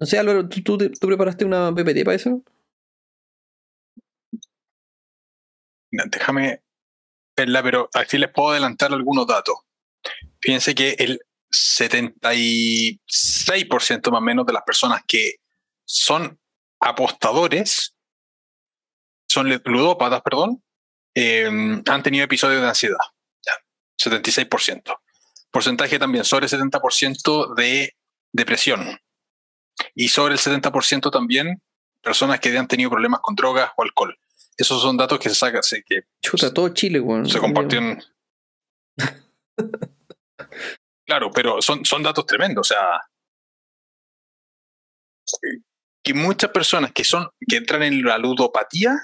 No 0.00 0.06
sé, 0.06 0.18
Álvaro, 0.18 0.48
¿tú, 0.48 0.62
tú, 0.62 0.78
tú 0.78 1.06
preparaste 1.06 1.44
una 1.44 1.74
PPT 1.74 2.04
para 2.04 2.14
eso? 2.14 2.42
Déjame 5.90 6.62
verla, 7.36 7.62
pero 7.62 7.88
así 7.92 8.16
les 8.18 8.30
puedo 8.30 8.50
adelantar 8.50 8.92
algunos 8.92 9.26
datos. 9.26 9.56
Fíjense 10.40 10.74
que 10.74 10.96
el 10.98 11.20
76% 11.50 14.10
más 14.10 14.18
o 14.18 14.22
menos 14.22 14.44
de 14.46 14.52
las 14.52 14.62
personas 14.62 15.02
que 15.06 15.36
son 15.84 16.40
apostadores, 16.80 17.94
son 19.28 19.48
ludópatas, 19.64 20.22
perdón, 20.22 20.64
eh, 21.14 21.46
han 21.46 22.02
tenido 22.02 22.24
episodios 22.24 22.62
de 22.62 22.68
ansiedad. 22.68 22.98
Ya, 23.44 23.52
76%. 23.98 24.98
Porcentaje 25.50 25.98
también 25.98 26.24
sobre 26.24 26.46
el 26.46 26.52
70% 26.52 27.54
de 27.54 27.94
depresión. 28.32 28.98
Y 29.94 30.08
sobre 30.08 30.32
el 30.34 30.40
70% 30.40 31.10
también 31.10 31.62
personas 32.02 32.40
que 32.40 32.56
han 32.56 32.68
tenido 32.68 32.90
problemas 32.90 33.20
con 33.20 33.34
drogas 33.34 33.70
o 33.76 33.82
alcohol. 33.82 34.18
Esos 34.56 34.80
son 34.80 34.96
datos 34.96 35.18
que 35.18 35.28
se 35.28 35.34
sacan, 35.34 35.60
que 35.86 36.02
Chuta, 36.22 36.52
todo 36.52 36.70
Chile, 36.70 37.02
Se 37.26 37.38
compartieron. 37.38 38.02
claro, 41.06 41.30
pero 41.30 41.60
son, 41.60 41.84
son 41.84 42.02
datos 42.02 42.24
tremendos. 42.24 42.70
O 42.70 42.74
sea, 42.74 43.02
que 46.02 46.14
muchas 46.14 46.50
personas 46.50 46.92
que 46.92 47.04
son 47.04 47.28
que 47.46 47.56
entran 47.56 47.82
en 47.82 48.02
la 48.02 48.16
ludopatía 48.16 48.96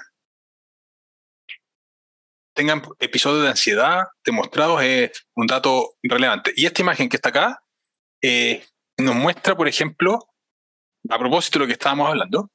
tengan 2.55 2.81
episodios 2.99 3.43
de 3.43 3.49
ansiedad 3.49 4.05
demostrados 4.23 4.81
es 4.83 5.11
un 5.35 5.47
dato 5.47 5.95
relevante. 6.01 6.53
Y 6.55 6.65
esta 6.65 6.81
imagen 6.81 7.09
que 7.09 7.17
está 7.17 7.29
acá 7.29 7.63
eh, 8.21 8.65
nos 8.97 9.15
muestra, 9.15 9.55
por 9.55 9.67
ejemplo, 9.67 10.19
a 11.09 11.17
propósito 11.17 11.59
de 11.59 11.65
lo 11.65 11.67
que 11.67 11.73
estábamos 11.73 12.07
hablando, 12.09 12.49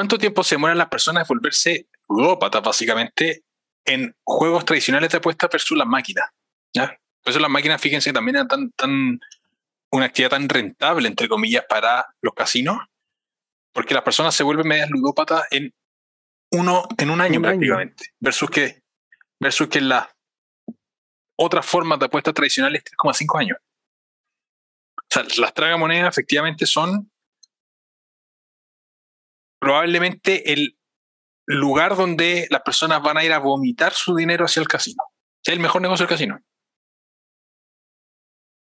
¿Cuánto 0.00 0.16
tiempo 0.16 0.42
se 0.42 0.54
demoran 0.54 0.78
las 0.78 0.88
personas 0.88 1.24
en 1.24 1.36
volverse 1.36 1.86
ludópatas, 2.08 2.62
básicamente, 2.62 3.44
en 3.84 4.16
juegos 4.24 4.64
tradicionales 4.64 5.10
de 5.10 5.18
apuestas 5.18 5.50
versus 5.52 5.76
las 5.76 5.86
máquinas? 5.86 6.24
¿ya? 6.74 6.98
Por 7.22 7.30
eso 7.30 7.38
las 7.38 7.50
máquinas, 7.50 7.82
fíjense, 7.82 8.10
también 8.10 8.36
eran 8.36 8.48
tan, 8.48 8.70
tan, 8.70 9.20
una 9.92 10.06
actividad 10.06 10.30
tan 10.30 10.48
rentable, 10.48 11.06
entre 11.06 11.28
comillas, 11.28 11.66
para 11.68 12.06
los 12.22 12.32
casinos, 12.32 12.78
porque 13.74 13.92
las 13.92 14.02
personas 14.02 14.34
se 14.34 14.42
vuelven 14.42 14.68
medias 14.68 14.88
ludópatas 14.88 15.46
en, 15.50 15.74
uno, 16.50 16.88
en 16.96 17.10
un 17.10 17.20
año 17.20 17.42
prácticamente, 17.42 18.06
versus 18.20 18.48
que, 18.48 18.82
versus 19.38 19.68
que 19.68 19.82
las 19.82 20.08
otras 21.36 21.66
formas 21.66 21.98
de 21.98 22.06
apuestas 22.06 22.32
tradicionales 22.32 22.84
3,5 22.84 23.38
años. 23.38 23.58
O 24.96 25.06
sea, 25.10 25.24
las 25.36 25.52
tragamonedas 25.52 26.08
efectivamente 26.08 26.64
son 26.64 27.12
probablemente 29.60 30.52
el 30.52 30.76
lugar 31.46 31.96
donde 31.96 32.48
las 32.50 32.62
personas 32.62 33.02
van 33.02 33.18
a 33.18 33.24
ir 33.24 33.32
a 33.32 33.38
vomitar 33.38 33.92
su 33.92 34.16
dinero 34.16 34.44
hacia 34.44 34.60
el 34.60 34.68
casino. 34.68 35.02
Es 35.44 35.52
el 35.52 35.60
mejor 35.60 35.82
negocio 35.82 36.06
del 36.06 36.16
casino. 36.16 36.40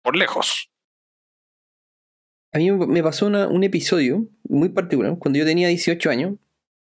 Por 0.03 0.17
lejos. 0.17 0.71
A 2.53 2.59
mí 2.59 2.71
me 2.71 3.03
pasó 3.03 3.27
un 3.27 3.65
episodio 3.65 4.29
muy 4.45 4.69
particular. 4.69 5.17
Cuando 5.19 5.39
yo 5.39 5.45
tenía 5.45 5.69
18 5.69 6.11
años, 6.11 6.35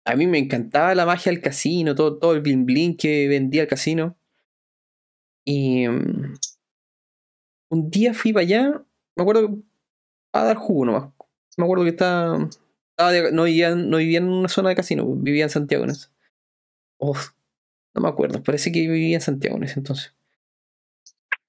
a 0.05 0.15
mí 0.15 0.27
me 0.27 0.37
encantaba 0.37 0.93
la 0.93 1.05
magia 1.05 1.31
del 1.31 1.41
casino, 1.41 1.95
todo, 1.95 2.19
todo 2.19 2.33
el 2.33 2.41
bling 2.41 2.65
bling 2.65 2.97
que 2.97 3.27
vendía 3.27 3.63
el 3.63 3.67
casino. 3.67 4.17
Y 5.43 5.87
um, 5.87 6.35
un 7.69 7.89
día 7.89 8.13
fui 8.13 8.33
para 8.33 8.43
allá, 8.43 8.85
me 9.15 9.23
acuerdo, 9.23 9.57
a 10.33 10.43
dar 10.43 10.57
jugo 10.57 10.85
nomás. 10.85 11.11
Me 11.57 11.63
acuerdo 11.63 11.85
que 11.85 11.89
estaba 11.89 12.47
no, 12.97 13.43
vivía, 13.43 13.75
no 13.75 13.97
vivía 13.97 14.17
en 14.19 14.29
una 14.29 14.49
zona 14.49 14.69
de 14.69 14.75
casino, 14.75 15.05
vivía 15.05 15.43
en 15.43 15.49
Santiago 15.49 15.83
en 15.83 15.91
ese. 15.91 16.07
no 16.99 18.01
me 18.01 18.07
acuerdo, 18.07 18.41
parece 18.43 18.71
que 18.71 18.81
vivía 18.81 19.15
en 19.15 19.21
Santiago 19.21 19.57
en 19.57 19.63
ese 19.63 19.79
entonces. 19.79 20.13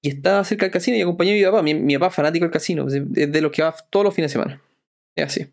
Y 0.01 0.09
estaba 0.09 0.43
cerca 0.45 0.65
del 0.65 0.71
casino 0.71 0.95
y 0.95 1.01
acompañé 1.01 1.31
a 1.31 1.35
mi 1.35 1.43
papá. 1.43 1.61
Mi, 1.61 1.97
papá 1.97 2.11
fanático 2.11 2.45
del 2.45 2.53
casino, 2.53 2.87
es 2.87 2.93
de, 3.11 3.41
los 3.41 3.51
que 3.51 3.63
va 3.63 3.75
todos 3.89 4.05
los 4.05 4.15
fines 4.15 4.31
de 4.31 4.33
semana. 4.33 4.61
Es 5.15 5.25
así. 5.25 5.51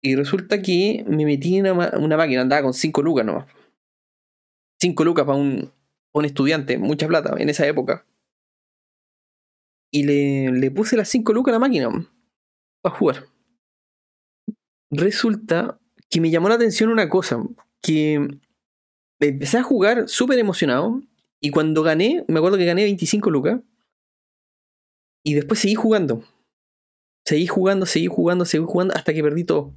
Y 0.00 0.14
resulta 0.14 0.62
que 0.62 1.04
me 1.06 1.24
metí 1.26 1.58
en 1.58 1.66
una, 1.66 2.16
máquina, 2.16 2.42
andaba 2.42 2.62
con 2.62 2.72
5 2.72 3.02
lucas 3.02 3.26
nomás. 3.26 3.46
5 4.80 5.04
lucas 5.04 5.26
para 5.26 5.36
un, 5.36 5.72
un 6.12 6.24
estudiante, 6.24 6.78
mucha 6.78 7.08
plata 7.08 7.34
en 7.36 7.48
esa 7.50 7.66
época. 7.66 8.06
Y 9.90 10.04
le, 10.04 10.52
le 10.52 10.70
puse 10.70 10.96
las 10.96 11.08
5 11.08 11.32
lucas 11.32 11.52
a 11.52 11.56
la 11.56 11.58
máquina 11.58 11.90
para 12.80 12.94
jugar 12.96 13.26
resulta 14.90 15.78
que 16.10 16.20
me 16.20 16.30
llamó 16.30 16.48
la 16.48 16.54
atención 16.54 16.90
una 16.90 17.08
cosa, 17.08 17.42
que 17.82 18.28
empecé 19.20 19.58
a 19.58 19.62
jugar 19.62 20.08
súper 20.08 20.38
emocionado 20.38 21.02
y 21.40 21.50
cuando 21.50 21.82
gané, 21.82 22.24
me 22.28 22.38
acuerdo 22.38 22.58
que 22.58 22.64
gané 22.64 22.84
25 22.84 23.30
lucas 23.30 23.60
y 25.24 25.34
después 25.34 25.60
seguí 25.60 25.74
jugando. 25.74 26.24
Seguí 27.24 27.46
jugando, 27.46 27.84
seguí 27.84 28.06
jugando, 28.06 28.44
seguí 28.44 28.64
jugando 28.64 28.94
hasta 28.94 29.12
que 29.12 29.22
perdí 29.22 29.44
todo. 29.44 29.74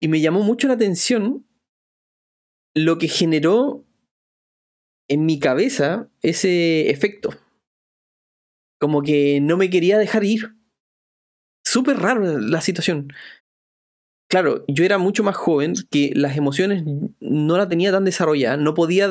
Y 0.00 0.08
me 0.08 0.20
llamó 0.20 0.42
mucho 0.42 0.68
la 0.68 0.74
atención 0.74 1.46
lo 2.74 2.98
que 2.98 3.08
generó 3.08 3.84
en 5.08 5.24
mi 5.24 5.38
cabeza 5.38 6.10
ese 6.20 6.90
efecto. 6.90 7.30
Como 8.78 9.02
que 9.02 9.40
no 9.40 9.56
me 9.56 9.70
quería 9.70 9.98
dejar 9.98 10.24
ir. 10.24 10.54
Súper 11.64 11.98
raro 11.98 12.38
la 12.38 12.60
situación 12.60 13.12
claro, 14.32 14.64
yo 14.66 14.86
era 14.86 14.96
mucho 14.96 15.22
más 15.22 15.36
joven, 15.36 15.74
que 15.90 16.10
las 16.14 16.38
emociones 16.38 16.84
no 17.20 17.58
la 17.58 17.68
tenía 17.68 17.92
tan 17.92 18.06
desarrollada, 18.06 18.56
no 18.56 18.72
podía, 18.72 19.10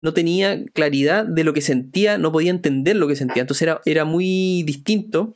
no 0.00 0.14
tenía 0.14 0.64
claridad 0.72 1.26
de 1.26 1.44
lo 1.44 1.52
que 1.52 1.60
sentía, 1.60 2.16
no 2.16 2.32
podía 2.32 2.50
entender 2.50 2.96
lo 2.96 3.06
que 3.06 3.16
sentía. 3.16 3.42
Entonces 3.42 3.60
era, 3.60 3.82
era 3.84 4.06
muy 4.06 4.62
distinto 4.62 5.34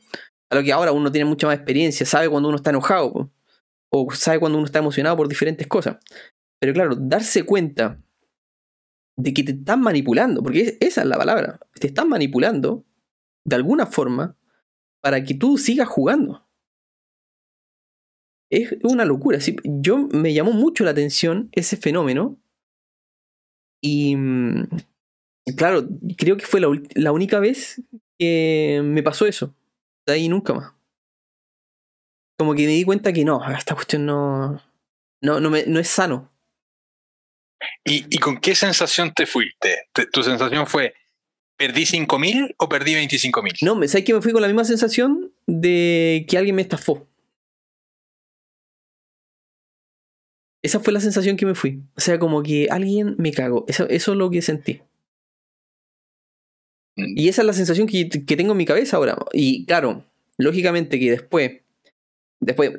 a 0.49 0.55
lo 0.55 0.63
que 0.63 0.73
ahora 0.73 0.91
uno 0.91 1.11
tiene 1.11 1.29
mucha 1.29 1.45
más 1.45 1.55
experiencia, 1.55 2.03
sabe 2.03 2.29
cuando 2.29 2.49
uno 2.49 2.55
está 2.55 2.71
enojado, 2.71 3.31
o 3.91 4.11
sabe 4.11 4.39
cuando 4.39 4.57
uno 4.57 4.65
está 4.65 4.79
emocionado 4.79 5.15
por 5.15 5.27
diferentes 5.27 5.67
cosas. 5.67 5.97
Pero 6.59 6.73
claro, 6.73 6.95
darse 6.95 7.43
cuenta 7.43 8.01
de 9.17 9.35
que 9.35 9.43
te 9.43 9.51
están 9.51 9.81
manipulando, 9.81 10.41
porque 10.41 10.79
esa 10.79 11.01
es 11.01 11.07
la 11.07 11.17
palabra, 11.17 11.59
te 11.79 11.85
están 11.85 12.09
manipulando 12.09 12.83
de 13.45 13.55
alguna 13.55 13.85
forma 13.85 14.35
para 14.99 15.23
que 15.23 15.35
tú 15.35 15.59
sigas 15.59 15.87
jugando 15.87 16.44
es 18.49 18.75
una 18.83 19.05
locura. 19.05 19.39
Yo 19.63 20.07
me 20.11 20.33
llamó 20.33 20.51
mucho 20.51 20.83
la 20.83 20.91
atención 20.91 21.49
ese 21.51 21.77
fenómeno. 21.77 22.37
Y 23.81 24.15
mm, 24.15 24.67
claro, 25.57 25.87
creo 26.17 26.37
que 26.37 26.45
fue 26.45 26.61
la, 26.61 27.11
única 27.11 27.39
vez 27.39 27.81
que 28.17 28.81
me 28.83 29.03
pasó 29.03 29.25
eso. 29.25 29.53
De 30.05 30.13
ahí 30.13 30.29
nunca 30.29 30.53
más. 30.53 30.73
Como 32.37 32.53
que 32.53 32.65
me 32.65 32.73
di 32.73 32.83
cuenta 32.83 33.13
que 33.13 33.25
no, 33.25 33.41
esta 33.51 33.75
cuestión 33.75 34.05
no. 34.05 34.61
No, 35.21 35.39
no, 35.39 35.49
me, 35.49 35.65
no 35.65 35.79
es 35.79 35.87
sano. 35.87 36.31
¿Y, 37.83 38.05
¿Y, 38.13 38.19
con 38.19 38.37
qué 38.37 38.53
sensación 38.53 39.13
te 39.13 39.25
fuiste? 39.25 39.87
¿Tu 40.11 40.21
sensación 40.21 40.67
fue, 40.67 40.93
perdí 41.57 41.83
5.000 41.83 42.55
o 42.57 42.69
perdí 42.69 42.93
25.000? 42.93 43.57
No, 43.61 43.75
¿sabes 43.87 44.05
que 44.05 44.13
me 44.13 44.21
fui 44.21 44.33
con 44.33 44.41
la 44.41 44.47
misma 44.47 44.65
sensación 44.65 45.33
de 45.47 46.25
que 46.29 46.37
alguien 46.37 46.55
me 46.55 46.61
estafó? 46.61 47.07
Esa 50.65 50.79
fue 50.79 50.93
la 50.93 50.99
sensación 50.99 51.37
que 51.37 51.45
me 51.45 51.53
fui. 51.53 51.83
O 51.95 52.01
sea, 52.01 52.17
como 52.17 52.41
que 52.41 52.67
alguien 52.71 53.13
me 53.19 53.31
cagó. 53.31 53.65
Eso, 53.67 53.87
eso 53.87 54.13
es 54.13 54.17
lo 54.17 54.31
que 54.31 54.41
sentí. 54.41 54.81
Mm. 56.95 57.13
Y 57.15 57.29
esa 57.29 57.43
es 57.43 57.45
la 57.45 57.53
sensación 57.53 57.85
que, 57.85 58.09
que, 58.09 58.35
tengo 58.35 58.53
en 58.53 58.57
mi 58.57 58.65
cabeza 58.65 58.97
ahora. 58.97 59.15
Y 59.31 59.67
claro, 59.67 60.03
lógicamente 60.39 60.99
que 60.99 61.11
después, 61.11 61.61
después 62.39 62.71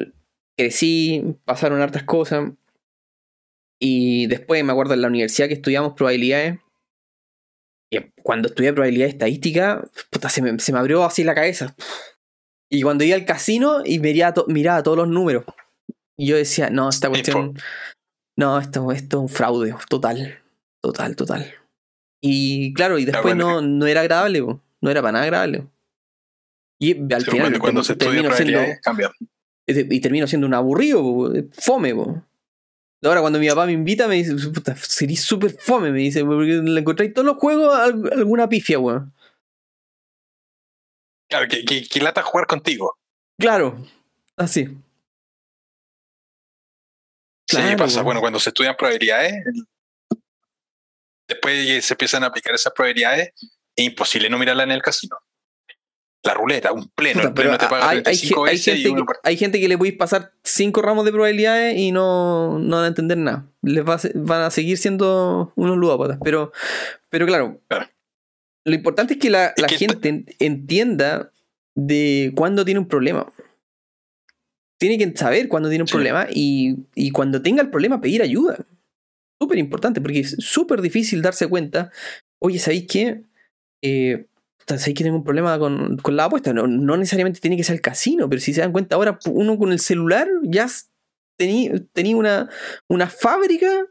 crecí, 0.59 1.37
pasaron 1.45 1.80
hartas 1.80 2.03
cosas. 2.03 2.51
Y 3.78 4.26
después 4.26 4.64
me 4.64 4.72
acuerdo 4.72 4.95
en 4.95 5.03
la 5.03 5.09
universidad 5.09 5.47
que 5.47 5.55
estudiamos 5.55 5.93
probabilidades. 5.93 6.59
Y 7.89 7.99
cuando 8.24 8.49
estudié 8.49 8.72
probabilidad 8.72 9.09
estadística, 9.09 9.89
puta, 10.11 10.28
se, 10.28 10.43
me, 10.43 10.59
se 10.59 10.72
me 10.72 10.80
abrió 10.80 11.05
así 11.05 11.22
la 11.22 11.37
cabeza. 11.37 11.76
Y 12.68 12.82
cuando 12.82 13.05
iba 13.05 13.14
al 13.14 13.26
casino 13.26 13.82
y 13.84 14.01
miraba, 14.01 14.43
miraba 14.49 14.82
todos 14.82 14.97
los 14.99 15.07
números. 15.07 15.45
Y 16.17 16.27
yo 16.27 16.37
decía, 16.37 16.71
no, 16.71 16.89
esta 16.89 17.09
cuestión. 17.09 17.59
No, 18.37 18.59
esto, 18.59 18.93
esto 18.93 19.17
es 19.19 19.23
un 19.23 19.29
fraude, 19.29 19.75
total. 19.89 20.41
Total, 20.83 21.17
total. 21.17 21.55
Y 22.23 22.73
claro, 22.75 22.99
y 22.99 23.05
después 23.05 23.37
no, 23.37 23.61
no 23.61 23.87
era 23.87 24.01
agradable, 24.01 24.41
no 24.41 24.91
era 24.91 25.03
para 25.03 25.12
nada 25.12 25.25
agradable. 25.25 25.67
Y 26.79 27.12
al 27.12 27.25
final 27.25 27.59
cuando 27.59 27.83
se 27.83 27.97
termino 27.97 28.33
siendo, 28.33 28.61
y 29.67 30.01
termino 30.01 30.27
siendo 30.27 30.47
un 30.47 30.55
aburrido, 30.55 31.33
fome. 31.53 31.95
Ahora 33.03 33.21
cuando 33.21 33.39
mi 33.39 33.49
papá 33.49 33.67
me 33.67 33.73
invita 33.73 34.09
me 34.09 34.17
dice, 34.17 34.35
puta, 34.49 34.75
sería 34.77 35.17
súper 35.17 35.53
fome, 35.53 35.91
me 35.91 36.01
dice, 36.01 36.25
porque 36.25 36.61
le 36.62 36.81
encontráis 36.81 37.14
todos 37.14 37.27
los 37.27 37.37
juegos 37.37 37.75
alguna 37.77 38.49
pifia, 38.49 38.79
weón. 38.79 39.12
Claro, 41.29 41.49
que, 41.49 41.64
que, 41.64 41.87
que 41.89 42.01
lata 42.01 42.23
jugar 42.23 42.47
contigo. 42.47 42.97
Claro, 43.39 43.85
así. 44.37 44.79
Sí, 47.57 47.76
pasa. 47.76 48.02
Bueno, 48.02 48.20
cuando 48.20 48.38
se 48.38 48.50
estudian 48.50 48.76
probabilidades, 48.76 49.34
después 51.28 51.84
se 51.84 51.94
empiezan 51.94 52.24
a 52.24 52.28
aplicar 52.28 52.54
esas 52.54 52.72
probabilidades, 52.72 53.32
es 53.76 53.84
imposible 53.84 54.30
no 54.30 54.38
mirarla 54.38 54.64
en 54.64 54.72
el 54.72 54.82
casino. 54.82 55.16
La 56.22 56.34
ruleta, 56.34 56.72
un 56.72 56.88
pleno, 56.88 57.22
el 57.22 57.32
pleno 57.32 57.57
te 57.57 57.68
paga 57.68 57.88
hay, 57.88 58.02
hay, 58.04 58.16
gente 58.16 58.82
que, 58.82 59.04
hay 59.22 59.36
gente 59.36 59.61
que 59.61 59.68
le 59.68 59.78
podéis 59.78 59.96
pasar 59.96 60.32
cinco 60.42 60.82
ramos 60.82 61.04
de 61.04 61.12
probabilidades 61.12 61.76
y 61.76 61.92
no, 61.92 62.59
no 62.59 62.76
van 62.76 62.84
a 62.84 62.88
entender 62.88 63.16
nada. 63.18 63.46
Les 63.62 63.84
van 63.84 64.42
a 64.42 64.50
seguir 64.50 64.76
siendo 64.76 65.52
unos 65.54 65.76
ludópatas. 65.76 66.18
Pero, 66.24 66.52
pero 67.11 67.26
claro, 67.26 67.61
lo 68.64 68.74
importante 68.74 69.14
es 69.14 69.20
que 69.20 69.30
la, 69.30 69.54
la 69.57 69.68
gente 69.68 70.24
entienda 70.40 71.30
de 71.76 72.32
cuándo 72.34 72.64
tiene 72.64 72.80
un 72.80 72.88
problema 72.88 73.32
tiene 74.79 74.99
que 74.99 75.16
saber 75.16 75.49
cuando 75.49 75.68
tiene 75.68 75.85
un 75.85 75.89
problema 75.89 76.27
y, 76.31 76.77
y, 76.95 77.11
cuando 77.11 77.43
tenga 77.43 77.62
el 77.62 77.70
problema 77.70 78.01
pedir 78.01 78.22
ayuda. 78.22 78.59
Súper 79.41 79.59
importante, 79.59 80.01
porque 80.01 80.20
es 80.20 80.37
súper 80.39 80.81
difícil 80.81 81.22
darse 81.22 81.47
cuenta, 81.47 81.91
oye, 82.39 82.59
¿sabéis 82.59 82.87
qué? 82.87 83.22
Eh, 83.83 84.27
¿Sabéis 84.66 84.97
que 84.97 85.05
tengo 85.05 85.16
un 85.16 85.24
problema 85.24 85.59
con, 85.59 85.97
con 85.99 86.16
la 86.16 86.24
apuesta? 86.24 86.53
No, 86.53 86.66
no, 86.66 86.97
necesariamente 86.97 87.41
tiene 87.41 87.57
que 87.57 87.64
ser 87.64 87.77
el 87.77 87.81
casino, 87.81 88.29
pero 88.29 88.41
si 88.41 88.53
se 88.53 88.62
dan 88.62 88.72
cuenta 88.72 88.97
ahora, 88.97 89.18
uno 89.27 89.59
con 89.59 89.72
el 89.72 89.79
celular 89.79 90.29
ya 90.43 90.66
tenía, 91.37 91.72
tenía 91.93 92.16
una, 92.16 92.51
una 92.89 93.07
fábrica 93.09 93.87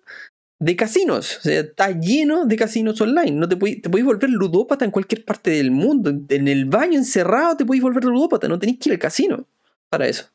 de 0.59 0.75
casinos. 0.75 1.37
O 1.37 1.41
sea, 1.41 1.61
está 1.61 1.91
lleno 1.91 2.45
de 2.45 2.55
casinos 2.57 2.99
online. 2.99 3.31
No 3.31 3.47
te 3.47 3.55
podéis, 3.55 3.81
te 3.81 3.89
podéis 3.89 4.05
volver 4.05 4.29
ludópata 4.29 4.83
en 4.83 4.91
cualquier 4.91 5.23
parte 5.23 5.51
del 5.51 5.71
mundo. 5.71 6.11
En 6.29 6.47
el 6.47 6.65
baño 6.65 6.97
encerrado 6.97 7.55
te 7.55 7.65
podéis 7.65 7.83
volver 7.83 8.03
ludópata. 8.03 8.47
No 8.47 8.59
tenéis 8.59 8.79
que 8.79 8.89
ir 8.89 8.93
al 8.93 8.99
casino 8.99 9.47
para 9.89 10.07
eso. 10.07 10.34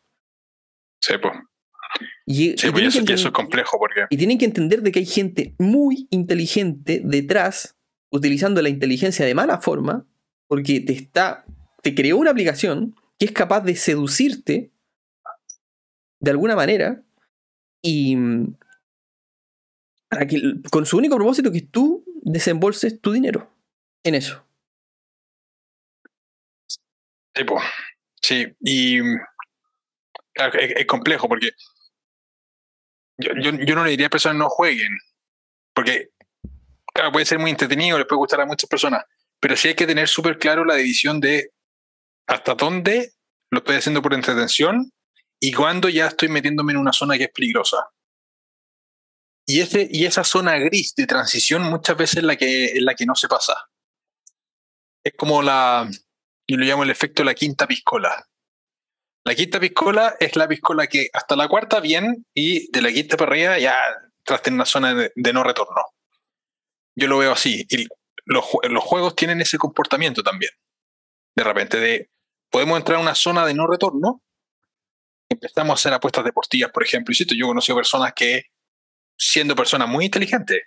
Sí, 1.01 1.15
pues. 1.21 1.35
Y, 2.27 2.57
sí, 2.57 2.71
pues 2.71 2.95
eso, 2.95 3.29
es 3.29 3.33
complejo 3.33 3.79
porque... 3.79 4.07
Y 4.11 4.17
tienen 4.17 4.39
que 4.39 4.45
entender 4.45 4.83
de 4.83 4.93
que 4.93 5.01
hay 5.01 5.07
gente 5.07 5.55
muy 5.59 6.07
inteligente 6.11 7.03
detrás, 7.05 7.77
utilizando 8.11 8.63
la 8.63 8.69
inteligencia 8.69 9.27
de 9.27 9.35
mala 9.35 9.61
forma, 9.61 10.07
porque 10.47 10.81
te 10.81 10.93
está. 10.93 11.45
te 11.83 11.95
creó 11.95 12.17
una 12.17 12.31
aplicación 12.31 12.95
que 13.19 13.27
es 13.27 13.33
capaz 13.33 13.63
de 13.63 13.77
seducirte 13.77 14.71
de 16.21 16.31
alguna 16.31 16.55
manera 16.55 17.03
y 17.83 18.17
para 20.09 20.27
que, 20.27 20.41
con 20.71 20.87
su 20.87 20.99
único 20.99 21.17
propósito 21.17 21.53
que 21.53 21.63
tú 21.63 22.05
desembolses 22.23 23.01
tu 23.01 23.13
dinero 23.13 23.51
en 24.05 24.15
eso. 24.15 24.45
Sí, 27.35 27.45
pues. 27.45 27.65
Sí, 28.21 28.47
y 28.61 28.99
es, 30.49 30.87
complejo 30.87 31.29
porque 31.29 31.51
yo, 33.19 33.33
yo, 33.35 33.75
no 33.75 33.85
le 33.85 33.91
diría 33.91 34.07
a 34.07 34.11
personas 34.11 34.39
no 34.39 34.49
jueguen, 34.49 34.97
porque 35.75 36.11
claro, 36.95 37.13
puede 37.13 37.27
ser 37.27 37.39
muy 37.39 37.51
entretenido, 37.51 37.99
les 37.99 38.07
puede 38.07 38.19
gustar 38.19 38.41
a 38.41 38.47
muchas 38.47 38.69
personas, 38.69 39.05
pero 39.39 39.57
sí 39.57 39.69
hay 39.69 39.75
que 39.75 39.87
tener 39.87 40.09
súper 40.09 40.39
claro 40.39 40.65
la 40.65 40.75
división 40.75 41.21
de 41.21 41.53
hasta 42.27 42.55
dónde 42.55 43.13
lo 43.51 43.59
estoy 43.59 43.77
haciendo 43.77 44.03
por 44.03 44.15
entretención 44.15 44.93
y 45.41 45.53
cuándo 45.53 45.89
ya 45.89 46.07
estoy 46.07 46.29
metiéndome 46.29 46.73
en 46.73 46.79
una 46.79 46.93
zona 46.93 47.17
que 47.17 47.25
es 47.25 47.33
peligrosa. 47.33 47.89
Y, 49.47 49.61
ese, 49.61 49.89
y 49.91 50.05
esa 50.05 50.23
zona 50.23 50.59
gris 50.59 50.95
de 50.95 51.07
transición 51.07 51.63
muchas 51.63 51.97
veces 51.97 52.19
es 52.19 52.23
la 52.23 52.37
que, 52.37 52.67
es 52.67 52.83
la 52.83 52.95
que 52.95 53.07
no 53.07 53.15
se 53.17 53.27
pasa. 53.27 53.69
Es 55.03 55.15
como 55.17 55.43
la, 55.43 55.91
yo 56.47 56.57
lo 56.57 56.65
llamo 56.65 56.85
el 56.85 56.91
efecto 56.91 57.23
de 57.23 57.27
la 57.27 57.35
quinta 57.35 57.67
piscola. 57.67 58.29
La 59.31 59.37
quinta 59.37 59.61
piscola 59.61 60.17
es 60.19 60.35
la 60.35 60.49
piscola 60.49 60.89
que 60.89 61.09
hasta 61.13 61.37
la 61.37 61.47
cuarta 61.47 61.79
bien 61.79 62.27
y 62.35 62.69
de 62.73 62.83
la 62.83 62.91
quinta 62.91 63.17
para 63.17 63.31
arriba 63.31 63.59
ya 63.61 63.77
entraste 64.19 64.51
en 64.51 64.55
una 64.55 64.65
zona 64.65 64.93
de, 64.93 65.33
no 65.33 65.45
retorno. 65.45 65.83
Yo 66.97 67.07
lo 67.07 67.19
veo 67.19 67.31
así. 67.31 67.65
Y 67.71 67.87
los, 68.25 68.45
juegos 68.83 69.15
tienen 69.15 69.41
ese 69.41 69.57
comportamiento 69.57 70.25
también. 70.25 70.51
De 71.37 71.45
repente, 71.45 71.79
de 71.79 72.11
podemos 72.51 72.77
entrar 72.77 72.99
a 72.99 73.03
una 73.03 73.15
zona 73.15 73.47
de 73.47 73.55
no 73.55 73.69
retorno. 73.69 74.21
Empezamos 75.29 75.71
a 75.71 75.75
hacer 75.75 75.95
apuestas 75.95 76.25
deportivas, 76.25 76.73
por 76.73 76.83
ejemplo. 76.83 77.15
Y 77.17 77.39
yo 77.39 77.47
he 77.47 77.49
conocido 77.49 77.77
personas 77.77 78.13
que, 78.17 78.47
siendo 79.17 79.55
personas 79.55 79.89
muy 79.89 80.07
inteligentes, 80.07 80.61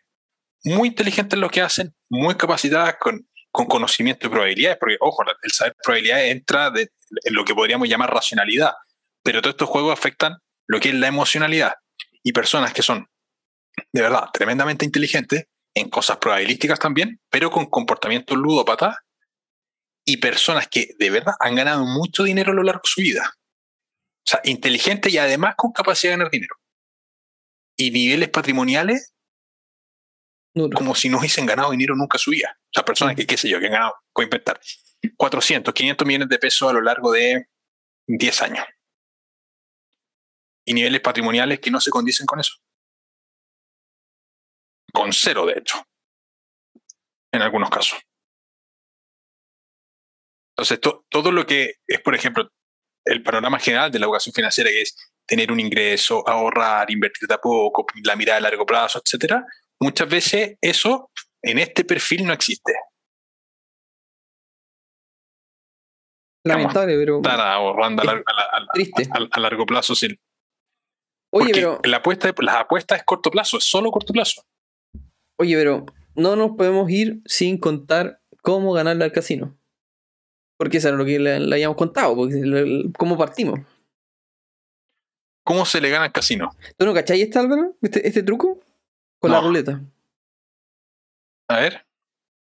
muy 0.63 0.87
inteligentes 0.87 1.35
en 1.35 1.41
lo 1.41 1.49
que 1.49 1.59
hacen, 1.59 1.93
muy 2.09 2.35
capacitadas 2.35 2.95
con 2.97 3.27
con 3.53 3.67
conocimiento 3.67 4.27
de 4.27 4.31
probabilidades, 4.31 4.77
porque, 4.79 4.97
ojo, 4.99 5.23
el 5.43 5.51
saber 5.51 5.75
probabilidades 5.83 6.31
entra 6.31 6.73
en 6.75 6.89
lo 7.31 7.45
que 7.45 7.55
podríamos 7.55 7.87
llamar 7.87 8.13
racionalidad, 8.13 8.73
pero 9.23 9.41
todos 9.41 9.53
estos 9.53 9.69
juegos 9.69 9.93
afectan 9.93 10.37
lo 10.67 10.79
que 10.79 10.89
es 10.89 10.95
la 10.95 11.07
emocionalidad. 11.07 11.73
Y 12.23 12.33
personas 12.33 12.73
que 12.73 12.81
son, 12.81 13.07
de 13.91 14.01
verdad, 14.01 14.25
tremendamente 14.33 14.85
inteligentes 14.85 15.45
en 15.75 15.89
cosas 15.89 16.17
probabilísticas 16.17 16.79
también, 16.79 17.19
pero 17.29 17.49
con 17.51 17.65
comportamiento 17.65 18.35
ludópata, 18.35 19.03
y 20.05 20.17
personas 20.17 20.67
que 20.67 20.95
de 20.99 21.09
verdad 21.09 21.33
han 21.39 21.55
ganado 21.55 21.85
mucho 21.85 22.23
dinero 22.23 22.51
a 22.51 22.55
lo 22.55 22.63
largo 22.63 22.81
de 22.83 22.89
su 22.89 23.01
vida. 23.01 23.33
O 24.25 24.29
sea, 24.29 24.41
inteligentes 24.43 25.13
y 25.13 25.17
además 25.17 25.55
con 25.57 25.71
capacidad 25.71 26.11
de 26.11 26.17
ganar 26.17 26.31
dinero. 26.31 26.55
Y 27.77 27.91
niveles 27.91 28.29
patrimoniales 28.29 29.13
como 30.75 30.93
si 30.93 31.09
no 31.09 31.17
hubiesen 31.17 31.45
ganado 31.45 31.71
dinero 31.71 31.95
nunca 31.95 32.17
su 32.17 32.31
vida. 32.31 32.55
O 32.55 32.73
sea, 32.73 32.85
personas 32.85 33.15
que, 33.15 33.25
qué 33.25 33.37
sé 33.37 33.49
yo, 33.49 33.59
que 33.59 33.65
han 33.65 33.71
ganado, 33.71 33.95
voy 34.13 34.23
a 34.23 34.25
inventar, 34.25 34.59
400, 35.17 35.73
500 35.73 36.07
millones 36.07 36.29
de 36.29 36.39
pesos 36.39 36.69
a 36.69 36.73
lo 36.73 36.81
largo 36.81 37.11
de 37.11 37.47
10 38.07 38.41
años. 38.41 38.65
Y 40.65 40.73
niveles 40.73 41.01
patrimoniales 41.01 41.59
que 41.59 41.71
no 41.71 41.81
se 41.81 41.91
condicen 41.91 42.25
con 42.25 42.39
eso. 42.39 42.55
Con 44.93 45.11
cero, 45.11 45.45
de 45.45 45.59
hecho. 45.59 45.83
En 47.31 47.41
algunos 47.41 47.69
casos. 47.69 47.99
Entonces, 50.55 50.79
todo 51.09 51.31
lo 51.31 51.45
que 51.45 51.75
es, 51.87 51.99
por 52.01 52.15
ejemplo, 52.15 52.47
el 53.05 53.23
panorama 53.23 53.59
general 53.59 53.91
de 53.91 53.99
la 53.99 54.05
educación 54.05 54.33
financiera, 54.33 54.69
que 54.69 54.83
es 54.83 54.95
tener 55.25 55.51
un 55.51 55.59
ingreso, 55.59 56.27
ahorrar, 56.27 56.89
invertir 56.91 57.27
de 57.27 57.33
a 57.33 57.39
poco, 57.39 57.85
la 58.03 58.15
mirada 58.15 58.37
a 58.37 58.41
largo 58.41 58.65
plazo, 58.65 59.01
etcétera, 59.03 59.43
muchas 59.79 60.07
veces 60.07 60.57
eso 60.61 61.11
en 61.41 61.59
este 61.59 61.83
perfil 61.83 62.25
no 62.25 62.33
existe. 62.33 62.73
Lamentable, 66.43 66.97
pero. 66.97 67.17
Estar 67.17 67.39
ahorrando 67.39 68.03
a, 68.03 68.21
a, 69.31 69.39
largo 69.39 69.65
plazo, 69.65 69.95
sí. 69.95 70.19
Oye, 71.31 71.51
pero. 71.53 71.79
La 71.83 71.97
apuesta, 71.97 72.33
la 72.39 72.59
apuesta 72.59 72.95
es 72.95 73.03
corto 73.03 73.31
plazo, 73.31 73.57
es 73.57 73.63
solo 73.63 73.91
corto 73.91 74.13
plazo. 74.13 74.43
Oye, 75.37 75.55
pero 75.55 75.85
no 76.15 76.35
nos 76.35 76.51
podemos 76.51 76.89
ir 76.89 77.21
sin 77.25 77.57
contar 77.57 78.19
cómo 78.41 78.73
ganarle 78.73 79.05
al 79.05 79.11
casino. 79.11 79.57
Porque 80.57 80.77
eso 80.77 80.89
era 80.89 80.97
lo 80.97 81.05
que 81.05 81.19
le, 81.19 81.35
habíamos 81.35 81.77
contado, 81.77 82.15
porque, 82.15 82.91
cómo 82.97 83.17
partimos. 83.17 83.59
¿Cómo 85.45 85.65
se 85.65 85.81
le 85.81 85.89
gana 85.89 86.05
al 86.05 86.11
casino? 86.11 86.51
¿Tú 86.77 86.85
no 86.85 86.93
cacháis 86.93 87.23
este, 87.23 87.39
Álvaro? 87.39 87.75
¿Este, 87.81 88.07
este 88.07 88.23
truco? 88.23 88.59
Con 89.19 89.31
la 89.31 89.41
ruleta. 89.41 89.81
A 91.49 91.59
ver. 91.59 91.85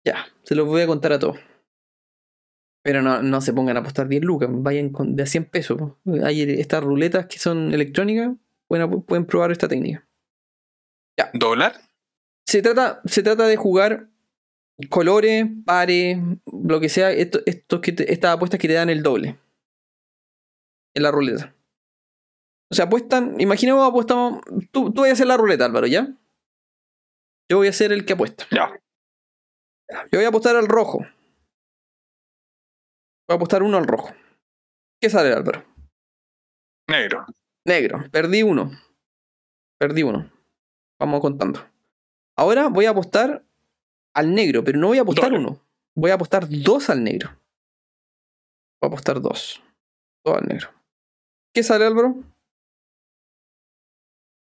Ya, 0.04 0.26
se 0.42 0.54
los 0.54 0.66
voy 0.66 0.82
a 0.82 0.86
contar 0.86 1.12
a 1.12 1.18
todos. 1.18 1.38
Pero 2.88 3.02
no, 3.02 3.20
no 3.20 3.42
se 3.42 3.52
pongan 3.52 3.76
a 3.76 3.80
apostar 3.80 4.08
10 4.08 4.22
lucas, 4.24 4.48
vayan 4.50 4.88
con, 4.88 5.14
de 5.14 5.22
a 5.22 5.26
100 5.26 5.44
pesos. 5.44 5.78
Hay 6.24 6.40
estas 6.58 6.82
ruletas 6.82 7.26
que 7.26 7.38
son 7.38 7.74
electrónicas, 7.74 8.30
pueden, 8.66 9.26
probar 9.26 9.52
esta 9.52 9.68
técnica. 9.68 10.08
¿Dólar? 11.34 11.74
Se 12.46 12.62
trata, 12.62 13.02
se 13.04 13.22
trata 13.22 13.46
de 13.46 13.56
jugar 13.58 14.08
colores, 14.88 15.46
pares, 15.66 16.16
lo 16.50 16.80
que 16.80 16.88
sea, 16.88 17.10
esto, 17.12 17.40
estos 17.44 17.80
que 17.80 17.92
te- 17.92 18.10
estas 18.10 18.34
apuestas 18.34 18.58
que 18.58 18.68
te 18.68 18.72
dan 18.72 18.88
el 18.88 19.02
doble 19.02 19.36
en 20.94 21.02
la 21.02 21.10
ruleta. 21.10 21.54
O 22.70 22.74
sea, 22.74 22.86
apuestan, 22.86 23.38
imaginemos 23.38 23.86
apostamos, 23.86 24.40
tú, 24.70 24.94
tú 24.94 25.02
vas 25.02 25.10
a 25.10 25.12
hacer 25.12 25.26
la 25.26 25.36
ruleta, 25.36 25.66
Álvaro, 25.66 25.86
¿ya? 25.86 26.08
Yo 27.50 27.58
voy 27.58 27.68
a 27.68 27.72
ser 27.74 27.92
el 27.92 28.06
que 28.06 28.14
apuesta. 28.14 28.46
Ya. 28.50 28.80
Yo 30.10 30.18
voy 30.18 30.24
a 30.24 30.28
apostar 30.28 30.56
al 30.56 30.68
rojo. 30.68 31.04
Voy 33.28 33.34
a 33.34 33.36
apostar 33.36 33.62
uno 33.62 33.76
al 33.76 33.86
rojo. 33.86 34.14
¿Qué 35.02 35.10
sale, 35.10 35.34
Álvaro? 35.34 35.62
Negro. 36.88 37.26
Negro. 37.66 38.04
Perdí 38.10 38.42
uno. 38.42 38.70
Perdí 39.78 40.02
uno. 40.02 40.32
Vamos 40.98 41.20
contando. 41.20 41.60
Ahora 42.38 42.68
voy 42.68 42.86
a 42.86 42.90
apostar 42.90 43.44
al 44.14 44.34
negro, 44.34 44.64
pero 44.64 44.78
no 44.78 44.86
voy 44.86 44.98
a 44.98 45.02
apostar 45.02 45.34
uno. 45.34 45.60
Voy 45.94 46.10
a 46.10 46.14
apostar 46.14 46.48
dos 46.48 46.88
al 46.88 47.04
negro. 47.04 47.28
Voy 48.80 48.86
a 48.86 48.86
apostar 48.86 49.20
dos. 49.20 49.62
Dos 50.24 50.38
al 50.38 50.46
negro. 50.46 50.70
¿Qué 51.52 51.62
sale, 51.62 51.84
Álvaro? 51.84 52.14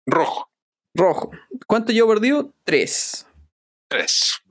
Rojo. 0.07 0.49
Rojo. 0.95 1.31
¿Cuánto 1.67 1.91
yo 1.91 2.07
perdido? 2.07 2.53
Tres. 2.63 3.27
Tres. 3.89 4.41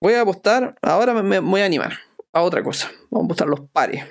Voy 0.00 0.14
a 0.14 0.22
apostar. 0.22 0.78
Ahora 0.80 1.12
me, 1.12 1.22
me 1.22 1.38
voy 1.40 1.60
a 1.60 1.66
animar 1.66 2.07
a 2.38 2.42
otra 2.42 2.62
cosa. 2.62 2.90
Vamos 3.10 3.24
a 3.24 3.26
apostar 3.26 3.48
los 3.48 3.60
pares. 3.70 4.04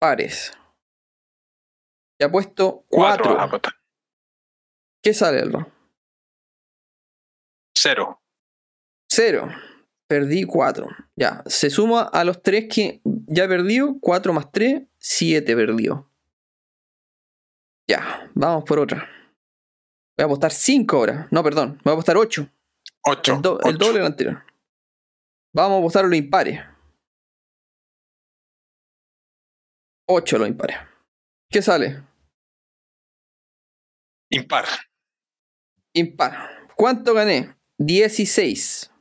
Pares. 0.00 0.52
Te 2.18 2.24
apuesto 2.26 2.84
Cuatro. 2.88 3.24
cuatro. 3.24 3.34
vas 3.34 3.40
a 3.42 3.44
apostar. 3.46 3.72
¿Qué 5.02 5.14
sale, 5.14 5.40
Álvaro? 5.40 5.70
Cero. 7.76 8.20
Cero. 9.10 9.48
Perdí 10.08 10.44
cuatro. 10.44 10.88
Ya. 11.16 11.42
Se 11.46 11.70
suma 11.70 12.02
a 12.02 12.24
los 12.24 12.42
tres 12.42 12.66
que 12.72 13.00
ya 13.04 13.44
he 13.44 13.48
perdido. 13.48 13.96
Cuatro 14.00 14.32
más 14.32 14.50
tres. 14.50 14.82
Siete 14.98 15.54
perdido. 15.54 16.10
Ya. 17.88 18.28
Vamos 18.34 18.64
por 18.64 18.78
otra. 18.80 19.08
Voy 20.16 20.22
a 20.22 20.24
apostar 20.24 20.50
cinco 20.52 20.96
ahora. 20.96 21.28
No, 21.30 21.42
perdón. 21.44 21.80
Voy 21.84 21.92
a 21.92 21.94
apostar 21.94 22.16
ocho. 22.16 22.48
Ocho. 23.04 23.34
El, 23.36 23.42
do- 23.42 23.60
el 23.62 23.78
doble 23.78 23.98
del 23.98 24.06
anterior. 24.06 24.42
Vamos 25.58 25.96
a 25.96 25.98
a 25.98 26.02
los 26.04 26.14
impares. 26.14 26.60
8 30.06 30.38
los 30.38 30.46
impares. 30.46 30.76
¿Qué 31.50 31.60
sale? 31.60 32.00
Impar. 34.30 34.66
Impar. 35.94 36.68
¿Cuánto 36.76 37.12
gané? 37.12 37.56
16. 37.76 38.92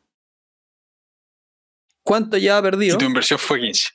¿Cuánto 2.04 2.38
ya 2.38 2.58
ha 2.58 2.62
perdido? 2.64 2.96
Y 2.96 2.98
tu 2.98 3.06
inversión 3.06 3.38
fue 3.38 3.60
15. 3.60 3.90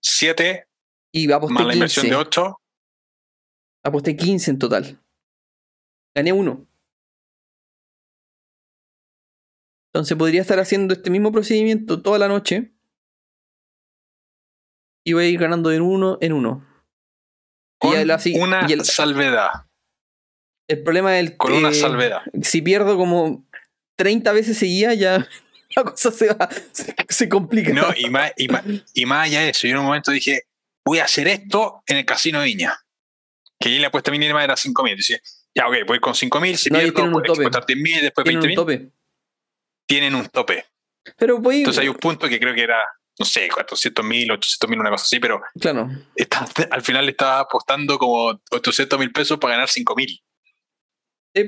7 0.00 0.68
Y 1.10 1.32
aposté 1.32 1.54
más 1.54 1.66
la 1.66 1.74
inversión 1.74 2.04
15. 2.04 2.14
de 2.14 2.22
8. 2.22 2.60
Aposté 3.82 4.16
15 4.16 4.50
en 4.52 4.58
total. 4.60 5.02
Gané 6.14 6.32
1. 6.32 6.69
Entonces 9.92 10.16
podría 10.16 10.40
estar 10.40 10.60
haciendo 10.60 10.94
este 10.94 11.10
mismo 11.10 11.32
procedimiento 11.32 12.00
toda 12.00 12.18
la 12.18 12.28
noche. 12.28 12.72
Y 15.04 15.14
voy 15.14 15.24
a 15.24 15.28
ir 15.28 15.40
ganando 15.40 15.72
en 15.72 15.82
uno 15.82 16.18
en 16.20 16.32
uno. 16.32 16.66
Con 17.78 17.96
una 17.96 18.84
salvedad. 18.84 19.50
El 20.68 20.82
problema 20.84 21.18
es 21.18 21.26
el 21.26 21.36
Con 21.36 21.52
una 21.52 21.72
salvedad. 21.72 22.20
Si 22.42 22.62
pierdo 22.62 22.96
como 22.96 23.44
30 23.96 24.32
veces 24.32 24.58
seguía, 24.58 24.94
ya 24.94 25.26
la 25.76 25.84
cosa 25.84 26.12
se 26.12 26.32
va, 26.32 26.48
se, 27.08 27.28
complica. 27.28 27.72
No, 27.72 27.88
y 27.96 28.08
más, 28.08 28.32
y, 28.36 28.48
más, 28.48 28.62
y 28.94 29.06
más 29.06 29.26
allá 29.26 29.40
de 29.40 29.50
eso, 29.50 29.66
yo 29.66 29.72
en 29.72 29.80
un 29.80 29.86
momento 29.86 30.12
dije, 30.12 30.44
voy 30.84 30.98
a 30.98 31.04
hacer 31.04 31.26
esto 31.26 31.82
en 31.86 31.96
el 31.96 32.04
casino 32.04 32.40
de 32.40 32.46
Viña. 32.46 32.78
Que 33.58 33.70
ahí 33.70 33.78
la 33.78 33.88
apuesta 33.88 34.10
mínima 34.10 34.44
era 34.44 34.54
5.000. 34.54 34.96
Dice, 34.96 35.22
ya, 35.54 35.66
ok, 35.66 35.74
voy 35.86 35.98
con 35.98 36.14
5.000, 36.14 36.54
si 36.56 36.70
no, 36.70 36.78
pierdo, 36.78 37.10
puedo 37.10 37.32
exportar 37.32 37.66
10.000, 37.66 38.00
después 38.02 38.26
20.000. 38.26 38.92
Tienen 39.90 40.14
un 40.14 40.26
tope. 40.28 40.64
Pero 41.16 41.38
voy, 41.40 41.56
Entonces 41.58 41.82
hay 41.82 41.88
un 41.88 41.96
punto 41.96 42.28
que 42.28 42.38
creo 42.38 42.54
que 42.54 42.62
era, 42.62 42.78
no 43.18 43.24
sé, 43.26 43.48
400 43.52 44.04
mil, 44.04 44.30
800 44.30 44.70
mil, 44.70 44.78
una 44.78 44.90
cosa 44.90 45.02
así, 45.02 45.18
pero 45.18 45.40
claro. 45.60 45.88
está- 46.14 46.46
al 46.70 46.82
final 46.82 47.06
le 47.06 47.10
estaba 47.10 47.40
apostando 47.40 47.98
como 47.98 48.40
800 48.52 48.96
mil 49.00 49.10
pesos 49.10 49.36
para 49.40 49.54
ganar 49.54 49.68
5 49.68 49.96
mil. 49.96 50.22
Y 51.34 51.40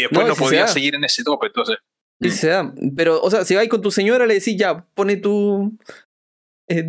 después 0.00 0.22
No, 0.22 0.28
no, 0.28 0.34
si 0.34 0.40
podía 0.40 0.66
seguir 0.66 0.94
en 0.94 1.04
ese 1.04 1.22
tope. 1.22 1.48
Entonces, 1.48 1.76
Mm. 2.20 2.28
se 2.30 2.48
da. 2.48 2.72
Pero, 2.96 3.20
o 3.20 3.30
sea, 3.30 3.44
si 3.44 3.54
vais 3.54 3.68
con 3.68 3.82
tu 3.82 3.90
señora, 3.90 4.26
le 4.26 4.34
decís 4.34 4.56
ya, 4.56 4.82
pone 4.94 5.16
tu. 5.16 5.76
eh, 6.68 6.84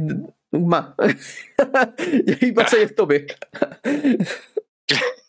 más. 0.52 0.94
y 2.38 2.46
ahí 2.46 2.52
pasa 2.54 2.78
el 2.78 2.96
tope. 2.96 3.28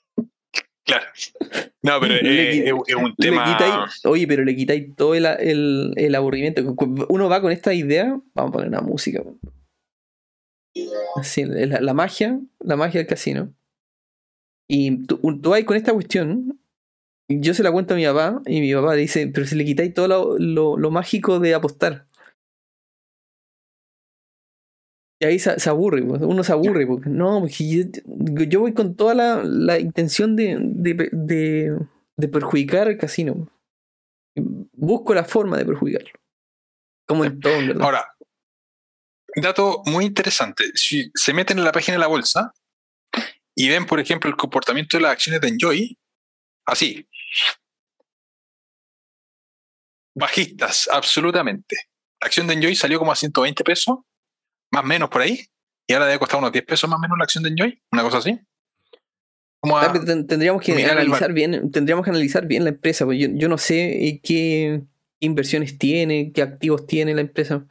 claro. 0.98 1.70
No, 1.82 2.01
pero 2.01 2.14
eh, 2.23 2.59
es, 2.69 2.73
es 2.86 2.94
un 2.97 3.14
tema. 3.16 3.44
quitáis- 3.44 4.01
oye, 4.06 4.27
pero 4.27 4.44
le 4.44 4.55
quitáis 4.56 4.94
todo 4.97 5.14
el, 5.14 5.27
el, 5.27 5.93
el 5.97 6.14
aburrimiento. 6.14 6.62
Uno 7.09 7.28
va 7.28 7.40
con 7.40 7.52
esta 7.52 7.73
idea, 7.74 8.19
vamos 8.35 8.51
a 8.51 8.52
poner 8.52 8.69
una 8.69 8.81
música. 8.81 9.23
Así, 11.16 11.44
la, 11.44 11.81
la 11.81 11.94
magia, 11.94 12.40
la 12.60 12.77
magia 12.77 13.01
del 13.01 13.06
casino. 13.06 13.52
Y 14.69 15.05
tú, 15.06 15.19
tú 15.40 15.51
vas 15.51 15.62
con 15.64 15.77
esta 15.77 15.93
cuestión, 15.93 16.59
yo 17.28 17.52
se 17.52 17.62
la 17.62 17.70
cuento 17.73 17.93
a 17.94 17.97
mi 17.98 18.05
papá, 18.06 18.40
y 18.47 18.60
mi 18.60 18.73
papá 18.73 18.94
dice, 18.94 19.27
pero 19.28 19.47
si 19.47 19.55
le 19.55 19.64
quitáis 19.64 19.93
todo 19.93 20.09
lo, 20.09 20.39
lo- 20.39 20.77
lo 20.78 20.90
mágico 20.90 21.40
de 21.40 21.55
apostar. 21.55 22.06
Y 25.23 25.24
ahí 25.24 25.39
se, 25.39 25.57
se 25.61 25.70
aburre, 25.70 26.03
pues, 26.03 26.20
uno 26.20 26.43
se 26.43 26.51
aburre, 26.51 26.85
porque 26.85 27.09
no, 27.09 27.39
porque 27.43 27.93
yo, 28.05 28.44
yo 28.44 28.59
voy 28.59 28.74
con 28.74 28.97
toda 28.97 29.15
la, 29.15 29.44
la 29.44 29.78
intención 29.78 30.35
de, 30.35 30.59
de, 30.61 31.11
de, 31.12 31.78
de 32.16 32.28
perjudicar 32.28 32.89
al 32.89 32.99
casino. 32.99 33.49
Busco 34.35 35.15
la 35.15 35.23
forma 35.23 35.57
de 35.57 35.65
perjudicarlo. 35.65 36.11
Como 37.07 37.24
en 37.24 37.39
todo, 37.39 37.57
¿verdad? 37.57 37.82
Ahora, 37.82 38.16
dato 39.36 39.82
muy 39.86 40.07
interesante. 40.07 40.65
Si 40.74 41.12
se 41.15 41.32
meten 41.32 41.59
en 41.59 41.65
la 41.66 41.70
página 41.70 41.99
de 41.99 42.01
la 42.01 42.09
bolsa 42.09 42.53
y 43.55 43.69
ven, 43.69 43.86
por 43.86 44.01
ejemplo, 44.01 44.28
el 44.28 44.36
comportamiento 44.36 44.97
de 44.97 45.05
las 45.05 45.12
acciones 45.12 45.40
de 45.40 45.47
Enjoy, 45.47 45.99
así. 46.66 47.09
Bajistas, 50.16 50.89
absolutamente. 50.90 51.77
La 52.20 52.27
acción 52.27 52.49
de 52.49 52.55
Enjoy 52.55 52.74
salió 52.74 52.99
como 52.99 53.12
a 53.12 53.15
120 53.15 53.62
pesos, 53.62 53.99
más 54.73 54.82
o 54.82 54.86
menos 54.86 55.09
por 55.11 55.23
ahí, 55.23 55.47
y 55.89 55.93
ahora 55.93 56.07
debe 56.07 56.19
costar 56.19 56.39
unos 56.39 56.53
10 56.53 56.65
pesos 56.65 56.89
más 56.89 56.99
o 56.99 57.01
menos 57.03 57.19
la 57.19 57.24
acción 57.24 57.44
de 57.44 57.51
Enjoy, 57.51 57.82
una 57.93 58.03
cosa 58.03 58.19
así. 58.19 58.39
Como 59.61 59.78
a- 59.78 59.93
tendríamos 59.93 60.61
que 60.62 60.73
el 60.73 60.90
analizar 60.90 61.32
bien, 61.32 61.70
tendríamos 61.70 62.05
que 62.05 62.11
analizar 62.11 62.47
bien 62.47 62.65
la 62.65 62.70
empresa, 62.70 63.05
porque 63.05 63.19
yo, 63.20 63.28
yo 63.32 63.49
no 63.49 63.59
sé 63.59 64.09
eh, 64.09 64.20
qué 64.23 64.82
inversiones 65.20 65.78
tiene, 65.78 66.32
qué 66.32 66.43
activos 66.43 66.86
tiene 66.86 67.15
la 67.15 67.20
empresa. 67.20 67.65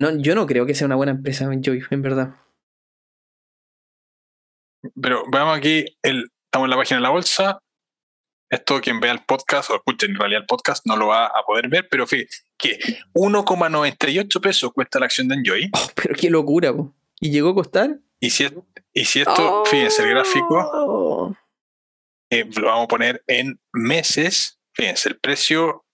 No, 0.00 0.16
yo 0.16 0.34
no 0.34 0.46
creo 0.46 0.64
que 0.64 0.74
sea 0.74 0.86
una 0.86 0.96
buena 0.96 1.12
empresa, 1.12 1.50
Joy, 1.60 1.82
en 1.90 2.02
verdad. 2.02 2.36
Pero 5.00 5.24
veamos 5.30 5.56
aquí, 5.56 5.84
el, 6.02 6.28
estamos 6.46 6.66
en 6.66 6.70
la 6.70 6.76
página 6.76 6.96
de 6.98 7.02
la 7.02 7.10
bolsa. 7.10 7.58
Esto 8.52 8.80
quien 8.82 9.00
vea 9.00 9.12
el 9.12 9.24
podcast 9.24 9.70
o 9.70 9.76
escuche 9.76 10.04
en 10.06 10.14
realidad 10.14 10.42
el 10.42 10.46
podcast 10.46 10.84
no 10.86 10.94
lo 10.96 11.06
va 11.06 11.26
a 11.26 11.42
poder 11.46 11.68
ver, 11.68 11.88
pero 11.90 12.06
fíjate 12.06 12.28
que 12.58 12.78
1,98 13.14 14.40
pesos 14.42 14.72
cuesta 14.74 14.98
la 15.00 15.06
acción 15.06 15.26
de 15.28 15.36
Enjoy. 15.36 15.70
Oh, 15.72 15.88
pero 15.94 16.14
qué 16.14 16.28
locura, 16.28 16.72
po. 16.72 16.94
¿Y 17.18 17.30
llegó 17.30 17.50
a 17.50 17.54
costar? 17.54 17.98
Y 18.20 18.28
si, 18.30 18.44
es- 18.44 18.52
y 18.92 19.04
si 19.06 19.20
esto, 19.20 19.64
fíjense, 19.64 20.02
el 20.02 20.10
gráfico 20.10 20.70
Oh, 20.74 21.34
eh, 22.30 22.44
lo 22.60 22.66
vamos 22.68 22.84
a 22.84 22.88
poner 22.88 23.24
en 23.26 23.58
meses. 23.72 24.58
Fíjense, 24.74 25.08
el 25.08 25.18
precio 25.18 25.84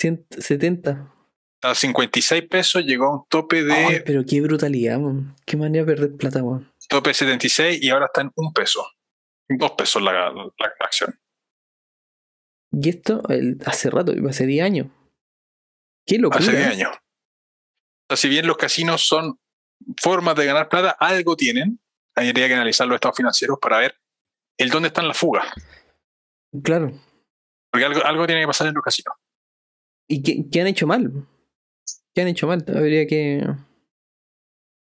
170. 0.00 1.08
está 1.54 1.70
a 1.70 1.74
56 1.76 2.42
pesos, 2.48 2.84
llegó 2.84 3.06
a 3.06 3.12
un 3.18 3.24
tope 3.28 3.62
de 3.62 3.72
Ay, 3.72 4.02
pero 4.04 4.24
qué 4.28 4.40
brutalidad, 4.40 4.98
man. 4.98 5.36
Qué 5.46 5.56
manera 5.56 5.84
de 5.84 5.92
perder 5.94 6.16
plata, 6.16 6.42
man. 6.42 6.68
tope 6.88 7.10
de 7.10 7.14
76 7.14 7.80
y 7.82 7.90
ahora 7.90 8.06
está 8.06 8.22
en 8.22 8.32
un 8.34 8.52
peso. 8.52 8.84
Dos 9.48 9.72
pesos 9.72 10.02
la, 10.02 10.12
la- 10.12 10.32
la 10.32 10.72
acción. 10.80 11.14
Y 12.72 12.88
esto 12.88 13.22
el- 13.28 13.58
hace 13.66 13.90
rato, 13.90 14.12
hace 14.28 14.46
10 14.46 14.64
años. 14.64 14.86
Qué 16.06 16.18
locura. 16.18 16.40
Hace 16.42 16.52
10 16.56 16.66
años. 16.68 16.90
O 16.92 18.04
sea, 18.10 18.16
si 18.16 18.28
bien 18.28 18.46
los 18.46 18.56
casinos 18.56 19.06
son 19.06 19.38
formas 20.00 20.34
de 20.36 20.46
ganar 20.46 20.68
plata, 20.68 20.90
algo 20.98 21.36
tienen. 21.36 21.78
habría 22.14 22.46
que 22.46 22.54
analizar 22.54 22.86
los 22.86 22.96
estados 22.96 23.16
financieros 23.16 23.58
para 23.60 23.78
ver 23.78 23.96
el 24.58 24.68
dónde 24.68 24.88
están 24.88 25.08
las 25.08 25.16
fugas. 25.16 25.46
Claro. 26.62 26.92
Porque 27.70 27.86
algo, 27.86 28.04
algo 28.04 28.26
tiene 28.26 28.42
que 28.42 28.46
pasar 28.46 28.66
en 28.66 28.74
los 28.74 28.84
casinos. 28.84 29.14
¿Y 30.08 30.22
qué, 30.22 30.44
qué 30.50 30.60
han 30.60 30.66
hecho 30.66 30.86
mal? 30.86 31.10
¿Qué 32.14 32.20
han 32.20 32.28
hecho 32.28 32.46
mal? 32.46 32.62
Habría 32.68 33.06
que. 33.06 33.42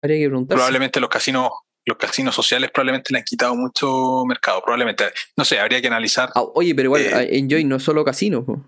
Habría 0.01 0.19
que 0.19 0.27
preguntar. 0.27 0.55
Probablemente 0.55 1.01
los 1.01 1.09
casinos, 1.09 1.49
los 1.87 1.97
casinos 1.97 2.35
sociales 2.35 2.69
probablemente 2.71 3.13
le 3.13 3.19
han 3.19 3.25
quitado 3.25 3.55
mucho 3.55 4.23
mercado. 4.25 4.61
Probablemente. 4.61 5.05
No 5.37 5.45
sé, 5.45 5.59
habría 5.59 5.81
que 5.81 5.87
analizar. 5.87 6.29
Ah, 6.35 6.43
oye, 6.53 6.75
pero 6.75 6.87
igual, 6.87 7.01
Eh, 7.01 7.37
Enjoy 7.39 7.63
no 7.63 7.77
es 7.77 7.83
solo 7.83 8.03
casinos. 8.03 8.43
po. 8.45 8.65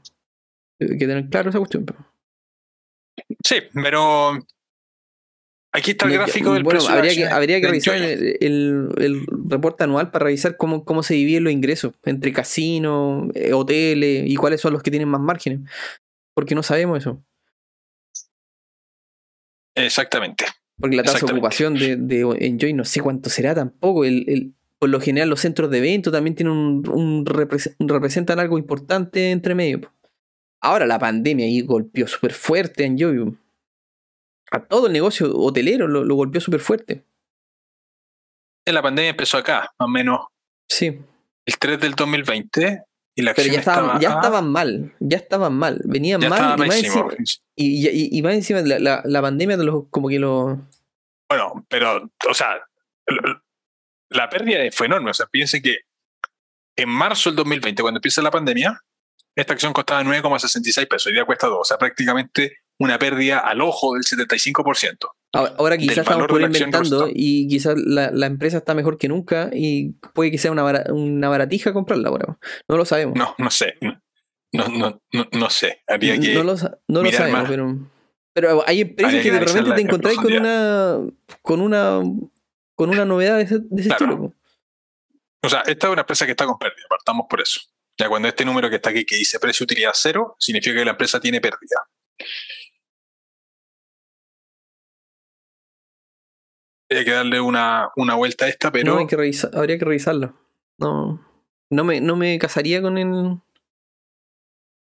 Hay 0.79 0.87
que 0.97 1.05
tener 1.07 1.29
claro 1.29 1.49
esa 1.49 1.59
cuestión. 1.59 1.85
Sí, 3.45 3.57
pero 3.73 4.39
aquí 5.73 5.91
está 5.91 6.05
el 6.07 6.13
gráfico 6.13 6.53
del 6.53 6.63
bueno, 6.63 6.79
precio 6.79 6.95
habría 6.95 7.13
que, 7.13 7.27
habría 7.27 7.59
que 7.61 7.67
revisar 7.67 7.95
Enjoy. 7.95 8.11
el, 8.13 8.37
el, 8.39 8.89
el 8.97 9.25
reporte 9.49 9.83
anual 9.83 10.09
para 10.09 10.25
revisar 10.25 10.55
cómo, 10.55 10.85
cómo 10.85 11.03
se 11.03 11.13
dividen 11.15 11.43
los 11.43 11.51
ingresos 11.53 11.93
entre 12.05 12.31
casinos, 12.31 13.27
eh, 13.35 13.51
hoteles 13.53 14.23
y 14.25 14.35
cuáles 14.37 14.61
son 14.61 14.71
los 14.73 14.81
que 14.81 14.91
tienen 14.91 15.09
más 15.09 15.21
márgenes. 15.21 15.59
Porque 16.33 16.55
no 16.55 16.63
sabemos 16.63 16.97
eso. 16.99 17.21
Exactamente. 19.75 20.45
Porque 20.79 20.95
la 20.95 21.03
tasa 21.03 21.25
de 21.25 21.33
ocupación 21.33 21.73
de, 21.75 21.95
de 21.97 22.21
Enjoy 22.39 22.73
no 22.73 22.85
sé 22.85 23.01
cuánto 23.01 23.29
será 23.29 23.53
tampoco. 23.55 24.05
El, 24.05 24.25
el- 24.29 24.53
por 24.79 24.87
lo 24.89 25.01
general 25.01 25.27
los 25.29 25.41
centros 25.41 25.69
de 25.69 25.79
evento 25.79 26.09
también 26.09 26.35
tienen 26.35 26.53
un, 26.53 26.87
un 26.89 27.25
repres- 27.25 27.75
representan 27.79 28.39
algo 28.39 28.57
importante 28.57 29.31
entre 29.31 29.53
medio. 29.53 29.81
Ahora 30.61 30.85
la 30.85 30.97
pandemia 30.97 31.45
ahí 31.45 31.61
golpeó 31.61 32.07
súper 32.07 32.31
fuerte 32.33 32.83
a 32.83 32.87
Enjoy. 32.87 33.37
A 34.51 34.63
todo 34.65 34.87
el 34.87 34.93
negocio 34.93 35.35
hotelero 35.37 35.87
lo, 35.87 36.05
lo 36.05 36.15
golpeó 36.15 36.39
súper 36.39 36.61
fuerte. 36.61 37.03
La 38.65 38.81
pandemia 38.81 39.09
empezó 39.11 39.37
acá, 39.37 39.61
más 39.79 39.87
o 39.87 39.89
menos 39.89 40.19
Sí. 40.69 40.97
el 41.45 41.57
3 41.59 41.79
del 41.79 41.95
2020 41.95 42.83
y 43.19 43.21
la 43.21 43.33
Pero 43.33 43.51
ya 43.51 43.59
estaban, 43.59 43.83
estaba 43.85 43.99
ya 43.99 44.09
a- 44.11 44.15
estaban 44.15 44.51
mal, 44.51 44.93
ya 44.99 45.17
estaban 45.17 45.53
mal, 45.53 45.81
venían 45.85 46.21
ya 46.21 46.29
mal 46.29 46.55
y 46.59 46.67
más, 46.67 46.77
encima, 46.83 47.07
y, 47.55 47.87
y- 47.89 48.17
y 48.17 48.21
más 48.21 48.33
encima 48.33 48.61
la, 48.61 48.79
la- 48.79 49.01
la 49.05 49.21
pandemia 49.21 49.57
de 49.57 49.63
los, 49.65 49.83
como 49.89 50.07
que 50.09 50.19
los 50.19 50.57
Bueno, 51.29 51.65
pero, 51.69 52.09
o 52.29 52.33
sea, 52.33 52.55
la 54.09 54.29
pérdida 54.29 54.59
fue 54.71 54.87
enorme. 54.87 55.11
O 55.11 55.13
sea, 55.13 55.25
piensen 55.27 55.61
que 55.61 55.77
en 56.75 56.89
marzo 56.89 57.29
del 57.29 57.37
2020, 57.37 57.81
cuando 57.81 57.97
empieza 57.97 58.21
la 58.21 58.31
pandemia, 58.31 58.81
esta 59.35 59.53
acción 59.53 59.73
costaba 59.73 60.03
9,66 60.03 60.87
pesos, 60.87 61.07
hoy 61.07 61.13
día 61.13 61.25
cuesta 61.25 61.47
2. 61.47 61.59
O 61.61 61.63
sea, 61.63 61.77
prácticamente 61.77 62.57
una 62.79 62.97
pérdida 62.97 63.39
al 63.39 63.61
ojo 63.61 63.93
del 63.93 64.03
75%. 64.03 65.11
Ahora, 65.33 65.53
ahora 65.57 65.77
quizás 65.77 65.99
estamos 65.99 66.23
acción 66.23 66.43
inventando 66.43 67.09
y 67.13 67.47
quizás 67.47 67.75
la, 67.77 68.11
la 68.11 68.25
empresa 68.25 68.57
está 68.57 68.73
mejor 68.73 68.97
que 68.97 69.07
nunca 69.07 69.49
y 69.53 69.91
puede 70.13 70.31
que 70.31 70.37
sea 70.37 70.51
una, 70.51 70.63
una 70.91 71.29
baratija 71.29 71.73
comprarla 71.73 72.09
ahora. 72.09 72.37
No 72.67 72.77
lo 72.77 72.85
sabemos. 72.85 73.15
No, 73.17 73.35
no 73.37 73.51
sé. 73.51 73.75
No, 73.81 74.67
no, 74.67 75.01
no, 75.13 75.27
no 75.31 75.49
sé. 75.49 75.81
Habría 75.87 76.19
que. 76.19 76.33
No 76.33 76.43
lo, 76.43 76.55
no 76.87 77.11
sabemos, 77.11 77.41
más. 77.41 77.49
pero, 77.49 77.77
pero 78.33 78.63
hay 78.67 78.81
empresas 78.81 79.13
Habría 79.13 79.23
que 79.23 79.31
de 79.31 79.39
repente 79.39 79.71
te 79.71 79.81
en 79.81 79.87
encontráis 79.87 80.17
con 80.19 80.33
una 80.33 80.97
con 81.41 81.61
una 81.61 81.99
con 82.75 82.89
una 82.89 83.05
novedad 83.05 83.37
de 83.37 83.43
ese, 83.43 83.59
de 83.59 83.81
ese 83.81 83.89
Claro. 83.89 84.05
estilo. 84.05 84.33
O 85.43 85.49
sea, 85.49 85.61
esta 85.67 85.87
es 85.87 85.93
una 85.93 86.01
empresa 86.01 86.25
que 86.25 86.31
está 86.31 86.45
con 86.45 86.57
pérdida, 86.57 86.85
partamos 86.89 87.27
por 87.29 87.41
eso. 87.41 87.61
Ya 87.97 88.07
cuando 88.09 88.27
este 88.27 88.43
número 88.45 88.69
que 88.69 88.77
está 88.77 88.89
aquí 88.89 89.05
que 89.05 89.15
dice 89.17 89.39
precio 89.39 89.65
utilidad 89.65 89.91
cero, 89.93 90.35
significa 90.39 90.75
que 90.77 90.85
la 90.85 90.91
empresa 90.91 91.19
tiene 91.19 91.39
pérdida. 91.41 91.87
Hay 96.89 97.05
que 97.05 97.11
darle 97.11 97.39
una, 97.39 97.89
una 97.95 98.15
vuelta 98.15 98.45
a 98.45 98.49
esta, 98.49 98.71
pero 98.71 98.93
No, 98.93 98.99
hay 98.99 99.07
que 99.07 99.15
revisar, 99.15 99.51
habría 99.53 99.77
que 99.77 99.85
revisarlo. 99.85 100.35
No, 100.79 101.23
no 101.69 101.83
me, 101.83 102.01
no 102.01 102.15
me 102.15 102.39
casaría 102.39 102.81
con 102.81 102.97
el. 102.97 103.37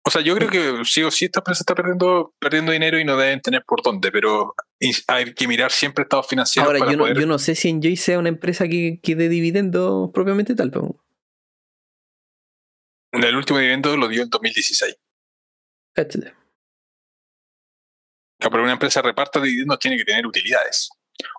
O 0.04 0.10
sea, 0.10 0.22
yo 0.22 0.34
creo 0.36 0.48
que 0.48 0.84
sí 0.84 1.02
o 1.02 1.10
sí 1.10 1.26
esta 1.26 1.40
empresa 1.40 1.60
está 1.62 1.74
perdiendo, 1.74 2.32
perdiendo 2.38 2.72
dinero 2.72 2.98
y 2.98 3.04
no 3.04 3.16
deben 3.16 3.42
tener 3.42 3.62
por 3.64 3.82
dónde, 3.82 4.10
pero 4.10 4.54
hay 5.08 5.34
que 5.34 5.48
mirar 5.48 5.70
siempre 5.70 6.02
estados 6.04 6.26
financieros 6.28 6.66
Ahora, 6.68 6.78
para 6.78 6.92
yo 6.92 6.96
no, 6.96 7.02
poder. 7.04 7.18
yo 7.18 7.26
no 7.26 7.38
sé 7.38 7.54
si 7.54 7.68
Enjoy 7.68 7.96
sea 7.96 8.18
una 8.18 8.28
empresa 8.30 8.68
que, 8.68 9.00
que 9.02 9.16
dé 9.16 9.28
dividendos 9.28 10.10
propiamente 10.14 10.54
tal. 10.54 10.70
po. 10.70 11.02
El 13.12 13.36
último 13.36 13.58
dividendo 13.58 13.96
lo 13.96 14.08
dio 14.08 14.22
en 14.22 14.30
2016. 14.30 14.96
Cáchate. 15.94 16.32
Que 18.40 18.48
para 18.50 18.62
una 18.62 18.72
empresa 18.72 19.02
reparta 19.02 19.40
dividendos 19.40 19.78
tiene 19.78 19.96
que 19.98 20.04
tener 20.04 20.26
utilidades 20.26 20.90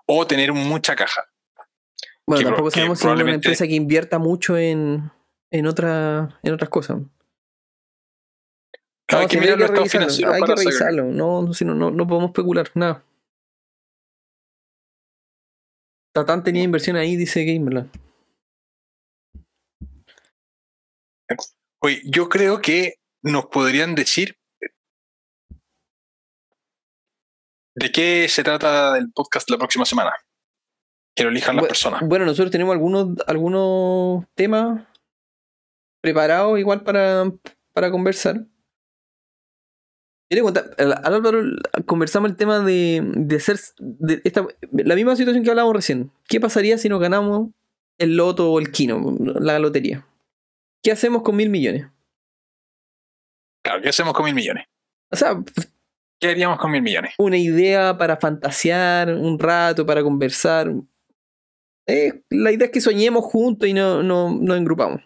o 0.06 0.26
tener 0.26 0.52
mucha 0.52 0.96
caja. 0.96 1.30
Bueno, 2.26 2.40
Que 2.40 2.44
tampoco 2.44 2.70
que 2.70 2.74
sabemos 2.76 2.98
si 2.98 3.06
es 3.08 3.12
una 3.12 3.34
empresa 3.34 3.66
que 3.66 3.74
invierta 3.74 4.18
mucho 4.18 4.56
en, 4.56 5.10
en, 5.50 5.66
otra, 5.66 6.38
en 6.42 6.54
otras 6.54 6.70
cosas. 6.70 6.98
hay 9.08 9.22
No, 9.22 9.28
que 9.28 9.40
mirar 9.40 9.58
los 9.58 9.70
estados 9.70 9.92
revisarlo, 9.92 10.08
financieros 10.08 10.34
hay 10.34 10.42
que 10.42 10.54
revisarlo. 10.54 11.04
No, 11.04 11.42
no, 11.42 11.74
no, 11.74 11.90
no 11.90 12.06
podemos 12.06 12.30
especular, 12.30 12.70
nada. 12.74 13.02
Tatán 16.12 16.42
tenía 16.42 16.62
inversión 16.62 16.96
ahí, 16.96 17.16
dice 17.16 17.44
Gamerland. 17.44 17.90
Oye, 21.82 22.02
yo 22.04 22.28
creo 22.28 22.60
que 22.60 22.94
nos 23.22 23.46
podrían 23.46 23.94
decir 23.94 24.36
de 27.80 27.90
qué 27.90 28.28
se 28.28 28.44
trata 28.44 28.96
el 28.98 29.10
podcast 29.10 29.50
la 29.50 29.58
próxima 29.58 29.84
semana. 29.84 30.12
Que 31.16 31.24
lo 31.24 31.30
elijan 31.30 31.56
las 31.56 31.66
personas. 31.66 32.02
Bueno, 32.04 32.24
nosotros 32.24 32.50
tenemos 32.50 32.72
algunos, 32.72 33.18
algunos 33.26 34.24
temas 34.34 34.86
preparados 36.00 36.58
igual 36.58 36.82
para, 36.82 37.32
para 37.72 37.90
conversar. 37.90 38.44
Quería 40.28 40.44
contar, 40.44 40.70
al 40.78 40.92
al 40.92 41.14
Álvaro 41.14 41.42
conversamos 41.86 42.30
el 42.30 42.36
tema 42.36 42.60
de, 42.60 43.02
de 43.02 43.40
ser 43.40 43.58
de 43.78 44.20
esta, 44.24 44.46
la 44.70 44.94
misma 44.94 45.16
situación 45.16 45.42
que 45.42 45.50
hablábamos 45.50 45.74
recién. 45.74 46.12
¿Qué 46.28 46.38
pasaría 46.38 46.78
si 46.78 46.88
nos 46.88 47.00
ganamos 47.00 47.48
el 47.98 48.16
loto 48.16 48.52
o 48.52 48.60
el 48.60 48.70
kino, 48.70 49.16
la 49.18 49.58
lotería? 49.58 50.06
¿Qué 50.82 50.92
hacemos 50.92 51.22
con 51.22 51.34
mil 51.34 51.50
millones? 51.50 51.88
Claro, 53.64 53.82
¿qué 53.82 53.88
hacemos 53.88 54.14
con 54.14 54.24
mil 54.24 54.34
millones? 54.34 54.66
O 55.10 55.16
sea, 55.16 55.42
¿Qué 56.20 56.28
haríamos 56.28 56.58
con 56.58 56.70
mil 56.70 56.82
millones? 56.82 57.14
una 57.18 57.38
idea 57.38 57.96
para 57.96 58.18
fantasear 58.18 59.14
un 59.14 59.38
rato, 59.38 59.86
para 59.86 60.02
conversar. 60.02 60.70
Eh, 61.86 62.22
la 62.28 62.52
idea 62.52 62.66
es 62.66 62.72
que 62.72 62.80
soñemos 62.80 63.24
juntos 63.24 63.68
y 63.68 63.72
no, 63.72 64.02
no, 64.02 64.32
nos 64.34 64.58
engrupamos. 64.58 65.02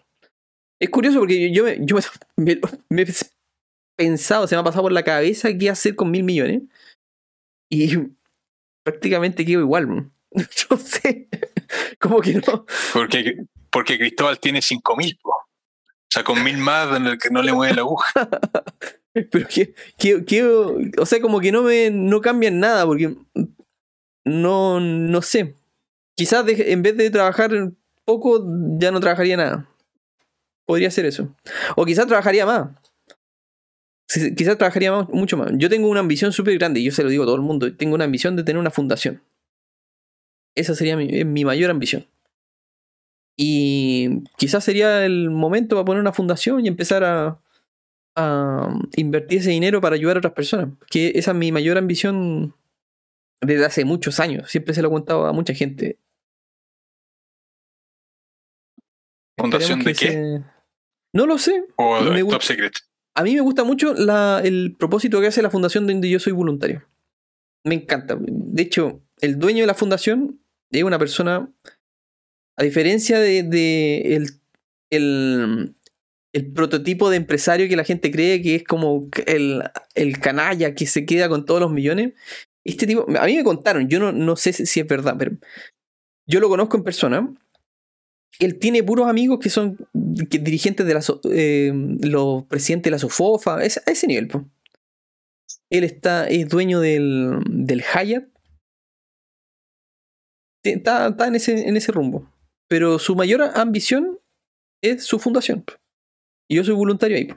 Es 0.79 0.89
curioso 0.89 1.19
porque 1.19 1.51
yo, 1.51 1.63
me, 1.63 1.77
yo 1.79 1.97
me, 2.35 2.59
me 2.89 3.01
he 3.03 3.07
pensado, 3.95 4.45
se 4.45 4.55
me 4.55 4.61
ha 4.61 4.63
pasado 4.63 4.83
por 4.83 4.91
la 4.91 5.03
cabeza 5.03 5.57
qué 5.57 5.69
hacer 5.69 5.95
con 5.95 6.11
mil 6.11 6.23
millones. 6.23 6.63
Y 7.69 7.97
prácticamente 8.83 9.45
quedo 9.45 9.61
igual. 9.61 9.87
No 9.87 10.77
sé. 10.77 11.29
Como 11.99 12.19
que 12.19 12.33
no. 12.33 12.65
Porque, 12.93 13.37
porque 13.71 13.97
Cristóbal 13.97 14.39
tiene 14.39 14.61
cinco 14.61 14.97
mil. 14.97 15.17
O 15.23 15.33
sea, 16.09 16.23
con 16.23 16.43
mil 16.43 16.57
más 16.57 16.95
en 16.95 17.07
el 17.07 17.17
que 17.17 17.29
no 17.29 17.41
le 17.41 17.53
mueve 17.53 17.73
la 17.73 17.81
aguja. 17.81 18.29
Pero 19.31 19.47
que, 19.47 19.73
que- 19.97 20.25
que- 20.25 20.43
o 20.45 21.05
sea, 21.05 21.21
como 21.21 21.39
que 21.39 21.51
no 21.51 21.63
me 21.63 21.89
no 21.89 22.21
cambian 22.21 22.59
nada, 22.59 22.85
porque 22.85 23.15
no, 24.25 24.79
no 24.79 25.21
sé. 25.21 25.55
Quizás 26.15 26.45
de- 26.45 26.71
en 26.71 26.81
vez 26.81 26.97
de 26.97 27.09
trabajar 27.09 27.51
poco, 28.05 28.45
ya 28.79 28.91
no 28.91 28.99
trabajaría 28.99 29.37
nada. 29.37 29.69
Podría 30.65 30.91
ser 30.91 31.05
eso. 31.05 31.33
O 31.75 31.85
quizás 31.85 32.07
trabajaría 32.07 32.45
más. 32.45 32.69
Quizás 34.37 34.57
trabajaría 34.57 34.91
mucho 35.11 35.35
más. 35.37 35.51
Yo 35.55 35.69
tengo 35.69 35.89
una 35.89 35.99
ambición 35.99 36.31
súper 36.31 36.57
grande, 36.57 36.79
y 36.79 36.85
yo 36.85 36.91
se 36.91 37.03
lo 37.03 37.09
digo 37.09 37.23
a 37.23 37.25
todo 37.25 37.35
el 37.35 37.41
mundo. 37.41 37.75
Tengo 37.75 37.95
una 37.95 38.05
ambición 38.05 38.35
de 38.35 38.43
tener 38.43 38.59
una 38.59 38.71
fundación. 38.71 39.21
Esa 40.55 40.73
sería 40.75 40.95
mi, 40.95 41.25
mi 41.25 41.43
mayor 41.43 41.71
ambición. 41.71 42.05
Y 43.37 44.23
quizás 44.37 44.63
sería 44.63 45.05
el 45.05 45.29
momento 45.29 45.75
para 45.75 45.85
poner 45.85 46.01
una 46.01 46.13
fundación 46.13 46.63
y 46.63 46.67
empezar 46.69 47.03
a, 47.03 47.37
a 48.15 48.79
invertir 48.95 49.39
ese 49.39 49.49
dinero 49.51 49.81
para 49.81 49.95
ayudar 49.95 50.17
a 50.17 50.19
otras 50.19 50.33
personas. 50.33 50.69
Que 50.89 51.11
esa 51.15 51.31
es 51.31 51.37
mi 51.37 51.51
mayor 51.51 51.77
ambición 51.77 52.55
desde 53.41 53.65
hace 53.65 53.85
muchos 53.85 54.19
años. 54.19 54.49
Siempre 54.49 54.73
se 54.73 54.81
lo 54.81 54.87
he 54.87 54.91
contado 54.91 55.25
a 55.25 55.33
mucha 55.33 55.53
gente. 55.53 55.99
¿Fundación 59.37 59.83
de 59.83 59.93
qué? 59.93 60.07
se- 60.07 60.43
No 61.13 61.25
lo 61.25 61.37
sé. 61.37 61.65
¿O 61.75 61.99
me 62.01 62.19
Top 62.21 62.29
gusta- 62.29 62.45
Secret? 62.45 62.73
A 63.17 63.23
mí 63.23 63.33
me 63.33 63.41
gusta 63.41 63.63
mucho 63.63 63.93
la- 63.93 64.41
el 64.43 64.75
propósito 64.77 65.21
que 65.21 65.27
hace 65.27 65.41
la 65.41 65.49
fundación 65.49 65.87
donde 65.87 66.09
yo 66.09 66.19
soy 66.19 66.33
voluntario. 66.33 66.85
Me 67.63 67.75
encanta. 67.75 68.17
De 68.19 68.61
hecho, 68.61 69.01
el 69.21 69.39
dueño 69.39 69.61
de 69.61 69.67
la 69.67 69.73
fundación 69.73 70.39
es 70.71 70.83
una 70.83 70.99
persona, 70.99 71.49
a 72.57 72.63
diferencia 72.63 73.19
de, 73.19 73.43
de 73.43 74.15
el, 74.15 74.29
el, 74.91 75.74
el 76.35 76.51
prototipo 76.51 77.09
de 77.09 77.15
empresario 77.15 77.69
que 77.69 77.77
la 77.77 77.85
gente 77.85 78.11
cree 78.11 78.41
que 78.41 78.55
es 78.55 78.63
como 78.65 79.07
el, 79.25 79.63
el 79.93 80.19
canalla 80.19 80.75
que 80.75 80.85
se 80.85 81.05
queda 81.05 81.29
con 81.29 81.45
todos 81.45 81.61
los 81.61 81.71
millones. 81.71 82.13
Este 82.65 82.85
tipo, 82.85 83.05
a 83.17 83.25
mí 83.25 83.37
me 83.37 83.43
contaron, 83.45 83.87
yo 83.87 83.99
no, 84.01 84.11
no 84.11 84.35
sé 84.35 84.51
si 84.51 84.81
es 84.81 84.85
verdad, 84.85 85.15
pero 85.17 85.31
yo 86.27 86.41
lo 86.41 86.49
conozco 86.49 86.75
en 86.75 86.83
persona. 86.83 87.33
Él 88.39 88.59
tiene 88.59 88.83
puros 88.83 89.07
amigos 89.07 89.39
que 89.39 89.49
son 89.49 89.77
dirigentes 89.93 90.85
de 90.85 90.93
la, 90.93 91.01
eh, 91.31 91.71
los 92.01 92.43
presidentes 92.43 92.89
de 92.89 92.91
la 92.91 92.99
SOFOFA, 92.99 93.59
a 93.59 93.63
ese 93.63 94.05
nivel. 94.05 94.29
Él 95.69 95.85
está, 95.85 96.27
es 96.27 96.49
dueño 96.49 96.81
del, 96.81 97.39
del 97.49 97.81
Hyatt. 97.81 98.27
Está, 100.65 101.07
está 101.07 101.27
en, 101.27 101.35
ese, 101.35 101.65
en 101.65 101.77
ese 101.77 101.93
rumbo. 101.93 102.29
Pero 102.67 102.99
su 102.99 103.15
mayor 103.15 103.41
ambición 103.55 104.19
es 104.83 105.05
su 105.05 105.17
fundación. 105.17 105.63
Y 106.47 106.55
yo 106.55 106.63
soy 106.63 106.75
voluntario 106.75 107.17
ahí. 107.17 107.27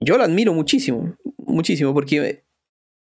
Yo 0.00 0.16
lo 0.16 0.24
admiro 0.24 0.54
muchísimo, 0.54 1.16
muchísimo, 1.36 1.92
porque, 1.92 2.44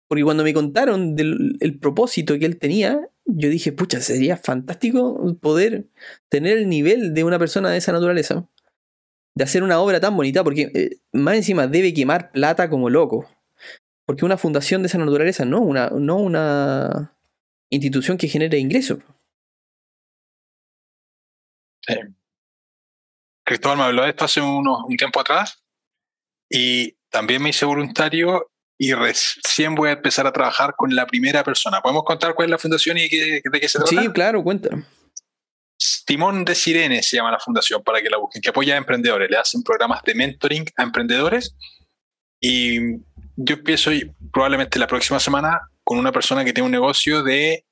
porque 0.08 0.24
cuando 0.24 0.44
me 0.44 0.54
contaron 0.54 1.16
del 1.16 1.58
el 1.62 1.80
propósito 1.80 2.38
que 2.38 2.46
él 2.46 2.60
tenía, 2.60 3.08
yo 3.26 3.50
dije, 3.50 3.72
pucha, 3.72 4.02
sería 4.02 4.36
fantástico 4.38 5.38
poder 5.40 5.88
tener 6.30 6.58
el 6.58 6.68
nivel 6.68 7.14
de 7.14 7.24
una 7.24 7.40
persona 7.40 7.70
de 7.70 7.78
esa 7.78 7.94
naturaleza, 7.94 8.48
de 9.36 9.44
hacer 9.44 9.64
una 9.64 9.80
obra 9.80 10.00
tan 10.02 10.18
bonita, 10.18 10.44
porque 10.44 10.72
eh, 10.74 10.98
más 11.14 11.36
encima 11.36 11.68
debe 11.68 11.94
quemar 11.94 12.32
plata 12.32 12.70
como 12.70 12.90
loco. 12.90 13.30
Porque 14.06 14.26
una 14.26 14.38
fundación 14.38 14.82
de 14.82 14.88
esa 14.88 14.98
naturaleza 14.98 15.46
no 15.46 15.62
una, 15.62 15.90
no 15.92 16.18
una 16.18 17.16
institución 17.70 18.18
que 18.18 18.28
genere 18.28 18.58
ingresos. 18.60 19.00
Cristóbal 23.46 23.78
me 23.78 23.84
habló 23.84 24.04
de 24.04 24.10
esto 24.10 24.26
hace 24.26 24.42
unos, 24.42 24.84
un 24.88 24.98
tiempo 24.98 25.20
atrás 25.20 25.64
y 26.50 26.94
también 27.10 27.42
me 27.42 27.50
hice 27.50 27.66
voluntario 27.66 28.52
y 28.78 28.94
recién 28.94 29.76
voy 29.76 29.90
a 29.90 29.94
empezar 29.94 30.26
a 30.26 30.32
trabajar 30.32 30.74
con 30.76 30.96
la 30.96 31.06
primera 31.06 31.44
persona. 31.44 31.82
¿Podemos 31.82 32.04
contar 32.04 32.34
cuál 32.34 32.48
es 32.48 32.52
la 32.52 32.58
fundación 32.58 32.98
y 32.98 33.08
de, 33.08 33.42
qué 33.42 33.70
se 33.70 33.80
trata? 33.80 34.02
Sí, 34.02 34.10
claro, 34.10 34.44
cuenta. 34.44 34.70
Timón 36.06 36.46
de 36.46 36.56
Sirene 36.56 37.04
se 37.04 37.18
llama 37.18 37.32
la 37.32 37.40
fundación 37.40 37.84
para 37.84 38.02
que 38.02 38.10
la 38.10 38.18
busquen, 38.18 38.42
que 38.42 38.50
apoya 38.50 38.74
a 38.76 38.78
emprendedores. 38.78 39.30
Le 39.30 39.38
hacen 39.38 39.64
programas 39.64 40.02
de 40.04 40.16
mentoring 40.16 40.66
a 40.78 40.84
emprendedores 40.84 41.56
y 42.40 42.98
yo 43.36 43.56
empiezo 43.56 43.92
probablemente 44.34 44.80
la 44.80 44.88
próxima 44.88 45.20
semana 45.20 45.62
con 45.84 46.00
una 46.00 46.12
persona 46.12 46.44
que 46.44 46.54
tiene 46.54 46.66
un 46.66 46.72
negocio 46.72 47.24
de 47.24 47.66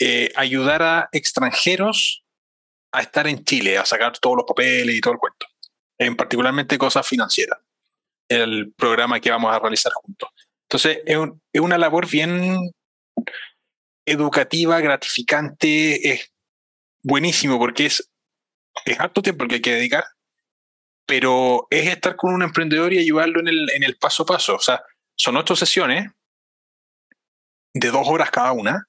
eh, 0.00 0.32
ayudar 0.36 0.82
a 0.82 1.08
extranjeros 1.12 2.24
a 2.92 3.02
estar 3.02 3.26
en 3.26 3.44
Chile, 3.44 3.78
a 3.78 3.84
sacar 3.84 4.18
todos 4.18 4.36
los 4.36 4.46
papeles 4.46 4.94
y 4.94 5.00
todo 5.00 5.14
el 5.14 5.18
cuento, 5.18 5.46
en 5.98 6.16
particularmente 6.16 6.78
cosas 6.78 7.06
financieras, 7.06 7.58
el 8.28 8.72
programa 8.72 9.20
que 9.20 9.30
vamos 9.30 9.54
a 9.54 9.58
realizar 9.58 9.92
juntos. 9.92 10.30
Entonces, 10.62 11.00
es, 11.04 11.60
una 11.60 11.78
labor 11.78 12.08
bien 12.08 12.58
educativa, 14.06 14.80
gratificante, 14.80 16.12
es 16.12 16.32
buenísimo 17.02 17.58
porque 17.58 17.86
es, 17.86 18.10
es 18.84 19.00
harto 19.00 19.22
tiempo 19.22 19.44
el 19.44 19.48
que 19.48 19.54
hay 19.56 19.62
que 19.62 19.74
dedicar, 19.74 20.04
pero 21.06 21.66
es 21.70 21.88
estar 21.88 22.16
con 22.16 22.34
un 22.34 22.42
emprendedor 22.42 22.92
y 22.92 22.98
ayudarlo 22.98 23.40
en 23.40 23.48
el, 23.48 23.70
en 23.70 23.82
el 23.82 23.96
paso 23.96 24.24
a 24.24 24.26
paso. 24.26 24.56
O 24.56 24.60
sea, 24.60 24.82
son 25.16 25.36
ocho 25.36 25.56
sesiones 25.56 26.10
de 27.72 27.90
dos 27.90 28.06
horas 28.06 28.30
cada 28.30 28.52
una. 28.52 28.86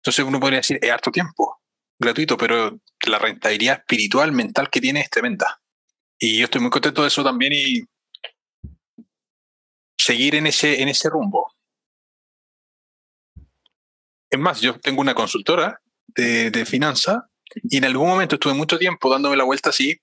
Entonces 0.00 0.24
uno 0.24 0.38
podría 0.38 0.60
decir, 0.60 0.78
es 0.80 0.90
harto 0.90 1.10
tiempo 1.10 1.57
gratuito, 1.98 2.36
pero 2.36 2.80
la 3.06 3.18
rentabilidad 3.18 3.78
espiritual, 3.78 4.32
mental 4.32 4.70
que 4.70 4.80
tiene 4.80 5.00
es 5.00 5.10
tremenda. 5.10 5.60
Y 6.18 6.38
yo 6.38 6.44
estoy 6.44 6.60
muy 6.60 6.70
contento 6.70 7.02
de 7.02 7.08
eso 7.08 7.22
también 7.22 7.52
y 7.52 7.82
seguir 9.98 10.34
en 10.34 10.46
ese, 10.46 10.82
en 10.82 10.88
ese 10.88 11.08
rumbo. 11.10 11.54
Es 14.30 14.38
más, 14.38 14.60
yo 14.60 14.78
tengo 14.80 15.00
una 15.00 15.14
consultora 15.14 15.80
de, 16.06 16.50
de 16.50 16.66
finanzas 16.66 17.22
y 17.54 17.78
en 17.78 17.84
algún 17.84 18.08
momento 18.08 18.36
estuve 18.36 18.54
mucho 18.54 18.78
tiempo 18.78 19.10
dándome 19.10 19.36
la 19.36 19.44
vuelta 19.44 19.70
así, 19.70 20.00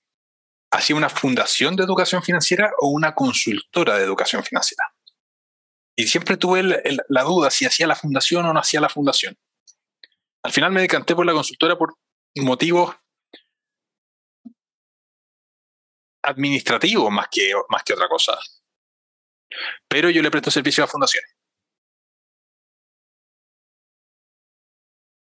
hacía 0.70 0.96
una 0.96 1.08
fundación 1.08 1.76
de 1.76 1.84
educación 1.84 2.22
financiera 2.22 2.70
o 2.80 2.88
una 2.88 3.14
consultora 3.14 3.96
de 3.96 4.04
educación 4.04 4.42
financiera. 4.42 4.84
Y 5.96 6.06
siempre 6.08 6.36
tuve 6.36 6.62
la 7.08 7.22
duda 7.22 7.50
si 7.50 7.64
hacía 7.64 7.86
la 7.86 7.96
fundación 7.96 8.44
o 8.44 8.52
no 8.52 8.60
hacía 8.60 8.80
la 8.80 8.90
fundación. 8.90 9.36
Al 10.46 10.52
final 10.52 10.70
me 10.70 10.80
decanté 10.80 11.16
por 11.16 11.26
la 11.26 11.32
consultora 11.32 11.76
por 11.76 11.96
motivos 12.36 12.94
administrativos 16.22 17.10
más 17.10 17.26
que, 17.28 17.50
más 17.68 17.82
que 17.82 17.94
otra 17.94 18.06
cosa. 18.08 18.38
Pero 19.88 20.08
yo 20.08 20.22
le 20.22 20.30
presto 20.30 20.52
servicio 20.52 20.84
a 20.84 20.86
fundaciones. 20.86 21.34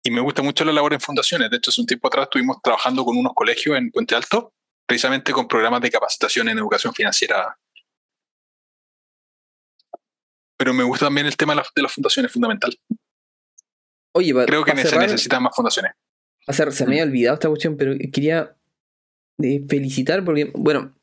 Y 0.04 0.12
me 0.12 0.22
gusta 0.22 0.44
mucho 0.44 0.64
la 0.64 0.72
labor 0.72 0.94
en 0.94 1.02
fundaciones. 1.02 1.50
De 1.50 1.58
hecho, 1.58 1.72
hace 1.72 1.82
un 1.82 1.88
tiempo 1.88 2.08
atrás 2.08 2.26
estuvimos 2.26 2.62
trabajando 2.62 3.04
con 3.04 3.18
unos 3.18 3.34
colegios 3.34 3.76
en 3.80 3.90
Puente 3.90 4.14
Alto, 4.14 4.54
precisamente 4.86 5.34
con 5.34 5.48
programas 5.48 5.82
de 5.82 5.90
capacitación 5.90 6.50
en 6.50 6.60
educación 6.60 6.94
financiera. 6.94 7.58
Pero 10.56 10.72
me 10.72 10.84
gusta 10.84 11.08
también 11.08 11.26
el 11.26 11.36
tema 11.36 11.56
de 11.56 11.82
las 11.82 11.92
fundaciones, 11.92 12.32
fundamental. 12.32 12.78
Oye, 14.16 14.34
creo 14.46 14.64
que 14.64 14.78
se 14.78 14.98
necesitan 14.98 15.44
más 15.44 15.54
fundaciones. 15.54 15.92
se 16.48 16.86
me 16.86 16.94
había 16.94 17.04
olvidado 17.04 17.34
esta 17.34 17.50
cuestión, 17.50 17.76
pero 17.76 17.94
quería 18.14 18.56
eh, 19.44 19.66
felicitar 19.68 20.24
porque, 20.24 20.54
bueno, 20.56 20.94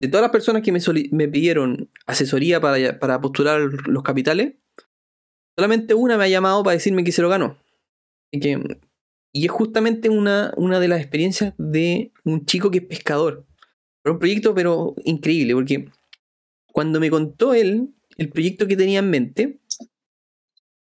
de 0.00 0.08
todas 0.08 0.22
las 0.22 0.30
personas 0.30 0.62
que 0.62 0.72
me, 0.72 0.80
me 1.10 1.28
pidieron 1.28 1.90
asesoría 2.06 2.62
para, 2.62 2.98
para 2.98 3.20
postular 3.20 3.60
los 3.60 4.02
capitales, 4.02 4.54
solamente 5.54 5.92
una 5.92 6.16
me 6.16 6.24
ha 6.24 6.28
llamado 6.28 6.62
para 6.62 6.72
decirme 6.72 7.04
que 7.04 7.12
se 7.12 7.20
lo 7.20 7.28
ganó. 7.28 7.58
Y, 8.30 8.40
que, 8.40 8.58
y 9.34 9.44
es 9.44 9.50
justamente 9.50 10.08
una, 10.08 10.54
una 10.56 10.80
de 10.80 10.88
las 10.88 11.00
experiencias 11.00 11.52
de 11.58 12.10
un 12.24 12.46
chico 12.46 12.70
que 12.70 12.78
es 12.78 12.84
pescador. 12.84 13.44
un 14.06 14.18
proyecto, 14.18 14.54
pero 14.54 14.94
increíble, 15.04 15.52
porque 15.52 15.90
cuando 16.72 17.00
me 17.00 17.10
contó 17.10 17.52
él 17.52 17.90
el 18.16 18.30
proyecto 18.30 18.66
que 18.66 18.78
tenía 18.78 19.00
en 19.00 19.10
mente, 19.10 19.58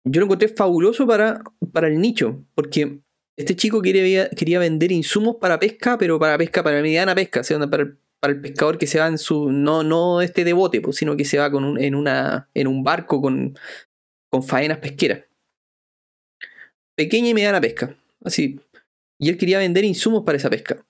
yo 0.05 0.19
lo 0.21 0.25
encontré 0.25 0.47
fabuloso 0.47 1.05
para, 1.05 1.43
para 1.73 1.87
el 1.87 1.99
nicho, 1.99 2.45
porque 2.53 2.99
este 3.35 3.55
chico 3.55 3.81
quería, 3.81 4.29
quería 4.29 4.59
vender 4.59 4.91
insumos 4.91 5.37
para 5.41 5.59
pesca, 5.59 5.97
pero 5.97 6.19
para 6.19 6.37
pesca, 6.37 6.63
para 6.63 6.81
mediana 6.81 7.15
pesca, 7.15 7.43
sea, 7.43 7.59
para 7.67 7.83
el, 7.83 7.97
para 8.19 8.33
el 8.33 8.41
pescador 8.41 8.77
que 8.77 8.87
se 8.87 8.99
va 8.99 9.07
en 9.07 9.17
su, 9.17 9.51
no, 9.51 9.83
no 9.83 10.21
este 10.21 10.43
de 10.43 10.53
bote, 10.53 10.79
pues, 10.79 10.97
sino 10.97 11.17
que 11.17 11.25
se 11.25 11.39
va 11.39 11.51
con 11.51 11.81
en, 11.81 11.95
una, 11.95 12.47
en 12.53 12.67
un 12.67 12.83
barco 12.83 13.19
con, 13.19 13.57
con 14.29 14.43
faenas 14.43 14.77
pesqueras. 14.77 15.23
Pequeña 16.95 17.29
y 17.29 17.33
mediana 17.33 17.59
pesca, 17.59 17.95
así. 18.23 18.59
Y 19.19 19.29
él 19.29 19.37
quería 19.37 19.59
vender 19.59 19.83
insumos 19.83 20.23
para 20.23 20.37
esa 20.37 20.49
pesca. 20.49 20.85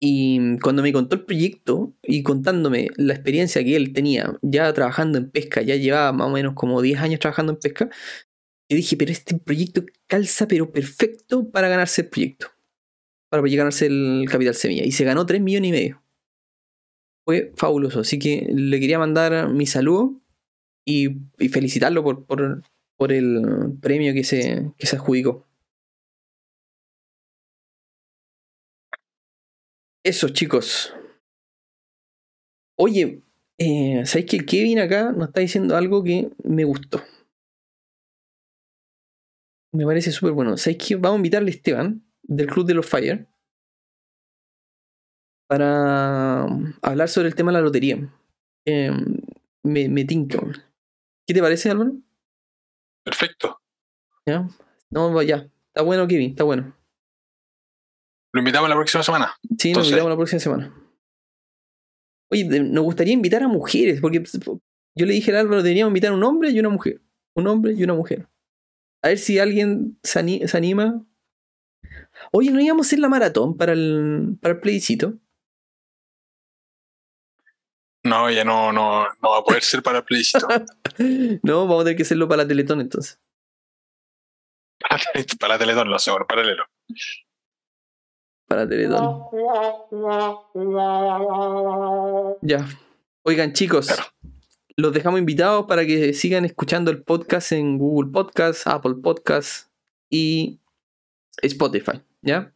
Y 0.00 0.58
cuando 0.60 0.82
me 0.82 0.92
contó 0.92 1.16
el 1.16 1.24
proyecto 1.24 1.92
y 2.02 2.22
contándome 2.22 2.88
la 2.96 3.14
experiencia 3.14 3.64
que 3.64 3.74
él 3.74 3.92
tenía 3.92 4.36
ya 4.42 4.72
trabajando 4.72 5.18
en 5.18 5.30
pesca, 5.30 5.62
ya 5.62 5.74
llevaba 5.74 6.12
más 6.12 6.28
o 6.28 6.30
menos 6.30 6.54
como 6.54 6.80
10 6.80 7.00
años 7.00 7.18
trabajando 7.18 7.52
en 7.52 7.58
pesca, 7.58 7.90
yo 8.68 8.76
dije, 8.76 8.96
pero 8.96 9.10
este 9.10 9.38
proyecto 9.38 9.84
calza, 10.06 10.46
pero 10.46 10.70
perfecto 10.70 11.50
para 11.50 11.68
ganarse 11.68 12.02
el 12.02 12.08
proyecto. 12.08 12.48
Para 13.30 13.42
ganarse 13.42 13.86
el 13.86 14.26
capital 14.30 14.54
semilla. 14.54 14.84
Y 14.84 14.92
se 14.92 15.04
ganó 15.04 15.24
3 15.24 15.40
millones 15.40 15.68
y 15.68 15.72
medio. 15.72 16.02
Fue 17.24 17.52
fabuloso. 17.56 18.00
Así 18.00 18.18
que 18.18 18.46
le 18.50 18.78
quería 18.80 18.98
mandar 18.98 19.48
mi 19.50 19.66
saludo 19.66 20.20
y, 20.84 21.08
felicitarlo 21.50 22.02
por, 22.02 22.26
por, 22.96 23.12
el 23.12 23.76
premio 23.80 24.12
que 24.12 24.24
se, 24.24 24.70
que 24.78 24.86
se 24.86 24.96
adjudicó. 24.96 25.46
Eso, 30.04 30.28
chicos. 30.30 30.94
Oye, 32.76 33.22
eh, 33.58 34.02
¿sabéis 34.06 34.30
que 34.30 34.38
Kevin 34.46 34.78
acá 34.78 35.12
nos 35.12 35.28
está 35.28 35.40
diciendo 35.40 35.76
algo 35.76 36.04
que 36.04 36.30
me 36.44 36.64
gustó? 36.64 37.02
Me 39.72 39.84
parece 39.84 40.12
súper 40.12 40.32
bueno. 40.32 40.56
¿Sabes 40.56 40.78
qué? 40.78 40.96
Vamos 40.96 41.16
a 41.16 41.18
invitarle 41.18 41.50
a 41.50 41.54
Esteban, 41.54 42.04
del 42.22 42.46
Club 42.46 42.66
de 42.66 42.74
los 42.74 42.86
Fire, 42.86 43.26
para 45.48 46.44
um, 46.44 46.72
hablar 46.82 47.08
sobre 47.08 47.28
el 47.28 47.34
tema 47.34 47.50
de 47.50 47.58
la 47.58 47.64
lotería. 47.64 47.96
Em, 48.64 49.16
me, 49.62 49.88
me 49.88 50.04
tinca. 50.04 50.40
¿Qué 51.26 51.34
te 51.34 51.40
parece, 51.40 51.70
Álvaro? 51.70 51.92
Perfecto. 53.04 53.60
¿Ya? 54.26 54.48
No, 54.90 55.22
ya. 55.22 55.48
Está 55.68 55.82
bueno, 55.82 56.06
Kevin, 56.06 56.30
está 56.30 56.44
bueno. 56.44 56.74
¿Lo 58.32 58.40
invitamos 58.40 58.68
la 58.68 58.74
próxima 58.74 59.02
semana? 59.02 59.34
Sí, 59.58 59.72
nos 59.72 59.86
invitamos 59.86 60.10
la 60.10 60.16
próxima 60.16 60.40
semana. 60.40 60.74
Oye, 62.30 62.44
nos 62.44 62.84
gustaría 62.84 63.14
invitar 63.14 63.42
a 63.42 63.48
mujeres, 63.48 64.00
porque 64.00 64.22
yo 64.94 65.06
le 65.06 65.14
dije 65.14 65.30
al 65.30 65.38
Álvaro, 65.38 65.62
teníamos 65.62 65.90
invitar 65.90 66.12
a 66.12 66.14
un 66.14 66.24
hombre 66.24 66.50
y 66.50 66.60
una 66.60 66.68
mujer. 66.68 67.00
Un 67.34 67.46
hombre 67.46 67.72
y 67.72 67.82
una 67.84 67.94
mujer. 67.94 68.26
A 69.02 69.08
ver 69.08 69.18
si 69.18 69.38
alguien 69.38 69.98
se, 70.02 70.18
anima. 70.18 71.04
Oye, 72.32 72.50
¿no 72.50 72.60
íbamos 72.60 72.86
a 72.86 72.88
hacer 72.88 72.98
la 72.98 73.08
maratón 73.08 73.56
para 73.56 73.72
el, 73.72 74.36
para 74.40 74.54
el 74.54 74.60
plebiscito? 74.60 75.14
No, 78.04 78.30
ya 78.30 78.44
no, 78.44 78.72
no, 78.72 79.06
no 79.22 79.30
va 79.30 79.38
a 79.38 79.44
poder 79.44 79.62
ser 79.62 79.82
para 79.82 79.98
el 79.98 80.04
plebiscito. 80.04 80.46
no, 81.42 81.66
vamos 81.66 81.82
a 81.82 81.84
tener 81.84 81.96
que 81.96 82.02
hacerlo 82.02 82.28
para 82.28 82.42
la 82.42 82.48
Teletón 82.48 82.80
entonces. 82.80 83.20
para 85.40 85.54
la 85.54 85.58
Teletón, 85.58 85.88
lo 85.88 85.96
hacemos, 85.96 86.20
paralelo. 86.28 86.64
para 88.46 88.68
Teletón. 88.68 89.24
Ya. 92.42 92.66
Oigan, 93.22 93.52
chicos, 93.52 93.88
los 94.78 94.92
dejamos 94.92 95.18
invitados 95.18 95.66
para 95.66 95.84
que 95.84 96.14
sigan 96.14 96.44
escuchando 96.44 96.92
el 96.92 97.02
podcast 97.02 97.50
en 97.50 97.78
Google 97.78 98.12
Podcast, 98.12 98.64
Apple 98.68 98.94
Podcast 99.02 99.68
y 100.08 100.60
Spotify, 101.42 102.00
¿ya? 102.22 102.54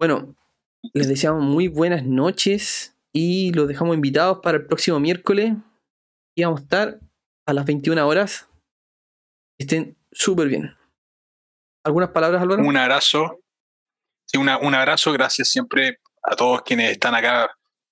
Bueno, 0.00 0.34
les 0.92 1.06
deseamos 1.06 1.44
muy 1.44 1.68
buenas 1.68 2.04
noches 2.04 2.96
y 3.12 3.52
los 3.52 3.68
dejamos 3.68 3.94
invitados 3.94 4.40
para 4.42 4.58
el 4.58 4.66
próximo 4.66 4.98
miércoles. 4.98 5.52
Y 6.34 6.42
vamos 6.42 6.60
a 6.60 6.62
estar 6.64 7.00
a 7.46 7.52
las 7.52 7.64
21 7.64 8.04
horas. 8.04 8.48
Estén 9.60 9.96
súper 10.10 10.48
bien. 10.48 10.76
¿Algunas 11.84 12.10
palabras, 12.10 12.42
Álvaro? 12.42 12.64
Un 12.64 12.76
abrazo. 12.76 13.38
Un 14.34 14.74
abrazo. 14.74 15.12
Gracias 15.12 15.50
siempre 15.50 16.00
a 16.24 16.34
todos 16.34 16.62
quienes 16.62 16.90
están 16.90 17.14
acá 17.14 17.48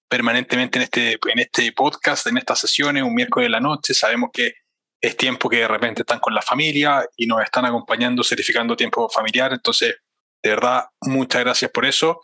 permanentemente 0.08 0.78
en 0.78 0.82
este, 0.84 1.12
en 1.12 1.38
este 1.38 1.72
podcast, 1.72 2.26
en 2.26 2.38
estas 2.38 2.60
sesiones, 2.60 3.02
un 3.02 3.14
miércoles 3.14 3.46
de 3.46 3.50
la 3.50 3.60
noche. 3.60 3.94
Sabemos 3.94 4.30
que 4.32 4.54
es 5.00 5.16
tiempo 5.16 5.48
que 5.48 5.58
de 5.58 5.68
repente 5.68 6.02
están 6.02 6.20
con 6.20 6.34
la 6.34 6.42
familia 6.42 7.06
y 7.16 7.26
nos 7.26 7.42
están 7.42 7.64
acompañando, 7.64 8.22
certificando 8.22 8.76
tiempo 8.76 9.08
familiar. 9.08 9.52
Entonces, 9.52 9.96
de 10.42 10.50
verdad, 10.50 10.84
muchas 11.02 11.42
gracias 11.42 11.70
por 11.70 11.84
eso. 11.84 12.20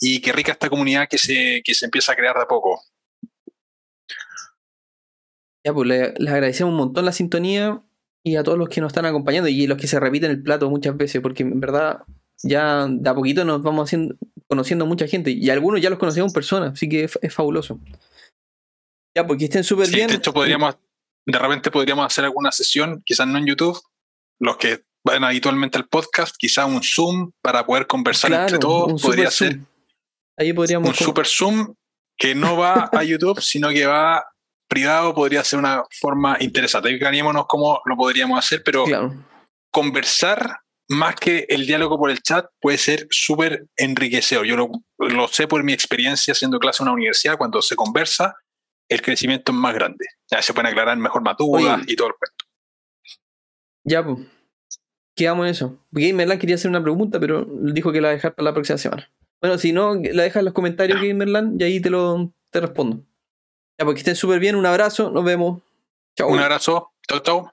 Y 0.00 0.20
qué 0.20 0.32
rica 0.32 0.52
esta 0.52 0.68
comunidad 0.68 1.08
que 1.08 1.18
se, 1.18 1.62
que 1.64 1.74
se 1.74 1.86
empieza 1.86 2.12
a 2.12 2.16
crear 2.16 2.36
de 2.36 2.42
a 2.42 2.46
poco. 2.46 2.82
Ya, 5.64 5.72
pues 5.72 5.88
les 5.88 6.32
agradecemos 6.32 6.72
un 6.72 6.78
montón 6.78 7.04
la 7.04 7.12
sintonía 7.12 7.82
y 8.22 8.36
a 8.36 8.42
todos 8.42 8.58
los 8.58 8.68
que 8.68 8.80
nos 8.80 8.90
están 8.90 9.06
acompañando 9.06 9.48
y 9.48 9.66
los 9.66 9.78
que 9.78 9.86
se 9.86 10.00
repiten 10.00 10.30
el 10.30 10.42
plato 10.42 10.70
muchas 10.70 10.96
veces, 10.96 11.20
porque 11.20 11.42
en 11.42 11.60
verdad 11.60 12.02
ya 12.42 12.86
de 12.88 13.08
a 13.08 13.14
poquito 13.14 13.44
nos 13.44 13.62
vamos 13.62 13.88
haciendo, 13.88 14.16
conociendo 14.48 14.86
mucha 14.86 15.06
gente 15.06 15.30
y 15.30 15.50
algunos 15.50 15.80
ya 15.80 15.90
los 15.90 15.98
conocemos 15.98 16.30
en 16.30 16.34
persona, 16.34 16.66
así 16.68 16.88
que 16.88 17.04
es, 17.04 17.34
fabuloso. 17.34 17.80
Ya, 19.16 19.26
porque 19.26 19.46
estén 19.46 19.64
súper 19.64 19.88
bien. 19.88 20.08
De 20.08 20.16
hecho, 20.16 20.32
podríamos, 20.32 20.76
de 21.26 21.38
repente 21.38 21.70
podríamos 21.70 22.06
hacer 22.06 22.24
alguna 22.24 22.52
sesión, 22.52 23.02
quizás 23.04 23.26
no 23.26 23.38
en 23.38 23.46
YouTube, 23.46 23.80
los 24.40 24.56
que 24.56 24.84
van 25.04 25.24
habitualmente 25.24 25.78
al 25.78 25.88
podcast, 25.88 26.36
quizás 26.36 26.66
un 26.66 26.82
Zoom 26.82 27.32
para 27.42 27.64
poder 27.64 27.86
conversar 27.86 28.32
entre 28.32 28.58
todos, 28.58 29.00
podría 29.00 29.30
ser. 29.30 29.60
Ahí 30.38 30.52
podríamos. 30.52 30.88
Un 30.88 30.94
super 30.94 31.26
Zoom 31.26 31.74
que 32.18 32.34
no 32.34 32.56
va 32.56 32.90
a 32.92 33.02
YouTube, 33.04 33.40
sino 33.40 33.70
que 33.70 33.86
va 33.86 34.24
privado 34.68 35.14
podría 35.14 35.44
ser 35.44 35.58
una 35.58 35.84
forma 36.00 36.36
interesante. 36.40 36.96
Veríamos 36.96 37.46
cómo 37.48 37.80
lo 37.84 37.96
podríamos 37.96 38.38
hacer, 38.38 38.62
pero 38.64 38.84
conversar 39.72 40.60
más 40.88 41.16
que 41.16 41.46
el 41.48 41.66
diálogo 41.66 41.98
por 41.98 42.10
el 42.10 42.22
chat 42.22 42.46
puede 42.60 42.78
ser 42.78 43.06
súper 43.10 43.66
enriquecedor. 43.76 44.46
Yo 44.46 44.56
lo, 44.56 45.28
sé 45.28 45.48
por 45.48 45.62
mi 45.64 45.72
experiencia 45.72 46.32
haciendo 46.32 46.58
clase 46.58 46.82
en 46.82 46.88
una 46.88 46.94
universidad, 46.94 47.36
cuando 47.36 47.60
se 47.62 47.76
conversa, 47.76 48.34
el 48.88 49.02
crecimiento 49.02 49.52
es 49.52 49.58
más 49.58 49.74
grande. 49.74 50.06
Ya 50.30 50.40
se 50.42 50.52
pueden 50.52 50.70
aclarar 50.70 50.96
mejor 50.96 51.22
más 51.22 51.36
dudas 51.36 51.82
y 51.86 51.96
todo 51.96 52.08
el 52.08 52.14
resto. 52.20 52.44
Ya, 53.84 54.04
pues. 54.04 54.18
Quedamos 55.16 55.46
en 55.46 55.50
eso. 55.50 55.78
Gamerland 55.92 56.40
quería 56.40 56.56
hacer 56.56 56.68
una 56.68 56.82
pregunta, 56.82 57.18
pero 57.18 57.46
dijo 57.46 57.90
que 57.90 58.02
la 58.02 58.10
dejar 58.10 58.34
para 58.34 58.44
la 58.44 58.52
próxima 58.52 58.76
semana. 58.76 59.10
Bueno, 59.40 59.56
si 59.56 59.72
no, 59.72 59.94
la 59.94 60.24
dejas 60.24 60.40
en 60.40 60.44
los 60.44 60.54
comentarios, 60.54 61.00
Gamerland, 61.00 61.60
y 61.60 61.64
ahí 61.64 61.80
te 61.80 61.88
lo 61.88 62.32
te 62.50 62.60
respondo. 62.60 63.02
Ya, 63.78 63.84
porque 63.84 64.00
estén 64.00 64.16
súper 64.16 64.40
bien. 64.40 64.56
Un 64.56 64.66
abrazo. 64.66 65.10
Nos 65.10 65.24
vemos. 65.24 65.62
Chao. 66.16 66.28
Un 66.28 66.38
abrazo. 66.38 66.92
Chao, 67.08 67.20
chao. 67.20 67.52